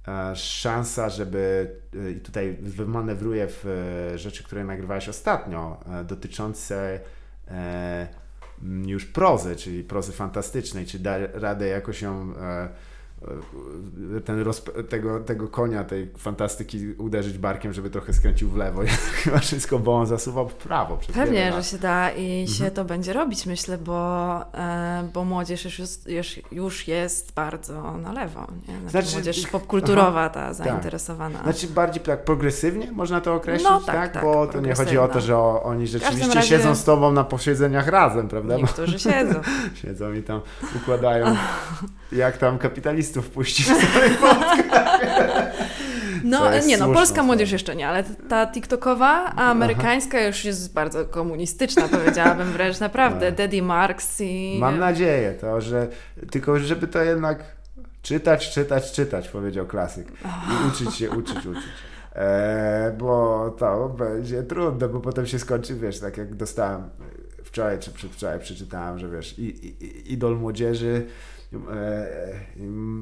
e, 0.07 0.35
szansa, 0.35 1.09
żeby 1.09 1.71
i 2.17 2.19
tutaj 2.19 2.57
wymanewruję 2.61 3.47
w 3.49 3.65
rzeczy, 4.15 4.43
które 4.43 4.63
nagrywałeś 4.63 5.09
ostatnio, 5.09 5.79
dotyczące 6.07 6.99
już 8.85 9.05
prozy, 9.05 9.55
czyli 9.55 9.83
prozy 9.83 10.11
fantastycznej, 10.11 10.85
czy 10.85 10.99
da 10.99 11.17
radę 11.33 11.67
jakoś 11.67 12.01
ją 12.01 12.33
ten 14.25 14.45
tego, 14.89 15.19
tego 15.19 15.47
konia, 15.47 15.83
tej 15.83 16.11
fantastyki 16.17 16.93
uderzyć 16.97 17.37
barkiem, 17.37 17.73
żeby 17.73 17.89
trochę 17.89 18.13
skręcił 18.13 18.49
w 18.49 18.57
lewo. 18.57 18.81
Chyba 19.23 19.39
wszystko, 19.39 19.79
bo 19.79 19.95
on 19.95 20.05
zasuwał 20.05 20.49
w 20.49 20.53
prawo. 20.53 20.99
Pewnie, 21.13 21.53
że 21.53 21.63
się 21.63 21.77
da 21.77 22.11
i 22.11 22.41
mhm. 22.41 22.47
się 22.47 22.71
to 22.71 22.85
będzie 22.85 23.13
robić, 23.13 23.45
myślę, 23.45 23.77
bo, 23.77 24.41
e, 24.53 25.09
bo 25.13 25.25
młodzież 25.25 25.65
już, 25.65 26.07
już, 26.07 26.39
już 26.51 26.87
jest 26.87 27.33
bardzo 27.33 27.97
na 27.97 28.13
lewo. 28.13 28.47
Nie? 28.67 28.89
Znaczy, 28.89 28.89
znaczy, 28.89 29.15
młodzież 29.15 29.47
popkulturowa 29.47 30.29
ta 30.29 30.45
tak. 30.45 30.55
zainteresowana. 30.55 31.39
Tak. 31.39 31.43
Znaczy 31.43 31.67
bardziej 31.67 32.03
tak 32.03 32.23
progresywnie 32.23 32.91
można 32.91 33.21
to 33.21 33.35
określić, 33.35 33.69
no, 33.69 33.79
tak, 33.79 33.95
tak? 33.95 34.13
tak 34.13 34.23
bo 34.23 34.47
to 34.47 34.61
nie 34.61 34.73
chodzi 34.73 34.97
o 34.97 35.07
to, 35.07 35.21
że 35.21 35.37
oni 35.37 35.87
rzeczywiście 35.87 36.33
razie... 36.33 36.47
siedzą 36.47 36.75
z 36.75 36.83
tobą 36.83 37.11
na 37.11 37.23
posiedzeniach 37.23 37.87
razem, 37.87 38.27
prawda? 38.27 38.57
Niektórzy 38.57 38.99
siedzą. 38.99 39.41
siedzą 39.81 40.13
i 40.13 40.23
tam 40.23 40.41
układają 40.75 41.35
jak 42.11 42.37
tam 42.37 42.57
kapitalistów 43.11 43.29
puścić 43.29 43.65
w 43.65 43.71
No 46.23 46.59
nie 46.59 46.77
no, 46.77 46.93
polska 46.93 47.23
młodzież 47.23 47.51
jeszcze 47.51 47.75
nie, 47.75 47.87
ale 47.87 48.03
ta 48.03 48.47
TikTokowa, 48.47 49.33
a 49.35 49.51
amerykańska 49.51 50.17
Aha. 50.17 50.27
już 50.27 50.45
jest 50.45 50.73
bardzo 50.73 51.05
komunistyczna, 51.05 51.87
powiedziałabym 51.87 52.51
wręcz 52.51 52.79
naprawdę. 52.79 53.31
No. 53.31 53.37
Daddy 53.37 53.61
Marks 53.61 54.21
i... 54.21 54.57
Mam 54.59 54.79
nadzieję 54.79 55.33
to, 55.33 55.61
że 55.61 55.87
tylko 56.31 56.59
żeby 56.59 56.87
to 56.87 57.03
jednak 57.03 57.43
czytać, 58.01 58.49
czytać, 58.49 58.91
czytać, 58.91 59.29
powiedział 59.29 59.65
klasyk. 59.67 60.07
I 60.25 60.67
uczyć 60.67 60.95
się, 60.95 61.09
uczyć, 61.09 61.37
uczyć. 61.37 61.63
E, 62.15 62.95
bo 62.97 63.49
to 63.59 63.89
będzie 63.89 64.43
trudne, 64.43 64.89
bo 64.89 64.99
potem 64.99 65.27
się 65.27 65.39
skończy, 65.39 65.75
wiesz, 65.75 65.99
tak 65.99 66.17
jak 66.17 66.35
dostałem 66.35 66.89
wczoraj 67.43 67.79
czy 67.79 67.91
przedwczoraj 67.91 68.39
przeczytałem, 68.39 68.99
że 68.99 69.09
wiesz, 69.09 69.39
i, 69.39 69.43
i, 69.43 70.13
idol 70.13 70.37
młodzieży 70.37 71.05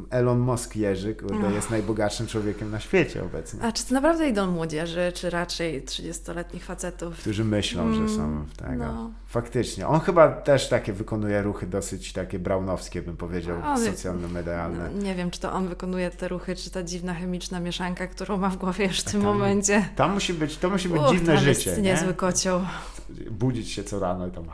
Elon 0.10 0.40
Musk 0.40 0.76
Jerzy, 0.76 1.16
kurde, 1.16 1.52
jest 1.52 1.70
najbogatszym 1.70 2.28
człowiekiem 2.28 2.72
na 2.72 2.80
świecie 2.80 3.24
obecnie. 3.24 3.64
A 3.64 3.72
czy 3.72 3.86
to 3.86 3.94
naprawdę 3.94 4.30
idą 4.30 4.52
młodzieży, 4.52 5.12
czy 5.16 5.30
raczej 5.30 5.86
30-letnich 5.86 6.64
facetów? 6.64 7.18
Którzy 7.18 7.46
myślą, 7.46 7.84
mm, 7.84 8.08
że 8.08 8.16
są 8.16 8.24
mm, 8.24 8.46
tego. 8.58 8.86
No. 8.86 9.12
Faktycznie. 9.28 9.88
On 9.88 10.00
chyba 10.00 10.32
też 10.32 10.70
takie 10.70 10.94
wykonuje 10.94 11.42
ruchy 11.42 11.68
dosyć 11.68 12.14
takie 12.14 12.40
braunowskie, 12.40 13.02
bym 13.02 13.18
powiedział, 13.18 13.62
socjalno-medialne. 13.86 14.90
No, 14.96 15.02
nie 15.02 15.16
wiem, 15.16 15.32
czy 15.32 15.40
to 15.40 15.54
on 15.54 15.68
wykonuje 15.68 16.12
te 16.12 16.28
ruchy, 16.28 16.56
czy 16.56 16.70
ta 16.70 16.84
dziwna 16.84 17.14
chemiczna 17.14 17.60
mieszanka, 17.60 18.08
którą 18.08 18.38
ma 18.38 18.50
w 18.50 18.58
głowie 18.58 18.86
już 18.86 19.00
w 19.00 19.04
tym 19.04 19.22
tam, 19.22 19.32
momencie. 19.32 19.90
Tam 19.96 20.14
musi 20.14 20.34
być, 20.34 20.58
to 20.58 20.70
musi 20.70 20.90
być 20.90 21.02
Uch, 21.02 21.10
dziwne 21.12 21.34
tam 21.34 21.44
życie. 21.44 21.70
Jest 21.70 21.82
nie? 21.82 21.92
niezły 21.92 22.14
kocioł. 22.14 22.62
Budzić 23.32 23.72
się 23.72 23.84
co 23.84 24.00
rano 24.00 24.28
i 24.28 24.32
tam 24.32 24.46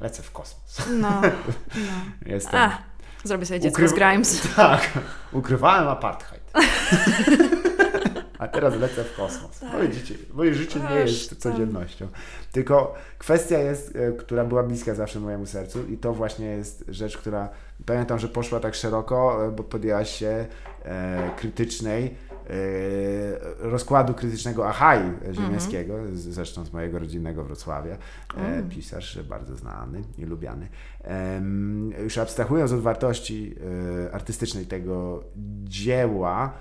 lecę 0.00 0.22
w 0.22 0.32
kosmos. 0.32 0.82
No, 1.00 1.20
no. 1.86 1.92
Jestem. 2.26 2.60
A 2.60 2.93
Zrobię 3.24 3.46
sobie 3.46 3.60
dziecko 3.60 3.82
Ukry... 3.82 3.88
z 3.88 3.92
Grimes. 3.92 4.42
Tak, 4.56 4.90
ukrywałem 5.32 5.88
apartheid. 5.88 6.42
A 8.38 8.48
teraz 8.48 8.76
lecę 8.76 9.04
w 9.04 9.16
kosmos. 9.16 9.58
Tak. 9.60 9.72
No 9.72 9.80
widzicie, 9.80 10.14
moje 10.32 10.54
życie 10.54 10.80
nie 10.90 10.96
jest 10.96 11.36
codziennością. 11.36 12.08
Tylko 12.52 12.94
kwestia 13.18 13.58
jest, 13.58 13.96
e, 13.96 14.12
która 14.12 14.44
była 14.44 14.62
bliska 14.62 14.94
zawsze 14.94 15.20
mojemu 15.20 15.46
sercu 15.46 15.86
i 15.86 15.98
to 15.98 16.12
właśnie 16.12 16.46
jest 16.46 16.84
rzecz, 16.88 17.18
która 17.18 17.48
pamiętam, 17.86 18.18
że 18.18 18.28
poszła 18.28 18.60
tak 18.60 18.74
szeroko, 18.74 19.46
e, 19.46 19.50
bo 19.50 19.62
podjęłaś 19.62 20.10
się 20.10 20.46
e, 20.84 21.30
krytycznej 21.36 22.14
rozkładu 23.58 24.14
krytycznego 24.14 24.68
Achai 24.68 25.00
Ziemiańskiego, 25.32 25.94
mm 25.94 26.14
-hmm. 26.14 26.16
zresztą 26.16 26.64
z 26.64 26.72
mojego 26.72 26.98
rodzinnego 26.98 27.44
Wrocławia, 27.44 27.96
mm. 28.36 28.68
pisarz 28.68 29.22
bardzo 29.22 29.56
znany 29.56 30.02
i 30.18 30.24
lubiany. 30.24 30.68
Już 32.02 32.18
abstrahując 32.18 32.72
od 32.72 32.80
wartości 32.80 33.54
artystycznej 34.12 34.66
tego 34.66 35.24
dzieła, 35.64 36.52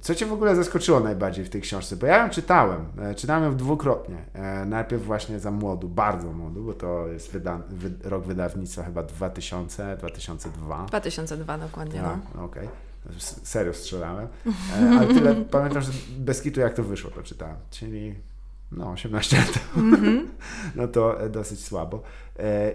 co 0.00 0.14
Cię 0.14 0.26
w 0.26 0.32
ogóle 0.32 0.56
zaskoczyło 0.56 1.00
najbardziej 1.00 1.44
w 1.44 1.50
tej 1.50 1.60
książce? 1.60 1.96
Bo 1.96 2.06
ja 2.06 2.22
ją 2.22 2.30
czytałem. 2.30 2.86
E, 2.98 3.14
czytałem 3.14 3.44
ją 3.44 3.56
dwukrotnie. 3.56 4.16
E, 4.32 4.64
najpierw 4.64 5.04
właśnie 5.04 5.40
za 5.40 5.50
młodu, 5.50 5.88
bardzo 5.88 6.32
młodu, 6.32 6.64
bo 6.64 6.74
to 6.74 7.08
jest 7.08 7.32
wyda 7.32 7.60
wy 7.68 7.92
rok 8.04 8.24
wydawnictwa 8.24 8.82
chyba 8.82 9.02
2000, 9.02 9.96
2002. 9.96 10.86
2002 10.86 11.58
dokładnie. 11.58 12.00
Tak, 12.00 12.18
no. 12.34 12.44
okej. 12.44 12.68
Okay. 13.04 13.20
Serio 13.20 13.74
strzelałem. 13.74 14.28
E, 14.46 14.98
ale 14.98 15.06
tyle 15.06 15.34
pamiętam, 15.34 15.82
że 15.82 15.92
bez 16.18 16.42
kitu 16.42 16.60
jak 16.60 16.74
to 16.74 16.82
wyszło, 16.82 17.10
to 17.10 17.22
czytałem. 17.22 17.56
Czyli 17.70 18.14
no 18.76 18.90
18 18.90 19.36
lat. 19.36 19.60
Mm 19.76 19.96
-hmm. 19.96 20.26
no 20.76 20.88
to 20.88 21.16
dosyć 21.30 21.64
słabo. 21.64 22.02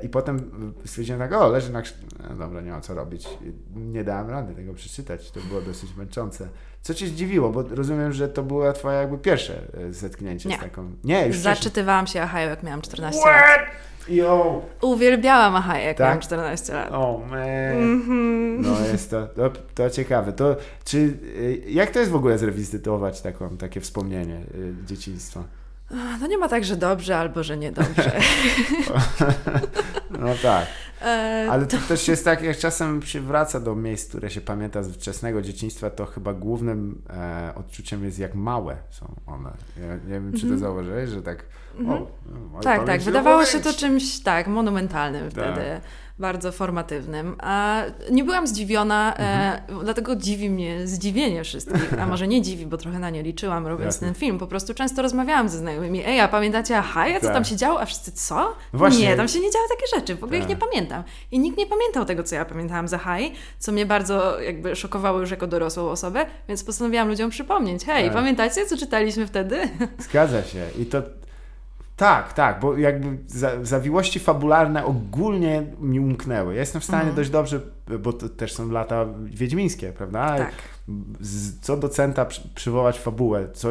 I 0.03 0.09
potem 0.09 0.51
stwierdziłem 0.85 1.19
tak, 1.19 1.34
o, 1.34 1.47
leży 1.47 1.71
na... 1.73 1.84
No 2.30 2.35
dobra, 2.35 2.61
nie 2.61 2.71
ma 2.71 2.81
co 2.81 2.93
robić. 2.93 3.27
Nie 3.76 4.03
dałem 4.03 4.30
rady 4.30 4.55
tego 4.55 4.73
przeczytać. 4.73 5.31
To 5.31 5.39
było 5.39 5.61
dosyć 5.61 5.95
męczące. 5.95 6.47
Co 6.81 6.93
cię 6.93 7.07
zdziwiło? 7.07 7.49
Bo 7.49 7.63
rozumiem, 7.63 8.13
że 8.13 8.30
to 8.30 8.43
było 8.43 8.73
twoje 8.73 8.97
jakby 8.97 9.17
pierwsze 9.17 9.61
e, 9.88 9.93
zetknięcie 9.93 10.49
nie. 10.49 10.57
z 10.57 10.59
taką... 10.59 10.91
Nie, 11.03 11.27
już 11.27 11.38
Zaczytywałam 11.38 12.07
się 12.07 12.21
Ahajo, 12.21 12.49
jak 12.49 12.63
miałam 12.63 12.81
14 12.81 13.21
What? 13.21 13.34
lat. 13.34 13.59
Yo. 14.09 14.61
Uwielbiałam 14.81 15.55
Ahajo, 15.55 15.85
jak 15.85 15.97
tak? 15.97 16.05
miałam 16.05 16.19
14 16.19 16.73
lat. 16.73 16.91
O 16.91 17.15
oh, 17.15 17.27
man. 17.27 17.39
Mm 17.39 18.03
-hmm. 18.03 18.65
No 18.67 18.88
jest 18.91 19.11
to, 19.11 19.27
to, 19.27 19.49
to, 19.76 19.89
ciekawe. 19.89 20.34
To, 20.34 20.55
czy, 20.85 21.17
e, 21.67 21.69
jak 21.69 21.91
to 21.91 21.99
jest 21.99 22.11
w 22.11 22.15
ogóle 22.15 22.38
zrewizytować 22.38 23.21
taką, 23.21 23.57
takie 23.57 23.81
wspomnienie 23.81 24.35
e, 24.35 24.85
dzieciństwa? 24.85 25.43
No 25.91 26.28
nie 26.28 26.38
ma 26.38 26.49
tak, 26.49 26.64
że 26.66 26.76
dobrze 26.76 27.18
albo 27.18 27.44
że 27.44 27.57
niedobrze. 27.57 28.11
no 30.20 30.28
tak. 30.41 30.68
E, 31.02 31.48
Ale 31.52 31.66
to, 31.66 31.78
też 31.88 32.07
jest 32.07 32.26
tak, 32.26 32.41
jak 32.41 32.57
czasem 32.57 33.02
się 33.02 33.22
wraca 33.22 33.60
do 33.60 33.76
miejsc, 33.76 34.10
które 34.10 34.30
się 34.30 34.41
pamięta 34.41 34.84
z 34.84 34.91
wczesnego 34.91 35.41
dzieciństwa, 35.41 35.90
to 35.90 36.06
chyba 36.06 36.34
głównym 36.34 37.02
e, 37.10 37.53
odczuciem 37.56 38.06
jest, 38.06 38.20
jak 38.20 38.36
małe 38.36 38.78
są 38.90 39.16
one. 39.26 39.52
Ja 39.78 39.95
nie 39.95 40.14
wiem, 40.14 40.34
czy 40.34 40.41
to 40.41 40.45
mm 40.45 40.60
zauważyłeś, 40.60 41.10
że 41.10 41.22
tak. 41.22 41.45
Mm 41.80 41.91
-hmm. 41.91 42.06
o, 42.56 42.60
tak, 42.60 42.86
tak. 42.86 43.02
Wydawało 43.02 43.45
się 43.45 43.60
to 43.60 43.74
czymś 43.74 44.20
tak 44.20 44.48
monumentalnym 44.48 45.32
tak. 45.32 45.32
wtedy 45.32 45.82
bardzo 46.20 46.52
formatywnym. 46.52 47.36
A 47.40 47.82
nie 48.12 48.24
byłam 48.24 48.48
zdziwiona, 48.48 49.14
e, 49.14 49.20
mhm. 49.20 49.80
e, 49.82 49.84
dlatego 49.84 50.16
dziwi 50.16 50.50
mnie 50.50 50.88
zdziwienie 50.88 51.44
wszystkich. 51.44 52.00
A 52.02 52.06
może 52.06 52.28
nie 52.28 52.41
dziwi, 52.41 52.66
bo 52.66 52.78
trochę 52.78 53.00
na 53.00 53.10
nie 53.10 53.24
liczyłam 53.24 53.68
robiąc 53.68 53.86
Jasne. 53.86 54.08
ten 54.08 54.16
film. 54.16 54.38
Po 54.40 54.48
prostu 54.48 54.74
często 54.74 55.02
rozmawiałam 55.02 55.50
ze 55.50 55.58
znajomymi. 55.58 56.04
Ej, 56.06 56.20
a 56.20 56.28
pamiętacie 56.28 56.78
Ahaja? 56.78 57.20
Co 57.20 57.26
tak. 57.26 57.36
tam 57.36 57.46
się 57.46 57.56
działo? 57.56 57.82
A 57.82 57.86
wszyscy 57.86 58.12
co? 58.12 58.56
Właśnie. 58.74 59.08
Nie, 59.08 59.16
tam 59.16 59.28
się 59.28 59.40
nie 59.40 59.52
działy 59.52 59.68
takie 59.70 60.00
rzeczy. 60.00 60.16
W 60.16 60.24
ogóle 60.24 60.40
tak. 60.40 60.50
ich 60.50 60.56
nie 60.56 60.68
pamiętam. 60.68 61.04
I 61.32 61.40
nikt 61.40 61.58
nie 61.58 61.66
pamiętał 61.66 62.06
tego, 62.06 62.24
co 62.24 62.36
ja 62.36 62.46
pamiętałam 62.46 62.88
z 62.88 62.94
Ahai, 62.94 63.34
co 63.60 63.72
mnie 63.72 63.86
bardzo 63.86 64.41
jakby 64.41 64.76
szokowało 64.76 65.20
już 65.20 65.32
jako 65.32 65.48
dorosłą 65.48 65.90
osobę, 65.90 66.26
więc 66.48 66.64
postanowiłam 66.64 67.08
ludziom 67.08 67.30
przypomnieć. 67.30 67.86
Hej, 67.86 68.06
tak. 68.06 68.14
pamiętacie, 68.14 68.66
co 68.66 68.78
czytaliśmy 68.78 69.28
wtedy? 69.28 69.70
Zgadza 69.98 70.44
się. 70.44 70.66
I 70.80 70.86
to 70.86 71.02
tak, 71.99 72.34
tak, 72.34 72.59
bo 72.59 72.77
jakby 72.77 73.17
za, 73.27 73.65
zawiłości 73.65 74.19
fabularne 74.19 74.85
ogólnie 74.85 75.63
mi 75.80 75.99
umknęły. 75.99 76.53
Ja 76.53 76.59
jestem 76.59 76.81
w 76.81 76.84
stanie 76.84 76.99
mhm. 76.99 77.15
dość 77.15 77.30
dobrze, 77.30 77.61
bo 77.99 78.13
to 78.13 78.30
też 78.30 78.53
są 78.53 78.71
lata 78.71 79.05
wiedźmińskie, 79.23 79.93
prawda? 79.93 80.38
Tak. 80.38 80.51
Co 81.61 81.77
docenta 81.77 82.26
przy, 82.26 82.49
przywołać 82.55 82.99
fabułę, 82.99 83.47
co 83.53 83.69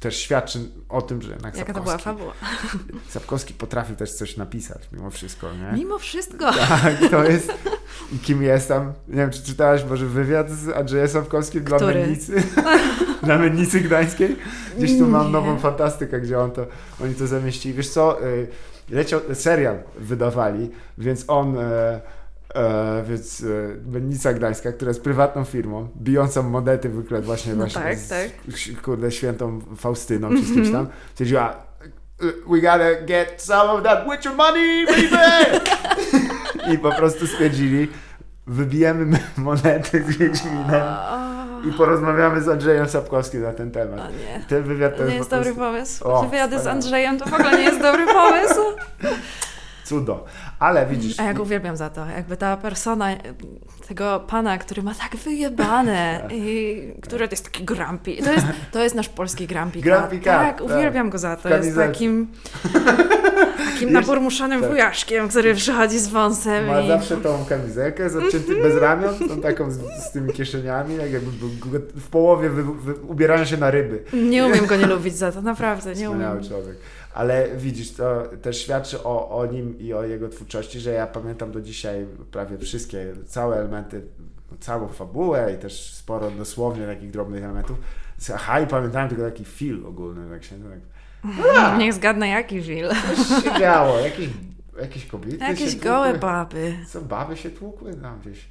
też 0.00 0.16
świadczy 0.16 0.58
o 0.88 1.02
tym, 1.02 1.22
że 1.22 1.32
jednak 1.32 1.56
Jaka 1.56 1.74
to 1.74 1.80
była 1.80 1.98
fabuła? 1.98 2.32
Sapkowski 3.08 3.54
potrafił 3.54 3.96
też 3.96 4.12
coś 4.12 4.36
napisać 4.36 4.88
mimo 4.92 5.10
wszystko, 5.10 5.48
nie? 5.52 5.78
Mimo 5.78 5.98
wszystko. 5.98 6.50
Tak, 6.68 7.10
to 7.10 7.24
jest... 7.24 7.52
I 8.12 8.18
kim 8.18 8.42
jestem? 8.42 8.92
Nie 9.08 9.16
wiem, 9.16 9.30
czy 9.30 9.42
czytałaś 9.42 9.84
może 9.84 10.06
wywiad 10.06 10.50
z 10.50 10.68
Andrzejem 10.68 11.08
Sapkowskim 11.08 11.64
dla 11.64 11.78
Mennicy? 11.78 12.42
dla 13.22 13.38
Mennicy 13.38 13.80
Gdańskiej? 13.80 14.36
Gdzieś 14.78 14.98
tu 14.98 15.06
mam 15.06 15.32
nową 15.32 15.58
fantastykę, 15.58 16.20
gdzie 16.20 16.38
on 16.38 16.50
to, 16.50 16.66
oni 17.04 17.14
to 17.14 17.26
zamieścili. 17.26 17.74
Wiesz 17.74 17.88
co, 17.88 18.26
y, 18.26 18.48
leciał, 18.90 19.20
serial 19.34 19.78
wydawali, 19.98 20.70
więc 20.98 21.24
on... 21.28 21.58
E, 21.58 22.00
E, 22.54 23.02
więc 23.08 23.42
e, 23.42 23.46
Mennica 23.92 24.32
Gdańska, 24.32 24.72
która 24.72 24.88
jest 24.88 25.02
prywatną 25.02 25.44
firmą, 25.44 25.88
bijącą 25.96 26.42
monety 26.42 26.88
wykład 26.88 27.24
właśnie, 27.24 27.52
no 27.52 27.58
właśnie 27.58 27.82
tak, 27.82 27.98
z, 27.98 28.08
tak. 28.08 28.82
kurde, 28.82 29.10
świętą 29.10 29.60
Faustyną 29.76 30.30
czy 30.30 30.44
z 30.44 30.54
kimś 30.54 30.70
tam, 30.72 30.86
stwierdziła 31.12 31.70
we 32.46 32.60
gotta 32.60 33.02
get 33.06 33.40
some 33.42 33.70
of 33.70 33.82
that 33.82 34.04
Witcher 34.04 34.34
money, 34.36 34.86
baby! 34.86 35.60
I 36.72 36.78
po 36.78 36.92
prostu 36.92 37.26
stwierdzili, 37.26 37.88
wybijemy 38.46 39.18
monety 39.36 40.04
z 40.04 40.16
Wiedźminem 40.16 40.82
i 41.68 41.72
porozmawiamy 41.72 42.42
z 42.42 42.48
Andrzejem 42.48 42.88
Sapkowskim 42.88 43.42
na 43.42 43.52
ten 43.52 43.70
temat. 43.70 44.00
O 44.00 44.10
nie. 44.10 44.44
Ten 44.48 44.62
wywiad 44.62 44.96
to 44.96 45.06
nie 45.06 45.14
jest, 45.14 45.30
dobry 45.30 45.54
pomysł. 45.54 46.08
O, 46.08 46.22
Wywiady 46.22 46.58
z 46.58 46.66
Andrzejem 46.66 47.18
to 47.18 47.24
w 47.24 47.34
ogóle 47.34 47.58
nie 47.58 47.64
jest 47.64 47.80
dobry 47.80 48.06
pomysł. 48.06 48.60
Cudo. 49.90 50.24
Ale 50.58 50.86
widzisz... 50.86 51.20
A 51.20 51.22
jak 51.22 51.38
uwielbiam 51.38 51.76
za 51.76 51.90
to. 51.90 52.06
Jakby 52.06 52.36
ta 52.36 52.56
persona 52.56 53.06
tego 53.88 54.24
pana, 54.26 54.58
który 54.58 54.82
ma 54.82 54.94
tak 54.94 55.16
wyjebane 55.16 56.22
i 56.32 56.76
który 57.02 57.28
to 57.28 57.32
jest 57.32 57.44
taki 57.44 57.64
grumpy. 57.64 58.16
To 58.24 58.32
jest, 58.32 58.46
to 58.72 58.82
jest 58.82 58.94
nasz 58.94 59.08
polski 59.08 59.46
grumpy 59.46 59.80
Grumpy 59.80 60.20
cat. 60.20 60.24
Tak, 60.24 60.58
tak, 60.58 60.60
uwielbiam 60.60 61.10
go 61.10 61.18
za 61.18 61.36
to. 61.36 61.48
Jest 61.48 61.76
takim 61.76 62.28
takim 63.80 63.92
naburmuszonym 63.92 64.60
tak. 64.60 64.70
wujaszkiem, 64.70 65.28
który 65.28 65.54
przychodzi 65.54 65.98
z 65.98 66.08
wąsem. 66.08 66.66
Ma 66.66 66.80
i... 66.80 66.88
zawsze 66.88 67.16
tą 67.16 67.44
kamizelkę 67.48 68.10
z 68.10 68.16
odcięty 68.16 68.62
bez 68.62 68.76
ramion, 68.76 69.14
tą 69.28 69.40
taką 69.40 69.70
z, 69.70 69.78
z 69.78 70.12
tymi 70.12 70.32
kieszeniami, 70.32 70.96
jak 70.96 71.12
jakby 71.12 71.30
w 72.00 72.08
połowie 72.08 72.50
wy, 72.50 72.62
wy, 72.62 72.94
ubierają 72.94 73.44
się 73.44 73.56
na 73.56 73.70
ryby. 73.70 74.04
Nie 74.12 74.46
umiem 74.46 74.66
go 74.66 74.76
nie 74.76 74.86
lubić 74.86 75.16
za 75.16 75.32
to, 75.32 75.42
naprawdę, 75.42 75.90
nie 75.90 76.06
Wspaniały 76.06 76.36
umiem. 76.36 76.48
człowiek 76.48 76.76
ale 77.14 77.56
widzisz, 77.56 77.92
to 77.92 78.22
też 78.42 78.62
świadczy 78.62 79.02
o, 79.02 79.38
o 79.38 79.46
nim 79.46 79.78
i 79.78 79.92
o 79.92 80.04
jego 80.04 80.28
twórczości, 80.28 80.80
że 80.80 80.90
ja 80.90 81.06
pamiętam 81.06 81.52
do 81.52 81.60
dzisiaj 81.60 82.06
prawie 82.30 82.58
wszystkie, 82.58 83.12
całe 83.26 83.56
elementy, 83.56 84.02
całą 84.60 84.88
fabułę 84.88 85.54
i 85.54 85.58
też 85.58 85.94
sporo 85.94 86.30
dosłownie 86.30 86.86
takich 86.86 87.10
drobnych 87.10 87.44
elementów. 87.44 87.78
Aha, 88.34 88.60
i 88.60 88.66
pamiętałem 88.66 89.08
tylko 89.08 89.24
taki 89.24 89.44
film 89.44 89.86
ogólny, 89.86 90.30
tak 90.30 90.44
się... 90.44 90.56
Tak, 90.56 90.80
no, 91.54 91.76
Niech 91.78 91.94
zgadnę 91.94 92.28
jaki 92.28 92.62
film. 92.62 92.88
Coś 93.16 93.44
się 93.44 93.58
działo, 93.58 93.98
jakieś, 93.98 94.28
jakieś 94.80 95.06
kobiety 95.06 95.38
Jakieś 95.38 95.76
gołe 95.76 96.18
baby. 96.18 96.76
Co, 96.88 97.00
baby 97.00 97.36
się 97.36 97.50
tłukły 97.50 97.94
tam 97.94 98.20
gdzieś. 98.20 98.48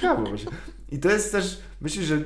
Co 0.00 0.36
się? 0.36 0.46
I 0.90 0.98
to 0.98 1.10
jest 1.10 1.32
też, 1.32 1.60
myślę, 1.80 2.02
że 2.02 2.16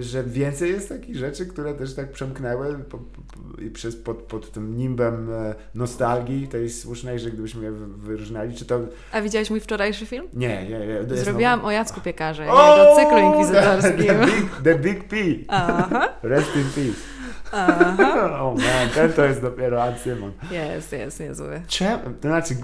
że 0.00 0.24
więcej 0.24 0.70
jest 0.70 0.88
takich 0.88 1.16
rzeczy, 1.16 1.46
które 1.46 1.74
też 1.74 1.94
tak 1.94 2.12
przemknęły 2.12 2.78
po, 2.78 2.98
po, 2.98 3.24
przez, 3.72 3.96
pod, 3.96 4.16
pod 4.16 4.52
tym 4.52 4.76
nimbem 4.76 5.32
e, 5.32 5.54
nostalgii, 5.74 6.48
tej 6.48 6.70
słusznej, 6.70 7.18
że 7.18 7.30
gdybyśmy 7.30 7.64
je 7.64 7.72
wyróżniali, 7.96 8.54
czy 8.54 8.64
to... 8.64 8.80
A 9.12 9.20
widziałeś 9.20 9.50
mój 9.50 9.60
wczorajszy 9.60 10.06
film? 10.06 10.28
Nie, 10.32 10.68
nie, 10.68 10.78
nie. 11.08 11.16
Zrobiłam 11.16 11.60
no... 11.60 11.66
o 11.66 11.70
Jacku 11.70 12.00
Piekarze, 12.00 12.46
o, 12.50 12.76
jego 12.76 12.96
cyklu 12.96 13.18
inkwizytorskim. 13.18 14.06
The, 14.06 14.14
the, 14.14 14.26
big, 14.26 14.62
the 14.64 14.74
big 14.78 15.04
P. 15.04 15.16
Aha. 15.48 16.08
Rest 16.22 16.56
in 16.56 16.64
peace. 16.74 17.13
Oh 18.40 18.54
man, 18.54 18.88
ten 18.94 19.12
to 19.12 19.24
jest 19.24 19.42
dopiero 19.42 19.82
Ancymon. 19.82 20.32
Jest, 20.50 20.92
jest, 20.92 21.20
niezły. 21.20 21.62
Czemu? 21.66 22.02
To 22.20 22.28
znaczy, 22.28 22.54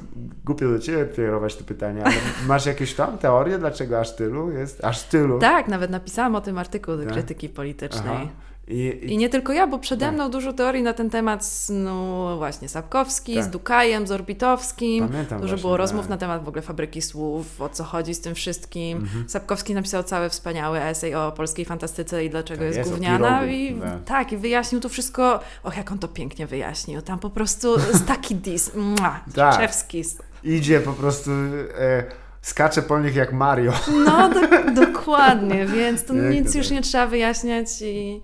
głupio 0.44 0.68
do 0.68 0.78
Ciebie 0.78 1.06
kierować 1.16 1.56
to 1.56 1.64
pytanie, 1.64 2.04
ale 2.04 2.14
masz 2.46 2.66
jakieś 2.66 2.94
tam 2.94 3.18
teorie, 3.18 3.58
dlaczego 3.58 4.00
aż 4.00 4.16
tylu 4.16 4.50
jest? 4.50 4.84
Aż 4.84 5.02
tylu? 5.02 5.38
Tak, 5.38 5.68
nawet 5.68 5.90
napisałam 5.90 6.34
o 6.34 6.40
tym 6.40 6.58
artykuł 6.58 6.96
do 6.96 7.04
tak? 7.04 7.12
krytyki 7.12 7.48
politycznej. 7.48 8.16
Aha. 8.16 8.26
I, 8.70 9.12
i... 9.12 9.18
Nie 9.18 9.28
tylko 9.28 9.52
ja, 9.52 9.66
bo 9.66 9.78
przede 9.78 10.06
tak. 10.06 10.14
mną 10.14 10.30
dużo 10.30 10.52
teorii 10.52 10.82
na 10.82 10.92
ten 10.92 11.10
temat 11.10 11.44
z, 11.44 11.70
no 11.70 12.36
właśnie 12.38 12.68
Sapkowski, 12.68 13.34
tak. 13.34 13.44
z 13.44 13.48
Dukajem, 13.48 14.06
z 14.06 14.10
Orbitowskim. 14.10 15.08
Pamiętam 15.08 15.40
dużo 15.40 15.48
właśnie, 15.50 15.62
było 15.62 15.76
rozmów 15.76 16.02
tak. 16.02 16.10
na 16.10 16.16
temat 16.16 16.44
w 16.44 16.48
ogóle 16.48 16.62
fabryki 16.62 17.02
słów, 17.02 17.60
o 17.60 17.68
co 17.68 17.84
chodzi 17.84 18.14
z 18.14 18.20
tym 18.20 18.34
wszystkim. 18.34 18.98
Mhm. 18.98 19.28
Sapkowski 19.28 19.74
napisał 19.74 20.02
cały 20.02 20.28
wspaniały 20.28 20.82
esej 20.82 21.14
o 21.14 21.32
polskiej 21.32 21.64
fantastyce 21.64 22.24
i 22.24 22.30
dlaczego 22.30 22.58
tak, 22.58 22.66
jest, 22.66 22.78
jest 22.78 22.90
gówniana. 22.90 23.46
I, 23.46 23.80
tak. 23.80 24.04
tak, 24.04 24.32
i 24.32 24.36
wyjaśnił 24.36 24.80
to 24.80 24.88
wszystko. 24.88 25.40
Och, 25.62 25.76
jak 25.76 25.92
on 25.92 25.98
to 25.98 26.08
pięknie 26.08 26.46
wyjaśnił. 26.46 27.02
Tam 27.02 27.18
po 27.18 27.30
prostu 27.30 27.78
jest 27.92 28.06
taki 28.06 28.34
dis. 28.34 28.70
tak. 29.34 29.56
Czewski. 29.60 30.04
Idzie 30.44 30.80
po 30.80 30.92
prostu... 30.92 31.30
E 31.78 32.30
skacze 32.42 32.82
po 32.82 33.00
nich 33.00 33.14
jak 33.14 33.32
Mario. 33.32 33.72
No, 34.06 34.28
do, 34.28 34.40
dokładnie, 34.86 35.66
więc 35.66 36.04
to 36.04 36.14
nic 36.34 36.54
już 36.54 36.70
nie 36.70 36.82
trzeba 36.82 37.06
wyjaśniać 37.06 37.66
i 37.82 38.22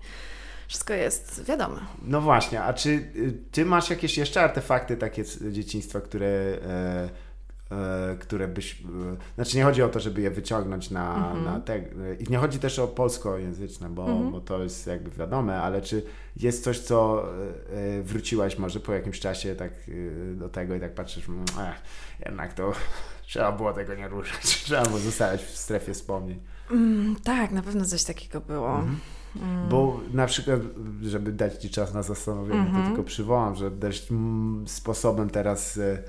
wszystko 0.67 0.93
jest 0.93 1.43
wiadome. 1.45 1.79
No 2.01 2.21
właśnie, 2.21 2.63
a 2.63 2.73
czy 2.73 2.89
y, 2.89 3.33
ty 3.51 3.65
masz 3.65 3.89
jakieś 3.89 4.17
jeszcze 4.17 4.41
artefakty 4.41 4.97
takie 4.97 5.25
z 5.25 5.53
dzieciństwa, 5.53 6.01
które 6.01 6.27
e, 6.27 7.09
e, 7.71 8.15
które 8.19 8.47
byś... 8.47 8.81
E, 8.81 8.85
znaczy 9.35 9.57
nie 9.57 9.63
chodzi 9.63 9.83
o 9.83 9.89
to, 9.89 9.99
żeby 9.99 10.21
je 10.21 10.31
wyciągnąć 10.31 10.91
na, 10.91 11.15
Mhm. 11.15 11.43
na 11.45 11.59
te... 11.59 11.79
I 12.19 12.29
nie 12.29 12.37
chodzi 12.37 12.59
też 12.59 12.79
o 12.79 12.87
polskojęzyczne, 12.87 13.89
bo, 13.89 14.05
Mhm. 14.05 14.31
bo 14.31 14.41
to 14.41 14.63
jest 14.63 14.87
jakby 14.87 15.09
wiadome, 15.11 15.61
ale 15.61 15.81
czy 15.81 16.03
jest 16.37 16.63
coś, 16.63 16.79
co 16.79 17.23
e, 17.73 17.97
e, 17.99 18.01
wróciłaś 18.03 18.57
może 18.57 18.79
po 18.79 18.93
jakimś 18.93 19.19
czasie 19.19 19.55
tak 19.55 19.71
e, 19.71 20.35
do 20.35 20.49
tego 20.49 20.75
i 20.75 20.79
tak 20.79 20.93
patrzysz, 20.95 21.29
mm, 21.29 21.43
ech, 21.43 21.81
jednak 22.25 22.53
to 22.53 22.71
trzeba 23.27 23.51
było 23.51 23.73
tego 23.73 23.95
nie 23.95 24.07
ruszać, 24.07 24.41
trzeba 24.65 24.83
było 24.85 24.97
zostać 24.99 25.41
w 25.43 25.57
strefie 25.57 25.93
wspomnień. 25.93 26.39
Mm, 26.71 27.15
tak, 27.23 27.51
na 27.51 27.61
pewno 27.61 27.85
coś 27.85 28.03
takiego 28.03 28.41
było. 28.41 28.75
Mhm. 28.79 28.99
Mm. 29.43 29.69
Bo 29.69 29.99
na 30.13 30.25
przykład, 30.25 30.59
żeby 31.01 31.31
dać 31.31 31.61
Ci 31.61 31.69
czas 31.69 31.93
na 31.93 32.03
zastanowienie, 32.03 32.59
Mhm. 32.59 32.83
to 32.83 32.87
tylko 32.89 33.03
przywołam, 33.03 33.55
że 33.55 33.71
dość 33.71 34.11
mm, 34.11 34.67
sposobem 34.67 35.29
teraz 35.29 35.77
y, 35.77 36.03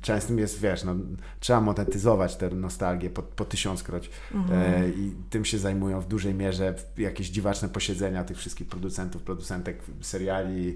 częstym 0.00 0.38
jest, 0.38 0.60
wiesz, 0.60 0.84
no, 0.84 0.94
trzeba 1.40 1.60
monetyzować 1.60 2.36
tę 2.36 2.50
nostalgię 2.50 3.10
po, 3.10 3.22
po 3.22 3.44
tysiąckroć 3.44 4.10
Mhm. 4.34 4.82
e, 4.82 4.88
i 4.88 5.12
tym 5.30 5.44
się 5.44 5.58
zajmują 5.58 6.00
w 6.00 6.06
dużej 6.06 6.34
mierze 6.34 6.74
jakieś 6.98 7.28
dziwaczne 7.30 7.68
posiedzenia 7.68 8.24
tych 8.24 8.36
wszystkich 8.36 8.68
producentów, 8.68 9.22
producentek 9.22 9.82
seriali, 10.00 10.74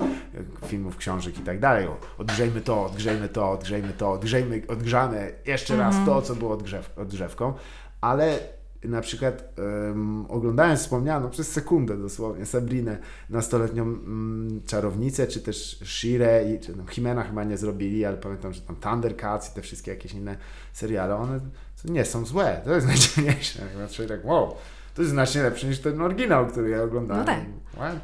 filmów, 0.67 0.97
książek 0.97 1.39
i 1.39 1.43
tak 1.43 1.61
dalej. 1.61 1.89
Odgrzejmy 2.19 2.61
to, 2.61 2.85
odgrzejmy 2.85 3.29
to, 3.29 3.51
odgrzejmy 3.51 3.93
to, 3.93 4.11
odgrzejmy, 4.13 4.63
odgrzamy 4.69 5.33
jeszcze 5.47 5.77
raz 5.77 5.97
to, 6.07 6.23
co 6.23 6.35
było 6.35 6.53
odgrzew, 6.53 6.99
odgrzewką, 6.99 7.53
ale 8.01 8.39
na 8.85 9.01
przykład 9.01 9.53
em, 9.91 10.27
oglądając 10.29 10.81
wspomnianą 10.81 11.31
przez 11.31 11.53
sekundę 11.53 11.97
dosłownie 11.97 12.47
Sabrinę, 12.47 12.99
nastoletnią 13.31 13.83
mm, 13.83 14.61
czarownicę, 14.67 15.27
czy 15.27 15.41
też 15.41 15.81
Shire 15.85 16.45
i 16.55 16.61
czy 16.61 16.77
no, 16.77 16.87
Himena 16.87 17.25
chyba 17.25 17.45
nie 17.45 17.57
zrobili, 17.57 18.05
ale 18.05 18.17
pamiętam, 18.17 18.53
że 18.53 18.61
tam 18.61 18.77
Thundercats 18.77 19.51
i 19.53 19.55
te 19.55 19.63
wszystkie 19.63 19.91
jakieś 19.91 20.13
inne 20.13 20.37
seriale, 20.73 21.17
one 21.17 21.41
nie 21.85 22.05
są 22.05 22.25
złe, 22.25 22.61
to 22.65 22.75
jest 22.75 22.87
najdziwniejsze. 22.93 23.63
Znaczy 23.77 24.07
tak, 24.07 24.25
wow, 24.25 24.55
to 24.95 25.03
jest 25.03 25.13
znacznie 25.13 25.43
lepsze 25.43 25.67
niż 25.67 25.79
ten 25.79 26.01
oryginał, 26.01 26.47
który 26.47 26.71
ja 26.71 26.83
oglądałem. 26.83 27.27
No 27.27 27.33
tak. 27.33 27.45
Wow, 27.79 28.01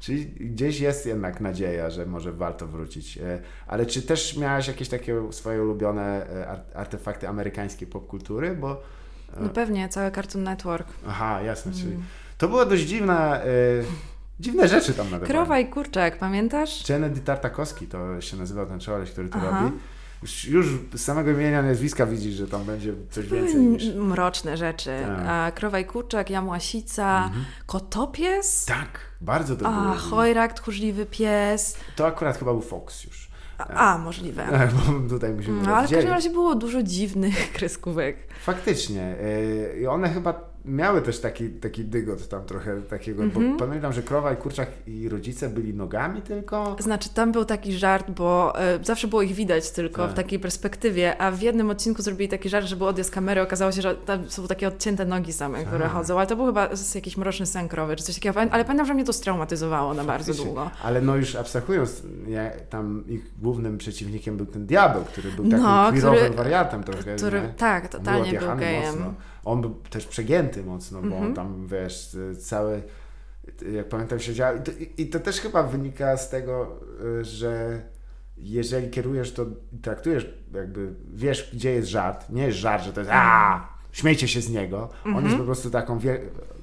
Czyli 0.00 0.26
gdzieś 0.26 0.80
jest 0.80 1.06
jednak 1.06 1.40
nadzieja, 1.40 1.90
że 1.90 2.06
może 2.06 2.32
warto 2.32 2.66
wrócić. 2.66 3.18
E, 3.18 3.40
Ale 3.66 3.86
czy 3.86 4.02
też 4.02 4.36
miałaś 4.36 4.68
jakieś 4.68 4.88
takie 4.88 5.32
swoje 5.32 5.62
ulubione 5.62 6.30
e, 6.30 6.48
ar- 6.48 6.64
artefakty 6.74 7.28
amerykańskiej 7.28 7.88
popkultury? 7.88 8.56
Bo 8.56 8.82
No 9.40 9.48
pewnie, 9.48 9.88
cały 9.88 10.10
Cartoon 10.10 10.44
Network. 10.44 10.88
Aha, 11.08 11.42
jasne, 11.42 11.72
czyli 11.72 11.86
Mm. 11.92 12.02
to 12.38 12.48
było 12.48 12.66
dość 12.66 12.82
dziwne, 12.82 13.46
y, 13.46 13.84
dziwne 14.40 14.68
rzeczy 14.68 14.94
tam 14.94 15.06
nadawali. 15.06 15.30
Krowa 15.30 15.58
i 15.58 15.66
kurczak, 15.66 16.18
pamiętasz? 16.18 16.84
Kennedy 16.86 17.20
Tartakowski 17.20 17.86
to 17.86 18.20
się 18.20 18.36
nazywał 18.36 18.66
ten 18.66 18.80
człowiek, 18.80 19.08
który 19.10 19.28
to 19.28 19.38
Aha. 19.38 19.60
robi. 19.62 19.76
Już, 20.22 20.44
już 20.44 20.66
z 20.94 21.00
samego 21.00 21.30
imienia 21.30 21.62
nazwiska 21.62 22.06
widzisz, 22.06 22.34
że 22.34 22.46
tam 22.48 22.64
będzie 22.64 22.92
coś 23.10 23.26
więcej 23.26 23.56
niż... 23.60 23.94
mroczne 23.94 24.56
rzeczy. 24.56 24.90
Tak. 25.06 25.26
A, 25.28 25.52
krowa 25.52 25.78
i 25.78 25.84
kurczak, 25.84 26.30
jamłasica, 26.30 27.24
Mhm. 27.24 27.44
kotopies, 27.66 28.64
Tak, 28.64 28.98
bardzo 29.20 29.56
to 29.56 29.66
a 29.68 29.82
było. 29.82 29.94
chojrak, 29.94 30.52
tchórzliwy 30.52 31.06
pies. 31.06 31.76
To 31.96 32.06
akurat 32.06 32.38
chyba 32.38 32.52
był 32.52 32.62
Fox 32.62 33.04
już. 33.04 33.27
A, 33.58 33.94
a 33.94 33.98
możliwe. 33.98 34.46
Tak, 34.50 34.70
tutaj 35.08 35.32
musimy 35.32 35.62
No, 35.62 35.76
ale 35.76 35.88
w 35.88 35.90
każdym 35.90 36.10
razie 36.12 36.30
było 36.30 36.54
dużo 36.54 36.82
dziwnych 36.82 37.52
kreskówek. 37.52 38.16
Faktycznie. 38.42 39.16
y, 39.20 39.78
I 39.80 39.86
one 39.86 40.08
chyba 40.08 40.32
miały 40.68 41.02
też 41.02 41.20
taki, 41.20 41.48
taki 41.50 41.84
dygot 41.84 42.28
tam 42.28 42.44
trochę 42.44 42.82
takiego, 42.82 43.22
Mhm. 43.22 43.52
bo 43.52 43.66
pamiętam, 43.66 43.92
że 43.92 44.02
krowa 44.02 44.32
i 44.32 44.36
kurczak 44.36 44.68
i 44.86 45.08
rodzice 45.08 45.48
byli 45.48 45.74
nogami 45.74 46.22
tylko. 46.22 46.76
Znaczy, 46.78 47.08
tam 47.14 47.32
był 47.32 47.44
taki 47.44 47.72
żart, 47.72 48.10
bo 48.10 48.60
e, 48.60 48.78
zawsze 48.84 49.08
było 49.08 49.22
ich 49.22 49.34
widać 49.34 49.70
tylko 49.70 50.02
Tak. 50.02 50.10
w 50.10 50.14
takiej 50.14 50.38
perspektywie, 50.38 51.18
a 51.22 51.30
w 51.30 51.42
jednym 51.42 51.70
odcinku 51.70 52.02
zrobili 52.02 52.28
taki 52.28 52.48
żart, 52.48 52.66
że 52.66 52.76
był 52.76 52.86
odjazd 52.86 53.10
kamery, 53.10 53.40
okazało 53.42 53.72
się, 53.72 53.82
że 53.82 53.94
tam 53.94 54.30
są 54.30 54.46
takie 54.46 54.68
odcięte 54.68 55.04
nogi 55.04 55.32
same, 55.32 55.64
które 55.64 55.84
A. 55.84 55.88
chodzą, 55.88 56.18
ale 56.18 56.26
to 56.26 56.36
był 56.36 56.46
chyba 56.46 56.68
jakiś 56.94 57.16
mroczny 57.16 57.46
sen 57.46 57.68
krowy, 57.68 57.96
czy 57.96 58.04
coś 58.04 58.14
takiego, 58.14 58.40
ale 58.50 58.64
pamiętam, 58.64 58.86
że 58.86 58.94
mnie 58.94 59.04
to 59.04 59.12
straumatyzowało 59.12 59.94
na 59.94 60.04
bardzo 60.04 60.34
długo. 60.34 60.70
Ale 60.82 61.00
no 61.00 61.16
już 61.16 61.36
abstrahując, 61.36 62.02
ja, 62.28 62.50
tam 62.70 63.04
ich 63.08 63.30
głównym 63.42 63.78
przeciwnikiem 63.78 64.36
był 64.36 64.46
ten 64.46 64.66
diabeł, 64.66 65.04
który 65.04 65.30
był 65.32 65.44
takim 65.44 65.62
No, 65.62 65.92
który- 65.98 66.30
wariatem 66.30 66.82
trochę. 66.84 67.16
Który, 67.16 67.40
nie? 67.40 67.48
tak, 67.48 67.88
totalnie 67.88 68.20
był 68.20 68.28
odjechany 68.28 68.60
gejem. 68.60 68.84
mocno. 68.94 69.14
On 69.48 69.60
był 69.60 69.70
też 69.90 70.06
przegięty 70.06 70.62
mocno, 70.64 71.02
bo 71.02 71.06
on 71.06 71.12
Mhm. 71.26 71.34
tam, 71.34 71.66
wiesz, 71.66 72.16
cały, 72.40 72.82
jak 73.72 73.88
pamiętam, 73.88 74.18
siedział. 74.18 74.56
I 74.56 74.60
to, 74.60 74.72
i 74.98 75.06
to 75.06 75.20
też 75.20 75.40
chyba 75.40 75.62
wynika 75.62 76.16
z 76.16 76.30
tego, 76.30 76.80
y, 77.20 77.24
że 77.24 77.82
jeżeli 78.36 78.90
kierujesz 78.90 79.32
to, 79.32 79.46
traktujesz 79.82 80.34
jakby, 80.54 80.94
wiesz, 81.14 81.50
gdzie 81.54 81.70
jest 81.72 81.88
żart, 81.88 82.30
nie 82.30 82.42
jest 82.46 82.58
żart, 82.58 82.84
że 82.84 82.92
to 82.92 83.00
jest 83.00 83.10
a 83.14 83.68
śmiejcie 83.92 84.28
się 84.28 84.40
z 84.40 84.50
niego. 84.50 84.88
On 85.04 85.08
Mhm. 85.10 85.24
jest 85.26 85.38
po 85.38 85.44
prostu 85.44 85.70
taką 85.70 85.98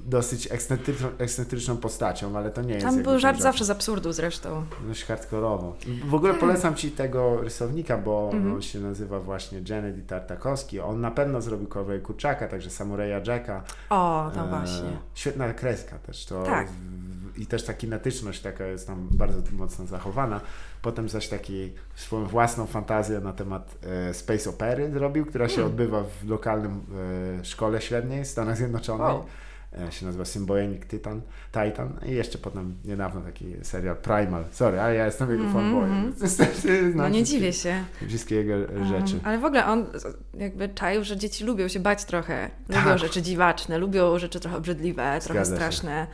dosyć 0.06 0.52
ekscentryczną, 0.52 1.08
ekscentryczną 1.18 1.76
postacią, 1.76 2.36
ale 2.38 2.50
to 2.50 2.62
nie 2.62 2.74
jest 2.74 2.86
Tam 2.86 3.02
był 3.02 3.18
żart 3.18 3.36
ten 3.36 3.42
zawsze 3.42 3.64
z 3.64 3.70
absurdu 3.70 4.12
zresztą. 4.12 4.64
Dość 4.88 5.04
hardkorowo. 5.04 5.76
W 6.04 6.14
ogóle 6.14 6.34
polecam 6.34 6.74
Ci 6.74 6.90
tego 6.90 7.40
rysownika, 7.40 7.98
bo 7.98 8.30
Mhm. 8.32 8.54
on 8.54 8.62
się 8.62 8.80
nazywa 8.80 9.20
właśnie 9.20 9.60
Janet 9.68 10.06
Tartakowski. 10.06 10.80
On 10.80 11.00
na 11.00 11.10
pewno 11.10 11.40
zrobił 11.40 11.66
Korwę 11.68 11.96
i 11.98 12.00
Kurczaka, 12.00 12.48
także 12.48 12.70
Samuraja 12.70 13.20
Jacka. 13.26 13.64
O, 13.90 14.30
no 14.36 14.44
E, 14.46 14.48
właśnie. 14.48 14.90
Świetna 15.14 15.52
kreska 15.52 15.98
też. 15.98 16.24
To 16.26 16.42
Tak. 16.42 16.68
I 17.38 17.46
też 17.46 17.64
ta 17.64 17.74
kinetyczność 17.74 18.40
taka 18.42 18.66
jest 18.66 18.86
tam 18.86 19.08
bardzo 19.10 19.38
mocno 19.52 19.86
zachowana. 19.86 20.40
Potem 20.82 21.08
zaś 21.08 21.28
taki 21.28 21.72
swoją 21.94 22.26
własną 22.26 22.66
fantazję 22.66 23.20
na 23.20 23.32
temat 23.32 23.74
e, 24.08 24.14
space 24.14 24.50
opery 24.50 24.90
zrobił, 24.90 25.26
która 25.26 25.48
się 25.48 25.54
Hmm. 25.54 25.70
odbywa 25.72 26.02
w 26.02 26.28
lokalnym 26.28 26.80
e, 27.40 27.44
szkole 27.44 27.80
średniej 27.80 28.24
w 28.24 28.28
Stanach 28.28 28.56
Zjednoczonych. 28.56 29.06
Wow. 29.06 29.24
E, 29.88 29.92
się 29.92 30.06
nazywa 30.06 30.24
Symbiotic 30.24 30.82
Titan, 30.90 31.20
Titan 31.52 32.00
i 32.06 32.10
jeszcze 32.10 32.38
potem 32.38 32.74
niedawno 32.84 33.20
taki 33.20 33.54
serial 33.62 33.96
Primal. 33.96 34.44
Sorry, 34.50 34.80
ale 34.80 34.94
ja 34.94 35.06
jestem 35.06 35.30
jego 35.30 35.44
Mhm, 35.44 35.64
fanboyem. 35.64 35.92
mhm. 35.92 36.14
No 36.96 37.08
nie 37.08 37.14
wszystkie- 37.14 37.24
dziwię 37.24 37.52
się. 37.52 37.84
Wszystkie 38.08 38.34
jego 38.34 38.84
rzeczy. 38.84 39.14
Um, 39.14 39.20
ale 39.24 39.38
w 39.38 39.44
ogóle 39.44 39.66
on 39.66 39.86
jakby 40.34 40.68
czaił, 40.68 41.04
że 41.04 41.16
dzieci 41.16 41.44
lubią 41.44 41.68
się 41.68 41.80
bać 41.80 42.04
trochę. 42.04 42.50
Lubią 42.68 42.84
Tak. 42.84 42.98
rzeczy 42.98 43.22
dziwaczne, 43.22 43.78
lubią 43.78 44.18
rzeczy 44.18 44.40
trochę 44.40 44.56
obrzydliwe, 44.56 45.18
trochę 45.22 45.44
Zgadza 45.44 45.50
się. 45.50 45.56
straszne. 45.56 46.06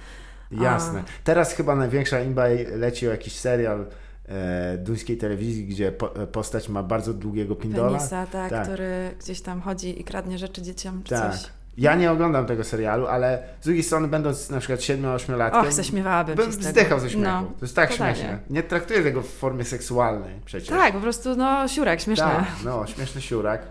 Jasne. 0.50 1.02
Teraz 1.24 1.52
chyba 1.54 1.76
największa 1.76 2.20
imba 2.20 2.44
leci 2.76 3.08
o 3.08 3.10
jakiś 3.10 3.32
serial 3.38 3.86
e, 4.28 4.78
duńskiej 4.78 5.16
telewizji, 5.16 5.66
gdzie 5.66 5.88
e, 5.88 6.26
postać 6.26 6.68
ma 6.68 6.82
bardzo 6.82 7.14
długiego 7.14 7.56
pindola. 7.56 7.98
Penisa, 7.98 8.26
tak, 8.26 8.50
Tak. 8.50 8.62
który 8.64 9.14
gdzieś 9.20 9.40
tam 9.40 9.60
chodzi 9.60 10.00
i 10.00 10.04
kradnie 10.04 10.38
rzeczy 10.38 10.62
dzieciom 10.62 11.02
czy 11.04 11.10
Tak. 11.14 11.32
coś. 11.32 11.50
Ja 11.76 11.94
nie 11.94 12.10
oglądam 12.12 12.46
tego 12.46 12.64
serialu, 12.64 13.06
ale 13.06 13.42
z 13.60 13.64
drugiej 13.64 13.82
strony 13.82 14.08
będąc 14.08 14.50
na 14.50 14.58
przykład 14.58 14.80
7-8-latkiem, 14.80 15.66
Och, 15.66 15.72
zaśmiewałabym 15.72 16.36
bym 16.36 16.50
wzdychał 16.50 17.00
ze 17.00 17.10
śmiechu. 17.10 17.30
No, 17.30 17.42
to 17.42 17.64
jest 17.64 17.76
tak 17.76 17.90
totalnie. 17.90 18.14
śmieszne. 18.14 18.38
Nie 18.50 18.62
traktuję 18.62 19.02
tego 19.02 19.22
w 19.22 19.28
formie 19.28 19.64
seksualnej 19.64 20.34
przecież. 20.44 20.68
Tak, 20.68 20.92
po 20.92 21.00
prostu 21.00 21.36
no 21.36 21.68
siurek, 21.68 22.00
śmieszne. 22.00 22.24
Tak, 22.24 22.46
no, 22.64 22.86
śmieszny 22.86 23.20
siurak. 23.20 23.62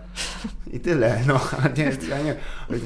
I 0.72 0.80
tyle, 0.80 1.18
no, 1.26 1.40
a 1.64 1.68
nie, 1.78 1.92
ja 2.08 2.22
nie, 2.22 2.34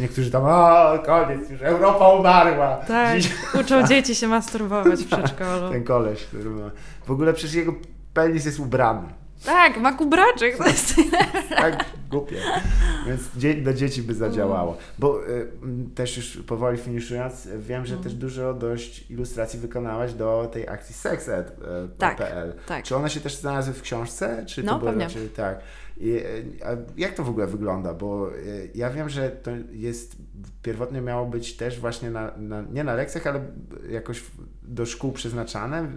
niektórzy 0.01 0.31
tam, 0.31 0.43
o, 0.45 0.99
koniec, 1.07 1.51
już 1.51 1.63
Europa 1.63 2.09
umarła. 2.09 2.77
Tak, 2.77 3.19
Dziś- 3.19 3.61
uczą 3.61 3.87
dzieci 3.87 4.15
się 4.15 4.29
masturbować 4.29 5.01
w 5.01 5.07
przedszkolu. 5.07 5.71
Ten 5.73 5.85
koleś, 5.85 6.25
który 6.25 6.51
ma, 6.51 6.71
w 7.07 7.11
ogóle 7.11 7.33
przecież 7.33 7.55
jego 7.55 7.75
penis 8.15 8.45
jest 8.45 8.61
ubrany. 8.61 9.09
Tak, 9.45 9.77
ma 9.77 9.93
kubraczek. 9.93 10.57
To 10.59 10.67
jest... 10.67 10.95
Tak 11.57 11.85
głupie. 12.11 12.37
Więc 13.07 13.23
dzie- 13.37 13.55
dla 13.55 13.73
dzieci 13.73 14.03
by 14.03 14.15
zadziałało. 14.15 14.77
Bo 14.99 15.29
y, 15.29 15.49
też 15.95 16.17
już 16.17 16.37
powoli 16.47 16.79
finiszując, 16.79 17.49
wiem, 17.59 17.87
że 17.87 17.93
Mm. 17.95 18.05
też 18.05 18.15
dużo 18.15 18.55
dość 18.55 19.11
ilustracji 19.11 19.61
wykonałaś 19.61 20.13
do 20.15 20.51
tej 20.53 20.69
akcji 20.69 20.95
sexed.pl. 20.95 21.89
Tak, 21.99 22.17
PL. 22.17 22.53
tak. 22.67 22.85
Czy 22.85 22.97
one 22.97 23.11
się 23.11 23.21
też 23.21 23.37
znalazły 23.37 23.75
w 23.75 23.83
książce? 23.83 24.45
Czy 24.47 24.63
to 24.63 24.67
No, 24.73 24.79
było 24.79 24.91
pewnie. 24.91 25.05
raczej 25.05 25.29
tak? 25.29 25.61
I, 25.97 26.11
y, 26.11 26.45
jak 26.97 27.15
to 27.15 27.25
w 27.25 27.29
ogóle 27.29 27.47
wygląda? 27.47 27.95
Bo 27.95 28.31
y, 28.37 28.71
ja 28.75 28.91
wiem, 28.91 29.09
że 29.09 29.31
to 29.31 29.51
jest 29.71 30.17
pierwotnie 30.63 31.01
miało 31.01 31.27
być 31.27 31.57
też 31.57 31.81
właśnie 31.81 32.11
na, 32.11 32.31
na, 32.37 32.63
nie 32.63 32.85
na 32.85 32.95
lekcjach, 32.95 33.27
ale 33.27 33.41
jakoś 33.91 34.23
do 34.63 34.87
szkół 34.87 35.13
przeznaczane. 35.13 35.89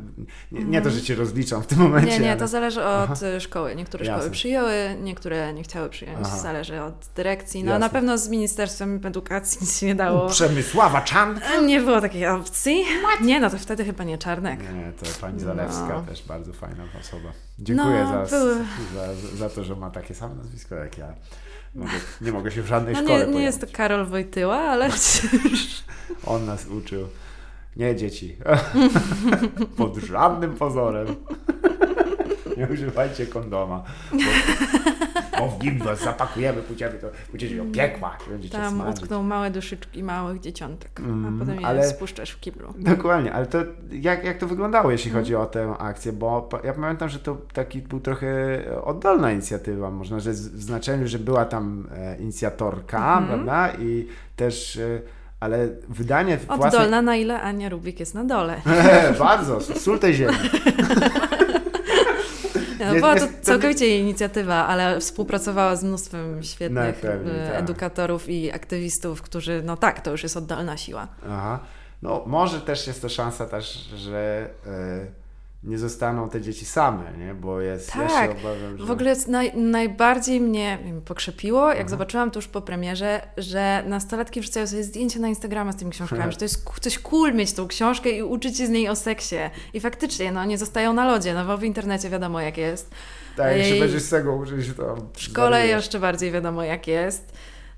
Nie, 0.52 0.64
nie 0.64 0.82
to, 0.82 0.90
że 0.90 1.02
cię 1.02 1.16
rozliczam 1.16 1.64
w 1.64 1.68
tym 1.68 1.78
momencie. 1.78 2.08
Mhm. 2.08 2.22
Nie, 2.22 2.26
nie, 2.26 2.32
ale... 2.32 2.40
to 2.40 2.48
zależy 2.48 2.84
od 2.84 3.22
y, 3.22 3.42
szkoły. 3.42 3.76
Niektóre 3.76 4.06
Jasne. 4.06 4.18
szkoły 4.20 4.32
przyjęły, 4.32 4.74
niektóre 5.02 5.54
nie 5.54 5.64
chciały 5.64 5.90
przyjąć. 5.90 6.20
Aha. 6.24 6.38
Zależy 6.38 6.82
od 6.82 6.94
dyrekcji. 7.16 7.64
No 7.64 7.72
Jasne. 7.72 7.86
na 7.86 7.90
pewno 7.90 8.18
z 8.18 8.30
Ministerstwem 8.30 9.02
Edukacji 9.04 9.58
nic 9.62 9.80
się 9.80 9.86
nie 9.86 9.96
dało. 9.96 10.30
Przemysława 10.30 11.02
Czan. 11.02 11.40
Nie 11.66 11.80
było 11.80 12.02
takiej 12.02 12.28
opcji. 12.28 12.84
Nie, 13.22 13.40
no 13.40 13.50
to 13.50 13.58
wtedy 13.58 13.86
chyba 13.86 14.04
nie 14.04 14.18
Czarnek. 14.18 14.60
Nie, 14.60 14.92
to 15.00 15.06
pani 15.22 15.40
Zalewska 15.40 15.88
No. 15.90 16.02
też 16.02 16.24
bardzo 16.28 16.54
fajna 16.54 16.84
osoba. 17.00 17.30
Dziękuję 17.60 18.04
No, 18.04 18.26
za, 18.26 18.38
były- 18.38 18.56
za, 18.96 19.38
za 19.38 19.50
to, 19.50 19.64
że 19.64 19.76
ma 19.76 19.90
takie 19.92 20.16
same 20.16 20.36
nazwisko 20.36 20.76
jak 20.76 20.98
ja. 20.98 21.14
Mogę, 21.76 21.92
nie 22.22 22.32
mogę 22.32 22.52
się 22.52 22.62
w 22.62 22.68
żadnej 22.68 22.94
No 22.94 23.02
szkole 23.02 23.28
nie, 23.28 23.34
nie 23.34 23.44
jest 23.44 23.62
to. 23.62 23.68
Karol 23.72 24.06
Wojtyła, 24.06 24.58
ale 24.58 24.90
On 26.26 26.46
nas 26.46 26.68
uczył. 26.68 27.08
Nie 27.76 27.96
dzieci. 27.96 28.38
Pod 29.78 29.98
żadnym 29.98 30.56
pozorem. 30.56 31.08
Nie 32.58 32.68
używajcie 32.68 33.26
kondoma. 33.26 33.84
Bo 34.12 34.18
bo 35.40 35.48
w 35.48 35.64
nim 35.64 35.78
was 35.80 36.02
zapakujemy, 36.04 36.62
pójdziemy, 36.62 36.94
to 37.00 37.08
pójdziecie 37.32 37.56
do 37.58 37.66
piekła. 37.66 38.18
Tam 38.52 38.74
smażyć. 38.76 39.02
utkną 39.04 39.24
małe 39.24 39.52
duszyczki 39.52 40.04
małych 40.04 40.40
dzieciątek, 40.40 41.00
Mm, 41.00 41.36
a 41.36 41.40
potem 41.46 41.60
je 41.62 41.68
ale- 41.68 41.88
spuszczasz 41.88 42.32
w 42.32 42.40
kiblu. 42.40 42.74
Dokładnie, 42.78 43.34
ale 43.34 43.46
to 43.46 43.58
jak, 43.92 44.24
jak 44.24 44.38
to 44.38 44.48
wyglądało, 44.48 44.92
jeśli 44.92 45.10
Mhm. 45.10 45.24
chodzi 45.26 45.36
o 45.36 45.46
tę 45.46 45.74
akcję? 45.80 46.14
Bo 46.14 46.50
ja 46.64 46.74
pamiętam, 46.74 47.10
że 47.10 47.20
to 47.20 47.38
taki 47.54 47.82
był 47.82 48.00
trochę 48.00 48.28
oddolna 48.84 49.32
inicjatywa, 49.32 49.92
można, 49.92 50.20
że 50.20 50.32
w 50.32 50.36
znaczeniu, 50.36 51.08
że 51.08 51.20
była 51.20 51.46
tam 51.46 51.88
e, 51.96 52.18
inicjatorka, 52.18 52.98
Mhm. 53.18 53.28
prawda? 53.28 53.70
I 53.80 54.08
też, 54.36 54.78
e, 54.78 55.02
ale 55.40 55.68
wydanie 55.90 56.38
własnej... 56.38 56.68
Oddolna, 56.68 57.02
na 57.02 57.16
ile 57.16 57.42
Ania 57.42 57.70
Rubik 57.70 58.00
jest 58.00 58.14
na 58.16 58.24
dole. 58.24 58.62
Bardzo, 59.20 59.62
sól 59.62 60.00
tej 60.00 60.14
ziemi. 60.14 60.38
No, 62.80 62.94
była 62.94 63.16
to 63.16 63.28
całkowicie 63.42 63.86
jej 63.86 64.02
inicjatywa, 64.02 64.68
ale 64.68 65.00
współpracowała 65.00 65.76
z 65.76 65.84
mnóstwem 65.84 66.44
świetnych 66.44 66.96
pewnie, 66.96 67.32
tak. 67.32 67.64
edukatorów 67.64 68.30
i 68.30 68.52
aktywistów, 68.52 69.22
którzy, 69.22 69.62
no 69.66 69.78
tak, 69.78 70.02
to 70.02 70.12
już 70.12 70.24
jest 70.24 70.38
oddolna 70.38 70.78
siła. 70.78 71.08
Aha. 71.30 71.60
No 72.02 72.24
może 72.28 72.62
też 72.62 72.88
jest 72.88 73.02
to 73.02 73.10
szansa 73.10 73.46
też, 73.46 73.90
że 73.96 74.50
e, 74.66 75.19
nie 75.64 75.78
zostaną 75.78 76.30
te 76.30 76.42
dzieci 76.42 76.66
same, 76.66 77.18
nie? 77.18 77.34
Bo 77.34 77.62
jest, 77.62 77.96
ja 77.96 78.08
Tak. 78.08 78.32
się 78.32 78.38
obawiam, 78.40 78.78
że... 78.78 78.86
W 78.86 78.92
ogóle 78.92 79.16
naj, 79.28 79.58
najbardziej 79.58 80.42
mnie 80.42 80.80
pokrzepiło, 81.06 81.74
jak 81.74 81.90
zobaczyłam 81.90 82.32
to 82.32 82.40
już 82.40 82.48
po 82.48 82.62
premierze, 82.62 83.22
że 83.38 83.84
nastolatki 83.88 84.42
wrzucają 84.42 84.68
sobie 84.68 84.84
zdjęcia 84.84 85.20
na 85.20 85.28
Instagrama 85.28 85.72
z 85.72 85.76
tymi 85.76 85.92
książkami, 85.92 86.32
że 86.32 86.38
to 86.38 86.46
jest 86.46 86.70
coś 86.82 87.00
cool 87.00 87.34
mieć 87.34 87.54
tą 87.54 87.68
książkę 87.68 88.10
i 88.10 88.24
uczyć 88.24 88.58
się 88.58 88.68
z 88.68 88.70
niej 88.70 88.90
o 88.90 88.96
seksie. 88.96 89.36
I 89.74 89.80
faktycznie, 89.80 90.32
no 90.32 90.46
nie 90.46 90.58
zostają 90.58 90.94
na 90.94 91.06
lodzie, 91.06 91.34
no 91.34 91.46
bo 91.46 91.58
w 91.58 91.64
internecie 91.64 92.10
wiadomo 92.10 92.42
jak 92.42 92.58
jest. 92.58 92.92
Tak, 93.38 93.58
jeśli 93.58 93.80
będziesz 93.80 94.02
z 94.04 94.10
tego 94.10 94.36
uczyć, 94.36 94.74
to... 94.78 94.96
W 95.14 95.22
szkole 95.22 95.68
jeszcze 95.68 96.00
bardziej 96.00 96.32
wiadomo 96.32 96.64
jak 96.64 96.88
jest. 96.88 97.34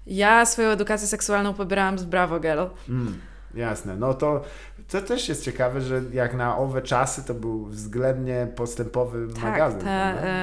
Ja 0.07 0.45
swoją 0.45 0.69
edukację 0.69 1.07
seksualną 1.07 1.53
pobierałam 1.53 1.99
z 1.99 2.03
Bravo 2.03 2.39
Girl. 2.39 2.63
Mm, 2.89 3.19
jasne, 3.53 3.95
no 3.95 4.13
to, 4.13 4.43
to 4.91 5.01
też 5.01 5.29
jest 5.29 5.43
ciekawe, 5.43 5.81
że 5.81 6.01
jak 6.13 6.33
na 6.33 6.57
owe 6.57 6.81
czasy 6.81 7.23
to 7.23 7.33
był 7.33 7.65
względnie 7.65 8.47
postępowy 8.55 9.27
Tak, 9.33 9.43
magazyn. 9.43 9.79
te, 9.79 9.89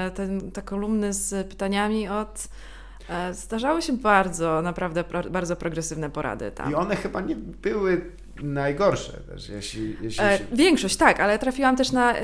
e, 0.06 0.10
te, 0.10 0.28
te 0.52 0.62
kolumny 0.62 1.12
z 1.12 1.48
pytaniami 1.48 2.08
od... 2.08 2.48
e, 3.08 3.34
Zdarzały 3.34 3.82
się 3.82 3.92
bardzo, 3.92 4.62
naprawdę 4.62 5.04
pro, 5.04 5.22
bardzo 5.30 5.56
progresywne 5.56 6.10
porady 6.10 6.50
tam. 6.50 6.70
I 6.72 6.74
one 6.74 6.96
chyba 6.96 7.20
nie 7.20 7.36
były 7.36 8.04
najgorsze 8.42 9.12
też, 9.12 9.48
jeśli... 9.48 9.96
jeśli 10.00 10.24
E, 10.24 10.38
się... 10.38 10.44
większość, 10.52 10.96
tak, 10.96 11.20
ale 11.20 11.38
trafiłam 11.38 11.76
też 11.76 11.92
na 11.92 12.14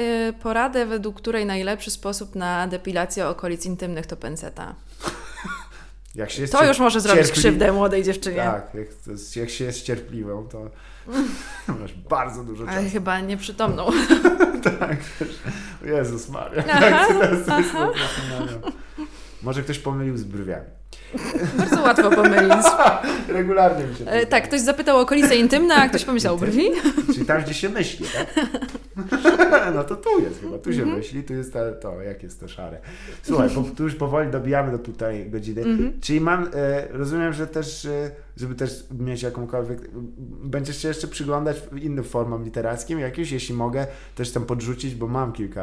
poradę, 0.42 0.86
według 0.86 1.16
której 1.16 1.46
najlepszy 1.46 1.90
sposób 1.90 2.34
na 2.34 2.66
depilację 2.68 3.28
okolic 3.28 3.66
intymnych 3.66 4.06
to 4.06 4.16
penseta. 4.16 4.74
Jak 6.14 6.30
się 6.30 6.40
jest 6.42 6.52
To 6.52 6.66
już 6.66 6.78
może 6.78 7.00
zrobić 7.00 7.26
cierpli- 7.26 7.32
krzywdę 7.32 7.72
młodej 7.72 8.02
dziewczynie. 8.02 8.36
Tak, 8.36 8.74
jak, 8.74 8.86
jak 9.36 9.50
się 9.50 9.64
jest 9.64 9.82
cierpliwą, 9.82 10.48
to 10.48 10.70
masz 11.80 11.92
bardzo 11.94 12.44
dużo 12.44 12.64
Ale 12.68 12.80
czasu. 12.80 12.92
chyba 12.92 13.20
nieprzytomną. 13.20 13.86
Tak, 14.78 14.96
też. 15.18 15.38
Jezus 15.84 16.28
Maria. 16.28 16.64
Aha, 16.70 16.80
Tak, 16.80 17.08
teraz 17.08 17.46
to 17.46 17.58
jest 17.58 17.70
aha. 17.76 17.90
Może 19.42 19.62
ktoś 19.62 19.78
pomylił 19.78 20.16
z 20.16 20.24
brwiami. 20.24 20.66
Bardzo 21.58 21.82
łatwo 21.82 22.10
pomylić. 22.10 22.66
Regularnie 23.28 23.84
mi 23.86 23.94
się 23.96 24.06
E, 24.06 24.26
tak, 24.26 24.44
ktoś 24.44 24.60
zapytał 24.60 24.96
o 24.96 25.00
okolice 25.00 25.36
intymne, 25.36 25.74
a 25.74 25.88
ktoś 25.88 26.04
pomyślał 26.10 26.34
o 26.34 26.38
brwi. 26.38 26.64
Czyli 27.14 27.26
tam, 27.26 27.42
gdzie 27.42 27.54
się 27.54 27.68
myśli, 27.68 28.06
tak? 28.14 28.34
No 29.74 29.84
to 29.84 29.96
tu 29.96 30.20
jest 30.20 30.40
chyba, 30.40 30.58
tu 30.58 30.72
się 30.72 30.78
Mhm. 30.78 30.98
myśli, 30.98 31.24
tu 31.24 31.34
jest 31.34 31.52
ta, 31.52 31.72
to, 31.72 32.02
jak 32.02 32.22
jest 32.22 32.40
to 32.40 32.48
szare. 32.48 32.78
Słuchaj, 33.22 33.50
bo 33.50 33.62
tu 33.76 33.82
już 33.82 33.94
powoli 33.94 34.30
dobijamy 34.30 34.72
do 34.72 34.78
półtorej 34.78 35.30
godziny. 35.30 35.62
Mhm. 35.62 36.00
Czyli 36.00 36.20
mam, 36.20 36.48
e, 36.54 36.88
rozumiem, 36.90 37.32
że 37.32 37.46
też, 37.46 37.84
e, 37.84 38.10
żeby 38.36 38.54
też 38.54 38.84
mieć 38.98 39.22
jakąkolwiek, 39.22 39.78
będziesz 40.44 40.82
się 40.82 40.88
jeszcze 40.88 41.08
przyglądać 41.08 41.62
innym 41.82 42.04
formom 42.04 42.44
literackim 42.44 43.00
jakimś, 43.00 43.30
jeśli 43.32 43.54
mogę, 43.54 43.86
też 44.14 44.30
tam 44.32 44.44
podrzucić, 44.46 44.94
bo 44.94 45.06
mam 45.06 45.32
kilka. 45.32 45.62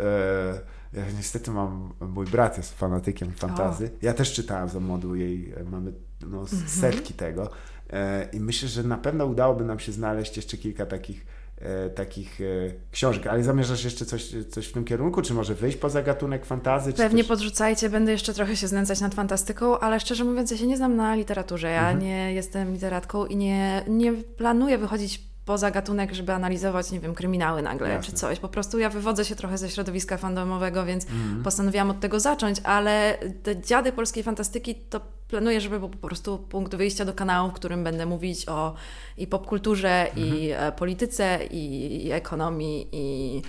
E, 0.00 0.60
ja 0.92 1.02
niestety 1.16 1.50
mam, 1.50 1.92
mój 2.00 2.26
brat 2.26 2.56
jest 2.56 2.78
fanatykiem 2.78 3.32
fantazy. 3.32 3.90
Ja 4.02 4.14
też 4.14 4.32
czytałem 4.32 4.68
za 4.68 4.80
modu 4.80 5.14
jej, 5.14 5.52
e, 5.56 5.64
mamy 5.64 5.92
no, 6.20 6.40
Mhm. 6.40 6.68
setki 6.68 7.14
tego. 7.14 7.50
E, 7.90 8.28
I 8.32 8.40
myślę, 8.40 8.68
że 8.68 8.82
na 8.82 8.98
pewno 8.98 9.26
udałoby 9.26 9.64
nam 9.64 9.78
się 9.78 9.92
znaleźć 9.92 10.36
jeszcze 10.36 10.56
kilka 10.56 10.86
takich, 10.86 11.26
e, 11.58 11.90
takich 11.90 12.40
e, 12.40 12.44
książek. 12.92 13.26
Ale 13.26 13.42
zamierzasz 13.44 13.84
jeszcze 13.84 14.04
coś, 14.06 14.34
coś 14.50 14.66
w 14.66 14.72
tym 14.72 14.84
kierunku? 14.84 15.22
Czy 15.22 15.34
może 15.34 15.54
wyjść 15.54 15.78
poza 15.78 16.02
gatunek 16.02 16.46
fantazy? 16.46 16.92
Pewnie 16.92 17.22
też... 17.22 17.28
podrzucajcie, 17.28 17.90
będę 17.90 18.12
jeszcze 18.12 18.34
trochę 18.34 18.56
się 18.56 18.68
znęcać 18.68 19.00
nad 19.00 19.14
fantastyką, 19.14 19.78
ale 19.78 20.00
szczerze 20.00 20.24
mówiąc, 20.24 20.50
ja 20.50 20.56
się 20.56 20.66
nie 20.66 20.76
znam 20.76 20.96
na 20.96 21.14
literaturze. 21.14 21.70
Ja 21.70 21.80
Mhm. 21.90 21.98
nie 21.98 22.34
jestem 22.34 22.72
literatką 22.72 23.26
i 23.26 23.36
nie, 23.36 23.84
nie 23.88 24.12
planuję 24.12 24.78
wychodzić 24.78 25.27
poza 25.48 25.70
gatunek, 25.70 26.12
żeby 26.14 26.32
analizować, 26.32 26.90
nie 26.92 27.00
wiem, 27.00 27.14
kryminały 27.14 27.62
nagle 27.62 27.88
Jasne. 27.88 28.02
czy 28.10 28.12
coś. 28.16 28.38
Po 28.38 28.48
prostu 28.48 28.78
ja 28.78 28.88
wywodzę 28.90 29.24
się 29.24 29.34
trochę 29.36 29.58
ze 29.58 29.70
środowiska 29.70 30.16
fandomowego, 30.16 30.84
więc 30.84 31.04
Mhm. 31.04 31.42
postanowiłam 31.42 31.90
od 31.90 32.00
tego 32.00 32.20
zacząć, 32.20 32.58
ale 32.64 33.18
te 33.42 33.60
dziady 33.62 33.92
polskiej 33.92 34.22
fantastyki 34.22 34.74
to 34.74 35.00
planuję, 35.28 35.60
żeby 35.60 35.78
był 35.78 35.88
po 35.88 36.08
prostu 36.08 36.38
punkt 36.38 36.74
wyjścia 36.74 37.04
do 37.04 37.12
kanału, 37.14 37.50
w 37.50 37.52
którym 37.52 37.84
będę 37.84 38.06
mówić 38.06 38.48
o 38.48 38.74
i 39.18 39.26
popkulturze, 39.26 40.06
i 40.16 40.50
Mhm. 40.50 40.68
e, 40.68 40.72
polityce, 40.72 41.38
i, 41.50 42.06
i 42.06 42.12
ekonomii, 42.12 42.88
i, 42.92 43.42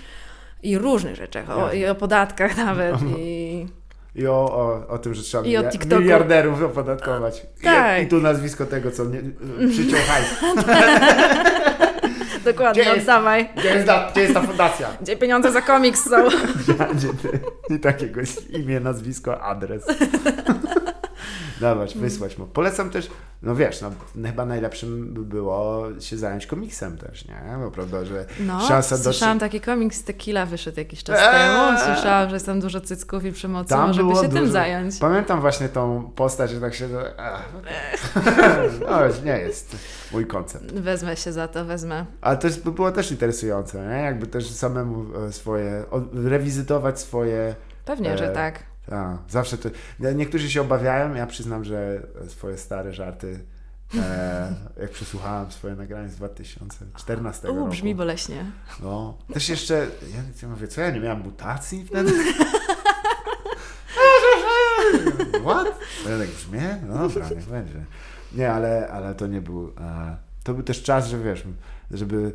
i 0.62 0.78
różnych 0.78 1.16
rzeczach, 1.16 1.50
o, 1.50 1.72
i 1.72 1.86
o 1.86 1.94
podatkach 1.94 2.56
nawet, 2.56 2.96
i... 3.18 3.66
I 4.14 4.26
o, 4.26 4.32
o, 4.32 4.88
o 4.88 4.98
tym, 4.98 5.14
że 5.14 5.22
trzeba 5.22 5.44
I 5.44 5.56
o 5.56 5.60
milia- 5.62 5.70
TikToku. 5.72 6.02
miliarderów 6.02 6.62
opodatkować. 6.62 7.46
Tak. 7.62 8.00
I, 8.02 8.04
I 8.04 8.08
tu 8.08 8.20
nazwisko 8.20 8.66
tego, 8.66 8.90
co 8.90 9.04
nie, 9.04 9.20
przyciął 9.72 10.00
hajs. 10.08 10.26
Dokładnie, 12.44 12.82
Gdzie 12.82 12.90
jest- 12.90 13.02
oddawaj. 13.02 13.48
Gdzie 13.56 13.68
jest, 13.68 13.86
ta, 13.86 14.08
gdzie 14.12 14.20
jest 14.20 14.34
ta 14.34 14.42
fundacja? 14.42 14.88
Gdzie 15.02 15.16
pieniądze 15.16 15.52
za 15.52 15.60
komiks 15.62 16.04
są? 16.10 16.16
Gdzie 16.94 17.08
ty? 17.22 17.40
I 17.74 17.78
takiego 17.80 18.20
imię, 18.50 18.80
nazwisko, 18.80 19.42
adres. 19.42 19.82
Dawać, 21.60 21.98
wysłać 21.98 22.38
mu. 22.38 22.46
Polecam 22.46 22.90
też, 22.90 23.10
no 23.42 23.54
wiesz, 23.54 23.80
no, 23.80 23.90
chyba 24.26 24.46
najlepszym 24.46 25.14
by 25.14 25.20
było 25.20 25.84
się 26.00 26.16
zająć 26.16 26.46
komiksem 26.46 26.98
też, 26.98 27.24
nie? 27.28 27.40
Bo 27.64 27.70
prawda, 27.70 28.04
że 28.04 28.26
No, 28.40 28.60
szansa 28.68 28.96
do... 28.96 29.02
słyszałam 29.02 29.38
taki 29.38 29.60
komiks 29.60 30.04
Tequila 30.04 30.46
wyszedł 30.46 30.78
jakiś 30.78 31.04
czas 31.04 31.18
Eee. 31.20 31.30
temu. 31.32 31.78
Słyszałam, 31.94 32.28
że 32.28 32.36
jest 32.36 32.46
tam 32.46 32.60
dużo 32.60 32.80
cycków 32.80 33.24
i 33.24 33.32
przemocy. 33.32 33.68
Tam 33.68 33.86
Może 33.88 34.04
by 34.04 34.14
się 34.14 34.20
tym 34.20 34.30
dużo. 34.30 34.52
zająć. 34.52 34.98
Pamiętam 34.98 35.40
właśnie 35.40 35.68
tą 35.68 36.10
postać, 36.16 36.50
że 36.50 36.60
tak 36.60 36.74
się... 36.74 36.88
No, 38.80 38.98
nie 39.24 39.38
jest 39.38 39.76
mój 40.12 40.26
koncept. 40.26 40.72
Wezmę 40.72 41.16
się 41.16 41.32
za 41.32 41.48
to, 41.48 41.64
wezmę. 41.64 42.06
Ale 42.20 42.36
to 42.36 42.46
jest, 42.46 42.64
by 42.64 42.72
było 42.72 42.92
też 42.92 43.10
interesujące, 43.10 43.86
nie? 43.88 44.02
Jakby 44.02 44.26
też 44.26 44.50
samemu 44.50 45.04
e, 45.28 45.32
swoje, 45.32 45.84
rewizytować 46.14 47.00
swoje... 47.00 47.54
Pewnie, 47.84 48.12
E, 48.12 48.18
że 48.18 48.28
tak. 48.28 48.69
A, 48.90 49.18
zawsze 49.28 49.58
to... 49.58 49.68
Niektórzy 50.14 50.50
się 50.50 50.60
obawiają, 50.60 51.14
ja 51.14 51.26
przyznam, 51.26 51.64
że 51.64 52.02
swoje 52.28 52.58
stare 52.58 52.92
żarty, 52.92 53.40
e, 53.98 54.54
jak 54.80 54.90
przesłuchałem 54.90 55.50
swoje 55.52 55.74
nagranie 55.74 56.08
z 56.08 56.16
2014 56.16 57.50
U, 57.50 57.56
roku. 57.56 57.68
brzmi 57.68 57.94
boleśnie. 57.94 58.44
No. 58.82 59.18
Też 59.32 59.48
jeszcze, 59.48 59.74
ja, 60.14 60.22
ja 60.42 60.48
mówię, 60.48 60.68
co 60.68 60.80
ja 60.80 60.90
nie 60.90 61.00
miałem 61.00 61.20
mutacji 61.20 61.84
wtedy? 61.84 62.12
What? 65.44 65.66
Ja 66.10 66.18
tak 66.18 66.28
brzmię? 66.28 66.78
No 66.88 67.08
dobra, 67.08 67.28
niech 67.28 67.48
będzie. 67.48 67.84
Nie, 68.32 68.52
ale, 68.52 68.88
ale 68.88 69.14
to 69.14 69.26
nie 69.26 69.40
był... 69.40 69.72
E, 69.80 70.16
to 70.44 70.54
był 70.54 70.62
też 70.62 70.82
czas, 70.82 71.06
że 71.06 71.18
wiesz, 71.18 71.44
żeby 71.90 72.32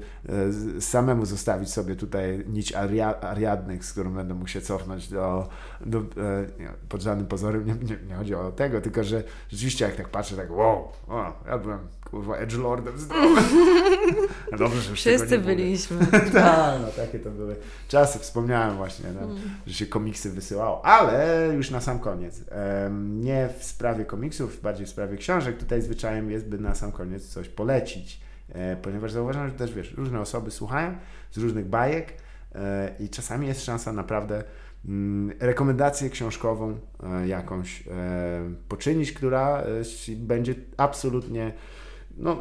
e, 0.77 0.81
samemu 0.81 1.25
zostawić 1.25 1.69
sobie 1.73 1.95
tutaj 1.95 2.43
nić 2.47 2.73
aria, 2.73 3.21
ariadnych, 3.21 3.85
z 3.85 3.91
którą 3.91 4.13
będę 4.13 4.33
mógł 4.33 4.47
się 4.47 4.61
cofnąć 4.61 5.07
do... 5.07 5.49
do 5.85 5.99
e, 5.99 6.03
nie, 6.59 6.69
pod 6.89 7.01
żadnym 7.01 7.27
pozorem 7.27 7.65
nie, 7.65 7.73
nie, 7.73 7.97
nie 8.07 8.15
chodzi 8.15 8.35
o 8.35 8.51
tego, 8.51 8.81
tylko 8.81 9.03
że 9.03 9.23
rzeczywiście 9.49 9.85
jak 9.85 9.95
tak 9.95 10.09
patrzę, 10.09 10.35
tak 10.35 10.51
wow, 10.51 10.87
o, 11.07 11.33
ja 11.47 11.57
byłem 11.57 11.79
kurwa 12.11 12.37
edgelordem 12.37 12.97
zdrowym. 12.97 13.43
Dobrze, 14.57 14.81
że 14.81 14.89
już 14.89 14.99
Wszyscy 14.99 15.39
byliśmy. 15.39 15.97
Tak, 16.33 16.81
no 16.81 16.87
takie 16.87 17.19
to 17.19 17.29
były 17.29 17.55
czasy. 17.87 18.19
Wspomniałem 18.19 18.77
właśnie, 18.77 19.05
no, 19.21 19.27
że 19.67 19.73
się 19.73 19.85
komiksy 19.85 20.31
wysyłało, 20.31 20.85
ale 20.85 21.49
już 21.55 21.71
na 21.71 21.81
sam 21.81 21.99
koniec. 21.99 22.41
Nie 22.99 23.49
w 23.59 23.63
sprawie 23.63 24.05
komiksów, 24.05 24.61
bardziej 24.61 24.85
w 24.85 24.89
sprawie 24.89 25.17
książek. 25.17 25.57
Tutaj 25.57 25.81
zwyczajem 25.81 26.31
jest, 26.31 26.47
by 26.47 26.57
na 26.57 26.75
sam 26.75 26.91
koniec 26.91 27.27
coś 27.27 27.49
polecić, 27.49 28.24
ponieważ 28.81 29.11
zauważam, 29.11 29.49
że 29.49 29.55
też 29.55 29.73
wiesz, 29.73 29.93
różne 29.93 30.19
osoby 30.19 30.51
słuchają 30.51 30.95
z 31.31 31.37
różnych 31.37 31.65
bajek 31.65 32.13
e, 32.55 32.95
i 32.99 33.09
czasami 33.09 33.47
jest 33.47 33.65
szansa 33.65 33.93
naprawdę 33.93 34.43
mm, 34.85 35.37
rekomendację 35.39 36.09
książkową 36.09 36.77
e, 37.03 37.27
jakąś 37.27 37.87
e, 37.87 37.91
poczynić, 38.67 39.11
która 39.11 39.61
e, 39.61 40.15
będzie 40.15 40.55
absolutnie 40.77 41.53
no, 42.17 42.31
e, 42.31 42.37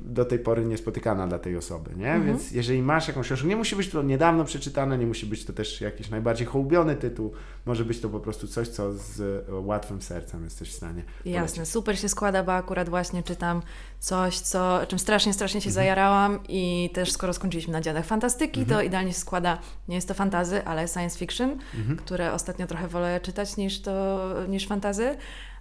do 0.00 0.24
tej 0.24 0.38
pory 0.38 0.64
niespotykana 0.64 1.26
dla 1.26 1.38
tej 1.38 1.56
osoby, 1.56 1.90
nie? 1.96 2.12
Mhm. 2.12 2.26
Więc 2.26 2.50
jeżeli 2.50 2.82
masz 2.82 3.08
jakąś 3.08 3.26
książkę, 3.26 3.48
nie 3.48 3.56
musi 3.56 3.76
być 3.76 3.90
to 3.90 4.02
niedawno 4.02 4.44
przeczytane, 4.44 4.98
nie 4.98 5.06
musi 5.06 5.26
być 5.26 5.44
to 5.44 5.52
też 5.52 5.80
jakiś 5.80 6.10
najbardziej 6.10 6.46
hołubiony 6.46 6.96
tytuł, 6.96 7.32
może 7.66 7.84
być 7.84 8.00
to 8.00 8.08
po 8.08 8.20
prostu 8.20 8.48
coś, 8.48 8.68
co 8.68 8.92
z 8.92 9.20
e, 9.48 9.54
łatwym 9.54 10.02
sercem 10.02 10.44
jesteś 10.44 10.70
w 10.70 10.72
stanie 10.72 11.02
Jasne, 11.24 11.54
polecić. 11.54 11.72
super 11.72 11.98
się 11.98 12.08
składa, 12.08 12.42
bo 12.42 12.52
akurat 12.52 12.88
właśnie 12.88 13.22
czytam 13.22 13.62
coś, 13.98 14.38
co, 14.38 14.80
czym 14.88 14.98
strasznie, 14.98 15.32
strasznie 15.32 15.60
się 15.60 15.68
mhm. 15.68 15.74
zajarałam 15.74 16.38
i 16.48 16.90
też 16.94 17.12
skoro 17.12 17.32
skończyliśmy 17.32 17.72
na 17.72 17.80
Dziadach 17.80 18.04
Fantastyki, 18.04 18.60
mhm. 18.60 18.78
to 18.78 18.86
idealnie 18.86 19.12
się 19.12 19.18
składa, 19.18 19.58
nie 19.88 19.94
jest 19.94 20.08
to 20.08 20.14
fantazy, 20.14 20.64
ale 20.64 20.88
science 20.88 21.18
fiction, 21.18 21.50
mhm. 21.74 21.96
które 21.96 22.32
ostatnio 22.32 22.66
trochę 22.66 22.88
wolę 22.88 23.20
czytać 23.20 23.56
niż 23.56 23.82
to, 23.82 24.34
niż 24.48 24.66
fantazy. 24.66 25.16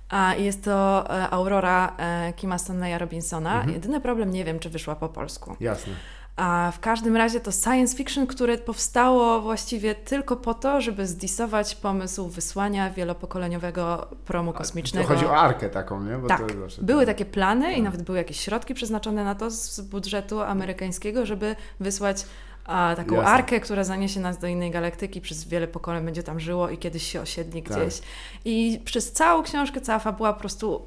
A 0.10 0.36
jest 0.36 0.64
to 0.64 1.06
e, 1.10 1.30
Aurora 1.30 1.96
e, 1.98 2.34
Kima 2.34 2.58
Stanleya 2.58 2.98
Robinsona. 2.98 3.56
Mhm. 3.56 3.74
Jedyny 3.74 4.02
problem, 4.02 4.32
nie 4.32 4.46
wiem, 4.46 4.60
czy 4.60 4.70
wyszła 4.70 4.96
po 4.96 5.10
polsku. 5.10 5.56
Jasne. 5.60 5.94
A 6.36 6.72
w 6.76 6.80
każdym 6.80 7.16
razie 7.16 7.40
to 7.40 7.52
science 7.52 7.98
fiction, 7.98 8.28
które 8.28 8.58
powstało 8.58 9.42
właściwie 9.42 9.96
tylko 9.96 10.36
po 10.36 10.54
to, 10.54 10.82
żeby 10.82 11.08
zdisować 11.08 11.76
pomysł 11.76 12.28
wysłania 12.28 12.90
wielopokoleniowego 12.90 14.08
promu 14.26 14.54
kosmicznego. 14.54 15.08
To 15.08 15.14
chodzi 15.14 15.26
o 15.26 15.38
arkę 15.38 15.70
taką, 15.70 16.04
nie? 16.04 16.18
Bo 16.18 16.28
tak, 16.28 16.42
były 16.82 17.06
takie 17.06 17.26
plany 17.26 17.66
tak. 17.66 17.78
i 17.78 17.82
nawet 17.82 18.02
były 18.04 18.18
jakieś 18.18 18.40
środki 18.40 18.74
przeznaczone 18.74 19.24
na 19.24 19.36
to 19.36 19.52
z 19.52 19.82
budżetu 19.82 20.42
amerykańskiego, 20.42 21.26
żeby 21.26 21.56
wysłać 21.80 22.26
a, 22.68 22.94
taką 22.96 23.16
Jasne. 23.16 23.30
arkę, 23.30 23.60
która 23.60 23.84
zaniesie 23.84 24.20
nas 24.20 24.38
do 24.38 24.48
innej 24.48 24.72
galaktyki, 24.72 25.22
przez 25.22 25.48
wiele 25.48 25.68
pokoleń 25.68 26.06
będzie 26.06 26.24
tam 26.24 26.40
żyło 26.40 26.70
i 26.70 26.78
kiedyś 26.78 27.12
się 27.12 27.22
osiedli 27.22 27.64
tak. 27.64 27.78
gdzieś. 27.78 28.02
I 28.46 28.82
przez 28.86 29.12
całą 29.12 29.44
książkę, 29.44 29.82
cała 29.82 30.00
fabuła 30.00 30.34
po 30.34 30.40
prostu 30.40 30.82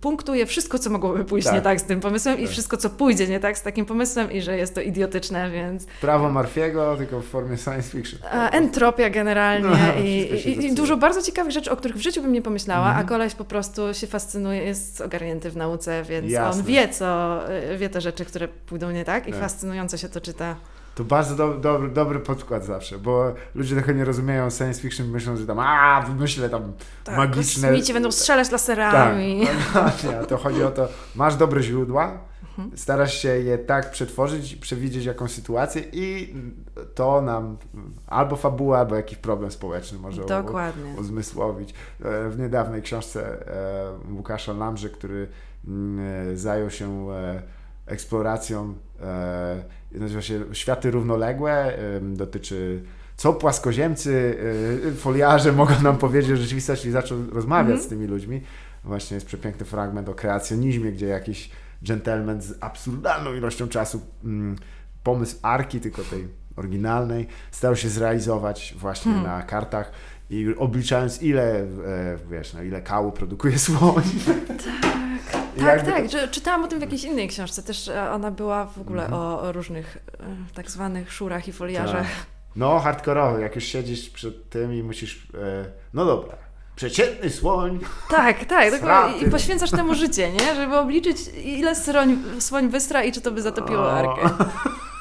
punktuje 0.00 0.46
wszystko, 0.46 0.78
co 0.78 0.90
mogłoby 0.90 1.24
pójść 1.24 1.46
tak. 1.46 1.54
nie 1.54 1.60
tak 1.60 1.80
z 1.80 1.84
tym 1.84 2.00
pomysłem 2.00 2.36
tak. 2.36 2.44
i 2.44 2.48
wszystko, 2.48 2.76
co 2.76 2.90
pójdzie 2.90 3.28
nie 3.28 3.40
tak 3.40 3.58
z 3.58 3.62
takim 3.62 3.86
pomysłem 3.86 4.32
i 4.32 4.42
że 4.42 4.56
jest 4.56 4.74
to 4.74 4.80
idiotyczne, 4.80 5.50
więc... 5.50 5.86
Prawo 6.00 6.30
Marfiego, 6.30 6.96
tylko 6.96 7.20
w 7.20 7.24
formie 7.24 7.56
science 7.56 7.90
fiction. 7.90 8.20
Entropia 8.52 9.10
generalnie 9.10 9.68
no, 9.68 10.02
i, 10.04 10.08
i, 10.08 10.66
i, 10.66 10.74
dużo 10.74 10.96
bardzo 10.96 11.22
ciekawych 11.22 11.52
rzeczy, 11.52 11.70
o 11.70 11.76
których 11.76 11.96
w 11.96 12.00
życiu 12.00 12.22
bym 12.22 12.32
nie 12.32 12.42
pomyślała, 12.42 12.94
-hmm. 12.94 13.00
a 13.00 13.04
koleś 13.04 13.34
po 13.34 13.44
prostu 13.44 13.94
się 13.94 14.06
fascynuje, 14.06 14.62
jest 14.62 15.00
ogarnięty 15.00 15.50
w 15.50 15.56
nauce, 15.56 16.02
więc 16.02 16.30
Jasne. 16.30 16.60
on 16.60 16.66
wie, 16.66 16.88
co, 16.88 17.40
wie 17.78 17.88
te 17.88 18.00
rzeczy, 18.00 18.24
które 18.24 18.48
pójdą 18.48 18.90
nie 18.90 19.04
tak 19.04 19.28
i 19.28 19.30
tak. 19.30 19.40
fascynująco 19.40 19.96
się 19.96 20.08
to 20.08 20.20
czyta. 20.20 20.56
To 20.96 21.04
bardzo 21.04 21.34
do, 21.34 21.54
dobry, 21.54 21.88
dobry 21.88 22.20
podkład 22.20 22.64
zawsze, 22.64 22.98
bo 22.98 23.34
ludzie 23.54 23.76
trochę 23.76 23.94
nie 23.94 24.04
rozumieją 24.04 24.50
science 24.50 24.80
fiction, 24.80 25.08
myślą, 25.08 25.36
że 25.36 25.46
tam 25.46 25.58
a 25.58 26.04
wymyślę 26.06 26.50
tam 26.50 26.72
tak, 27.04 27.16
magiczne... 27.16 27.68
Kosmici 27.68 27.92
będą 27.92 28.12
strzelać 28.12 28.50
laserami. 28.50 29.46
Tak, 29.72 29.94
no, 30.04 30.26
to 30.26 30.36
chodzi 30.36 30.62
o 30.62 30.70
to, 30.70 30.88
masz 31.14 31.36
dobre 31.36 31.62
źródła, 31.62 32.18
mhm. 32.58 32.78
starasz 32.78 33.14
się 33.14 33.28
je 33.28 33.58
tak 33.58 33.90
przetworzyć, 33.90 34.56
przewidzieć 34.56 35.04
jakąś 35.04 35.30
sytuację 35.30 35.82
i 35.92 36.34
to 36.94 37.22
nam 37.22 37.56
albo 38.06 38.36
fabuła, 38.36 38.78
albo 38.78 38.96
jakiś 38.96 39.18
problem 39.18 39.50
społeczny 39.50 39.98
może 39.98 40.24
Dokładnie. 40.24 40.94
uzmysłowić. 40.98 41.74
E, 42.04 42.28
w 42.28 42.38
niedawnej 42.38 42.82
książce 42.82 43.46
e, 43.46 44.12
Łukasza 44.12 44.52
Lamrze, 44.52 44.90
który 44.90 45.28
mm, 45.66 46.30
e, 46.32 46.36
zajął 46.36 46.70
się 46.70 47.06
eksploracją 47.86 48.74
nazywa 50.00 50.22
się 50.22 50.44
Światy 50.52 50.90
Równoległe, 50.90 51.78
dotyczy 52.02 52.82
co 53.16 53.32
płaskoziemcy, 53.32 54.38
y, 54.86 54.94
foliarze 54.94 55.52
mogą 55.52 55.82
nam 55.82 55.98
powiedzieć 55.98 56.32
o 56.32 56.36
rzeczywistości 56.36 56.88
i 56.88 56.90
zaczął 56.90 57.18
rozmawiać 57.32 57.70
mm 57.70 57.80
-hmm. 57.80 57.84
z 57.84 57.88
tymi 57.88 58.06
ludźmi. 58.06 58.40
Właśnie 58.84 59.14
jest 59.14 59.26
przepiękny 59.26 59.66
fragment 59.66 60.08
o 60.08 60.14
kreacjonizmie, 60.14 60.92
gdzie 60.92 61.06
jakiś 61.06 61.50
gentleman 61.82 62.42
z 62.42 62.54
absurdalną 62.60 63.34
ilością 63.34 63.68
czasu 63.68 64.00
mm, 64.24 64.56
pomysł 65.02 65.36
arki, 65.42 65.80
tylko 65.80 66.02
tej 66.02 66.28
oryginalnej, 66.56 67.26
starał 67.50 67.76
się 67.76 67.88
zrealizować 67.88 68.74
właśnie 68.78 69.12
hmm. 69.12 69.30
na 69.32 69.42
kartach 69.42 69.92
i 70.30 70.54
obliczając 70.58 71.22
ile, 71.22 71.60
e, 71.60 71.66
wiesz, 72.30 72.54
no, 72.54 72.62
ile 72.62 72.82
kału 72.82 73.12
produkuje 73.12 73.58
słoń. 73.58 74.02
Tak. 74.64 75.45
Tak, 75.60 75.82
tak. 75.82 76.30
Czytałam 76.30 76.64
o 76.64 76.68
tym 76.68 76.78
w 76.78 76.82
jakiejś 76.82 77.04
innej 77.04 77.28
książce. 77.28 77.62
Też 77.62 77.88
e, 77.88 78.10
ona 78.10 78.30
była 78.30 78.66
w 78.66 78.80
ogóle 78.80 79.04
mhm. 79.04 79.22
o, 79.22 79.40
o, 79.40 79.52
różnych 79.52 79.96
e, 80.20 80.54
tak 80.54 80.70
zwanych 80.70 81.12
szurach 81.12 81.48
i 81.48 81.52
foliarzach. 81.52 82.02
Tak. 82.02 82.26
No, 82.56 82.80
hardkorowy. 82.80 83.42
Jak 83.42 83.54
już 83.54 83.64
siedzisz 83.64 84.10
przed 84.10 84.50
tym 84.50 84.74
i 84.74 84.82
musisz... 84.82 85.28
E, 85.34 85.64
no 85.94 86.04
dobra, 86.04 86.36
przeciętny 86.76 87.30
słoń. 87.30 87.80
Tak, 88.10 88.44
tak. 88.44 88.72
I 89.22 89.30
poświęcasz 89.30 89.70
temu 89.70 89.94
życie, 89.94 90.32
nie? 90.32 90.54
Żeby 90.54 90.76
obliczyć, 90.76 91.16
ile 91.44 91.74
sroń, 91.74 92.18
słoń 92.38 92.68
wystra 92.68 93.04
i 93.04 93.12
czy 93.12 93.20
to 93.20 93.30
by 93.30 93.42
zatopiło 93.42 93.92
arkę. 93.92 94.30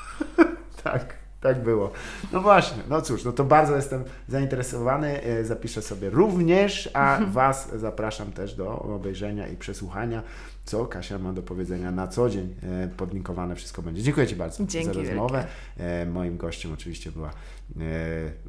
tak 0.84 1.25
tak 1.46 1.64
było. 1.64 1.92
No 2.34 2.42
właśnie, 2.42 2.84
no 2.90 3.02
cóż, 3.02 3.24
no 3.24 3.32
to 3.32 3.44
bardzo 3.44 3.76
jestem 3.76 4.04
zainteresowany, 4.28 5.24
e, 5.24 5.44
zapiszę 5.44 5.82
sobie 5.82 6.10
również, 6.10 6.90
a 6.94 7.20
Was 7.32 7.70
zapraszam 7.76 8.32
też 8.32 8.56
do 8.56 8.80
obejrzenia 8.80 9.48
i 9.48 9.58
przesłuchania, 9.58 10.24
co 10.66 10.86
Kasia 10.86 11.20
ma 11.20 11.34
do 11.34 11.42
powiedzenia 11.42 11.92
na 11.92 12.08
co 12.08 12.30
dzień. 12.30 12.56
E, 12.64 12.88
podlinkowane 12.88 13.56
wszystko 13.56 13.82
będzie. 13.82 14.02
Dziękuję 14.02 14.28
Ci 14.28 14.36
bardzo 14.36 14.66
Dzięki 14.66 14.94
za 14.94 14.94
rozmowę. 14.94 15.48
Wielkie. 15.78 16.12
Moim 16.12 16.38
gościem 16.38 16.74
oczywiście 16.74 17.12
była 17.12 17.30
E, 17.30 17.55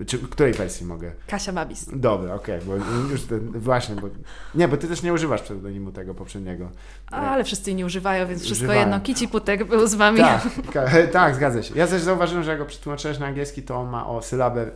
czy, 0.06 0.18
której 0.18 0.52
wersji 0.52 0.86
mogę? 0.86 1.12
Kasia 1.26 1.52
Babis. 1.52 1.86
Dobra, 1.92 2.34
okej, 2.34 2.56
okay, 2.56 2.66
bo 2.66 3.10
już 3.12 3.22
ten, 3.22 3.52
właśnie, 3.60 3.94
bo 3.94 4.08
nie, 4.54 4.68
bo 4.68 4.76
ty 4.76 4.88
też 4.88 5.02
nie 5.02 5.12
używasz 5.12 5.42
pseudonimu 5.42 5.92
tego 5.92 6.14
poprzedniego. 6.14 6.70
A, 7.10 7.16
ale 7.16 7.44
wszyscy 7.44 7.74
nie 7.74 7.86
używają, 7.86 8.26
więc 8.26 8.42
wszystko 8.42 8.64
Używają. 8.64 8.80
jedno. 8.80 9.00
Kici 9.00 9.28
Putek 9.28 9.64
był 9.64 9.86
z 9.86 9.94
wami. 9.94 10.18
Tak, 10.18 10.42
tak, 11.12 11.34
zgadza 11.34 11.62
się. 11.62 11.74
Ja 11.74 11.86
też 11.86 12.02
zauważyłem, 12.02 12.44
że 12.44 12.50
jak 12.50 12.58
go 12.58 12.66
przetłumaczyłeś 12.66 13.18
na 13.18 13.26
angielski, 13.26 13.62
to 13.62 13.76
on 13.76 13.88
ma 13.88 14.06
o 14.06 14.22
sylabę 14.22 14.62
y, 14.62 14.68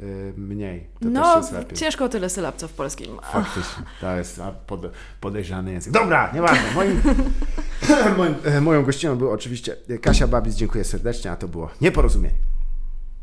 y, 0.00 0.32
mniej. 0.36 0.86
To 1.00 1.08
no, 1.08 1.40
ciężko 1.74 2.04
o 2.04 2.08
tyle 2.08 2.30
sylab, 2.30 2.56
co 2.56 2.68
w 2.68 2.72
polskim. 2.72 3.16
Faktycznie, 3.32 3.84
to 4.00 4.16
jest 4.16 4.40
pod, 4.66 4.80
podejrzany 5.20 5.72
język. 5.72 5.92
Dobra, 5.92 6.30
nieważne. 6.34 6.74
Moim, 6.74 7.00
moim, 8.18 8.34
moją 8.60 8.84
gościną 8.84 9.16
był 9.16 9.30
oczywiście 9.30 9.76
Kasia 10.02 10.26
Babis. 10.26 10.54
Dziękuję 10.54 10.84
serdecznie, 10.84 11.30
a 11.30 11.36
to 11.36 11.48
było 11.48 11.70
nieporozumienie. 11.80 12.57